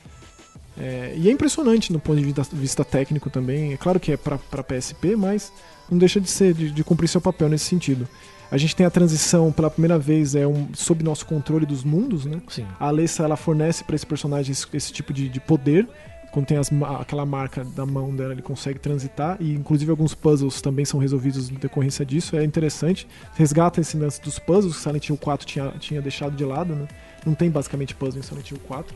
É, 0.78 1.14
e 1.16 1.28
é 1.28 1.32
impressionante 1.32 1.92
no 1.92 2.00
ponto 2.00 2.18
de 2.18 2.24
vista, 2.24 2.42
vista 2.52 2.84
técnico 2.84 3.28
também. 3.28 3.72
É 3.72 3.76
claro 3.76 3.98
que 4.00 4.12
é 4.12 4.16
para 4.16 4.38
PSP, 4.62 5.16
mas 5.16 5.52
não 5.90 5.98
deixa 5.98 6.20
de 6.20 6.30
ser, 6.30 6.54
de, 6.54 6.70
de, 6.70 6.84
cumprir 6.84 7.08
seu 7.08 7.20
papel 7.20 7.48
nesse 7.48 7.64
sentido. 7.64 8.08
A 8.50 8.56
gente 8.56 8.74
tem 8.74 8.84
a 8.84 8.90
transição 8.90 9.52
pela 9.52 9.70
primeira 9.70 9.98
vez 9.98 10.34
é 10.34 10.46
um, 10.46 10.68
sob 10.74 11.04
nosso 11.04 11.24
controle 11.24 11.64
dos 11.64 11.84
mundos, 11.84 12.24
né? 12.24 12.40
Sim. 12.48 12.66
A 12.78 12.88
Alessa 12.88 13.22
ela 13.22 13.36
fornece 13.36 13.84
para 13.84 13.94
esse 13.94 14.04
personagem 14.04 14.50
esse, 14.50 14.66
esse 14.74 14.92
tipo 14.92 15.12
de, 15.12 15.28
de, 15.28 15.38
poder. 15.38 15.88
Quando 16.32 16.46
tem 16.46 16.56
as, 16.56 16.70
aquela 16.98 17.24
marca 17.24 17.64
da 17.64 17.86
mão 17.86 18.14
dela, 18.14 18.32
ele 18.32 18.42
consegue 18.42 18.78
transitar. 18.78 19.36
E 19.40 19.54
inclusive 19.54 19.90
alguns 19.90 20.14
puzzles 20.14 20.60
também 20.60 20.84
são 20.84 20.98
resolvidos 20.98 21.48
em 21.48 21.54
decorrência 21.54 22.04
disso. 22.04 22.36
É 22.36 22.44
interessante. 22.44 23.06
Resgata 23.34 23.80
esse 23.80 23.96
lance 23.96 24.20
dos 24.20 24.38
puzzles 24.38 24.76
que 24.76 24.82
Silent 24.82 25.08
Hill 25.08 25.16
4 25.16 25.46
tinha, 25.46 25.70
tinha 25.78 26.02
deixado 26.02 26.34
de 26.34 26.44
lado, 26.44 26.74
né? 26.74 26.88
Não 27.24 27.34
tem 27.34 27.50
basicamente 27.50 27.94
puzzle 27.94 28.18
em 28.18 28.22
Silent 28.22 28.50
Hill 28.50 28.60
4. 28.66 28.94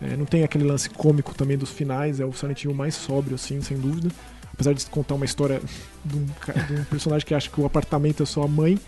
É, 0.00 0.16
não 0.16 0.24
tem 0.24 0.44
aquele 0.44 0.64
lance 0.64 0.90
cômico 0.90 1.34
também 1.34 1.56
dos 1.56 1.70
finais, 1.70 2.20
é 2.20 2.24
o 2.24 2.32
Silent 2.32 2.64
Hill 2.64 2.74
mais 2.74 2.94
sóbrio, 2.94 3.34
assim, 3.36 3.60
sem 3.60 3.78
dúvida. 3.78 4.08
Apesar 4.54 4.72
de 4.72 4.86
contar 4.86 5.14
uma 5.14 5.24
história 5.24 5.60
de 6.04 6.16
um, 6.16 6.24
de 6.24 6.80
um 6.80 6.84
personagem 6.84 7.26
que 7.26 7.34
acha 7.34 7.50
que 7.50 7.60
o 7.60 7.66
apartamento 7.66 8.22
é 8.22 8.26
só 8.26 8.44
a 8.44 8.48
mãe. 8.48 8.78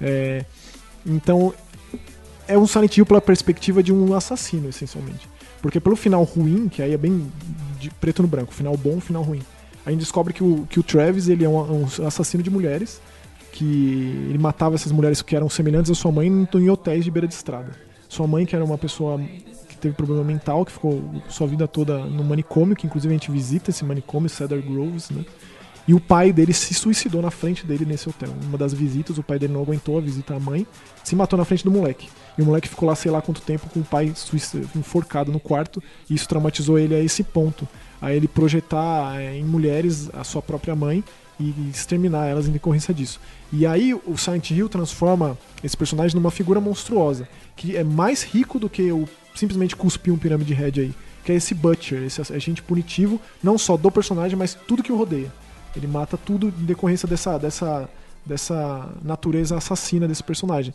É, 0.00 0.44
então, 1.04 1.52
é 2.46 2.56
um 2.56 2.66
Silent 2.66 2.96
Hill 2.96 3.04
pela 3.04 3.20
perspectiva 3.20 3.82
de 3.82 3.92
um 3.92 4.14
assassino, 4.14 4.68
essencialmente. 4.68 5.28
Porque 5.60 5.80
pelo 5.80 5.96
final 5.96 6.22
ruim, 6.22 6.68
que 6.68 6.80
aí 6.80 6.94
é 6.94 6.96
bem 6.96 7.30
de 7.80 7.90
preto 7.90 8.22
no 8.22 8.28
branco, 8.28 8.54
final 8.54 8.76
bom, 8.76 9.00
final 9.00 9.22
ruim. 9.22 9.42
A 9.84 9.90
gente 9.90 10.00
descobre 10.00 10.32
que 10.32 10.44
o, 10.44 10.66
que 10.70 10.78
o 10.78 10.82
Travis 10.82 11.28
ele 11.28 11.44
é 11.44 11.48
um, 11.48 11.82
um 11.82 12.06
assassino 12.06 12.42
de 12.42 12.50
mulheres, 12.50 13.00
que 13.52 14.28
ele 14.28 14.38
matava 14.38 14.76
essas 14.76 14.92
mulheres 14.92 15.20
que 15.20 15.34
eram 15.34 15.48
semelhantes 15.48 15.90
à 15.90 15.94
sua 15.94 16.12
mãe 16.12 16.28
em 16.28 16.70
hotéis 16.70 17.04
de 17.04 17.10
beira 17.10 17.26
de 17.26 17.34
estrada. 17.34 17.72
Sua 18.08 18.26
mãe, 18.26 18.46
que 18.46 18.54
era 18.54 18.64
uma 18.64 18.78
pessoa 18.78 19.20
teve 19.78 19.94
problema 19.94 20.24
mental, 20.24 20.64
que 20.64 20.72
ficou 20.72 21.02
sua 21.28 21.46
vida 21.46 21.66
toda 21.66 21.98
no 21.98 22.24
manicômio, 22.24 22.76
que 22.76 22.86
inclusive 22.86 23.12
a 23.14 23.16
gente 23.16 23.30
visita 23.30 23.70
esse 23.70 23.84
manicômio, 23.84 24.28
Cedar 24.28 24.60
Groves, 24.60 25.10
né? 25.10 25.24
E 25.88 25.94
o 25.94 26.00
pai 26.00 26.34
dele 26.34 26.52
se 26.52 26.74
suicidou 26.74 27.22
na 27.22 27.30
frente 27.30 27.64
dele 27.64 27.86
nesse 27.86 28.06
hotel. 28.10 28.28
Uma 28.44 28.58
das 28.58 28.74
visitas, 28.74 29.16
o 29.16 29.22
pai 29.22 29.38
dele 29.38 29.54
não 29.54 29.62
aguentou 29.62 29.96
a 29.96 30.02
visita 30.02 30.34
à 30.34 30.38
mãe, 30.38 30.66
se 31.02 31.16
matou 31.16 31.38
na 31.38 31.46
frente 31.46 31.64
do 31.64 31.70
moleque. 31.70 32.10
E 32.36 32.42
o 32.42 32.44
moleque 32.44 32.68
ficou 32.68 32.86
lá 32.86 32.94
sei 32.94 33.10
lá 33.10 33.22
quanto 33.22 33.40
tempo 33.40 33.70
com 33.70 33.80
o 33.80 33.84
pai 33.84 34.12
enforcado 34.76 35.32
no 35.32 35.40
quarto, 35.40 35.82
e 36.10 36.14
isso 36.14 36.28
traumatizou 36.28 36.78
ele 36.78 36.94
a 36.94 37.00
esse 37.00 37.24
ponto. 37.24 37.66
A 38.02 38.12
ele 38.12 38.28
projetar 38.28 39.18
é, 39.18 39.38
em 39.38 39.44
mulheres 39.44 40.10
a 40.12 40.22
sua 40.24 40.42
própria 40.42 40.76
mãe 40.76 41.02
e 41.40 41.70
exterminar 41.70 42.26
elas 42.26 42.46
em 42.46 42.52
decorrência 42.52 42.92
disso. 42.92 43.18
E 43.50 43.64
aí 43.64 43.94
o 43.94 44.16
Silent 44.18 44.50
Hill 44.50 44.68
transforma 44.68 45.38
esse 45.64 45.76
personagem 45.76 46.14
numa 46.14 46.30
figura 46.30 46.60
monstruosa, 46.60 47.26
que 47.56 47.76
é 47.76 47.82
mais 47.82 48.22
rico 48.22 48.58
do 48.58 48.68
que 48.68 48.92
o 48.92 49.08
simplesmente 49.38 49.76
cuspir 49.76 50.12
um 50.12 50.18
Pirâmide 50.18 50.52
Head 50.52 50.80
aí. 50.80 50.94
Que 51.24 51.32
é 51.32 51.34
esse 51.34 51.54
Butcher, 51.54 52.02
esse 52.02 52.20
agente 52.32 52.62
punitivo, 52.62 53.20
não 53.42 53.58
só 53.58 53.76
do 53.76 53.90
personagem, 53.90 54.36
mas 54.36 54.54
tudo 54.54 54.82
que 54.82 54.92
o 54.92 54.96
rodeia. 54.96 55.32
Ele 55.76 55.86
mata 55.86 56.16
tudo 56.16 56.48
em 56.48 56.64
decorrência 56.64 57.06
dessa, 57.06 57.38
dessa, 57.38 57.88
dessa 58.24 58.88
natureza 59.02 59.56
assassina 59.56 60.08
desse 60.08 60.22
personagem. 60.22 60.72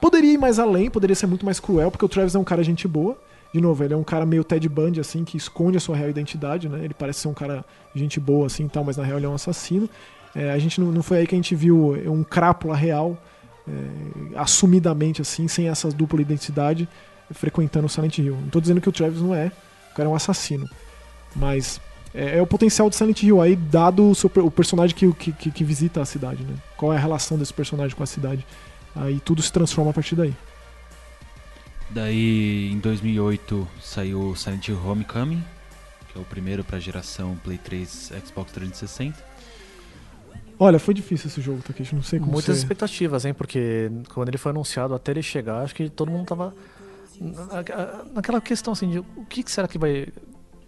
Poderia 0.00 0.32
ir 0.32 0.38
mais 0.38 0.58
além, 0.58 0.90
poderia 0.90 1.14
ser 1.14 1.26
muito 1.26 1.44
mais 1.44 1.60
cruel, 1.60 1.90
porque 1.90 2.04
o 2.04 2.08
Travis 2.08 2.34
é 2.34 2.38
um 2.38 2.44
cara 2.44 2.64
gente 2.64 2.88
boa. 2.88 3.16
De 3.52 3.60
novo, 3.60 3.84
ele 3.84 3.92
é 3.92 3.96
um 3.96 4.04
cara 4.04 4.24
meio 4.24 4.42
Ted 4.44 4.66
Bundy, 4.68 5.00
assim, 5.00 5.24
que 5.24 5.36
esconde 5.36 5.76
a 5.76 5.80
sua 5.80 5.96
real 5.96 6.08
identidade, 6.08 6.68
né? 6.68 6.84
Ele 6.84 6.94
parece 6.94 7.20
ser 7.20 7.28
um 7.28 7.34
cara 7.34 7.64
gente 7.94 8.18
boa, 8.18 8.46
assim, 8.46 8.66
tal, 8.68 8.84
mas 8.84 8.96
na 8.96 9.04
real 9.04 9.18
ele 9.18 9.26
é 9.26 9.28
um 9.28 9.34
assassino. 9.34 9.90
É, 10.34 10.52
a 10.52 10.58
gente 10.58 10.80
não, 10.80 10.90
não 10.90 11.02
foi 11.02 11.18
aí 11.18 11.26
que 11.26 11.34
a 11.34 11.38
gente 11.38 11.54
viu 11.54 11.92
um 12.06 12.22
crápula 12.22 12.76
real, 12.76 13.18
é, 13.68 14.38
assumidamente, 14.38 15.20
assim, 15.20 15.48
sem 15.48 15.68
essa 15.68 15.88
dupla 15.88 16.22
identidade 16.22 16.88
frequentando 17.32 17.86
o 17.86 17.88
Silent 17.88 18.18
Hill. 18.18 18.36
Não 18.36 18.48
tô 18.48 18.60
dizendo 18.60 18.80
que 18.80 18.88
o 18.88 18.92
Travis 18.92 19.20
não 19.20 19.34
é, 19.34 19.52
o 19.92 19.94
cara 19.94 20.08
é 20.08 20.12
um 20.12 20.14
assassino. 20.14 20.68
Mas 21.34 21.80
é, 22.14 22.38
é 22.38 22.42
o 22.42 22.46
potencial 22.46 22.88
do 22.88 22.94
Silent 22.94 23.22
Hill 23.22 23.40
aí, 23.40 23.56
dado 23.56 24.10
o, 24.10 24.14
seu, 24.14 24.30
o 24.36 24.50
personagem 24.50 24.94
que, 24.96 25.32
que, 25.32 25.50
que, 25.50 25.64
visita 25.64 26.00
a 26.00 26.04
cidade, 26.04 26.42
né? 26.42 26.54
Qual 26.76 26.92
é 26.92 26.96
a 26.96 27.00
relação 27.00 27.38
desse 27.38 27.54
personagem 27.54 27.96
com 27.96 28.02
a 28.02 28.06
cidade. 28.06 28.44
Aí 28.94 29.20
tudo 29.20 29.40
se 29.42 29.52
transforma 29.52 29.90
a 29.90 29.94
partir 29.94 30.16
daí. 30.16 30.34
Daí, 31.90 32.70
em 32.72 32.78
2008, 32.78 33.66
saiu 33.80 34.34
Silent 34.36 34.68
Hill 34.68 34.80
Homecoming, 34.84 35.42
que 36.08 36.18
é 36.18 36.20
o 36.20 36.24
primeiro 36.24 36.64
para 36.64 36.76
a 36.76 36.80
geração 36.80 37.36
Play 37.42 37.58
3 37.58 38.12
Xbox 38.26 38.52
360. 38.52 39.30
Olha, 40.58 40.78
foi 40.78 40.92
difícil 40.92 41.28
esse 41.28 41.40
jogo, 41.40 41.62
Takeshi, 41.62 41.94
não 41.94 42.02
sei 42.02 42.18
como 42.18 42.32
Muitas 42.32 42.54
você... 42.54 42.62
expectativas, 42.62 43.24
hein? 43.24 43.32
Porque 43.32 43.90
quando 44.12 44.28
ele 44.28 44.36
foi 44.36 44.50
anunciado, 44.50 44.94
até 44.94 45.12
ele 45.12 45.22
chegar, 45.22 45.62
acho 45.62 45.74
que 45.74 45.88
todo 45.88 46.10
mundo 46.10 46.26
tava 46.26 46.54
naquela 48.14 48.40
questão 48.40 48.72
assim 48.72 48.88
de 48.88 48.98
o 48.98 49.26
que 49.28 49.48
será 49.50 49.68
que 49.68 49.78
vai 49.78 50.08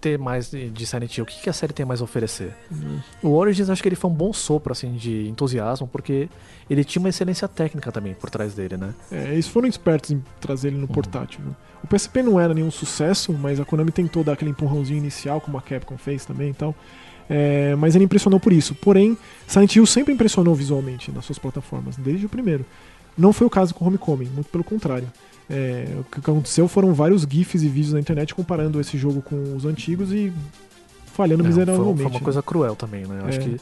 ter 0.03 0.19
mais 0.19 0.51
de 0.51 0.85
Silent 0.85 1.17
Hill? 1.17 1.25
O 1.25 1.27
que, 1.27 1.49
a 1.49 1.53
série 1.53 1.73
tem 1.73 1.87
mais 1.87 2.01
a 2.01 2.05
oferecer? 2.05 2.53
Uhum. 2.71 3.01
O 3.23 3.29
Origins 3.31 3.71
acho 3.71 3.81
que 3.81 3.89
ele 3.89 3.97
foi 3.97 4.11
um 4.11 4.15
bom 4.15 4.33
sopro 4.33 4.73
assim 4.73 4.93
de 4.95 5.29
entusiasmo, 5.29 5.87
porque 5.87 6.29
ele 6.69 6.85
tinha 6.85 7.01
uma 7.01 7.09
excelência 7.09 7.47
técnica 7.47 7.93
também 7.93 8.13
por 8.13 8.29
trás 8.29 8.53
dele, 8.53 8.77
né? 8.77 8.93
É, 9.11 9.33
eles 9.33 9.47
foram 9.47 9.69
espertos 9.69 10.11
em 10.11 10.23
trazer 10.41 10.69
ele 10.69 10.77
no 10.77 10.83
uhum. 10.83 10.89
portátil. 10.89 11.41
O 11.83 11.87
PSP 11.87 12.23
não 12.23 12.39
era 12.39 12.53
nenhum 12.53 12.71
sucesso, 12.71 13.33
mas 13.33 13.61
a 13.61 13.65
Konami 13.65 13.93
tentou 13.93 14.25
dar 14.25 14.33
aquele 14.33 14.51
empurrãozinho 14.51 14.99
inicial, 14.99 15.41
como 15.41 15.57
a 15.57 15.63
Capcom 15.63 15.97
fez 15.97 16.25
também 16.25 16.51
e 16.51 16.55
tal. 16.55 16.75
É, 17.31 17.75
mas 17.77 17.95
ele 17.95 18.05
impressionou 18.05 18.41
por 18.41 18.53
isso. 18.53 18.75
Porém, 18.75 19.17
Silent 19.47 19.77
Hill 19.77 19.87
sempre 19.87 20.13
impressionou 20.13 20.55
visualmente 20.55 21.11
nas 21.13 21.25
suas 21.25 21.39
plataformas, 21.39 21.97
desde 21.97 22.27
o 22.27 22.29
primeiro. 22.29 22.67
Não 23.17 23.33
foi 23.33 23.47
o 23.47 23.51
caso 23.51 23.75
com 23.75 23.87
Homecoming, 23.87 24.27
muito 24.27 24.49
pelo 24.49 24.65
contrário. 24.65 25.11
É, 25.51 25.87
o 25.99 26.05
que 26.05 26.21
aconteceu 26.21 26.67
foram 26.69 26.95
vários 26.95 27.23
GIFs 27.23 27.63
e 27.63 27.69
vídeos 27.69 27.93
na 27.93 28.01
internet 28.01 28.35
comparando 28.35 28.81
esse 28.81 28.97
jogo 28.97 29.21
com 29.21 29.57
os 29.57 29.67
antigos 29.67 30.13
e 30.13 30.33
falhando 31.07 31.45
miseravelmente. 31.45 31.95
Foi, 31.95 32.03
foi 32.05 32.11
uma 32.13 32.19
né? 32.19 32.25
coisa 32.25 32.43
cruel 32.43 32.77
também, 32.77 33.05
né? 33.05 33.19
Eu 33.21 33.27
é. 33.27 33.29
acho 33.29 33.41
que 33.41 33.61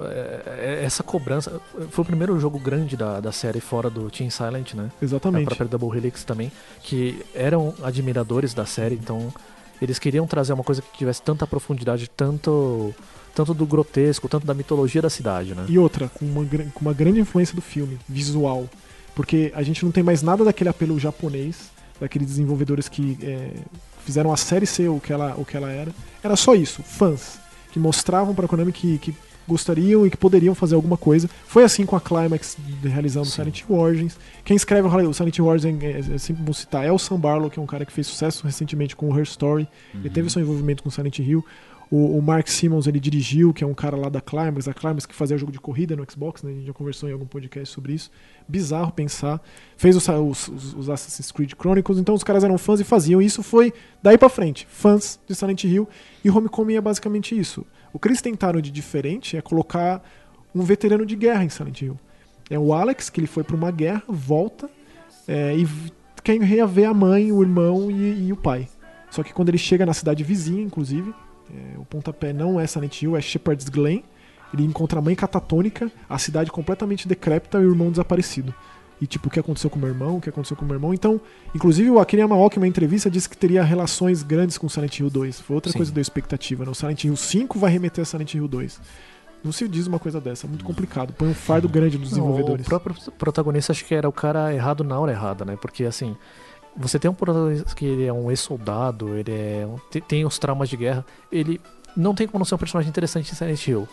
é, 0.00 0.42
é, 0.80 0.84
essa 0.84 1.02
cobrança 1.02 1.60
foi 1.90 2.02
o 2.02 2.06
primeiro 2.06 2.38
jogo 2.38 2.58
grande 2.58 2.96
da, 2.96 3.20
da 3.20 3.32
série 3.32 3.60
fora 3.60 3.88
do 3.88 4.10
Team 4.10 4.30
Silent, 4.30 4.74
né? 4.74 4.90
Exatamente. 5.00 5.44
A 5.44 5.46
própria 5.46 5.68
Double 5.68 5.96
Helix 5.96 6.24
também, 6.24 6.50
que 6.82 7.24
eram 7.34 7.74
admiradores 7.82 8.52
da 8.52 8.66
série, 8.66 8.94
então 8.94 9.32
eles 9.80 9.98
queriam 9.98 10.26
trazer 10.26 10.52
uma 10.52 10.64
coisa 10.64 10.82
que 10.82 10.98
tivesse 10.98 11.22
tanta 11.22 11.46
profundidade, 11.46 12.10
tanto 12.10 12.94
tanto 13.34 13.54
do 13.54 13.66
grotesco, 13.66 14.28
tanto 14.28 14.46
da 14.46 14.54
mitologia 14.54 15.00
da 15.00 15.10
cidade, 15.10 15.54
né? 15.54 15.64
E 15.68 15.78
outra, 15.78 16.08
com 16.08 16.24
uma, 16.24 16.44
com 16.44 16.80
uma 16.80 16.92
grande 16.92 17.20
influência 17.20 17.54
do 17.54 17.62
filme, 17.62 17.98
visual. 18.08 18.68
Porque 19.14 19.52
a 19.54 19.62
gente 19.62 19.84
não 19.84 19.92
tem 19.92 20.02
mais 20.02 20.22
nada 20.22 20.44
daquele 20.44 20.70
apelo 20.70 20.98
japonês, 20.98 21.70
daqueles 22.00 22.28
desenvolvedores 22.28 22.88
que 22.88 23.18
é, 23.22 23.52
fizeram 24.04 24.32
a 24.32 24.36
série 24.36 24.66
ser 24.66 24.88
o 24.88 25.00
que, 25.00 25.12
ela, 25.12 25.34
o 25.36 25.44
que 25.44 25.56
ela 25.56 25.70
era. 25.70 25.92
Era 26.22 26.36
só 26.36 26.54
isso, 26.54 26.82
fãs, 26.82 27.38
que 27.72 27.78
mostravam 27.78 28.34
para 28.34 28.46
a 28.46 28.48
Konami 28.48 28.72
que, 28.72 28.98
que 28.98 29.14
gostariam 29.50 30.06
e 30.06 30.10
que 30.10 30.16
poderiam 30.16 30.54
fazer 30.54 30.76
alguma 30.76 30.96
coisa. 30.96 31.28
Foi 31.46 31.64
assim 31.64 31.84
com 31.84 31.96
a 31.96 32.00
Climax 32.00 32.56
realizando 32.82 33.26
Sim. 33.26 33.32
Silent 33.32 33.60
Hill 33.60 33.76
Origins. 33.76 34.16
Quem 34.44 34.56
escreve 34.56 34.86
o 34.86 35.12
Silent 35.12 35.36
Hill 35.36 35.46
Origins, 35.46 35.82
é, 35.82 36.14
é, 36.14 36.18
sempre 36.18 36.42
bom 36.42 36.52
citar, 36.52 36.84
é 36.84 36.92
o 36.92 36.98
Sam 36.98 37.18
Barlow, 37.18 37.50
que 37.50 37.58
é 37.58 37.62
um 37.62 37.66
cara 37.66 37.84
que 37.84 37.92
fez 37.92 38.06
sucesso 38.06 38.46
recentemente 38.46 38.94
com 38.94 39.08
o 39.10 39.18
Her 39.18 39.24
Story. 39.24 39.66
Uhum. 39.92 40.00
Ele 40.00 40.10
teve 40.10 40.30
seu 40.30 40.40
envolvimento 40.40 40.82
com 40.82 40.90
Silent 40.90 41.18
Hill. 41.18 41.44
O, 41.90 42.18
o, 42.18 42.22
Mark 42.22 42.46
Simmons 42.46 42.86
ele 42.86 43.00
dirigiu, 43.00 43.52
que 43.52 43.64
é 43.64 43.66
um 43.66 43.74
cara 43.74 43.96
lá 43.96 44.08
da 44.08 44.20
Climax, 44.20 44.68
a 44.68 44.72
Climax 44.72 45.06
que 45.06 45.14
fazia 45.14 45.36
jogo 45.36 45.50
de 45.50 45.58
corrida 45.58 45.96
no 45.96 46.06
Xbox, 46.08 46.40
né? 46.42 46.52
a 46.52 46.54
gente 46.54 46.66
já 46.66 46.72
conversou 46.72 47.08
em 47.08 47.12
algum 47.12 47.26
podcast 47.26 47.74
sobre 47.74 47.94
isso. 47.94 48.12
Bizarro 48.46 48.92
pensar. 48.92 49.42
Fez 49.76 49.96
os, 49.96 50.08
os, 50.08 50.74
os 50.74 50.88
Assassin's 50.88 51.32
Creed 51.32 51.52
Chronicles, 51.58 51.98
então 51.98 52.14
os 52.14 52.22
caras 52.22 52.44
eram 52.44 52.56
fãs 52.56 52.78
e 52.78 52.84
faziam. 52.84 53.20
E 53.20 53.26
isso 53.26 53.42
foi 53.42 53.72
daí 54.00 54.16
para 54.16 54.28
frente, 54.28 54.68
fãs 54.70 55.18
de 55.26 55.34
Silent 55.34 55.64
Hill. 55.64 55.88
E 56.24 56.30
Homecoming 56.30 56.74
é 56.74 56.80
basicamente 56.80 57.36
isso. 57.36 57.66
O 57.92 57.98
que 57.98 58.06
eles 58.06 58.22
tentaram 58.22 58.60
de 58.60 58.70
diferente 58.70 59.36
é 59.36 59.42
colocar 59.42 60.00
um 60.54 60.62
veterano 60.62 61.04
de 61.04 61.16
guerra 61.16 61.44
em 61.44 61.48
Silent 61.48 61.82
Hill. 61.82 61.98
É 62.48 62.58
o 62.58 62.72
Alex, 62.72 63.10
que 63.10 63.18
ele 63.18 63.26
foi 63.26 63.42
para 63.42 63.56
uma 63.56 63.72
guerra, 63.72 64.02
volta 64.08 64.70
é, 65.26 65.56
e 65.56 65.66
quer 66.22 66.40
reaver 66.40 66.88
a 66.88 66.94
mãe, 66.94 67.32
o 67.32 67.42
irmão 67.42 67.90
e, 67.90 68.28
e 68.28 68.32
o 68.32 68.36
pai. 68.36 68.68
Só 69.10 69.22
que 69.22 69.32
quando 69.32 69.48
ele 69.48 69.58
chega 69.58 69.84
na 69.84 69.92
cidade 69.92 70.22
vizinha, 70.22 70.62
inclusive, 70.62 71.12
é, 71.54 71.78
o 71.78 71.84
pontapé 71.84 72.32
não 72.32 72.60
é 72.60 72.66
Silent 72.66 73.02
Hill, 73.02 73.16
é 73.16 73.20
Shepherd's 73.20 73.68
Glen. 73.68 74.04
Ele 74.52 74.64
encontra 74.64 74.98
a 74.98 75.02
mãe 75.02 75.14
catatônica, 75.14 75.90
a 76.08 76.18
cidade 76.18 76.50
completamente 76.50 77.06
decrépita 77.06 77.58
e 77.58 77.64
o 77.64 77.70
irmão 77.70 77.90
desaparecido. 77.90 78.52
E 79.00 79.06
tipo, 79.06 79.28
o 79.28 79.30
que 79.30 79.40
aconteceu 79.40 79.70
com 79.70 79.76
o 79.76 79.78
meu 79.78 79.88
irmão, 79.88 80.16
o 80.18 80.20
que 80.20 80.28
aconteceu 80.28 80.56
com 80.56 80.64
o 80.64 80.66
meu 80.66 80.76
irmão. 80.76 80.92
Então, 80.92 81.20
inclusive 81.54 81.88
o 81.88 81.98
Akira 81.98 82.22
Yamaoka, 82.22 82.56
em 82.56 82.60
uma 82.60 82.68
entrevista, 82.68 83.10
disse 83.10 83.28
que 83.28 83.36
teria 83.36 83.62
relações 83.62 84.22
grandes 84.22 84.58
com 84.58 84.68
Silent 84.68 84.98
Hill 84.98 85.08
2. 85.08 85.40
Foi 85.40 85.54
outra 85.54 85.72
Sim. 85.72 85.78
coisa 85.78 85.92
da 85.92 86.00
expectativa, 86.00 86.64
né? 86.64 86.70
O 86.70 86.74
Silent 86.74 87.04
Hill 87.04 87.16
5 87.16 87.58
vai 87.58 87.70
remeter 87.70 88.02
a 88.02 88.04
Silent 88.04 88.34
Hill 88.34 88.46
2. 88.46 88.80
Não 89.42 89.52
se 89.52 89.66
diz 89.66 89.86
uma 89.86 89.98
coisa 89.98 90.20
dessa, 90.20 90.46
é 90.46 90.48
muito 90.48 90.64
complicado. 90.64 91.14
Põe 91.14 91.28
um 91.28 91.34
fardo 91.34 91.66
grande 91.66 91.96
nos 91.96 92.10
desenvolvedores. 92.10 92.66
O 92.66 92.68
próprio 92.68 92.94
protagonista 93.12 93.72
acho 93.72 93.86
que 93.86 93.94
era 93.94 94.06
o 94.06 94.12
cara 94.12 94.52
errado 94.52 94.84
na 94.84 94.98
hora 94.98 95.12
errada, 95.12 95.46
né? 95.46 95.56
Porque 95.56 95.84
assim, 95.84 96.14
você 96.76 96.98
tem 96.98 97.10
um 97.10 97.14
protagonista 97.14 97.74
que 97.74 97.84
ele 97.84 98.06
é 98.06 98.12
um 98.12 98.30
ex-soldado, 98.30 99.16
ele 99.16 99.32
é 99.32 99.66
tem, 100.06 100.24
os 100.24 100.38
traumas 100.38 100.68
de 100.68 100.76
guerra, 100.76 101.04
ele 101.30 101.60
não 101.96 102.14
tem 102.14 102.26
como 102.26 102.38
não 102.38 102.44
ser 102.44 102.54
um 102.54 102.58
personagem 102.58 102.88
interessante 102.88 103.32
em 103.32 103.34
Silent 103.34 103.66
Hill. 103.66 103.88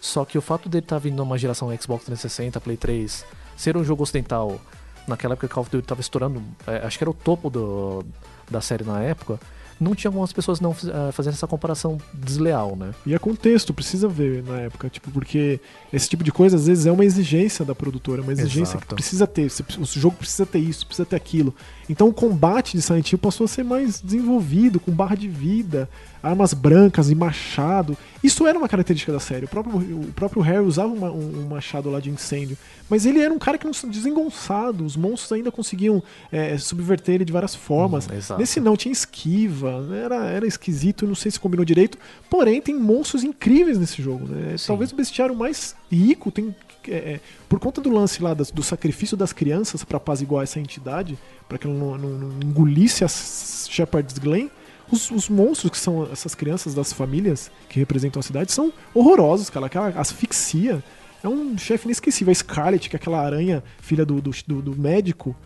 Só 0.00 0.24
que 0.24 0.38
o 0.38 0.40
fato 0.40 0.68
dele 0.68 0.84
estar 0.84 0.98
vindo 0.98 1.16
numa 1.16 1.36
geração 1.36 1.68
Xbox 1.76 2.04
360, 2.04 2.60
Play 2.60 2.76
3, 2.76 3.24
ser 3.56 3.76
um 3.76 3.82
jogo 3.82 4.02
ocidental, 4.02 4.60
naquela 5.06 5.32
época 5.32 5.48
Call 5.48 5.62
of 5.62 5.70
Duty 5.70 5.84
estava 5.84 6.00
estourando, 6.00 6.42
é, 6.66 6.86
acho 6.86 6.98
que 6.98 7.04
era 7.04 7.10
o 7.10 7.14
topo 7.14 7.50
do, 7.50 8.04
da 8.48 8.60
série 8.60 8.84
na 8.84 9.02
época, 9.02 9.40
não 9.80 9.94
tinha 9.94 10.10
como 10.10 10.22
as 10.24 10.32
pessoas 10.32 10.60
não 10.60 10.72
eh, 10.72 11.12
fazendo 11.12 11.34
essa 11.34 11.46
comparação 11.46 11.98
desleal, 12.12 12.74
né? 12.76 12.92
E 13.06 13.14
é 13.14 13.18
contexto, 13.18 13.72
precisa 13.72 14.08
ver 14.08 14.42
na 14.42 14.58
época, 14.60 14.88
tipo, 14.88 15.10
porque 15.10 15.60
esse 15.92 16.08
tipo 16.08 16.24
de 16.24 16.32
coisa 16.32 16.56
às 16.56 16.66
vezes 16.66 16.86
é 16.86 16.92
uma 16.92 17.04
exigência 17.04 17.64
da 17.64 17.74
produtora, 17.74 18.22
uma 18.22 18.32
exigência 18.32 18.76
que 18.78 18.84
Exato. 18.84 18.94
precisa 18.94 19.26
ter. 19.26 19.48
O 19.78 19.84
jogo 19.84 20.16
precisa 20.16 20.44
ter 20.46 20.58
isso, 20.58 20.86
precisa 20.86 21.06
ter 21.06 21.16
aquilo. 21.16 21.54
Então 21.88 22.08
o 22.08 22.12
combate 22.12 22.76
de 22.76 22.82
Silent 22.82 23.10
Hill 23.12 23.18
passou 23.18 23.44
a 23.44 23.48
ser 23.48 23.62
mais 23.64 24.00
desenvolvido, 24.00 24.78
com 24.80 24.92
barra 24.92 25.14
de 25.16 25.28
vida, 25.28 25.88
armas 26.22 26.52
brancas 26.52 27.10
e 27.10 27.14
machado. 27.14 27.96
Isso 28.22 28.46
era 28.46 28.58
uma 28.58 28.68
característica 28.68 29.12
da 29.12 29.20
série. 29.20 29.46
O 29.46 29.48
próprio, 29.48 29.76
o 29.78 30.12
próprio 30.14 30.42
Harry 30.42 30.64
usava 30.66 30.92
uma- 30.92 31.10
um, 31.10 31.44
um 31.44 31.48
machado 31.48 31.88
lá 31.90 32.00
de 32.00 32.10
incêndio. 32.10 32.58
Mas 32.90 33.06
ele 33.06 33.20
era 33.20 33.32
um 33.32 33.38
cara 33.38 33.56
que 33.58 33.64
não 33.66 33.72
se 33.72 33.86
desengonçado. 33.86 34.84
Os 34.84 34.96
monstros 34.96 35.32
ainda 35.32 35.50
conseguiam 35.50 36.02
é, 36.32 36.56
subverter 36.58 37.14
ele 37.16 37.24
de 37.24 37.32
várias 37.32 37.54
formas. 37.54 38.06
Hum. 38.06 38.36
Nesse 38.38 38.60
não, 38.60 38.76
tinha 38.76 38.92
esquiva, 38.92 39.67
era, 39.92 40.26
era 40.26 40.46
esquisito, 40.46 41.06
não 41.06 41.14
sei 41.14 41.30
se 41.30 41.38
combinou 41.40 41.64
direito. 41.64 41.98
Porém, 42.30 42.60
tem 42.60 42.74
monstros 42.78 43.22
incríveis 43.24 43.78
nesse 43.78 44.00
jogo. 44.02 44.26
Né? 44.26 44.56
Sim. 44.56 44.66
Talvez 44.68 44.92
o 44.92 44.96
bestiário 44.96 45.34
mais 45.34 45.74
rico 45.90 46.30
tem. 46.30 46.54
é, 46.86 46.92
é, 46.96 47.20
por 47.48 47.58
conta 47.60 47.80
do 47.82 47.90
lance 47.90 48.22
lá 48.22 48.32
das- 48.32 48.50
do 48.50 48.62
sacrifício 48.62 49.14
das 49.16 49.32
crianças 49.32 49.84
para 49.84 49.98
apaziguar 49.98 50.42
essa 50.44 50.58
entidade, 50.58 51.18
para 51.48 51.58
que 51.58 51.66
ela 51.66 51.76
não, 51.76 51.98
não- 51.98 52.18
não 52.18 52.40
engolisse 52.48 53.04
as 53.04 53.68
Shepherd's 53.70 54.18
Glen, 54.18 54.50
os, 54.90 55.10
os 55.10 55.28
monstros 55.28 55.70
que 55.70 55.76
são 55.78 56.08
essas 56.10 56.34
crianças 56.34 56.72
das 56.74 56.92
famílias 56.94 57.50
que 57.68 57.78
representam 57.78 58.20
a 58.20 58.22
cidade 58.22 58.52
são 58.52 58.72
horrorosos, 58.94 59.50
cara. 59.50 59.66
Aquela 59.66 59.88
asfixia 59.90 60.82
é 61.22 61.28
um 61.28 61.58
chefe 61.58 61.84
inesquecível. 61.86 62.30
A 62.32 62.34
Scarlet, 62.34 62.88
que 62.88 62.96
é 62.96 62.98
aquela 62.98 63.20
aranha, 63.20 63.62
filha 63.82 64.06
do, 64.06 64.20
do, 64.22 64.30
do- 64.46 64.62
do 64.62 64.74
médico, 64.80 65.36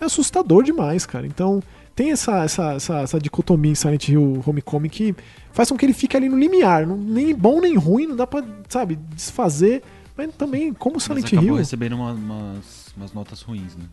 é 0.00 0.04
assustador 0.06 0.62
demais, 0.62 1.04
cara. 1.04 1.26
Então 1.26 1.62
tem 1.96 2.12
essa, 2.12 2.44
essa, 2.44 2.74
essa, 2.74 2.98
essa 3.00 3.18
dicotomia 3.18 3.72
em 3.72 3.74
Silent 3.74 4.08
Hill 4.08 4.42
Homecoming 4.46 4.88
que 4.88 5.16
faz 5.52 5.68
com 5.70 5.76
que 5.76 5.84
ele 5.84 5.92
fique 5.94 6.16
ali 6.16 6.28
no 6.28 6.38
limiar. 6.38 6.86
Não, 6.86 6.96
nem 6.96 7.34
bom 7.34 7.60
nem 7.60 7.76
ruim, 7.76 8.06
não 8.06 8.14
dá 8.14 8.26
pra, 8.26 8.44
sabe, 8.68 8.96
desfazer. 9.14 9.82
Mas 10.16 10.32
também, 10.34 10.72
como 10.72 10.94
Mas 10.96 11.02
Silent 11.04 11.26
acabou 11.26 11.44
Hill. 11.44 11.54
recebendo 11.56 11.94
uma- 11.96 12.12
umas, 12.12 12.86
umas 12.96 13.12
notas 13.12 13.42
ruins, 13.42 13.74
né? 13.76 13.84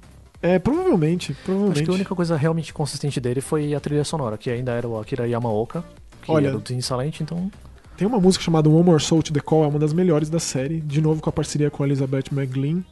É, 0.42 0.60
provavelmente, 0.60 1.34
provavelmente. 1.46 1.78
Acho 1.80 1.86
que 1.86 1.92
a 1.92 1.94
única 1.96 2.14
coisa 2.16 2.36
realmente 2.36 2.74
consistente 2.74 3.20
dele 3.20 3.40
foi 3.42 3.74
a 3.74 3.80
trilha 3.80 4.04
sonora, 4.04 4.38
que 4.38 4.50
ainda 4.50 4.74
era 4.74 4.88
o 4.88 5.00
Akira 5.00 5.26
Yamaoka, 5.28 5.84
que 6.22 6.30
Olha- 6.32 6.48
era 6.50 6.58
do 6.58 6.62
Team 6.62 6.82
Silent, 6.82 7.22
então 7.22 7.50
Tem 7.96 8.08
uma 8.08 8.20
música 8.20 8.44
chamada 8.44 8.68
One 8.70 8.84
More 8.84 9.02
Soul 9.02 9.22
to 9.24 9.32
the 9.32 9.40
Call, 9.40 9.64
é 9.64 9.68
uma 9.68 9.78
das 9.80 9.94
melhores 9.94 10.30
da 10.30 10.40
série, 10.40 10.82
de 10.82 11.00
novo 11.00 11.22
com 11.22 11.30
a 11.30 11.34
parceria 11.34 11.70
com 11.70 11.84
a 11.84 11.86
Elizabeth 11.86 12.24
McGlynn. 12.32 12.84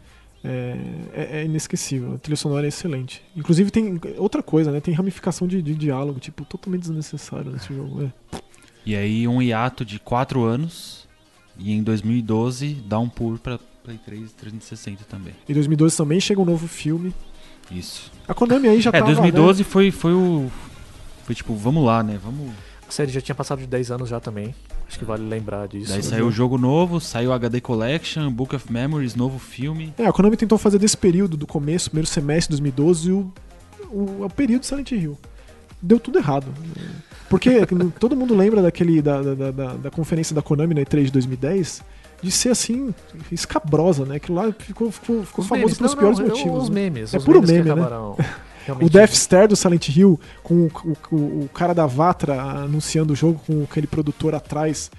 É, 0.43 0.75
é- 1.13 1.41
é 1.41 1.45
inesquecível, 1.45 2.15
a 2.15 2.17
trilha 2.17 2.35
sonora 2.35 2.65
é 2.65 2.69
excelente. 2.69 3.21
Inclusive 3.35 3.69
tem 3.69 3.99
outra 4.17 4.41
coisa, 4.41 4.71
né? 4.71 4.79
Tem 4.79 4.93
ramificação 4.93 5.47
de, 5.47 5.61
de 5.61 5.75
diálogo, 5.75 6.19
tipo, 6.19 6.43
totalmente 6.45 6.81
desnecessário 6.81 7.51
nesse 7.51 7.73
jogo. 7.73 8.03
É. 8.33 8.39
E 8.85 8.95
aí 8.95 9.27
um 9.27 9.39
hiato 9.41 9.85
de 9.85 9.99
4 9.99 10.43
anos 10.43 11.07
e 11.57 11.71
em 11.71 11.83
2012 11.83 12.73
dá 12.87 12.97
um 12.99 13.07
pulo 13.07 13.37
pra 13.37 13.59
Play 13.83 13.99
3 14.03 14.31
e 14.31 14.33
360 14.33 15.03
também. 15.05 15.33
Em 15.47 15.53
2012 15.53 15.95
também 15.95 16.19
chega 16.19 16.41
um 16.41 16.45
novo 16.45 16.67
filme. 16.67 17.13
Isso. 17.69 18.11
A 18.27 18.33
Konami 18.33 18.67
aí 18.67 18.81
já 18.81 18.89
É, 18.89 18.93
tava, 18.93 19.05
2012 19.05 19.63
foi, 19.63 19.91
foi 19.91 20.13
o. 20.13 20.51
Foi 21.23 21.35
tipo, 21.35 21.53
vamos 21.55 21.85
lá, 21.85 22.01
né? 22.03 22.19
Vamos. 22.21 22.51
a 22.87 22.91
série 22.91 23.11
já 23.11 23.21
tinha 23.21 23.35
passado 23.35 23.59
de 23.59 23.67
10 23.67 23.91
anos 23.91 24.09
já 24.09 24.19
também. 24.19 24.53
Acho 24.91 24.99
que 24.99 25.05
vale 25.05 25.25
lembrar 25.25 25.69
disso. 25.69 25.89
Daí 25.93 26.03
saiu 26.03 26.27
o 26.27 26.31
jogo 26.31 26.57
novo, 26.57 26.99
saiu 26.99 27.29
o 27.29 27.33
HD 27.33 27.61
Collection, 27.61 28.29
Book 28.29 28.53
of 28.53 28.69
Memories, 28.69 29.15
novo 29.15 29.39
filme. 29.39 29.93
É, 29.97 30.05
a 30.05 30.11
Konami 30.11 30.35
tentou 30.35 30.57
fazer 30.57 30.77
desse 30.77 30.97
período 30.97 31.37
do 31.37 31.47
começo, 31.47 31.89
primeiro 31.89 32.09
semestre 32.09 32.53
de 32.53 32.61
2012, 32.61 33.11
o, 33.13 33.33
o, 33.89 34.25
o 34.25 34.29
período 34.29 34.61
de 34.61 34.67
Silent 34.67 34.91
Hill. 34.91 35.17
Deu 35.81 35.97
tudo 35.97 36.19
errado. 36.19 36.47
Porque 37.29 37.65
todo 37.97 38.17
mundo 38.17 38.35
lembra 38.35 38.61
daquele 38.61 39.01
da, 39.01 39.21
da, 39.21 39.51
da, 39.51 39.73
da 39.75 39.89
conferência 39.89 40.35
da 40.35 40.41
Konami 40.41 40.73
na 40.73 40.81
E3 40.81 41.05
de 41.05 41.11
2010 41.11 41.81
de 42.21 42.29
ser 42.29 42.49
assim, 42.49 42.93
escabrosa, 43.31 44.03
né? 44.03 44.17
Aquilo 44.17 44.37
lá 44.37 44.51
ficou, 44.51 44.91
ficou, 44.91 45.23
ficou 45.23 45.41
Os 45.41 45.47
famoso 45.47 45.67
memes, 45.67 45.77
pelos 45.77 45.93
não, 45.93 45.99
piores 45.99 46.19
não, 46.19 46.27
motivos. 46.27 46.63
Os 46.63 46.69
né? 46.69 46.81
memes. 46.81 47.13
É 47.13 47.17
os 47.17 47.23
puro 47.23 47.41
memes 47.41 47.63
que 47.63 47.69
meme, 47.69 47.81
né? 47.81 48.15
acabaram 48.63 48.85
O 48.85 48.89
realmente- 48.89 48.91
Death 48.93 49.13
Stare 49.13 49.47
do 49.47 49.55
Silent 49.55 49.89
Hill, 49.89 50.19
com 50.43 50.65
o, 50.65 50.97
o, 51.11 51.15
o- 51.45 51.49
cara 51.53 51.73
da 51.73 51.85
Vatra 51.85 52.41
anunciando 52.41 53.13
o 53.13 53.15
jogo 53.15 53.41
com 53.45 53.63
aquele 53.63 53.87
produtor 53.87 54.33
atrás, 54.35 54.89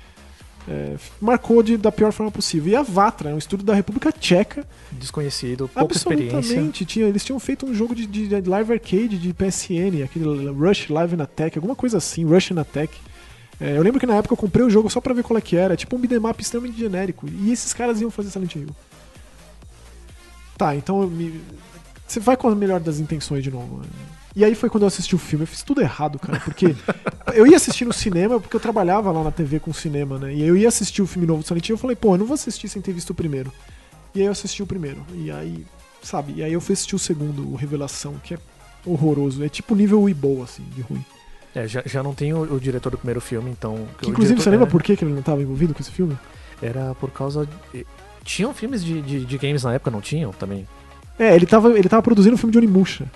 é, 0.69 0.95
marcou 1.21 1.63
de, 1.63 1.77
da 1.77 1.91
pior 1.91 2.13
forma 2.13 2.31
possível. 2.31 2.73
E 2.73 2.77
a 2.77 2.83
Vatra, 2.83 3.31
é 3.31 3.35
um 3.35 3.39
estúdio 3.39 3.67
da 3.67 3.75
República 3.75 4.13
Tcheca, 4.13 4.65
Desconhecido, 4.93 5.69
pouca 5.69 5.95
experiência. 5.97 6.71
Tinha, 6.87 7.07
eles 7.07 7.25
tinham 7.25 7.41
feito 7.41 7.67
um 7.67 7.75
jogo 7.75 7.95
de, 7.95 8.07
de- 8.07 8.29
de 8.41 8.49
live 8.49 8.73
arcade 8.73 9.19
de 9.19 9.33
PSN, 9.35 10.03
aquele 10.05 10.25
Rush 10.51 10.89
Live 10.89 11.17
in 11.17 11.21
Attack, 11.23 11.59
alguma 11.59 11.75
coisa 11.75 11.99
assim, 11.99 12.25
Rush 12.25 12.51
in 12.53 12.59
Attack. 12.59 12.93
É, 13.61 13.77
eu 13.77 13.83
lembro 13.83 13.99
que 14.01 14.07
na 14.07 14.15
época 14.17 14.33
eu 14.33 14.37
comprei 14.37 14.65
o 14.65 14.71
jogo 14.71 14.89
só 14.91 15.01
pra 15.01 15.15
ver 15.15 15.23
qual 15.23 15.37
é 15.39 15.41
que 15.41 15.57
era, 15.57 15.77
tipo 15.77 15.95
um 15.97 15.99
beat'em 15.99 16.19
up 16.31 16.41
extremamente 16.43 16.79
genérico. 16.79 17.29
E 17.29 17.51
esses 17.53 17.73
caras 17.73 18.01
iam 18.01 18.11
fazer 18.11 18.31
Silent 18.31 18.55
Hill. 18.57 18.69
Tá, 20.57 20.77
então 20.77 21.03
eu 21.03 21.09
me- 21.09 21.41
você 22.13 22.21
vai 22.21 22.37
com 22.37 22.49
a 22.49 22.55
melhor 22.55 22.81
das 22.81 22.99
intenções 22.99 23.43
de 23.43 23.51
novo. 23.51 23.79
né? 23.79 23.87
E 24.35 24.45
aí 24.45 24.55
foi 24.55 24.71
quando 24.71 24.83
eu 24.85 24.89
assisti 24.89 25.15
o 25.15 25.19
filme. 25.19 25.43
Eu 25.45 25.47
fiz 25.47 25.63
tudo 25.63 25.81
errado, 25.81 26.19
cara, 26.19 26.41
porque 26.41 26.75
eu 27.35 27.47
ia 27.47 27.57
assistir 27.57 27.85
no 27.85 27.93
cinema 27.93 28.41
porque 28.41 28.57
eu 28.57 28.61
trabalhava 28.61 29.11
lá 29.11 29.23
na 29.25 29.31
TV 29.31 29.61
com 29.61 29.73
cinema, 29.73 30.19
né? 30.19 30.33
E 30.35 30.43
aí 30.43 30.49
eu 30.49 30.57
ia 30.57 30.69
assistir 30.69 31.03
o 31.03 31.07
filme 31.07 31.27
novo 31.27 31.43
do 31.43 31.47
Silent 31.47 31.69
Hill. 31.69 31.75
Eu 31.75 31.79
falei, 31.79 31.97
pô, 31.97 32.15
eu 32.15 32.19
não 32.19 32.27
vou 32.27 32.35
assistir 32.35 32.69
sem 32.69 32.81
ter 32.81 32.93
visto 32.93 33.11
o 33.11 33.15
primeiro. 33.15 33.53
E 34.15 34.21
aí 34.21 34.27
eu 34.27 34.33
assisti 34.33 34.63
o 34.63 34.67
primeiro. 34.67 35.05
E 35.15 35.31
aí, 35.31 35.67
sabe? 36.03 36.35
E 36.37 36.43
aí 36.43 36.53
eu 36.53 36.61
fui 36.61 36.73
assistir 36.73 36.95
o 36.95 36.99
segundo, 36.99 37.47
o 37.51 37.55
Revelação, 37.57 38.15
que 38.25 38.35
é 38.35 38.39
horroroso. 38.87 39.45
É 39.45 39.49
tipo 39.49 39.75
nível 39.75 40.03
Weibo, 40.03 40.43
assim, 40.43 40.63
de 40.75 40.81
ruim. 40.83 41.05
É, 41.55 41.69
já, 41.69 41.83
já 41.85 42.03
não 42.03 42.15
tem 42.15 42.33
o, 42.33 42.55
o 42.55 42.59
diretor 42.61 42.89
do 42.91 42.97
primeiro 42.99 43.21
filme, 43.21 43.51
então. 43.51 43.75
Que, 43.99 44.09
inclusive, 44.09 44.35
diretor- 44.37 44.43
você 44.45 44.51
lembra 44.51 44.67
é, 44.67 44.71
por 44.71 44.83
que 44.83 44.97
que 44.97 45.05
ele 45.05 45.13
não 45.13 45.21
estava 45.21 45.43
envolvido 45.43 45.75
com 45.75 45.81
esse 45.83 45.91
filme? 45.91 46.19
Era 46.63 46.95
por 46.95 47.11
causa. 47.11 47.47
de- 47.73 47.87
Tinham 48.25 48.55
filmes 48.55 48.83
de, 48.83 49.03
de, 49.03 49.25
de 49.27 49.39
games 49.39 49.63
na 49.65 49.75
época, 49.75 49.91
não 49.91 50.01
tinham 50.01 50.33
também? 50.33 50.67
É, 51.23 51.35
ele 51.37 51.47
tava, 51.47 51.79
ele 51.79 51.89
tava 51.89 52.03
produzindo 52.03 52.35
um 52.35 52.39
filme 52.39 52.53
de 52.53 52.59
Onimusha. 52.59 53.07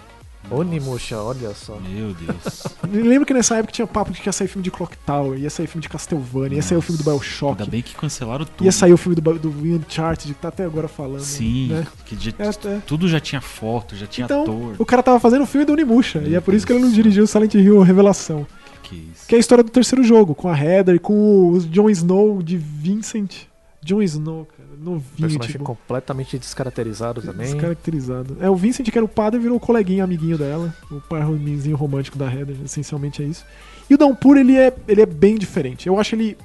Onimusha, 0.49 1.19
olha 1.19 1.53
só. 1.55 1.77
Meu 1.81 2.15
Deus. 2.15 2.63
Eu 2.93 3.05
lembro 3.05 3.27
que 3.27 3.35
nessa 3.35 3.57
época 3.57 3.73
tinha 3.73 3.87
papo 3.87 4.13
de 4.13 4.21
que 4.21 4.29
ia 4.29 4.33
sair 4.33 4.47
filme 4.47 4.63
de 4.63 4.71
Clock 4.71 4.97
Tower, 5.05 5.37
ia 5.39 5.51
sair 5.51 5.67
filme 5.67 5.83
de 5.83 5.89
Castlevania, 5.89 6.57
ia 6.57 6.63
sair 6.63 6.79
o 6.79 6.81
filme 6.81 7.03
do 7.03 7.05
Nossa, 7.05 7.19
Bioshock, 7.19 7.61
Ainda 7.63 7.71
bem 7.71 7.83
que 7.83 7.95
cancelaram 7.97 8.45
tudo. 8.45 8.65
ia 8.65 8.71
sair 8.71 8.93
o 8.93 8.97
filme 8.97 9.17
do, 9.21 9.39
do 9.41 9.49
Uncharted, 9.51 10.33
que 10.33 10.41
tá 10.41 10.49
até 10.49 10.65
agora 10.65 10.87
falando. 10.87 11.19
Sim, 11.21 11.69
Né? 11.71 11.87
que 12.05 12.17
já- 12.17 12.33
É, 12.39 12.49
é. 12.77 12.81
tudo 12.87 13.09
já 13.09 13.19
tinha 13.19 13.41
foto, 13.41 13.97
já 13.97 14.07
tinha 14.07 14.25
Então, 14.27 14.43
ator. 14.43 14.77
o 14.79 14.87
cara 14.87 15.03
tava 15.03 15.19
fazendo 15.19 15.43
o 15.43 15.47
filme 15.47 15.65
do 15.65 15.73
Onimusha, 15.73 16.21
Meu 16.21 16.31
e 16.31 16.35
é 16.37 16.41
por 16.41 16.55
isso 16.55 16.65
que 16.65 16.73
ele 16.73 16.79
Deus 16.79 16.91
não 16.93 16.95
dirigiu 16.97 17.25
o 17.25 17.27
Silent 17.27 17.55
Hill 17.55 17.81
Revelação. 17.83 18.47
Que, 18.85 18.91
que 18.91 18.95
é 18.95 18.99
isso? 19.13 19.27
Que 19.27 19.35
é 19.35 19.39
a 19.39 19.41
história 19.41 19.65
do 19.65 19.71
terceiro 19.71 20.05
jogo, 20.05 20.33
com 20.33 20.49
a 20.49 20.57
Heather 20.57 20.95
e 20.95 20.99
com 21.01 21.51
o 21.55 21.59
Jon 21.61 21.91
Snow 21.91 22.41
de 22.41 22.57
Vincent. 22.57 23.47
Jon 23.83 24.01
Snow, 24.03 24.45
cara, 24.47 24.56
novinho, 24.79 25.03
Personagem 25.20 25.53
tipo, 25.53 25.64
completamente 25.64 26.39
descaracterizado 26.39 27.20
também. 27.22 27.47
descaracterizado. 27.53 28.37
É, 28.41 28.49
o 28.51 28.57
Vincent, 28.57 28.91
que 28.91 28.97
era 28.99 29.05
o 29.05 29.09
padre, 29.09 29.41
virou 29.41 29.57
o 29.57 29.61
coleguinha, 29.61 30.05
amiguinho 30.05 30.37
dela. 30.39 30.74
O 30.91 31.01
parzinho 31.01 31.77
romântico 31.77 32.18
da 32.18 32.27
Heather, 32.33 32.57
essencialmente 32.64 33.22
é 33.22 33.27
isso. 33.27 33.45
E 33.89 33.95
o 33.95 33.99
Downpour, 33.99 34.37
ele 34.37 34.57
é, 34.57 34.74
ele 34.89 35.01
é 35.03 35.07
bem 35.07 35.37
diferente. 35.37 35.87
Eu 35.87 35.99
acho 36.01 36.14
ele 36.14 36.37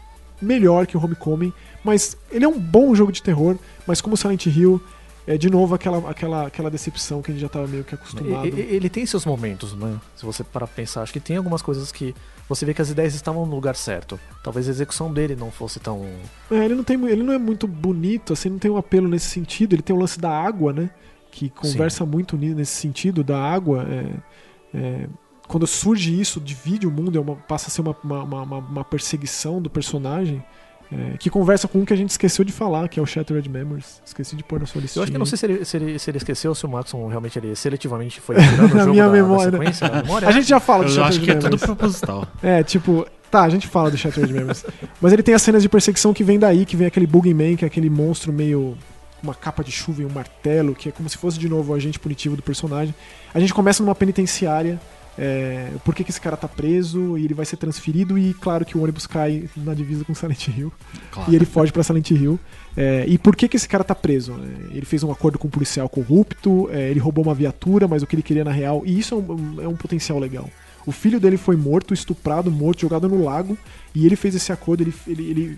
melhor 0.41 0.86
que 0.88 0.97
o 0.97 1.03
Homecoming, 1.03 1.53
mas 1.84 2.17
ele 2.32 2.45
é 2.45 2.47
um 2.47 2.59
bom 2.59 2.93
jogo 2.95 3.11
de 3.11 3.21
terror, 3.21 3.57
mas 3.86 4.01
como 4.01 4.15
Silent 4.17 4.45
Hill, 4.47 4.82
é 5.27 5.38
de 5.38 5.49
novo 5.51 5.75
aquela, 5.75 6.09
aquela, 6.09 6.47
aquela 6.47 6.69
decepção 6.71 7.21
que 7.21 7.29
a 7.32 7.34
gente 7.34 7.41
já 7.43 7.49
tava 7.49 7.67
meio 7.67 7.84
que 7.84 7.93
acostumado. 7.93 8.47
E- 8.47 8.51
e- 8.59 8.75
Ele 8.75 8.89
tem 8.89 9.05
seus 9.05 9.23
momentos, 9.25 9.73
né? 9.75 9.97
Se 10.15 10.25
você 10.25 10.43
parar 10.43 10.65
pra 10.67 10.75
pensar, 10.75 11.03
acho 11.03 11.13
que 11.13 11.19
tem 11.19 11.38
algumas 11.38 11.61
coisas 11.61 11.91
que 11.91 12.15
você 12.53 12.65
vê 12.65 12.73
que 12.73 12.81
as 12.81 12.89
ideias 12.89 13.13
estavam 13.15 13.45
no 13.45 13.55
lugar 13.55 13.75
certo. 13.75 14.19
Talvez 14.43 14.67
a 14.67 14.71
execução 14.71 15.11
dele 15.13 15.35
não 15.35 15.49
fosse 15.51 15.79
tão. 15.79 16.05
É, 16.49 16.65
ele 16.65 16.75
não, 16.75 16.83
tem, 16.83 17.01
ele 17.07 17.23
não 17.23 17.33
é 17.33 17.37
muito 17.37 17.67
bonito, 17.67 18.33
assim, 18.33 18.49
não 18.49 18.59
tem 18.59 18.69
um 18.71 18.77
apelo 18.77 19.07
nesse 19.07 19.27
sentido. 19.29 19.73
Ele 19.73 19.81
tem 19.81 19.95
o 19.95 19.99
lance 19.99 20.19
da 20.19 20.29
água, 20.31 20.73
né? 20.73 20.89
Que 21.31 21.49
conversa 21.49 22.05
muito 22.05 22.35
ni- 22.37 22.53
nesse 22.53 22.73
sentido 22.75 23.23
da 23.23 23.37
água. 23.41 23.85
é- 23.89 24.77
é, 24.77 25.07
quando 25.47 25.67
surge 25.67 26.17
isso, 26.19 26.39
divide 26.39 26.87
o 26.87 26.91
mundo, 26.91 27.17
é 27.17 27.21
uma- 27.21 27.35
passa 27.35 27.67
a 27.67 27.69
ser 27.69 27.81
uma, 27.81 27.95
uma- 28.03 28.23
uma- 28.43 28.57
uma 28.59 28.83
perseguição 28.85 29.61
do 29.61 29.69
personagem. 29.69 30.43
É, 30.91 31.17
que 31.17 31.29
conversa 31.29 31.67
com 31.67 31.79
um 31.79 31.85
que 31.85 31.93
a 31.93 31.95
gente 31.95 32.09
esqueceu 32.09 32.43
de 32.43 32.51
falar, 32.51 32.89
que 32.89 32.99
é 32.99 33.03
o 33.03 33.05
Shattered 33.05 33.47
Memories. 33.47 34.01
Esqueci 34.05 34.35
de 34.35 34.43
pôr 34.43 34.59
na 34.59 34.65
sua 34.65 34.81
lista. 34.81 34.99
Eu 34.99 35.03
acho 35.03 35.11
que 35.11 35.17
não 35.17 35.25
sei 35.25 35.37
se 35.37 35.45
ele, 35.45 35.65
se 35.65 35.77
ele, 35.77 35.97
se 35.99 36.09
ele 36.11 36.17
esqueceu, 36.17 36.53
se 36.53 36.65
o 36.65 36.69
Maxon 36.69 37.07
realmente 37.07 37.39
ele 37.39 37.55
seletivamente 37.55 38.19
foi 38.19 38.35
tirando 38.41 38.71
o 38.71 38.75
Na 38.75 38.79
jogo 38.81 38.91
minha 38.91 39.05
da, 39.05 39.11
memória. 39.11 39.51
da 39.51 39.57
sequência, 39.57 39.89
da 39.89 40.01
memória. 40.01 40.27
A 40.27 40.31
gente 40.31 40.47
já 40.49 40.59
fala 40.59 40.83
do 40.83 40.91
Eu 40.91 41.03
acho 41.03 41.19
Shattered 41.19 41.25
que 41.25 41.31
é 41.31 41.33
tudo 41.35 41.43
Memories. 41.43 41.65
proposital. 41.65 42.27
É, 42.43 42.63
tipo, 42.63 43.05
tá, 43.29 43.43
a 43.43 43.49
gente 43.49 43.67
fala 43.67 43.89
do 43.89 43.97
Shattered 43.97 44.33
Memories. 44.33 44.65
Mas 44.99 45.13
ele 45.13 45.23
tem 45.23 45.33
as 45.33 45.41
cenas 45.41 45.61
de 45.63 45.69
perseguição 45.69 46.13
que 46.13 46.23
vem 46.23 46.37
daí, 46.37 46.65
que 46.65 46.75
vem 46.75 46.87
aquele 46.87 47.07
Boogeyman, 47.07 47.55
que 47.55 47.63
é 47.63 47.67
aquele 47.67 47.89
monstro 47.89 48.33
meio. 48.33 48.77
Uma 49.23 49.35
capa 49.35 49.63
de 49.63 49.71
chuva 49.71 50.01
e 50.01 50.05
um 50.05 50.09
martelo, 50.09 50.73
que 50.73 50.89
é 50.89 50.91
como 50.91 51.07
se 51.07 51.15
fosse 51.15 51.37
de 51.37 51.47
novo 51.47 51.71
o 51.71 51.75
agente 51.75 51.99
punitivo 51.99 52.35
do 52.35 52.41
personagem. 52.41 52.93
A 53.33 53.39
gente 53.39 53.53
começa 53.53 53.83
numa 53.83 53.93
penitenciária. 53.93 54.79
É, 55.24 55.69
por 55.86 55.93
que, 55.93 56.03
que 56.03 56.09
esse 56.09 56.19
cara 56.19 56.36
tá 56.36 56.47
preso 56.47 57.15
e 57.15 57.26
ele 57.26 57.36
vai 57.36 57.45
ser 57.45 57.55
transferido 57.55 58.17
e 58.17 58.34
claro 58.34 58.65
que 58.65 58.76
o 58.76 58.82
ônibus 58.82 59.05
cai 59.05 59.47
na 59.55 59.76
divisa 59.76 60.03
com 60.03 60.15
Silent 60.15 60.47
Hill 60.47 60.74
Claro. 61.11 61.32
e 61.32 61.36
ele 61.36 61.45
foge 61.45 61.72
pra 61.72 61.84
Silent 61.84 62.09
Hill. 62.09 62.39
É, 62.76 63.05
e 63.07 63.19
por 63.19 63.36
que, 63.36 63.47
que 63.47 63.55
esse 63.55 63.69
cara 63.69 63.84
tá 63.84 63.93
preso? 63.93 64.34
É, 64.34 64.76
ele 64.78 64.86
fez 64.86 65.03
um 65.03 65.11
acordo 65.11 65.38
com 65.38 65.47
um 65.47 65.51
policial 65.51 65.88
corrupto, 65.88 66.67
é, 66.72 66.89
ele 66.89 66.99
roubou 66.99 67.24
uma 67.24 67.36
viatura, 67.36 67.88
mas 67.88 68.01
o 68.01 68.07
que 68.07 68.15
ele 68.15 68.24
queria 68.24 68.43
na 68.43 68.51
real. 68.51 68.82
E 68.84 68.97
isso 68.97 69.13
é 69.13 69.17
um, 69.17 69.61
é 69.61 69.67
um 69.67 69.76
potencial 69.76 70.17
legal. 70.17 70.49
O 70.88 70.91
filho 70.91 71.19
dele 71.19 71.38
foi 71.38 71.55
morto, 71.55 71.93
estuprado, 71.93 72.49
morto, 72.49 72.82
jogado 72.82 73.07
no 73.07 73.24
lago, 73.24 73.55
e 73.93 74.07
ele 74.07 74.15
fez 74.15 74.34
esse 74.34 74.51
acordo, 74.51 74.82
ele, 74.82 74.93
ele, 75.05 75.30
ele, 75.30 75.57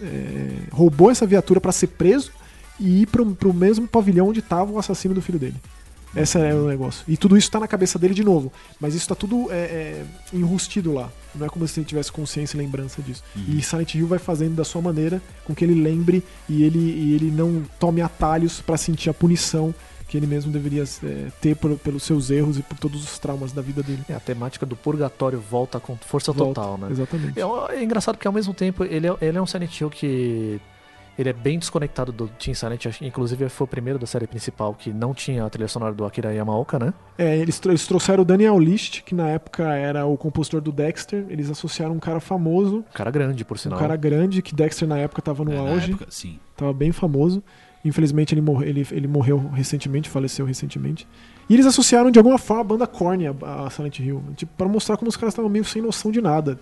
é, 0.00 0.50
roubou 0.70 1.10
essa 1.10 1.26
viatura 1.26 1.60
pra 1.60 1.72
ser 1.72 1.88
preso 1.88 2.30
e 2.78 3.02
ir 3.02 3.06
pro, 3.06 3.26
pro 3.34 3.52
mesmo 3.52 3.88
pavilhão 3.88 4.28
onde 4.28 4.40
tava 4.40 4.70
o 4.70 4.78
assassino 4.78 5.14
do 5.14 5.22
filho 5.22 5.38
dele. 5.40 5.56
Esse 6.14 6.38
é 6.38 6.54
o 6.54 6.66
negócio. 6.66 7.04
E 7.08 7.16
tudo 7.16 7.36
isso 7.36 7.50
tá 7.50 7.58
na 7.60 7.66
cabeça 7.68 7.98
dele 7.98 8.12
de 8.14 8.22
novo. 8.24 8.52
Mas 8.80 8.94
isso 8.94 9.08
tá 9.08 9.14
tudo 9.14 9.50
é, 9.50 9.54
é, 9.56 10.04
enrustido 10.32 10.92
lá. 10.92 11.10
Não 11.34 11.46
é 11.46 11.48
como 11.48 11.66
se 11.66 11.80
ele 11.80 11.86
tivesse 11.86 12.12
consciência 12.12 12.56
e 12.56 12.58
lembrança 12.60 13.00
disso. 13.00 13.22
E 13.34 13.62
Silent 13.62 13.94
Hill 13.94 14.06
vai 14.06 14.18
fazendo 14.18 14.54
da 14.54 14.64
sua 14.64 14.82
maneira 14.82 15.22
com 15.44 15.54
que 15.54 15.64
ele 15.64 15.74
lembre 15.80 16.22
e 16.48 16.62
ele, 16.62 16.78
e 16.78 17.14
ele 17.14 17.30
não 17.30 17.62
tome 17.80 18.02
atalhos 18.02 18.60
pra 18.60 18.76
sentir 18.76 19.08
a 19.08 19.14
punição 19.14 19.74
que 20.06 20.18
ele 20.18 20.26
mesmo 20.26 20.52
deveria 20.52 20.84
é, 21.04 21.28
ter 21.40 21.56
por- 21.56 21.78
pelos 21.78 22.02
seus 22.02 22.28
erros 22.30 22.58
e 22.58 22.62
por 22.62 22.76
todos 22.76 23.02
os 23.02 23.18
traumas 23.18 23.50
da 23.50 23.62
vida 23.62 23.82
dele. 23.82 24.02
É, 24.10 24.14
a 24.14 24.20
temática 24.20 24.66
do 24.66 24.76
purgatório 24.76 25.40
volta 25.40 25.80
com 25.80 25.96
força 25.96 26.30
Volta, 26.32 26.60
total, 26.60 26.76
né? 26.76 26.88
Exatamente. 26.90 27.40
É, 27.40 27.76
é 27.78 27.82
engraçado 27.82 28.16
porque 28.16 28.26
ao 28.28 28.32
mesmo 28.34 28.52
tempo 28.52 28.84
ele 28.84 29.06
é, 29.06 29.16
ele 29.22 29.38
é 29.38 29.40
um 29.40 29.46
Silent 29.46 29.80
Hill 29.80 29.88
que 29.88 30.60
ele 31.18 31.28
é 31.28 31.32
bem 31.32 31.58
desconectado 31.58 32.10
do 32.12 32.28
Team 32.28 32.54
Silent, 32.54 32.86
inclusive 33.02 33.48
foi 33.48 33.64
o 33.64 33.68
primeiro 33.68 33.98
da 33.98 34.06
série 34.06 34.26
principal 34.26 34.74
que 34.74 34.92
não 34.92 35.12
tinha 35.12 35.44
a 35.44 35.50
trilha 35.50 35.68
sonora 35.68 35.94
do 35.94 36.04
Akira 36.04 36.32
Yamaoka, 36.32 36.78
né? 36.78 36.94
É, 37.18 37.36
eles, 37.36 37.60
eles 37.64 37.86
trouxeram 37.86 38.22
o 38.22 38.24
Daniel 38.24 38.58
List, 38.58 39.02
que 39.02 39.14
na 39.14 39.28
época 39.28 39.64
era 39.74 40.06
o 40.06 40.16
compositor 40.16 40.60
do 40.60 40.72
Dexter. 40.72 41.26
Eles 41.28 41.50
associaram 41.50 41.94
um 41.94 41.98
cara 42.00 42.20
famoso, 42.20 42.78
Um 42.78 42.94
cara 42.94 43.10
grande, 43.10 43.44
por 43.44 43.54
um 43.54 43.58
sinal. 43.58 43.78
cara 43.78 43.96
grande, 43.96 44.40
que 44.42 44.54
Dexter 44.54 44.88
na 44.88 44.98
época 44.98 45.20
tava 45.20 45.44
no 45.44 45.52
É, 45.52 45.54
na 45.56 45.60
auge. 45.70 45.90
época, 45.92 46.06
sim. 46.08 46.38
Tava 46.56 46.72
bem 46.72 46.92
famoso. 46.92 47.42
Infelizmente 47.84 48.32
ele, 48.32 48.40
morre, 48.40 48.68
ele, 48.68 48.86
ele 48.92 49.08
morreu 49.08 49.38
recentemente, 49.52 50.08
faleceu 50.08 50.46
recentemente. 50.46 51.06
E 51.48 51.54
eles 51.54 51.66
associaram 51.66 52.12
de 52.12 52.18
alguma 52.18 52.38
forma 52.38 52.60
a 52.60 52.64
banda 52.64 52.86
Korn 52.86 53.26
a, 53.26 53.34
a 53.66 53.70
Silent 53.70 53.98
Hill. 53.98 54.22
Tipo, 54.36 54.52
pra 54.56 54.68
mostrar 54.68 54.96
como 54.96 55.08
os 55.08 55.16
caras 55.16 55.32
estavam 55.32 55.50
meio 55.50 55.64
sem 55.64 55.82
noção 55.82 56.12
de 56.12 56.20
nada. 56.20 56.58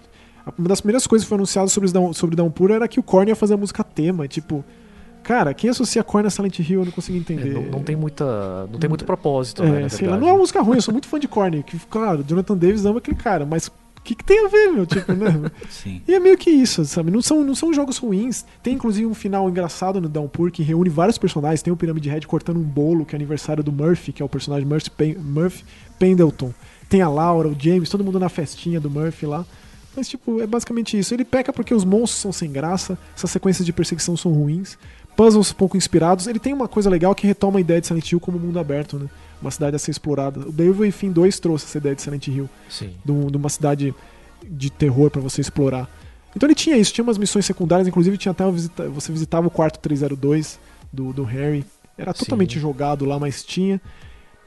Uma 0.58 0.68
das 0.68 0.80
primeiras 0.80 1.06
coisas 1.06 1.24
que 1.24 1.28
foi 1.28 1.36
anunciada 1.36 1.68
sobre, 1.68 1.90
Down- 1.90 2.12
sobre 2.12 2.36
Downpour 2.36 2.70
era 2.70 2.86
que 2.88 2.98
o 3.00 3.02
Korn 3.02 3.28
ia 3.30 3.36
fazer 3.36 3.54
a 3.54 3.56
música 3.56 3.82
tema. 3.84 4.26
Tipo, 4.28 4.64
cara, 5.22 5.52
quem 5.54 5.70
associa 5.70 6.02
Korn 6.02 6.26
a 6.26 6.30
Silent 6.30 6.58
Hill 6.58 6.80
eu 6.80 6.84
não 6.84 6.92
consigo 6.92 7.16
É, 7.16 7.20
entender. 7.20 7.54
não, 7.54 7.62
não 7.62 7.82
tem 7.82 7.96
muita, 7.96 8.66
não 8.70 8.78
tem 8.78 8.88
muito 8.88 9.04
propósito, 9.04 9.62
É, 9.62 9.82
né, 9.82 9.88
sei 9.88 10.08
lá, 10.08 10.16
não 10.18 10.28
é 10.28 10.32
uma 10.32 10.38
música 10.38 10.60
ruim, 10.62 10.76
eu 10.76 10.82
sou 10.82 10.92
muito 10.92 11.08
fã 11.08 11.18
de 11.18 11.28
Korn. 11.28 11.62
Que, 11.62 11.78
claro, 11.90 12.24
Jonathan 12.26 12.56
Davis 12.56 12.84
ama 12.84 12.98
aquele 12.98 13.16
cara, 13.16 13.44
mas 13.46 13.68
o 13.68 14.02
que, 14.02 14.14
que 14.14 14.24
tem 14.24 14.46
a 14.46 14.48
ver, 14.48 14.68
meu? 14.72 14.86
Tipo, 14.86 15.12
né? 15.12 15.50
Sim. 15.68 16.00
E 16.08 16.14
é 16.14 16.18
meio 16.18 16.38
que 16.38 16.48
isso, 16.50 16.82
sabe? 16.86 17.10
Não 17.10 17.20
são, 17.20 17.44
não 17.44 17.54
são 17.54 17.70
jogos 17.72 17.98
ruins. 17.98 18.46
Tem 18.62 18.72
inclusive 18.74 19.06
um 19.06 19.12
final 19.14 19.46
engraçado 19.48 20.00
no 20.00 20.08
Downpour 20.08 20.50
que 20.50 20.62
reúne 20.62 20.88
vários 20.88 21.18
personagens. 21.18 21.60
Tem 21.60 21.70
o 21.70 21.76
Pyramid 21.76 22.06
Head 22.08 22.26
cortando 22.26 22.56
um 22.56 22.62
bolo, 22.62 23.04
que 23.04 23.14
é 23.14 23.16
aniversário 23.18 23.62
do 23.62 23.70
Murphy, 23.70 24.10
que 24.12 24.22
é 24.22 24.24
o 24.24 24.28
personagem 24.28 24.66
Murphy, 24.66 24.90
Pen- 24.90 25.16
Murphy 25.18 25.64
Pendleton. 25.98 26.50
Tem 26.88 27.02
a 27.02 27.08
Laura, 27.10 27.46
o 27.48 27.54
James, 27.56 27.88
todo 27.90 28.02
mundo 28.02 28.18
na 28.18 28.28
festinha 28.30 28.80
do 28.80 28.88
Murphy 28.90 29.26
lá. 29.26 29.44
Mas, 30.00 30.08
tipo, 30.08 30.40
é 30.40 30.46
basicamente 30.46 30.98
isso. 30.98 31.12
Ele 31.12 31.26
peca 31.26 31.52
porque 31.52 31.74
os 31.74 31.84
monstros 31.84 32.22
são 32.22 32.32
sem 32.32 32.50
graça, 32.50 32.96
essas 33.14 33.30
sequências 33.30 33.66
de 33.66 33.72
perseguição 33.72 34.16
são 34.16 34.32
ruins, 34.32 34.78
puzzles 35.14 35.52
pouco 35.52 35.76
inspirados. 35.76 36.26
Ele 36.26 36.38
tem 36.38 36.54
uma 36.54 36.66
coisa 36.66 36.88
legal 36.88 37.14
que 37.14 37.26
retoma 37.26 37.58
a 37.58 37.60
ideia 37.60 37.82
de 37.82 37.86
Silent 37.86 38.10
Hill 38.10 38.18
como 38.18 38.38
mundo 38.38 38.58
aberto, 38.58 38.98
né? 38.98 39.06
Uma 39.42 39.50
cidade 39.50 39.76
a 39.76 39.78
ser 39.78 39.90
explorada. 39.90 40.40
O 40.40 40.50
Devil 40.52 40.80
Within 40.80 41.12
2 41.12 41.38
trouxe 41.38 41.66
essa 41.66 41.76
ideia 41.76 41.94
de 41.94 42.00
Silent 42.00 42.26
Hill 42.28 42.48
Sim. 42.70 42.94
de, 43.04 43.12
um- 43.12 43.26
uma 43.28 43.48
cidade 43.50 43.94
de 44.42 44.70
terror 44.70 45.10
pra 45.10 45.20
você 45.20 45.42
explorar. 45.42 45.86
Então 46.34 46.46
ele 46.46 46.54
tinha 46.54 46.78
isso, 46.78 46.94
tinha 46.94 47.02
umas 47.04 47.18
missões 47.18 47.44
secundárias, 47.44 47.86
inclusive 47.86 48.16
tinha 48.16 48.32
até 48.32 48.50
visita- 48.50 48.88
você 48.88 49.12
visitava 49.12 49.48
o 49.48 49.50
quarto 49.50 49.78
302 49.80 50.58
do, 50.90 51.12
do 51.12 51.24
Harry. 51.24 51.62
Era 51.98 52.14
Sim. 52.14 52.20
totalmente 52.20 52.58
jogado 52.58 53.04
lá, 53.04 53.18
mas 53.18 53.44
tinha. 53.44 53.78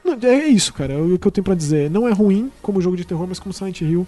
Não, 0.04 0.14
é 0.28 0.46
isso, 0.48 0.74
cara. 0.74 0.94
É 0.94 0.96
o 1.00 1.16
que 1.16 1.28
eu 1.28 1.30
tenho 1.30 1.44
pra 1.44 1.54
dizer. 1.54 1.88
Não 1.90 2.08
é 2.08 2.12
ruim 2.12 2.50
como 2.60 2.80
jogo 2.80 2.96
de 2.96 3.04
terror, 3.04 3.26
mas 3.28 3.38
como 3.38 3.52
Silent 3.52 3.80
Hill. 3.82 4.04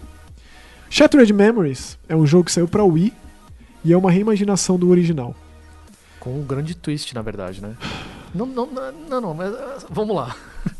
Shattered 0.89 1.32
Memories 1.32 1.99
é 2.09 2.16
um 2.16 2.26
jogo 2.26 2.45
que 2.45 2.53
saiu 2.53 2.68
pra 2.68 2.84
Wii 2.84 3.12
e 3.84 3.93
é 3.93 3.97
uma 3.97 4.11
reimaginação 4.11 4.78
do 4.78 4.89
original. 4.89 5.34
Com 6.20 6.41
um 6.41 6.43
grande 6.43 6.74
twist, 6.74 7.14
na 7.14 7.22
verdade, 7.22 7.61
né? 7.61 7.76
Não, 8.34 8.47
não, 8.47 8.66
não, 8.66 8.93
não, 8.93 9.20
não, 9.20 9.34
mas 9.34 9.55
ah, 9.55 9.78
vamos 9.91 10.14
lá. 10.14 10.37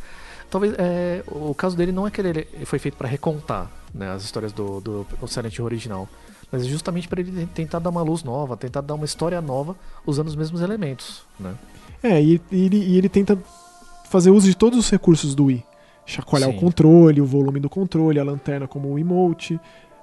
Talvez 0.51 0.75
é, 0.79 1.23
o 1.27 1.55
caso 1.55 1.77
dele 1.77 1.93
não 1.93 2.07
é 2.07 2.11
que 2.11 2.21
ele 2.21 2.47
foi 2.65 2.79
feito 2.79 2.97
pra 2.97 3.09
recontar 3.09 3.71
né, 3.95 4.11
as 4.11 4.25
histórias 4.25 4.53
do, 4.53 4.81
do, 4.81 5.07
do 5.21 5.27
Silent 5.27 5.57
Hill 5.57 5.65
original, 5.65 6.09
mas 6.51 6.63
é 6.63 6.65
justamente 6.65 7.09
pra 7.09 7.21
ele 7.21 7.47
tentar 7.47 7.79
dar 7.79 7.91
uma 7.91 8.03
luz 8.03 8.23
nova, 8.23 8.57
tentar 8.57 8.81
dar 8.81 8.95
uma 8.95 9.05
história 9.05 9.41
nova 9.41 9.77
usando 10.07 10.29
os 10.29 10.37
mesmos 10.37 10.61
elementos, 10.61 11.23
né? 11.39 11.55
É, 12.03 12.23
e, 12.23 12.41
e 12.53 12.65
ele, 12.65 12.77
e 12.77 12.99
ele 12.99 13.09
tenta 13.09 13.39
fazer 14.09 14.31
uso 14.31 14.47
de 14.47 14.57
todos 14.57 14.79
os 14.79 14.91
recursos 14.91 15.35
do 15.35 15.47
Wii. 15.47 15.65
Chacoalhar 16.05 16.51
Sim. 16.51 16.57
o 16.57 16.61
controle, 16.61 17.21
o 17.21 17.27
volume 17.27 17.59
do 17.59 17.69
controle, 17.69 18.21
a 18.21 18.25
lanterna 18.25 18.69
como 18.69 18.93
o 18.93 18.99
emote. 18.99 19.59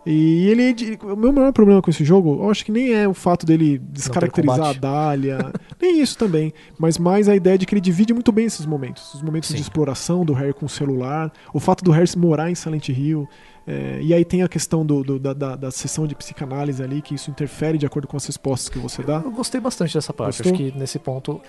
E 0.06 0.48
ele. 0.50 0.98
O 1.04 1.16
meu 1.16 1.32
maior 1.32 1.54
problema 1.54 1.82
com 1.82 1.90
esse 1.90 2.04
jogo, 2.04 2.42
eu 2.44 2.50
acho 2.50 2.66
que 2.66 2.72
nem 2.72 2.94
é 2.94 3.08
o 3.08 3.14
fato 3.14 3.46
dele 3.46 3.78
descaracterizar 3.80 4.70
a. 4.70 4.74
Dália, 4.74 5.52
nem 5.82 6.02
isso 6.02 6.18
também, 6.18 6.54
mas 6.78 6.98
mais 6.98 7.30
a 7.30 7.36
ideia 7.36 7.58
de 7.58 7.66
que 7.66 7.74
ele 7.74 7.82
divide 7.82 8.14
muito 8.14 8.32
bem 8.32 8.46
esses 8.46 8.66
momentos. 8.66 9.14
Os 9.14 9.22
momentos 9.22 9.50
Sim. 9.50 9.56
de 9.56 9.62
exploração 9.62 10.26
do 10.26 10.34
Harry 10.34 10.54
com 10.54 10.66
o 10.66 10.70
celular, 10.70 11.32
o 11.54 11.60
fato 11.60 11.84
do 11.84 11.92
Harry 11.92 12.08
morar 12.18 12.52
em 12.52 12.56
Silent 12.56 12.90
Hill. 12.90 13.28
é, 13.66 14.00
e 14.02 14.14
aí 14.14 14.26
tem 14.26 14.44
a 14.44 14.50
questão 14.50 14.86
do, 14.86 15.04
do- 15.04 15.20
da, 15.20 15.32
da, 15.34 15.56
da 15.56 15.72
sessão 15.72 16.06
de 16.06 16.14
psicanálise 16.16 16.84
ali, 16.84 17.02
que 17.02 17.16
isso 17.16 17.32
interfere 17.32 17.78
de 17.78 17.86
acordo 17.86 18.06
com 18.08 18.18
as 18.18 18.26
respostas 18.26 18.68
que 18.68 18.78
você 18.78 19.02
dá. 19.04 19.22
Eu 19.24 19.32
gostei 19.32 19.62
bastante 19.62 19.94
dessa 19.94 20.12
parte. 20.14 20.44
Gostou? 20.44 20.54
Acho 20.54 20.72
que 20.74 20.78
nesse 20.78 21.00
ponto 21.00 21.40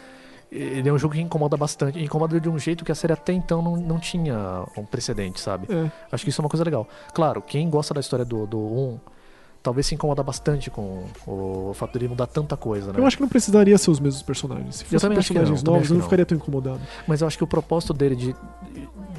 ele 0.50 0.88
é 0.88 0.92
um 0.92 0.98
jogo 0.98 1.14
que 1.14 1.20
incomoda 1.20 1.56
bastante. 1.56 2.02
Incomoda 2.02 2.40
de 2.40 2.48
um 2.48 2.58
jeito 2.58 2.84
que 2.84 2.92
a 2.92 2.94
série 2.94 3.12
até 3.12 3.32
então 3.32 3.62
não, 3.62 3.76
não 3.76 3.98
tinha 3.98 4.64
um 4.76 4.84
precedente, 4.84 5.40
sabe? 5.40 5.66
É, 5.70 5.90
Acho 6.12 6.24
que 6.24 6.30
isso 6.30 6.40
é 6.40 6.44
uma 6.44 6.48
coisa 6.48 6.64
legal. 6.64 6.86
Claro, 7.12 7.42
quem 7.42 7.68
gosta 7.68 7.92
da 7.94 8.00
história 8.00 8.24
do, 8.24 8.46
do 8.46 8.58
1 8.58 9.00
talvez 9.62 9.86
se 9.86 9.94
incomoda 9.94 10.22
bastante 10.22 10.70
com 10.70 11.04
o 11.26 11.72
fato 11.74 11.94
dele 11.94 12.08
mudar 12.08 12.26
tanta 12.26 12.54
coisa, 12.54 12.92
né? 12.92 13.00
Eu 13.00 13.06
acho 13.06 13.16
que 13.16 13.22
não 13.22 13.30
precisaria 13.30 13.78
ser 13.78 13.90
os 13.90 13.98
mesmos 13.98 14.22
personagens. 14.22 14.76
Se 14.76 14.84
fossem 14.84 15.10
personagens 15.10 15.62
não, 15.62 15.72
novos, 15.72 15.88
eu 15.88 15.96
não 15.96 16.02
ficaria 16.02 16.26
tão 16.26 16.36
incomodado. 16.36 16.80
Mas 17.08 17.22
eu 17.22 17.26
acho 17.26 17.38
que 17.38 17.44
o 17.44 17.46
propósito 17.46 17.94
dele 17.94 18.14
de 18.14 18.36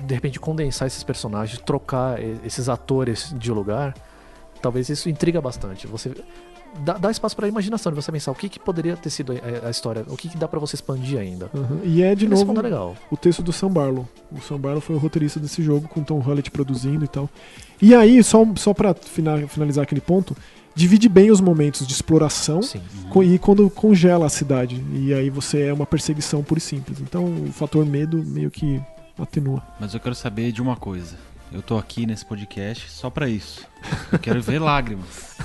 de 0.05 0.13
repente 0.13 0.39
condensar 0.39 0.85
esses 0.85 1.03
personagens, 1.03 1.59
trocar 1.59 2.21
esses 2.45 2.69
atores 2.69 3.33
de 3.37 3.51
lugar, 3.51 3.95
talvez 4.61 4.87
isso 4.87 5.09
intriga 5.09 5.41
bastante. 5.41 5.87
Você 5.87 6.13
dá, 6.83 6.93
dá 6.93 7.11
espaço 7.11 7.35
pra 7.35 7.47
imaginação 7.47 7.91
de 7.91 7.95
você 7.95 8.11
pensar 8.11 8.31
o 8.31 8.35
que, 8.35 8.49
que 8.49 8.59
poderia 8.59 8.95
ter 8.97 9.09
sido 9.09 9.33
a, 9.33 9.67
a 9.67 9.71
história, 9.71 10.03
o 10.07 10.15
que, 10.17 10.29
que 10.29 10.37
dá 10.37 10.47
pra 10.47 10.59
você 10.59 10.75
expandir 10.75 11.19
ainda. 11.19 11.49
Uhum. 11.53 11.79
E 11.83 12.01
é, 12.03 12.13
de 12.15 12.27
novo, 12.27 12.45
ponto 12.45 12.59
é 12.59 12.63
legal. 12.63 12.95
o 13.11 13.17
texto 13.17 13.41
do 13.43 13.51
Sam 13.53 13.69
Barlow. 13.69 14.07
O 14.31 14.41
Sam 14.41 14.59
Barlow 14.59 14.81
foi 14.81 14.95
o 14.95 14.99
roteirista 14.99 15.39
desse 15.39 15.61
jogo, 15.63 15.87
com 15.87 16.03
Tom 16.03 16.19
Hullett 16.19 16.49
produzindo 16.51 17.05
e 17.05 17.07
tal. 17.07 17.29
E 17.81 17.93
aí, 17.95 18.23
só, 18.23 18.45
só 18.55 18.73
pra 18.73 18.93
fina- 18.93 19.47
finalizar 19.47 19.83
aquele 19.83 20.01
ponto, 20.01 20.35
divide 20.73 21.07
bem 21.07 21.31
os 21.31 21.39
momentos 21.41 21.85
de 21.87 21.93
exploração 21.93 22.61
Sim. 22.61 22.81
co- 23.09 23.23
e 23.23 23.37
quando 23.39 23.69
congela 23.69 24.25
a 24.25 24.29
cidade. 24.29 24.83
E 24.93 25.13
aí 25.13 25.29
você 25.29 25.63
é 25.67 25.73
uma 25.73 25.85
perseguição 25.85 26.43
pura 26.43 26.57
e 26.57 26.61
simples. 26.61 26.99
Então 27.01 27.25
o 27.25 27.51
fator 27.51 27.85
medo 27.85 28.23
meio 28.23 28.49
que 28.51 28.81
atenua. 29.17 29.61
Mas 29.79 29.93
eu 29.93 29.99
quero 29.99 30.15
saber 30.15 30.51
de 30.51 30.61
uma 30.61 30.75
coisa. 30.75 31.15
Eu 31.53 31.61
tô 31.61 31.77
aqui 31.77 32.05
nesse 32.05 32.25
podcast 32.25 32.91
só 32.91 33.09
pra 33.09 33.29
isso. 33.29 33.65
Eu 34.11 34.19
quero 34.19 34.41
ver 34.41 34.59
lágrimas. 34.61 35.37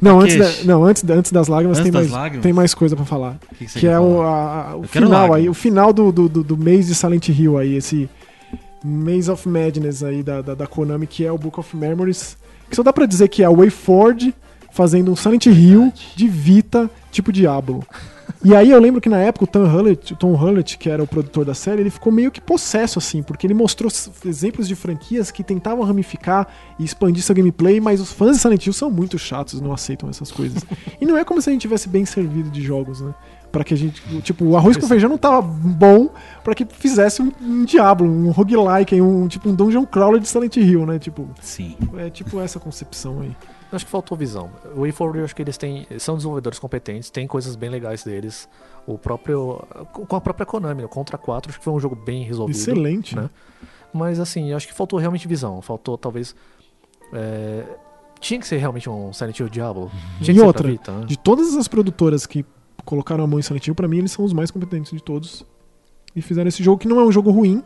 Não, 0.00 0.20
antes, 0.20 0.36
da- 0.36 0.64
não 0.64 0.84
antes, 0.84 1.04
antes 1.08 1.30
das 1.32 1.46
lágrimas, 1.48 1.78
Antes 1.78 1.84
tem, 1.84 1.92
das 1.92 2.10
mais, 2.10 2.12
lágrimas? 2.22 2.42
tem 2.42 2.52
mais 2.52 2.74
coisa 2.74 2.96
pra 2.96 3.04
falar. 3.04 3.38
Que, 3.58 3.66
que 3.66 3.80
que 3.80 3.86
é 3.86 3.92
falar? 3.92 4.00
o, 4.06 4.22
a- 4.22 4.76
o 4.76 4.82
final 4.84 5.34
aí, 5.34 5.48
o 5.48 5.54
final 5.54 5.92
do, 5.92 6.10
do, 6.10 6.28
do, 6.28 6.42
do 6.44 6.56
mês 6.56 6.86
de 6.86 6.94
Silent 6.94 7.28
Hill 7.28 7.58
aí, 7.58 7.74
esse 7.76 8.08
Maze 8.84 9.30
of 9.30 9.46
Madness 9.48 10.02
aí 10.02 10.22
da, 10.22 10.40
da, 10.40 10.54
da 10.54 10.66
Konami, 10.66 11.06
que 11.06 11.24
é 11.24 11.30
o 11.30 11.36
Book 11.36 11.60
of 11.60 11.76
Memories. 11.76 12.36
Que 12.68 12.76
só 12.76 12.82
dá 12.82 12.92
pra 12.92 13.04
dizer 13.04 13.28
que 13.28 13.42
é 13.42 13.46
a 13.46 13.50
WayForward 13.50 14.34
fazendo 14.72 15.10
um 15.12 15.16
Silent 15.16 15.46
Hill 15.46 15.80
Verdade. 15.80 16.12
de 16.16 16.28
Vita 16.28 16.90
tipo 17.10 17.30
Diablo. 17.32 17.84
E 18.42 18.54
aí 18.54 18.70
eu 18.70 18.80
lembro 18.80 19.02
que 19.02 19.08
na 19.08 19.18
época 19.18 19.44
o 19.44 19.46
Tom 19.46 19.64
Hullett, 19.64 20.14
o 20.14 20.16
Tom 20.16 20.34
Hullett, 20.34 20.78
que 20.78 20.88
era 20.88 21.02
o 21.02 21.06
produtor 21.06 21.44
da 21.44 21.52
série, 21.52 21.82
ele 21.82 21.90
ficou 21.90 22.10
meio 22.10 22.30
que 22.30 22.40
possesso, 22.40 22.98
assim, 22.98 23.22
porque 23.22 23.46
ele 23.46 23.52
mostrou 23.52 23.92
exemplos 24.24 24.66
de 24.66 24.74
franquias 24.74 25.30
que 25.30 25.44
tentavam 25.44 25.84
ramificar 25.84 26.48
e 26.78 26.84
expandir 26.84 27.22
seu 27.22 27.34
gameplay, 27.34 27.80
mas 27.80 28.00
os 28.00 28.10
fãs 28.10 28.36
de 28.36 28.42
Silent 28.42 28.66
Hill 28.66 28.72
são 28.72 28.90
muito 28.90 29.18
chatos, 29.18 29.60
não 29.60 29.72
aceitam 29.72 30.08
essas 30.08 30.32
coisas. 30.32 30.64
e 30.98 31.04
não 31.04 31.18
é 31.18 31.24
como 31.24 31.42
se 31.42 31.50
a 31.50 31.52
gente 31.52 31.62
tivesse 31.62 31.86
bem 31.86 32.06
servido 32.06 32.48
de 32.50 32.62
jogos, 32.62 33.02
né? 33.02 33.14
Pra 33.50 33.64
que 33.64 33.74
a 33.74 33.76
gente. 33.76 34.00
Tipo, 34.22 34.44
o 34.44 34.56
arroz 34.56 34.76
com 34.76 34.86
feijão 34.86 35.10
não 35.10 35.18
tava 35.18 35.42
bom 35.42 36.08
pra 36.44 36.54
que 36.54 36.64
fizesse 36.64 37.20
um, 37.20 37.32
um 37.40 37.64
Diablo, 37.64 38.06
um 38.08 38.30
roguelike, 38.30 39.00
um 39.00 39.26
tipo 39.26 39.48
um 39.48 39.54
Dungeon 39.54 39.84
Crawler 39.84 40.20
de 40.20 40.28
Silent 40.28 40.56
Hill, 40.56 40.86
né? 40.86 40.98
Tipo, 40.98 41.28
Sim. 41.40 41.76
é 41.98 42.08
tipo 42.10 42.40
essa 42.40 42.60
concepção 42.60 43.20
aí. 43.20 43.36
Eu 43.72 43.76
acho 43.76 43.84
que 43.84 43.90
faltou 43.90 44.16
visão. 44.16 44.50
O 44.74 44.80
WayForward, 44.80 45.18
eu 45.20 45.24
acho 45.24 45.34
que 45.34 45.42
eles 45.42 45.56
têm. 45.56 45.86
São 45.98 46.16
desenvolvedores 46.16 46.58
competentes, 46.58 47.10
tem 47.10 47.26
coisas 47.26 47.56
bem 47.56 47.70
legais 47.70 48.04
deles. 48.04 48.48
O 48.86 48.96
próprio. 48.98 49.62
Com 49.92 50.16
a 50.16 50.20
própria 50.20 50.46
Konami, 50.46 50.84
o 50.84 50.88
Contra 50.88 51.18
4, 51.18 51.50
acho 51.50 51.58
que 51.58 51.64
foi 51.64 51.72
um 51.72 51.80
jogo 51.80 51.94
bem 51.96 52.22
resolvido. 52.24 52.56
Excelente, 52.56 53.14
né? 53.16 53.28
Mas 53.92 54.20
assim, 54.20 54.50
eu 54.50 54.56
acho 54.56 54.66
que 54.68 54.74
faltou 54.74 54.98
realmente 54.98 55.26
visão. 55.26 55.60
Faltou 55.60 55.98
talvez. 55.98 56.34
é, 57.12 57.64
Tinha 58.20 58.38
que 58.38 58.46
ser 58.46 58.58
realmente 58.58 58.88
um 58.88 59.12
Silent 59.12 59.38
Hill 59.38 59.48
Diablo. 59.48 59.90
Tinha 60.20 60.30
E 60.30 60.34
que 60.34 60.40
ser 60.40 60.46
outra, 60.46 60.68
Vita, 60.68 60.92
né? 60.92 61.06
De 61.06 61.18
todas 61.18 61.56
as 61.56 61.66
produtoras 61.68 62.26
que 62.26 62.44
colocaram 62.84 63.24
a 63.24 63.26
mão 63.26 63.38
em 63.38 63.42
Silent 63.42 63.66
Hill, 63.66 63.74
pra 63.74 63.88
mim 63.88 63.98
eles 63.98 64.12
são 64.12 64.24
os 64.24 64.32
mais 64.32 64.50
competentes 64.50 64.92
de 64.92 65.02
todos. 65.02 65.44
E 66.14 66.22
fizeram 66.22 66.48
esse 66.48 66.62
jogo 66.62 66.78
que 66.78 66.88
não 66.88 66.98
é 67.00 67.04
um 67.04 67.12
jogo 67.12 67.30
ruim, 67.30 67.62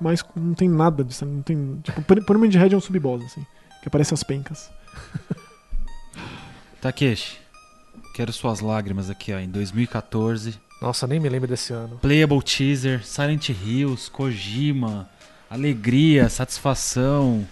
mas 0.00 0.24
não 0.34 0.54
tem 0.54 0.68
nada 0.68 1.04
de 1.04 1.14
Silent- 1.14 1.34
não 1.36 1.42
tem, 1.42 1.80
tipo, 1.82 2.02
Punishment 2.02 2.58
Red 2.60 2.74
é 2.74 2.76
um 2.76 2.80
sub-boss 2.80 3.24
assim, 3.24 3.44
que 3.82 3.88
aparece 3.88 4.14
as 4.14 4.22
pencas. 4.22 4.70
Takeshi, 6.80 7.38
quero 8.14 8.32
suas 8.32 8.60
lágrimas 8.60 9.10
aqui, 9.10 9.32
ó. 9.32 9.38
Em 9.38 9.48
2014, 9.48 10.58
Nossa, 10.80 11.06
nem 11.08 11.18
me 11.18 11.28
lembro 11.28 11.48
desse 11.48 11.72
ano. 11.72 11.98
Playable 11.98 12.40
Teaser, 12.42 13.04
Silent 13.04 13.48
Hills, 13.48 14.08
Kojima, 14.10 15.08
alegria, 15.50 16.28
satisfação, 16.28 17.46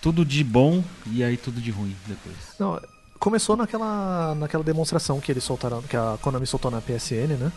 tudo 0.00 0.24
de 0.24 0.44
bom 0.44 0.82
e 1.06 1.24
aí 1.24 1.36
tudo 1.36 1.60
de 1.60 1.70
ruim 1.72 1.96
depois. 2.06 2.36
Não, 2.60 2.80
começou 3.22 3.56
naquela, 3.56 4.34
naquela 4.34 4.64
demonstração 4.64 5.20
que 5.20 5.30
eles 5.30 5.44
soltaram, 5.44 5.80
que 5.82 5.96
a 5.96 6.18
Konami 6.20 6.44
soltou 6.44 6.72
na 6.72 6.80
PSN, 6.80 7.36
né? 7.38 7.52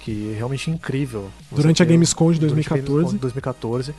Que 0.00 0.32
é 0.32 0.36
realmente 0.36 0.68
incrível. 0.68 1.30
Durante 1.52 1.80
a 1.80 1.86
Gamescom 1.86 2.32
de 2.32 2.40
durante 2.40 2.66
a 2.66 2.74
2014. 2.74 2.90
Gamescom 2.90 3.12
de 3.12 3.18
2014. 3.20 3.94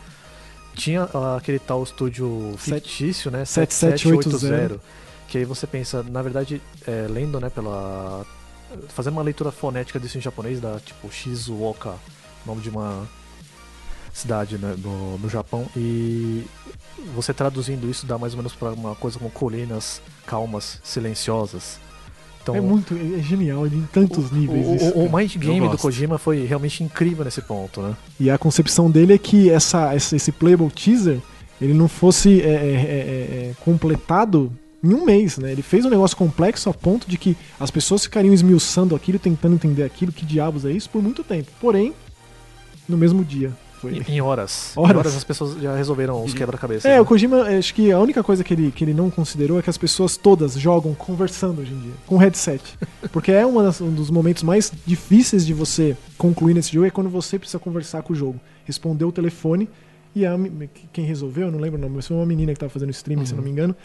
Tinha 0.75 1.09
ah, 1.13 1.37
aquele 1.37 1.59
tal 1.59 1.81
estúdio 1.81 2.55
fictício, 2.57 3.31
né? 3.31 3.45
7780. 3.45 4.81
Que 5.29 5.37
aí 5.37 5.45
você 5.45 5.65
pensa, 5.65 6.03
na 6.03 6.21
verdade, 6.21 6.61
é, 6.85 7.07
lendo, 7.09 7.39
né, 7.39 7.49
pela. 7.49 8.25
Fazendo 8.89 9.13
uma 9.13 9.21
leitura 9.21 9.49
fonética 9.49 9.97
disso 9.97 10.17
em 10.17 10.21
japonês, 10.21 10.59
da 10.59 10.77
tipo 10.79 11.09
Shizuoka, 11.09 11.93
nome 12.45 12.61
de 12.61 12.69
uma 12.69 13.07
cidade 14.13 14.57
né, 14.57 14.75
no, 14.77 15.17
no 15.17 15.29
Japão, 15.29 15.65
e 15.75 16.43
você 17.15 17.33
traduzindo 17.33 17.89
isso 17.89 18.05
dá 18.05 18.17
mais 18.17 18.33
ou 18.33 18.37
menos 18.37 18.53
pra 18.53 18.71
uma 18.71 18.95
coisa 18.95 19.17
como 19.17 19.29
colinas 19.31 20.01
calmas, 20.25 20.79
silenciosas. 20.83 21.79
Então, 22.43 22.55
é 22.55 22.61
muito, 22.61 22.95
é 22.95 23.19
é 23.19 23.21
genial, 23.21 23.67
em 23.67 23.87
tantos 23.93 24.31
o, 24.31 24.35
níveis 24.35 24.67
o, 24.67 24.75
isso. 24.75 24.97
o, 24.97 25.05
o 25.05 25.15
mind 25.15 25.35
game 25.37 25.69
do. 25.69 25.77
Kojima 25.77 26.17
foi 26.17 26.43
realmente 26.45 26.83
incrível 26.83 27.23
nesse 27.23 27.41
ponto, 27.41 27.81
né? 27.81 27.95
E 28.19 28.31
a 28.31 28.37
concepção 28.37 28.89
dele 28.89 29.13
é 29.13 29.17
que 29.17 29.49
essa, 29.49 29.93
essa- 29.93 30.15
esse 30.15 30.31
playable 30.31 30.69
teaser 30.71 31.19
ele 31.61 31.73
não 31.75 31.87
fosse 31.87 32.41
é, 32.41 32.45
é, 32.45 32.49
é, 32.49 32.55
é, 32.55 33.53
completado 33.63 34.51
em 34.83 34.91
um 34.95 35.05
mês, 35.05 35.37
né? 35.37 35.51
Ele 35.51 35.61
fez 35.61 35.85
um 35.85 35.89
negócio 35.91 36.17
complexo 36.17 36.67
a 36.67 36.73
ponto 36.73 37.07
de 37.07 37.15
que 37.15 37.37
as 37.59 37.69
pessoas 37.69 38.03
ficariam 38.03 38.33
esmiuçando 38.33 38.95
aquilo, 38.95 39.19
tentando 39.19 39.53
entender 39.53 39.83
aquilo, 39.83 40.11
que 40.11 40.25
diabos 40.25 40.65
é 40.65 40.71
isso, 40.71 40.89
por 40.89 41.03
muito 41.03 41.23
tempo. 41.23 41.51
Porém, 41.59 41.93
no 42.89 42.97
mesmo 42.97 43.23
dia. 43.23 43.51
Foi. 43.81 43.97
Em, 43.97 44.03
em 44.15 44.21
horas. 44.21 44.73
Horas. 44.75 44.91
Em 44.95 44.97
horas 44.99 45.15
as 45.17 45.23
pessoas 45.23 45.59
já 45.61 45.75
resolveram 45.75 46.23
os 46.23 46.33
quebra-cabeças. 46.35 46.85
É, 46.85 46.95
né? 46.95 47.01
o 47.01 47.05
Kojima, 47.05 47.41
acho 47.57 47.73
que 47.73 47.91
a 47.91 47.99
única 47.99 48.23
coisa 48.23 48.43
que 48.43 48.53
ele, 48.53 48.71
que 48.71 48.83
ele 48.83 48.93
não 48.93 49.09
considerou 49.09 49.57
é 49.57 49.61
que 49.61 49.69
as 49.69 49.77
pessoas 49.77 50.15
todas 50.15 50.53
jogam 50.53 50.93
conversando 50.93 51.61
hoje 51.61 51.73
em 51.73 51.79
dia, 51.79 51.93
com 52.05 52.15
headset. 52.17 52.61
Porque 53.11 53.31
é 53.31 53.45
uma 53.45 53.63
das- 53.63 53.81
um 53.81 53.91
dos 53.91 54.11
momentos 54.11 54.43
mais 54.43 54.71
difíceis 54.85 55.45
de 55.45 55.53
você 55.53 55.97
concluir 56.17 56.53
nesse 56.53 56.71
jogo, 56.71 56.85
é 56.85 56.91
quando 56.91 57.09
você 57.09 57.39
precisa 57.39 57.57
conversar 57.59 58.03
com 58.03 58.13
o 58.13 58.15
jogo. 58.15 58.39
Responder 58.65 59.05
o 59.05 59.11
telefone 59.11 59.67
e 60.15 60.25
a, 60.25 60.35
quem 60.93 61.03
resolveu, 61.05 61.47
eu 61.47 61.51
não 61.51 61.59
lembro 61.59 61.79
o 61.79 61.81
nome, 61.81 61.95
mas 61.95 62.07
foi 62.07 62.15
uma 62.15 62.25
menina 62.25 62.53
que 62.53 62.59
tava 62.59 62.69
fazendo 62.69 62.91
streaming, 62.91 63.25
se 63.25 63.33
eu 63.33 63.37
não 63.37 63.43
me 63.43 63.49
engano. 63.49 63.75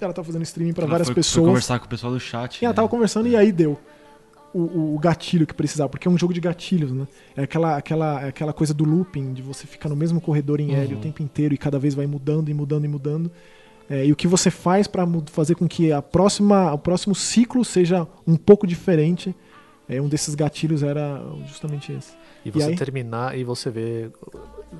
Ela 0.00 0.12
tava 0.12 0.26
fazendo 0.26 0.42
streaming 0.42 0.72
para 0.72 0.84
Ela 0.84 0.90
várias 0.90 1.08
foi, 1.08 1.14
Foi 1.14 1.22
pessoas. 1.22 1.46
conversar 1.46 1.78
com 1.78 1.86
o 1.86 1.88
pessoal 1.88 2.12
do 2.12 2.20
chat. 2.20 2.60
E 2.60 2.64
ela 2.64 2.72
né? 2.72 2.76
tava 2.76 2.88
conversando 2.88 3.28
e 3.28 3.36
aí 3.36 3.52
deu 3.52 3.78
o, 4.54 4.58
o- 4.60 4.94
o 4.96 4.98
gatilho 4.98 5.46
que 5.46 5.54
precisava, 5.54 5.88
porque 5.88 6.06
é 6.08 6.10
um 6.10 6.18
jogo 6.18 6.32
de 6.34 6.40
gatilhos, 6.40 6.92
né? 6.92 7.06
É 7.36 7.42
aquela, 7.44 7.76
aquela, 7.76 8.26
aquela 8.26 8.52
coisa 8.52 8.72
do 8.74 8.84
looping, 8.84 9.32
de 9.32 9.42
você 9.42 9.66
ficar 9.66 9.88
no 9.88 9.96
mesmo 9.96 10.20
corredor 10.20 10.60
em 10.60 10.74
L 10.74 10.92
o 10.92 10.96
Uhum. 10.96 11.00
tempo 11.02 11.22
inteiro 11.22 11.54
e 11.54 11.58
cada 11.58 11.78
vez 11.78 11.94
vai 11.94 12.06
mudando 12.06 12.48
e 12.48 12.54
mudando 12.54 12.84
e 12.84 12.88
mudando. 12.88 13.30
É, 13.88 14.06
e 14.06 14.12
o 14.12 14.16
que 14.16 14.28
você 14.28 14.50
faz 14.50 14.86
para 14.86 15.04
fazer 15.32 15.56
com 15.56 15.66
que 15.66 15.90
a 15.92 16.00
próxima, 16.00 16.72
o 16.72 16.78
próximo 16.78 17.14
ciclo 17.14 17.64
seja 17.64 18.06
um 18.26 18.36
pouco 18.36 18.66
diferente. 18.66 19.34
É, 19.88 20.00
um 20.00 20.06
desses 20.08 20.36
gatilhos 20.36 20.84
era 20.84 21.20
justamente 21.48 21.92
esse. 21.92 22.12
E 22.44 22.50
você 22.52 22.68
aí? 22.70 22.76
terminar 22.76 23.36
e 23.36 23.42
você 23.42 23.68
ver. 23.70 24.12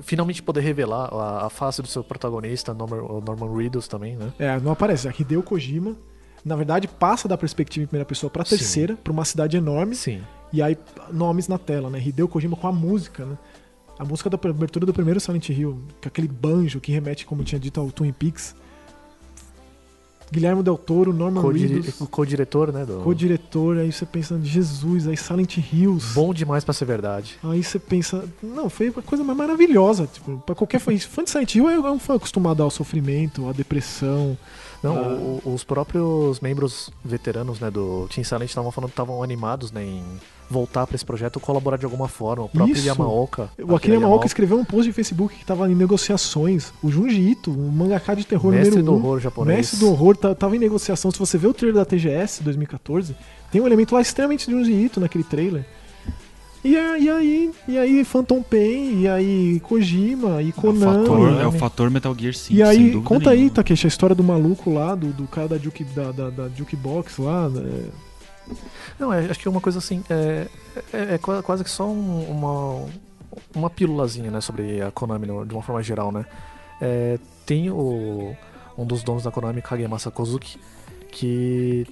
Finalmente 0.01 0.41
poder 0.41 0.61
revelar 0.61 1.13
a, 1.13 1.47
a 1.47 1.49
face 1.49 1.81
do 1.81 1.87
seu 1.87 2.01
protagonista, 2.03 2.73
Norman, 2.73 3.01
o 3.03 3.19
Norman 3.21 3.53
Reedus 3.57 3.87
também, 3.89 4.15
né? 4.15 4.31
É, 4.39 4.57
não 4.61 4.71
aparece. 4.71 5.07
Aqui 5.09 5.23
deu 5.25 5.43
Kojima. 5.43 5.95
Na 6.43 6.55
verdade, 6.55 6.87
passa 6.87 7.27
da 7.27 7.37
perspectiva 7.37 7.83
em 7.83 7.87
primeira 7.87 8.05
pessoa 8.05 8.29
para 8.29 8.43
terceira, 8.43 8.95
para 8.95 9.13
uma 9.13 9.25
cidade 9.25 9.57
enorme. 9.57 9.95
Sim. 9.95 10.21
E 10.51 10.61
aí, 10.61 10.77
nomes 11.11 11.47
na 11.47 11.57
tela, 11.57 11.89
né? 11.89 12.01
Hideo 12.03 12.27
Kojima 12.27 12.57
com 12.57 12.67
a 12.67 12.71
música, 12.71 13.25
né? 13.25 13.37
A 13.97 14.03
música 14.03 14.29
da 14.29 14.37
abertura 14.49 14.85
do 14.85 14.93
primeiro 14.93 15.19
Silent 15.19 15.49
Hill, 15.49 15.79
com 16.01 16.07
aquele 16.07 16.27
banjo 16.27 16.79
que 16.79 16.91
remete, 16.91 17.25
como 17.25 17.41
eu 17.41 17.45
tinha 17.45 17.59
dito, 17.59 17.79
ao 17.79 17.91
Twin 17.91 18.11
Peaks. 18.11 18.55
Guilherme 20.31 20.63
Del 20.63 20.77
Toro, 20.77 21.11
Norman 21.13 21.41
Reedus, 21.51 21.99
O 21.99 22.07
co-diretor, 22.07 22.71
né? 22.71 22.85
Do... 22.85 23.01
co-diretor, 23.01 23.77
aí 23.77 23.91
você 23.91 24.05
pensa, 24.05 24.39
Jesus, 24.41 25.05
aí 25.05 25.17
Silent 25.17 25.57
Hills. 25.57 26.13
Bom 26.13 26.33
demais 26.33 26.63
pra 26.63 26.73
ser 26.73 26.85
verdade. 26.85 27.37
Aí 27.43 27.61
você 27.61 27.77
pensa, 27.77 28.23
não, 28.41 28.69
foi 28.69 28.87
a 28.87 29.01
coisa 29.01 29.25
mais 29.25 29.37
maravilhosa. 29.37 30.07
Tipo, 30.07 30.41
pra 30.45 30.55
qualquer 30.55 30.79
fã, 30.79 30.97
fã 30.97 31.23
de 31.23 31.29
Silent 31.29 31.53
Hill 31.53 31.69
é 31.69 31.73
é 31.73 31.91
um 31.91 31.99
fã 31.99 32.15
acostumado 32.15 32.63
ao 32.63 32.71
sofrimento, 32.71 33.47
à 33.49 33.51
depressão. 33.51 34.37
Não, 34.83 34.97
Ah. 34.97 35.01
o- 35.09 35.41
o- 35.45 35.53
os 35.53 35.63
próprios 35.63 36.39
membros 36.39 36.89
veteranos 37.05 37.59
né, 37.59 37.69
do 37.69 38.07
Team 38.13 38.23
Silent 38.23 38.49
estavam 38.49 38.71
falando 38.71 38.89
que 38.89 38.93
estavam 38.93 39.21
animados 39.21 39.71
né, 39.71 39.83
em 39.83 40.03
voltar 40.49 40.85
pra 40.87 40.95
esse 40.95 41.05
projeto, 41.05 41.39
colaborar 41.39 41.77
de 41.77 41.85
alguma 41.85 42.07
forma. 42.07 42.43
O 42.45 42.49
próprio 42.49 42.75
Isso. 42.75 42.85
Yamaoka. 42.87 43.49
O 43.63 43.75
Akira 43.75 43.93
Yamaoka 43.95 44.25
escreveu 44.25 44.57
um 44.59 44.65
post 44.65 44.85
de 44.87 44.91
Facebook 44.93 45.35
que 45.35 45.45
tava 45.45 45.69
em 45.71 45.75
negociações. 45.75 46.73
O 46.83 46.89
Junji 46.91 47.21
Ito, 47.21 47.51
um 47.51 47.69
mangaka 47.69 48.15
de 48.15 48.25
terror 48.25 48.51
Mestre 48.51 48.69
número 48.81 48.85
do 48.85 48.91
um, 48.91 48.95
horror 48.95 49.19
japonês. 49.19 49.57
Mestre 49.57 49.79
do 49.79 49.89
horror 49.89 50.17
tá- 50.17 50.35
tava 50.35 50.55
em 50.55 50.59
negociação. 50.59 51.09
Se 51.11 51.17
você 51.19 51.37
vê 51.37 51.47
o 51.47 51.53
trailer 51.53 51.75
da 51.75 51.85
TGS 51.85 52.43
2014, 52.43 53.15
tem 53.51 53.61
um 53.61 53.65
elemento 53.67 53.93
lá 53.95 54.01
extremamente 54.01 54.45
de 54.47 54.51
Junji 54.51 54.73
Ito 54.73 54.99
naquele 54.99 55.23
trailer. 55.23 55.65
E, 56.63 56.73
e 56.73 57.09
aí, 57.09 57.51
e 57.67 57.77
aí 57.77 58.05
Phantom 58.05 58.41
Pain, 58.43 59.01
e 59.01 59.07
aí 59.07 59.59
Kojima, 59.61 60.41
e 60.43 60.47
É 60.47 60.49
o, 60.49 60.53
Konami. 60.53 61.05
fator, 61.07 61.41
é 61.41 61.47
o 61.47 61.51
fator 61.51 61.89
Metal 61.89 62.15
Gear 62.17 62.33
5. 62.35 62.53
e 62.59 62.61
aí, 62.61 63.01
conta 63.01 63.31
aí, 63.31 63.37
nenhuma. 63.37 63.55
Takeshi, 63.55 63.87
a 63.87 63.89
história 63.89 64.15
do 64.15 64.23
maluco 64.23 64.71
lá, 64.71 64.93
do, 64.93 65.07
do 65.07 65.27
cara 65.27 65.47
da, 65.47 65.57
Juke, 65.57 65.83
da, 65.83 66.11
da, 66.11 66.29
da 66.29 66.49
Jukebox 66.49 67.17
lá. 67.17 67.49
né? 67.49 67.85
Não, 68.99 69.11
é, 69.11 69.25
acho 69.25 69.39
que 69.39 69.47
é 69.47 69.51
uma 69.51 69.61
coisa 69.61 69.79
assim. 69.79 70.03
É, 70.09 70.47
é, 70.93 71.15
é 71.15 71.17
qua- 71.17 71.41
quase 71.41 71.63
que 71.63 71.69
só 71.69 71.87
um- 71.87 72.29
uma, 72.29 72.85
uma 73.55 73.69
pílulazinha 73.69 74.29
né, 74.29 74.39
sobre 74.41 74.81
a 74.81 74.91
Konami 74.91 75.25
no- 75.25 75.45
de 75.45 75.53
uma 75.53 75.63
forma 75.63 75.81
geral, 75.81 76.11
né? 76.11 76.25
É, 76.79 77.17
tem 77.45 77.71
o, 77.71 78.35
um 78.77 78.85
dos 78.85 79.01
donos 79.03 79.23
da 79.23 79.31
Konami, 79.31 79.61
Kagemasa 79.63 80.11
Kozuki, 80.11 80.59
que. 81.11 81.87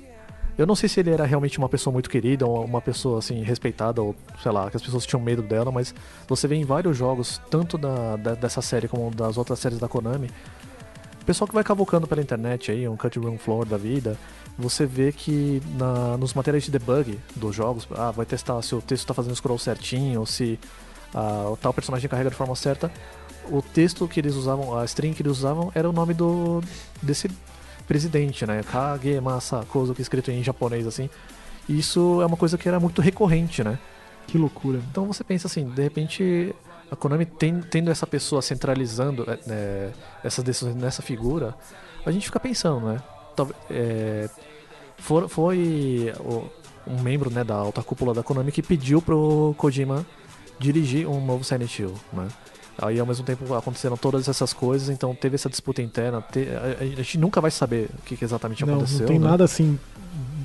Eu 0.59 0.65
não 0.67 0.75
sei 0.75 0.89
se 0.89 0.99
ele 0.99 1.09
era 1.09 1.25
realmente 1.25 1.57
uma 1.57 1.69
pessoa 1.69 1.93
muito 1.93 2.09
querida, 2.09 2.45
ou 2.45 2.65
uma 2.65 2.81
pessoa 2.81 3.19
assim, 3.19 3.43
respeitada, 3.43 4.01
ou 4.01 4.13
sei 4.43 4.51
lá, 4.51 4.69
que 4.69 4.75
as 4.75 4.83
pessoas 4.83 5.05
tinham 5.05 5.21
medo 5.21 5.41
dela, 5.41 5.71
mas 5.71 5.95
você 6.27 6.49
vê 6.49 6.55
em 6.55 6.65
vários 6.65 6.97
jogos, 6.97 7.39
tanto 7.49 7.77
da, 7.77 8.17
da- 8.17 8.35
dessa 8.35 8.61
série 8.61 8.85
como 8.85 9.09
das 9.09 9.37
outras 9.37 9.57
séries 9.57 9.79
da 9.79 9.87
Konami, 9.87 10.29
o 11.21 11.25
pessoal 11.25 11.47
que 11.47 11.53
vai 11.53 11.63
cavucando 11.63 12.07
pela 12.07 12.19
internet 12.21 12.73
aí, 12.73 12.85
um 12.89 12.97
cut 12.97 13.17
room 13.17 13.37
floor 13.37 13.65
da 13.65 13.77
vida, 13.77 14.17
você 14.57 14.85
vê 14.85 15.13
que 15.13 15.61
na- 15.77 16.17
nos 16.17 16.33
materiais 16.33 16.65
de 16.65 16.71
debug 16.71 17.17
dos 17.37 17.55
jogos, 17.55 17.87
ah, 17.95 18.11
vai 18.11 18.25
testar 18.25 18.61
se 18.61 18.75
o 18.75 18.81
texto 18.81 19.03
está 19.03 19.13
fazendo 19.13 19.35
scroll 19.37 19.57
certinho, 19.57 20.19
ou 20.19 20.25
se 20.25 20.59
ah, 21.13 21.47
o 21.49 21.55
tal 21.55 21.73
personagem 21.73 22.09
carrega 22.09 22.31
de 22.31 22.35
forma 22.35 22.53
certa. 22.57 22.91
O 23.49 23.61
texto 23.61 24.05
que 24.09 24.19
eles 24.19 24.35
usavam, 24.35 24.77
a 24.77 24.83
string 24.83 25.13
que 25.13 25.21
eles 25.21 25.37
usavam, 25.37 25.71
era 25.73 25.89
o 25.89 25.93
nome 25.93 26.13
do 26.13 26.61
desse 27.01 27.29
presidente, 27.89 28.45
né? 28.45 28.61
Kagemasa 28.63 29.65
Kozuki, 29.67 30.01
escrito 30.01 30.29
em 30.31 30.43
japonês 30.43 30.85
assim. 30.87 31.09
E 31.67 31.77
Isso 31.79 32.21
é 32.21 32.25
uma 32.25 32.37
coisa 32.37 32.55
que 32.57 32.67
era 32.69 32.79
muito 32.79 33.01
recorrente, 33.01 33.63
né? 33.63 33.77
Que 34.27 34.37
loucura. 34.37 34.79
Então 34.91 35.05
você 35.07 35.23
pensa 35.23 35.47
assim, 35.47 35.65
de 35.67 35.81
repente 35.81 36.55
a 36.91 36.95
Konami 36.95 37.25
tem- 37.25 37.61
tendo 37.61 37.89
essa 37.91 38.05
pessoa 38.07 38.41
centralizando 38.43 39.25
é, 39.29 39.39
é, 39.47 39.89
essas 40.23 40.43
decisões 40.43 40.75
nessa 40.75 41.01
figura, 41.01 41.55
a 42.05 42.11
gente 42.11 42.25
fica 42.27 42.39
pensando, 42.39 42.85
né? 42.85 43.01
É, 43.71 44.29
for- 44.97 45.27
foi 45.27 46.13
um 46.87 47.01
membro 47.01 47.29
né, 47.31 47.43
da 47.43 47.55
alta 47.55 47.81
cúpula 47.83 48.13
da 48.13 48.21
Konami 48.23 48.51
que 48.51 48.61
pediu 48.61 49.01
pro 49.01 49.53
Kojima 49.57 50.05
dirigir 50.59 51.07
um 51.07 51.23
novo 51.25 51.43
Silent 51.43 51.79
Hill, 51.79 51.93
né? 52.13 52.27
Aí 52.81 52.99
ao 52.99 53.05
mesmo 53.05 53.25
tempo 53.25 53.53
aconteceram 53.53 53.97
todas 53.97 54.27
essas 54.27 54.53
coisas, 54.53 54.89
então 54.89 55.13
teve 55.13 55.35
essa 55.35 55.49
disputa 55.49 55.81
interna. 55.81 56.21
te- 56.21 56.47
a, 56.49 56.81
a 56.81 56.85
gente 56.85 57.17
nunca 57.17 57.41
vai 57.41 57.51
saber 57.51 57.89
o 57.99 58.01
que, 58.03 58.15
que 58.17 58.23
exatamente 58.25 58.65
Não, 58.65 58.75
aconteceu. 58.75 58.99
não 59.01 59.05
tem 59.07 59.19
né? 59.19 59.27
nada 59.27 59.43
assim 59.43 59.77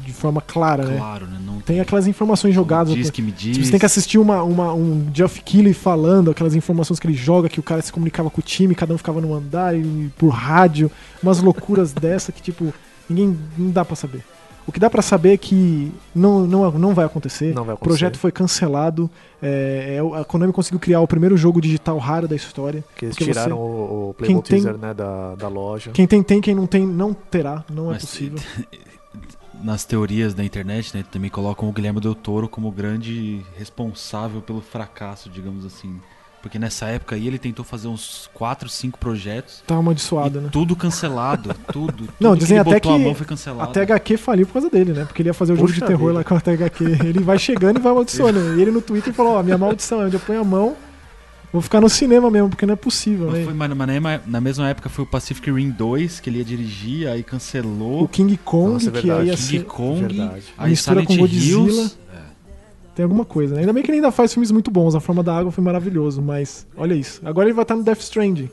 de 0.05 0.13
forma 0.13 0.41
clara, 0.41 0.85
né? 0.85 0.97
Claro, 0.99 1.27
né? 1.27 1.39
Não 1.45 1.61
Tem 1.61 1.81
aquelas 1.81 2.07
informações 2.07 2.55
jogadas. 2.55 2.93
Diz 2.95 3.09
que 3.11 3.23
me 3.23 3.33
diz. 3.33 3.57
Você 3.57 3.71
tem 3.71 3.81
que 3.81 3.87
assistir 3.87 4.19
uma, 4.19 4.43
uma- 4.43 4.75
um 4.75 5.11
Geoff 5.15 5.41
Keighley 5.41 5.73
falando, 5.73 6.31
aquelas 6.31 6.55
informações 6.55 7.01
que 7.01 7.07
ele 7.07 7.15
joga, 7.15 7.49
que 7.49 7.59
o 7.59 7.63
cara 7.63 7.81
se 7.81 7.91
comunicava 7.93 8.29
com 8.29 8.41
o 8.41 8.45
time, 8.45 8.75
cada 8.75 8.93
um 8.93 8.99
ficava 8.99 9.21
num 9.21 9.33
andar 9.33 9.75
e 9.75 10.11
por 10.19 10.29
rádio, 10.29 10.91
umas 11.23 11.41
loucuras 11.41 11.93
dessa 11.95 12.31
que, 12.33 12.43
tipo, 12.43 12.73
ninguém 13.09 13.39
não 13.57 13.71
dá 13.71 13.83
pra 13.85 13.97
saber. 13.97 14.23
O 14.67 14.73
que 14.73 14.81
dá 14.81 14.89
pra 14.89 15.03
saber 15.03 15.35
é 15.35 15.37
que 15.37 15.93
não, 16.15 16.47
não, 16.47 16.71
não 16.73 16.95
vai 16.95 17.05
acontecer. 17.05 17.55
Não 17.55 17.65
vai 17.65 17.75
O 17.75 17.79
projeto 17.79 18.09
acontecer. 18.17 18.21
foi 18.23 18.33
cancelado. 18.33 19.11
É, 19.43 19.99
é, 20.01 20.21
a 20.21 20.25
Konami 20.25 20.53
conseguiu 20.55 20.81
criar 20.81 21.01
o 21.01 21.07
primeiro 21.07 21.37
jogo 21.37 21.61
digital 21.61 21.99
raro 21.99 22.27
da 22.27 22.35
história. 22.35 22.83
Que 22.97 23.05
eles 23.05 23.15
Porque 23.17 23.25
você- 23.33 23.33
tiraram 23.41 23.59
o, 23.59 24.11
o 24.11 24.15
tem- 24.15 24.41
Teaser 24.41 24.79
né, 24.79 24.95
da, 24.95 25.35
da 25.35 25.49
loja. 25.49 25.91
Quem 25.93 26.07
tem, 26.07 26.23
tem, 26.23 26.41
quem 26.41 26.55
não 26.55 26.67
tem, 26.67 26.87
não 26.87 27.13
terá. 27.13 27.63
Não 27.71 27.91
é 27.91 27.95
Mas 27.95 28.05
possível. 28.07 28.39
nas 29.63 29.85
teorias 29.85 30.35
da 30.35 30.45
internet, 30.45 30.95
né, 30.97 31.05
também 31.11 31.31
colocam 31.31 31.69
o 31.69 31.73
Guilherme 31.73 32.01
Del 32.01 32.15
Toro 32.15 32.49
como 32.49 32.71
grande 32.71 33.43
responsável 33.57 34.41
pelo 34.43 34.61
fracasso, 34.61 35.31
digamos 35.31 35.65
assim. 35.65 36.01
Porque 36.45 36.59
nessa 36.59 36.85
época 36.89 37.15
aí 37.17 37.27
ele 37.27 37.39
tentou 37.39 37.65
fazer 37.65 37.89
uns 37.89 38.29
4, 38.35 38.69
5 38.69 38.99
projetos. 38.99 39.63
Tá 39.67 39.77
amaldiçoado, 39.77 40.43
né? 40.43 40.51
Tudo 40.53 40.77
cancelado, 40.77 41.55
tudo. 41.73 42.05
Não, 42.21 42.33
tudo 42.33 42.41
dizem 42.41 42.63
que 42.63 42.69
ele 42.69 42.77
até 42.77 42.81
botou 42.81 42.93
a 42.95 42.99
que 42.99 43.05
mão 43.05 43.15
foi 43.15 43.27
cancelado. 43.27 43.71
A 43.71 43.73
THQ 43.87 44.17
faliu 44.19 44.47
por 44.47 44.53
causa 44.53 44.69
dele, 44.69 44.93
né? 44.93 45.07
Porque 45.07 45.23
ele 45.23 45.31
ia 45.31 45.35
fazer 45.35 45.55
o 45.55 45.57
jogo 45.57 45.73
de 45.73 45.81
terror 45.81 46.09
vida. 46.09 46.13
lá 46.19 46.25
com 46.25 46.35
a 46.35 46.41
THQ. 46.41 46.85
Ele 47.07 47.21
vai 47.21 47.39
chegando 47.39 47.79
e 47.79 47.81
vai 47.83 47.93
amaldiçoando. 47.93 48.59
E 48.59 48.61
ele 48.63 48.71
no 48.71 48.83
Twitter 48.83 49.11
falou: 49.15 49.33
Ó, 49.37 49.43
minha 49.43 49.57
maldição 49.57 50.03
é 50.03 50.05
onde 50.05 50.17
eu 50.17 50.21
ponho 50.21 50.43
a 50.43 50.45
mão, 50.45 50.77
vou 51.51 51.63
ficar 51.63 51.81
no 51.81 51.89
cinema 51.89 52.31
mesmo, 52.31 52.51
porque 52.51 52.67
não 52.67 52.75
é 52.75 52.77
possível, 52.77 53.29
Mas 53.31 53.39
né? 53.39 53.45
foi, 53.47 53.55
mas 53.55 53.69
na, 53.71 53.87
mesma- 53.87 54.21
na 54.27 54.41
mesma 54.41 54.69
época 54.69 54.91
foi 54.91 55.05
o 55.05 55.07
Pacific 55.07 55.51
Rim 55.51 55.71
2 55.71 56.21
que 56.21 56.29
ele 56.29 56.39
ia 56.41 56.45
dirigir, 56.45 57.09
aí 57.09 57.23
cancelou. 57.23 58.03
O 58.03 58.09
King 58.09 58.37
Kong, 58.37 58.73
Nossa, 58.75 58.91
é 58.91 58.93
que 59.01 59.11
aí 59.11 59.27
ia 59.29 59.35
King 59.37 59.59
ser. 59.59 59.65
Kong, 59.65 60.01
Verdade. 60.01 60.43
aí 60.59 60.71
Mistura 60.71 61.01
Silent 61.01 61.07
com 61.09 61.17
Godzilla. 61.17 61.63
Hills. 61.73 61.97
Tem 62.95 63.03
alguma 63.03 63.25
coisa, 63.25 63.55
né? 63.55 63.61
Ainda 63.63 63.73
bem 63.73 63.83
que 63.83 63.91
ele 63.91 63.99
ainda 63.99 64.13
faz 64.13 64.33
filmes 64.33 64.51
muito 64.53 64.71
bons. 64.71 64.95
A 64.95 65.01
Forma 65.01 65.23
da 65.23 65.37
Água 65.37 65.51
foi 65.51 65.65
maravilhoso, 65.65 66.23
mas 66.23 66.67
olha 66.77 66.95
isso. 66.95 67.21
Agora 67.25 67.49
ele 67.49 67.55
vai 67.55 67.65
estar 67.65 67.75
no 67.75 67.83
Death 67.83 68.01
Stranding. 68.01 68.49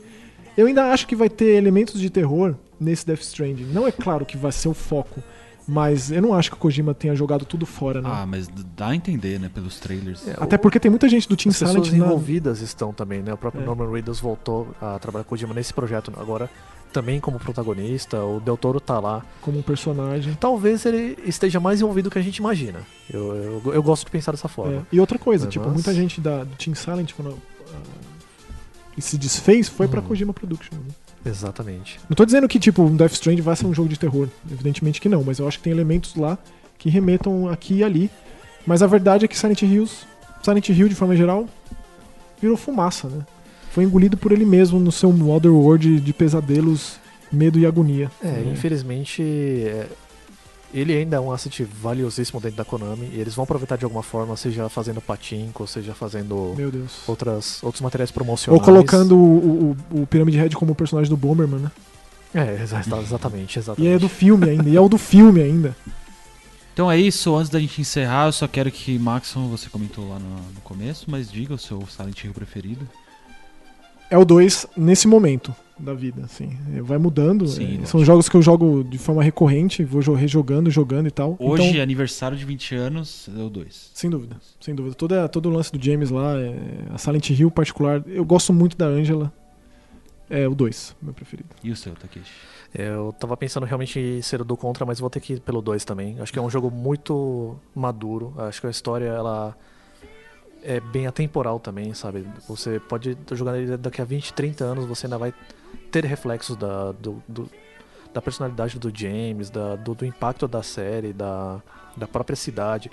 Eu 0.56 0.66
ainda 0.66 0.92
acho 0.92 1.06
que 1.06 1.14
vai 1.14 1.28
ter 1.30 1.54
elementos 1.56 2.00
de 2.00 2.10
terror 2.10 2.54
nesse 2.78 3.06
Death 3.06 3.20
Stranding. 3.20 3.64
Não 3.72 3.86
é 3.86 3.92
claro 3.92 4.26
que 4.26 4.36
vai 4.36 4.50
ser 4.50 4.68
o 4.68 4.74
foco, 4.74 5.22
mas 5.66 6.10
eu 6.10 6.20
não 6.20 6.34
acho 6.34 6.50
que 6.50 6.56
o 6.56 6.58
Kojima 6.58 6.92
tenha 6.92 7.14
jogado 7.14 7.44
tudo 7.44 7.64
fora, 7.64 8.02
né? 8.02 8.10
Ah, 8.12 8.26
mas 8.26 8.48
dá 8.76 8.88
a 8.88 8.96
entender, 8.96 9.38
né, 9.38 9.48
pelos 9.52 9.78
trailers. 9.78 10.26
É, 10.26 10.34
Até 10.38 10.58
porque 10.58 10.80
tem 10.80 10.90
muita 10.90 11.08
gente 11.08 11.28
do 11.28 11.36
Team 11.36 11.50
As 11.50 11.56
Silent 11.58 11.74
pessoas 11.76 11.98
na, 11.98 12.04
envolvidas 12.04 12.60
estão 12.60 12.92
também, 12.92 13.22
né? 13.22 13.32
O 13.32 13.36
próprio 13.38 13.62
É. 13.62 13.64
Norman 13.64 13.90
Reedus 13.90 14.18
voltou 14.18 14.74
a 14.80 14.98
trabalhar 14.98 15.22
com 15.24 15.28
o 15.28 15.30
Kojima 15.30 15.54
nesse 15.54 15.72
projeto 15.72 16.12
agora, 16.18 16.50
também 16.92 17.18
como 17.20 17.38
protagonista. 17.38 18.22
O 18.24 18.38
Del 18.40 18.56
Toro 18.56 18.78
tá 18.80 19.00
lá. 19.00 19.24
como 19.40 19.58
um 19.58 19.62
personagem. 19.62 20.34
Talvez 20.34 20.84
ele 20.86 21.18
esteja 21.24 21.58
mais 21.58 21.80
envolvido 21.80 22.08
do 22.08 22.12
que 22.12 22.18
a 22.18 22.22
gente 22.22 22.36
imagina. 22.36 22.80
Eu, 23.12 23.34
eu, 23.64 23.74
eu 23.74 23.82
gosto 23.82 24.04
de 24.04 24.10
pensar 24.12 24.30
dessa 24.32 24.46
É, 24.46 24.50
forma. 24.50 24.86
E 24.92 25.00
outra 25.00 25.18
coisa, 25.18 25.46
Mas- 25.46 25.52
tipo, 25.52 25.68
muita 25.68 25.92
gente 25.94 26.20
da, 26.20 26.44
do 26.44 26.54
Team 26.56 26.74
Silent, 26.74 27.12
quando 27.14 27.36
e 28.96 29.00
se 29.00 29.16
desfez, 29.16 29.68
foi 29.68 29.88
pra 29.88 30.00
Uhum. 30.00 30.08
Kojima 30.08 30.32
Production. 30.34 30.74
né? 30.76 30.94
Exatamente. 31.24 31.98
Não 32.08 32.14
tô 32.14 32.24
dizendo 32.26 32.46
que, 32.48 32.58
tipo, 32.58 32.82
um 32.82 32.94
Death 32.96 33.12
Strand 33.12 33.38
vai 33.40 33.56
ser 33.56 33.64
um 33.66 33.72
jogo 33.72 33.88
de 33.88 33.98
terror. 33.98 34.28
Evidentemente 34.50 35.00
que 35.00 35.08
não, 35.08 35.22
mas 35.24 35.38
eu 35.38 35.48
acho 35.48 35.58
que 35.58 35.64
tem 35.64 35.72
elementos 35.72 36.14
lá 36.14 36.36
que 36.78 36.90
remetam 36.90 37.48
aqui 37.48 37.76
e 37.76 37.84
ali. 37.84 38.10
Mas 38.66 38.82
a 38.82 38.86
verdade 38.86 39.24
é 39.24 39.28
que 39.28 39.38
Silent 39.38 39.62
Hills, 39.62 40.04
Silent 40.42 40.68
Hill, 40.68 40.88
de 40.88 40.94
forma 40.94 41.16
geral, 41.16 41.48
virou 42.40 42.56
fumaça, 42.56 43.08
né? 43.08 43.24
Foi 43.72 43.84
engolido 43.84 44.16
por 44.16 44.32
ele 44.32 44.44
mesmo 44.44 44.78
no 44.78 44.92
seu 44.92 45.08
Otherworld 45.30 45.98
de 46.00 46.12
pesadelos, 46.12 46.96
medo 47.32 47.58
e 47.58 47.66
agonia. 47.66 48.10
É, 48.22 48.28
Né? 48.28 48.50
infelizmente, 48.52 49.22
é, 49.22 49.88
ele 50.74 50.92
ainda 50.94 51.16
é 51.16 51.20
um 51.20 51.32
asset 51.32 51.64
valiosíssimo 51.64 52.40
dentro 52.40 52.56
da 52.58 52.64
Konami 52.64 53.08
e 53.12 53.20
eles 53.20 53.34
vão 53.34 53.44
aproveitar 53.44 53.76
de 53.76 53.84
alguma 53.84 54.02
forma, 54.02 54.36
seja 54.36 54.68
fazendo 54.68 55.00
patinco, 55.00 55.66
seja 55.66 55.94
fazendo 55.94 56.54
Meu 56.56 56.70
Deus. 56.70 57.00
outras, 57.06 57.62
outros 57.62 57.80
materiais 57.82 58.10
Ou 58.10 58.14
promocionais. 58.14 58.62
colocando 58.64 59.16
o, 59.16 59.76
o, 59.92 60.02
o 60.02 60.06
Pyramid 60.06 60.36
Head 60.36 60.54
como 60.56 60.74
personagem 60.74 61.08
do 61.10 61.16
Bomberman, 61.16 61.60
né? 61.60 61.70
É, 62.34 62.62
exa- 62.62 62.82
exatamente, 63.02 63.56
E 63.56 63.58
exatamente. 63.58 63.92
é 63.94 63.98
do 63.98 64.08
filme 64.08 64.48
ainda, 64.48 64.68
e 64.68 64.76
é 64.76 64.80
o 64.80 64.88
do 64.88 64.96
filme 64.98 65.42
ainda. 65.42 65.76
Então 66.72 66.90
é 66.90 66.98
isso, 66.98 67.34
antes 67.36 67.50
da 67.50 67.60
gente 67.60 67.80
encerrar, 67.82 68.26
eu 68.28 68.32
só 68.32 68.48
quero 68.48 68.70
que, 68.70 68.98
Maxon, 68.98 69.48
você 69.48 69.68
comentou 69.68 70.08
lá 70.08 70.18
no, 70.18 70.36
no 70.54 70.60
começo, 70.64 71.04
mas 71.10 71.30
diga 71.30 71.52
o 71.52 71.58
seu 71.58 71.82
Silent 71.86 72.24
Hill 72.24 72.32
preferido. 72.32 72.88
É 74.12 74.18
o 74.18 74.24
2 74.24 74.66
nesse 74.76 75.08
momento 75.08 75.54
da 75.78 75.94
vida, 75.94 76.22
assim. 76.24 76.50
Vai 76.82 76.98
mudando. 76.98 77.46
Sim, 77.48 77.80
é, 77.82 77.86
são 77.86 78.04
jogos 78.04 78.28
que 78.28 78.36
eu 78.36 78.42
jogo 78.42 78.84
de 78.84 78.98
forma 78.98 79.22
recorrente, 79.22 79.82
vou 79.84 80.02
jo- 80.02 80.12
rejogando, 80.14 80.70
jogando 80.70 81.08
e 81.08 81.10
tal. 81.10 81.34
Hoje, 81.38 81.68
Então, 81.70 81.82
aniversário 81.82 82.36
de 82.36 82.44
20 82.44 82.74
anos, 82.74 83.28
é 83.36 83.42
o 83.42 83.48
2. 83.48 83.90
sem 83.94 84.10
dúvida, 84.10 84.36
sem 84.60 84.74
dúvida. 84.74 84.94
Toda, 84.94 85.28
todo 85.28 85.46
o 85.46 85.50
lance 85.52 85.72
do 85.72 85.82
James 85.82 86.10
lá, 86.10 86.38
é, 86.38 86.54
a 86.90 86.98
Silent 86.98 87.30
Hill 87.30 87.50
particular, 87.50 88.02
eu 88.06 88.24
gosto 88.24 88.52
muito 88.52 88.76
da 88.76 88.86
Angela. 88.86 89.32
É 90.30 90.46
o 90.48 90.54
2, 90.54 90.94
meu 91.02 91.12
preferido. 91.12 91.48
E 91.64 91.70
o 91.70 91.76
seu, 91.76 91.92
Takeshi? 91.94 92.30
Eu 92.74 93.12
tava 93.18 93.36
pensando 93.36 93.66
realmente 93.66 93.98
em 93.98 94.22
ser 94.22 94.40
o 94.40 94.44
do 94.44 94.56
contra, 94.56 94.86
mas 94.86 94.98
vou 95.00 95.10
ter 95.10 95.20
que 95.20 95.34
ir 95.34 95.40
pelo 95.40 95.60
2 95.60 95.84
também. 95.84 96.18
Acho 96.20 96.32
que 96.32 96.38
é 96.38 96.42
um 96.42 96.48
jogo 96.48 96.70
muito 96.70 97.56
maduro. 97.74 98.32
Acho 98.38 98.60
que 98.60 98.66
a 98.66 98.70
história 98.70 99.06
ela 99.06 99.54
é 100.62 100.80
bem 100.80 101.06
atemporal 101.06 101.58
também, 101.60 101.92
sabe? 101.94 102.26
Você 102.48 102.78
pode 102.80 103.16
jogar 103.32 103.58
ele 103.58 103.76
daqui 103.76 104.00
a 104.00 104.04
20, 104.04 104.32
30 104.32 104.64
anos, 104.64 104.84
você 104.84 105.06
ainda 105.06 105.18
vai 105.18 105.32
ter 105.90 106.04
reflexos 106.04 106.56
da, 106.56 106.92
do, 106.92 107.22
do- 107.28 107.48
da 108.14 108.20
personalidade 108.20 108.78
do 108.78 108.92
James, 108.94 109.50
da- 109.50 109.76
do, 109.76 109.94
do 109.94 110.04
impacto 110.06 110.46
da 110.46 110.62
série, 110.62 111.12
da, 111.12 111.60
da 111.96 112.06
própria 112.06 112.36
cidade. 112.36 112.90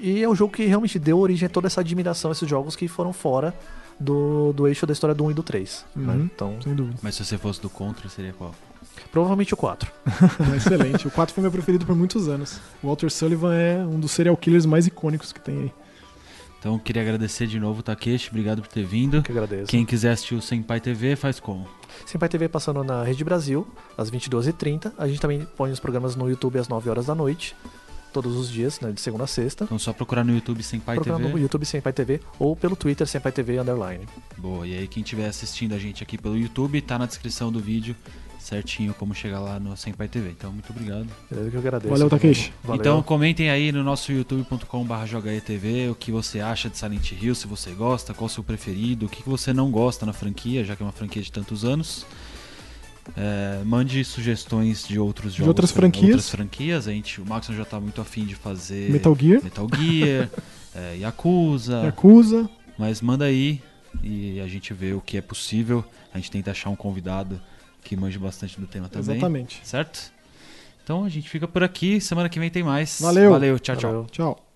E 0.00 0.22
é 0.22 0.28
um 0.28 0.34
jogo 0.34 0.52
que 0.52 0.64
realmente 0.64 0.98
deu 0.98 1.18
origem 1.18 1.46
a 1.46 1.48
toda 1.48 1.66
essa 1.66 1.80
admiração, 1.80 2.30
esses 2.30 2.48
jogos 2.48 2.76
que 2.76 2.86
foram 2.88 3.12
fora 3.12 3.52
do, 3.98 4.52
do 4.52 4.68
eixo 4.68 4.86
da 4.86 4.92
história 4.92 5.14
do 5.14 5.24
1 5.24 5.30
e 5.30 5.34
do 5.34 5.42
3. 5.42 5.84
né? 5.96 6.14
Uhum. 6.14 6.20
Então, 6.24 6.56
Sem 6.62 6.74
dúvida. 6.74 6.98
Mas 7.02 7.14
se 7.16 7.24
você 7.24 7.36
fosse 7.38 7.60
do 7.60 7.68
contra, 7.70 8.08
seria 8.08 8.32
qual? 8.32 8.54
provavelmente 9.12 9.54
o 9.54 9.56
4. 9.56 9.90
Excelente. 10.56 11.06
O 11.08 11.10
4 11.10 11.34
foi 11.34 11.40
meu 11.42 11.50
preferido 11.50 11.86
por 11.86 11.96
muitos 11.96 12.28
anos. 12.28 12.60
O 12.82 12.88
Walter 12.88 13.10
Sullivan 13.10 13.54
é 13.54 13.78
um 13.78 13.98
dos 13.98 14.10
serial 14.10 14.36
killers 14.36 14.66
mais 14.66 14.86
icônicos 14.86 15.32
que 15.32 15.40
tem 15.40 15.56
aí. 15.62 15.72
Então 16.58 16.74
eu 16.74 16.78
queria 16.78 17.02
agradecer 17.02 17.46
de 17.46 17.58
novo, 17.60 17.82
Takeshi, 17.82 18.30
obrigado 18.30 18.60
por 18.60 18.68
ter 18.68 18.84
vindo. 18.84 19.22
Que 19.22 19.30
agradeço. 19.30 19.66
Quem 19.66 19.84
quiser 19.86 20.10
assistir 20.10 20.34
o 20.34 20.42
Senpai 20.42 20.80
TV, 20.80 21.14
faz 21.14 21.38
como? 21.38 21.68
Senpai 22.04 22.28
TV 22.28 22.48
passando 22.48 22.82
na 22.82 23.04
Rede 23.04 23.22
Brasil, 23.22 23.66
às 23.96 24.10
22h30. 24.10 24.92
A 24.98 25.06
gente 25.06 25.20
também 25.20 25.46
põe 25.56 25.70
os 25.70 25.78
programas 25.78 26.16
no 26.16 26.28
YouTube 26.28 26.58
às 26.58 26.68
9 26.68 26.90
horas 26.90 27.06
da 27.06 27.14
noite, 27.14 27.54
todos 28.12 28.34
os 28.36 28.50
dias, 28.50 28.80
né, 28.80 28.90
de 28.90 29.00
segunda 29.00 29.24
a 29.24 29.26
sexta. 29.28 29.64
Então 29.64 29.78
só 29.78 29.92
procurar 29.92 30.24
no 30.24 30.34
YouTube 30.34 30.62
Senpai 30.62 30.96
Procurar 30.96 31.18
no 31.18 31.28
TV. 31.28 31.40
YouTube 31.40 31.64
Senpai 31.64 31.92
TV 31.92 32.20
ou 32.38 32.56
pelo 32.56 32.74
Twitter 32.74 33.06
Senpai 33.06 33.30
TV 33.30 33.60
Underline. 33.60 34.06
Boa, 34.36 34.66
e 34.66 34.76
aí 34.76 34.88
quem 34.88 35.02
estiver 35.02 35.28
assistindo 35.28 35.74
a 35.74 35.78
gente 35.78 36.02
aqui 36.02 36.18
pelo 36.18 36.36
YouTube, 36.36 36.80
tá 36.82 36.98
na 36.98 37.06
descrição 37.06 37.52
do 37.52 37.60
vídeo 37.60 37.94
certinho 38.38 38.94
como 38.94 39.14
chegar 39.14 39.40
lá 39.40 39.58
no 39.60 39.76
Senpai 39.76 40.08
TV. 40.08 40.30
Então 40.30 40.52
muito 40.52 40.70
obrigado. 40.70 41.06
Beleza 41.30 41.50
que 41.50 41.56
eu 41.56 41.60
agradeço. 41.60 41.90
Valeu, 41.92 42.08
Takeshi. 42.08 42.52
Valeu. 42.62 42.80
Então 42.80 43.02
comentem 43.02 43.50
aí 43.50 43.70
no 43.72 43.82
nosso 43.84 44.12
youtube.com.br 44.12 45.06
jogaetv 45.06 45.90
o 45.90 45.94
que 45.94 46.10
você 46.12 46.40
acha 46.40 46.70
de 46.70 46.78
Silent 46.78 47.12
Hill, 47.12 47.34
se 47.34 47.46
você 47.46 47.70
gosta, 47.72 48.14
qual 48.14 48.26
o 48.26 48.30
seu 48.30 48.42
preferido, 48.44 49.06
o 49.06 49.08
que 49.08 49.22
você 49.28 49.52
não 49.52 49.70
gosta 49.70 50.06
na 50.06 50.12
franquia, 50.12 50.64
já 50.64 50.74
que 50.76 50.82
é 50.82 50.86
uma 50.86 50.92
franquia 50.92 51.20
de 51.22 51.30
tantos 51.32 51.64
anos. 51.64 52.06
É, 53.16 53.62
mande 53.64 54.04
sugestões 54.04 54.86
de 54.86 54.98
outros 54.98 55.32
jogos. 55.32 55.48
outras 55.48 55.72
pra- 55.72 55.80
franquias. 55.82 56.04
Outras 56.10 56.30
franquias. 56.30 56.86
A 56.88 56.92
gente, 56.92 57.20
o 57.20 57.26
Maxon 57.26 57.54
já 57.54 57.64
tá 57.64 57.80
muito 57.80 58.00
afim 58.00 58.24
de 58.24 58.34
fazer 58.34 58.90
Metal 58.90 59.16
Gear, 59.18 59.42
Metal 59.42 59.66
Gear, 59.74 60.28
é, 60.74 60.96
Yakuza. 60.98 61.84
Yakuza. 61.84 62.48
Mas 62.78 63.00
manda 63.00 63.24
aí 63.24 63.60
e 64.02 64.38
a 64.40 64.46
gente 64.46 64.72
vê 64.74 64.92
o 64.92 65.00
que 65.00 65.16
é 65.16 65.20
possível. 65.22 65.82
A 66.12 66.18
gente 66.18 66.30
tenta 66.30 66.50
achar 66.50 66.68
um 66.70 66.76
convidado 66.76 67.40
que 67.88 67.96
manje 67.96 68.18
bastante 68.18 68.60
do 68.60 68.66
tema 68.66 68.86
também. 68.86 69.16
Exatamente. 69.16 69.60
Certo? 69.64 70.12
Então 70.84 71.04
a 71.04 71.08
gente 71.08 71.28
fica 71.28 71.48
por 71.48 71.62
aqui. 71.62 72.00
Semana 72.00 72.28
que 72.28 72.38
vem 72.38 72.50
tem 72.50 72.62
mais. 72.62 73.00
Valeu. 73.00 73.30
Valeu. 73.30 73.58
Tchau, 73.58 73.76
tchau. 73.76 73.90
Valeu. 73.90 74.06
Tchau. 74.10 74.47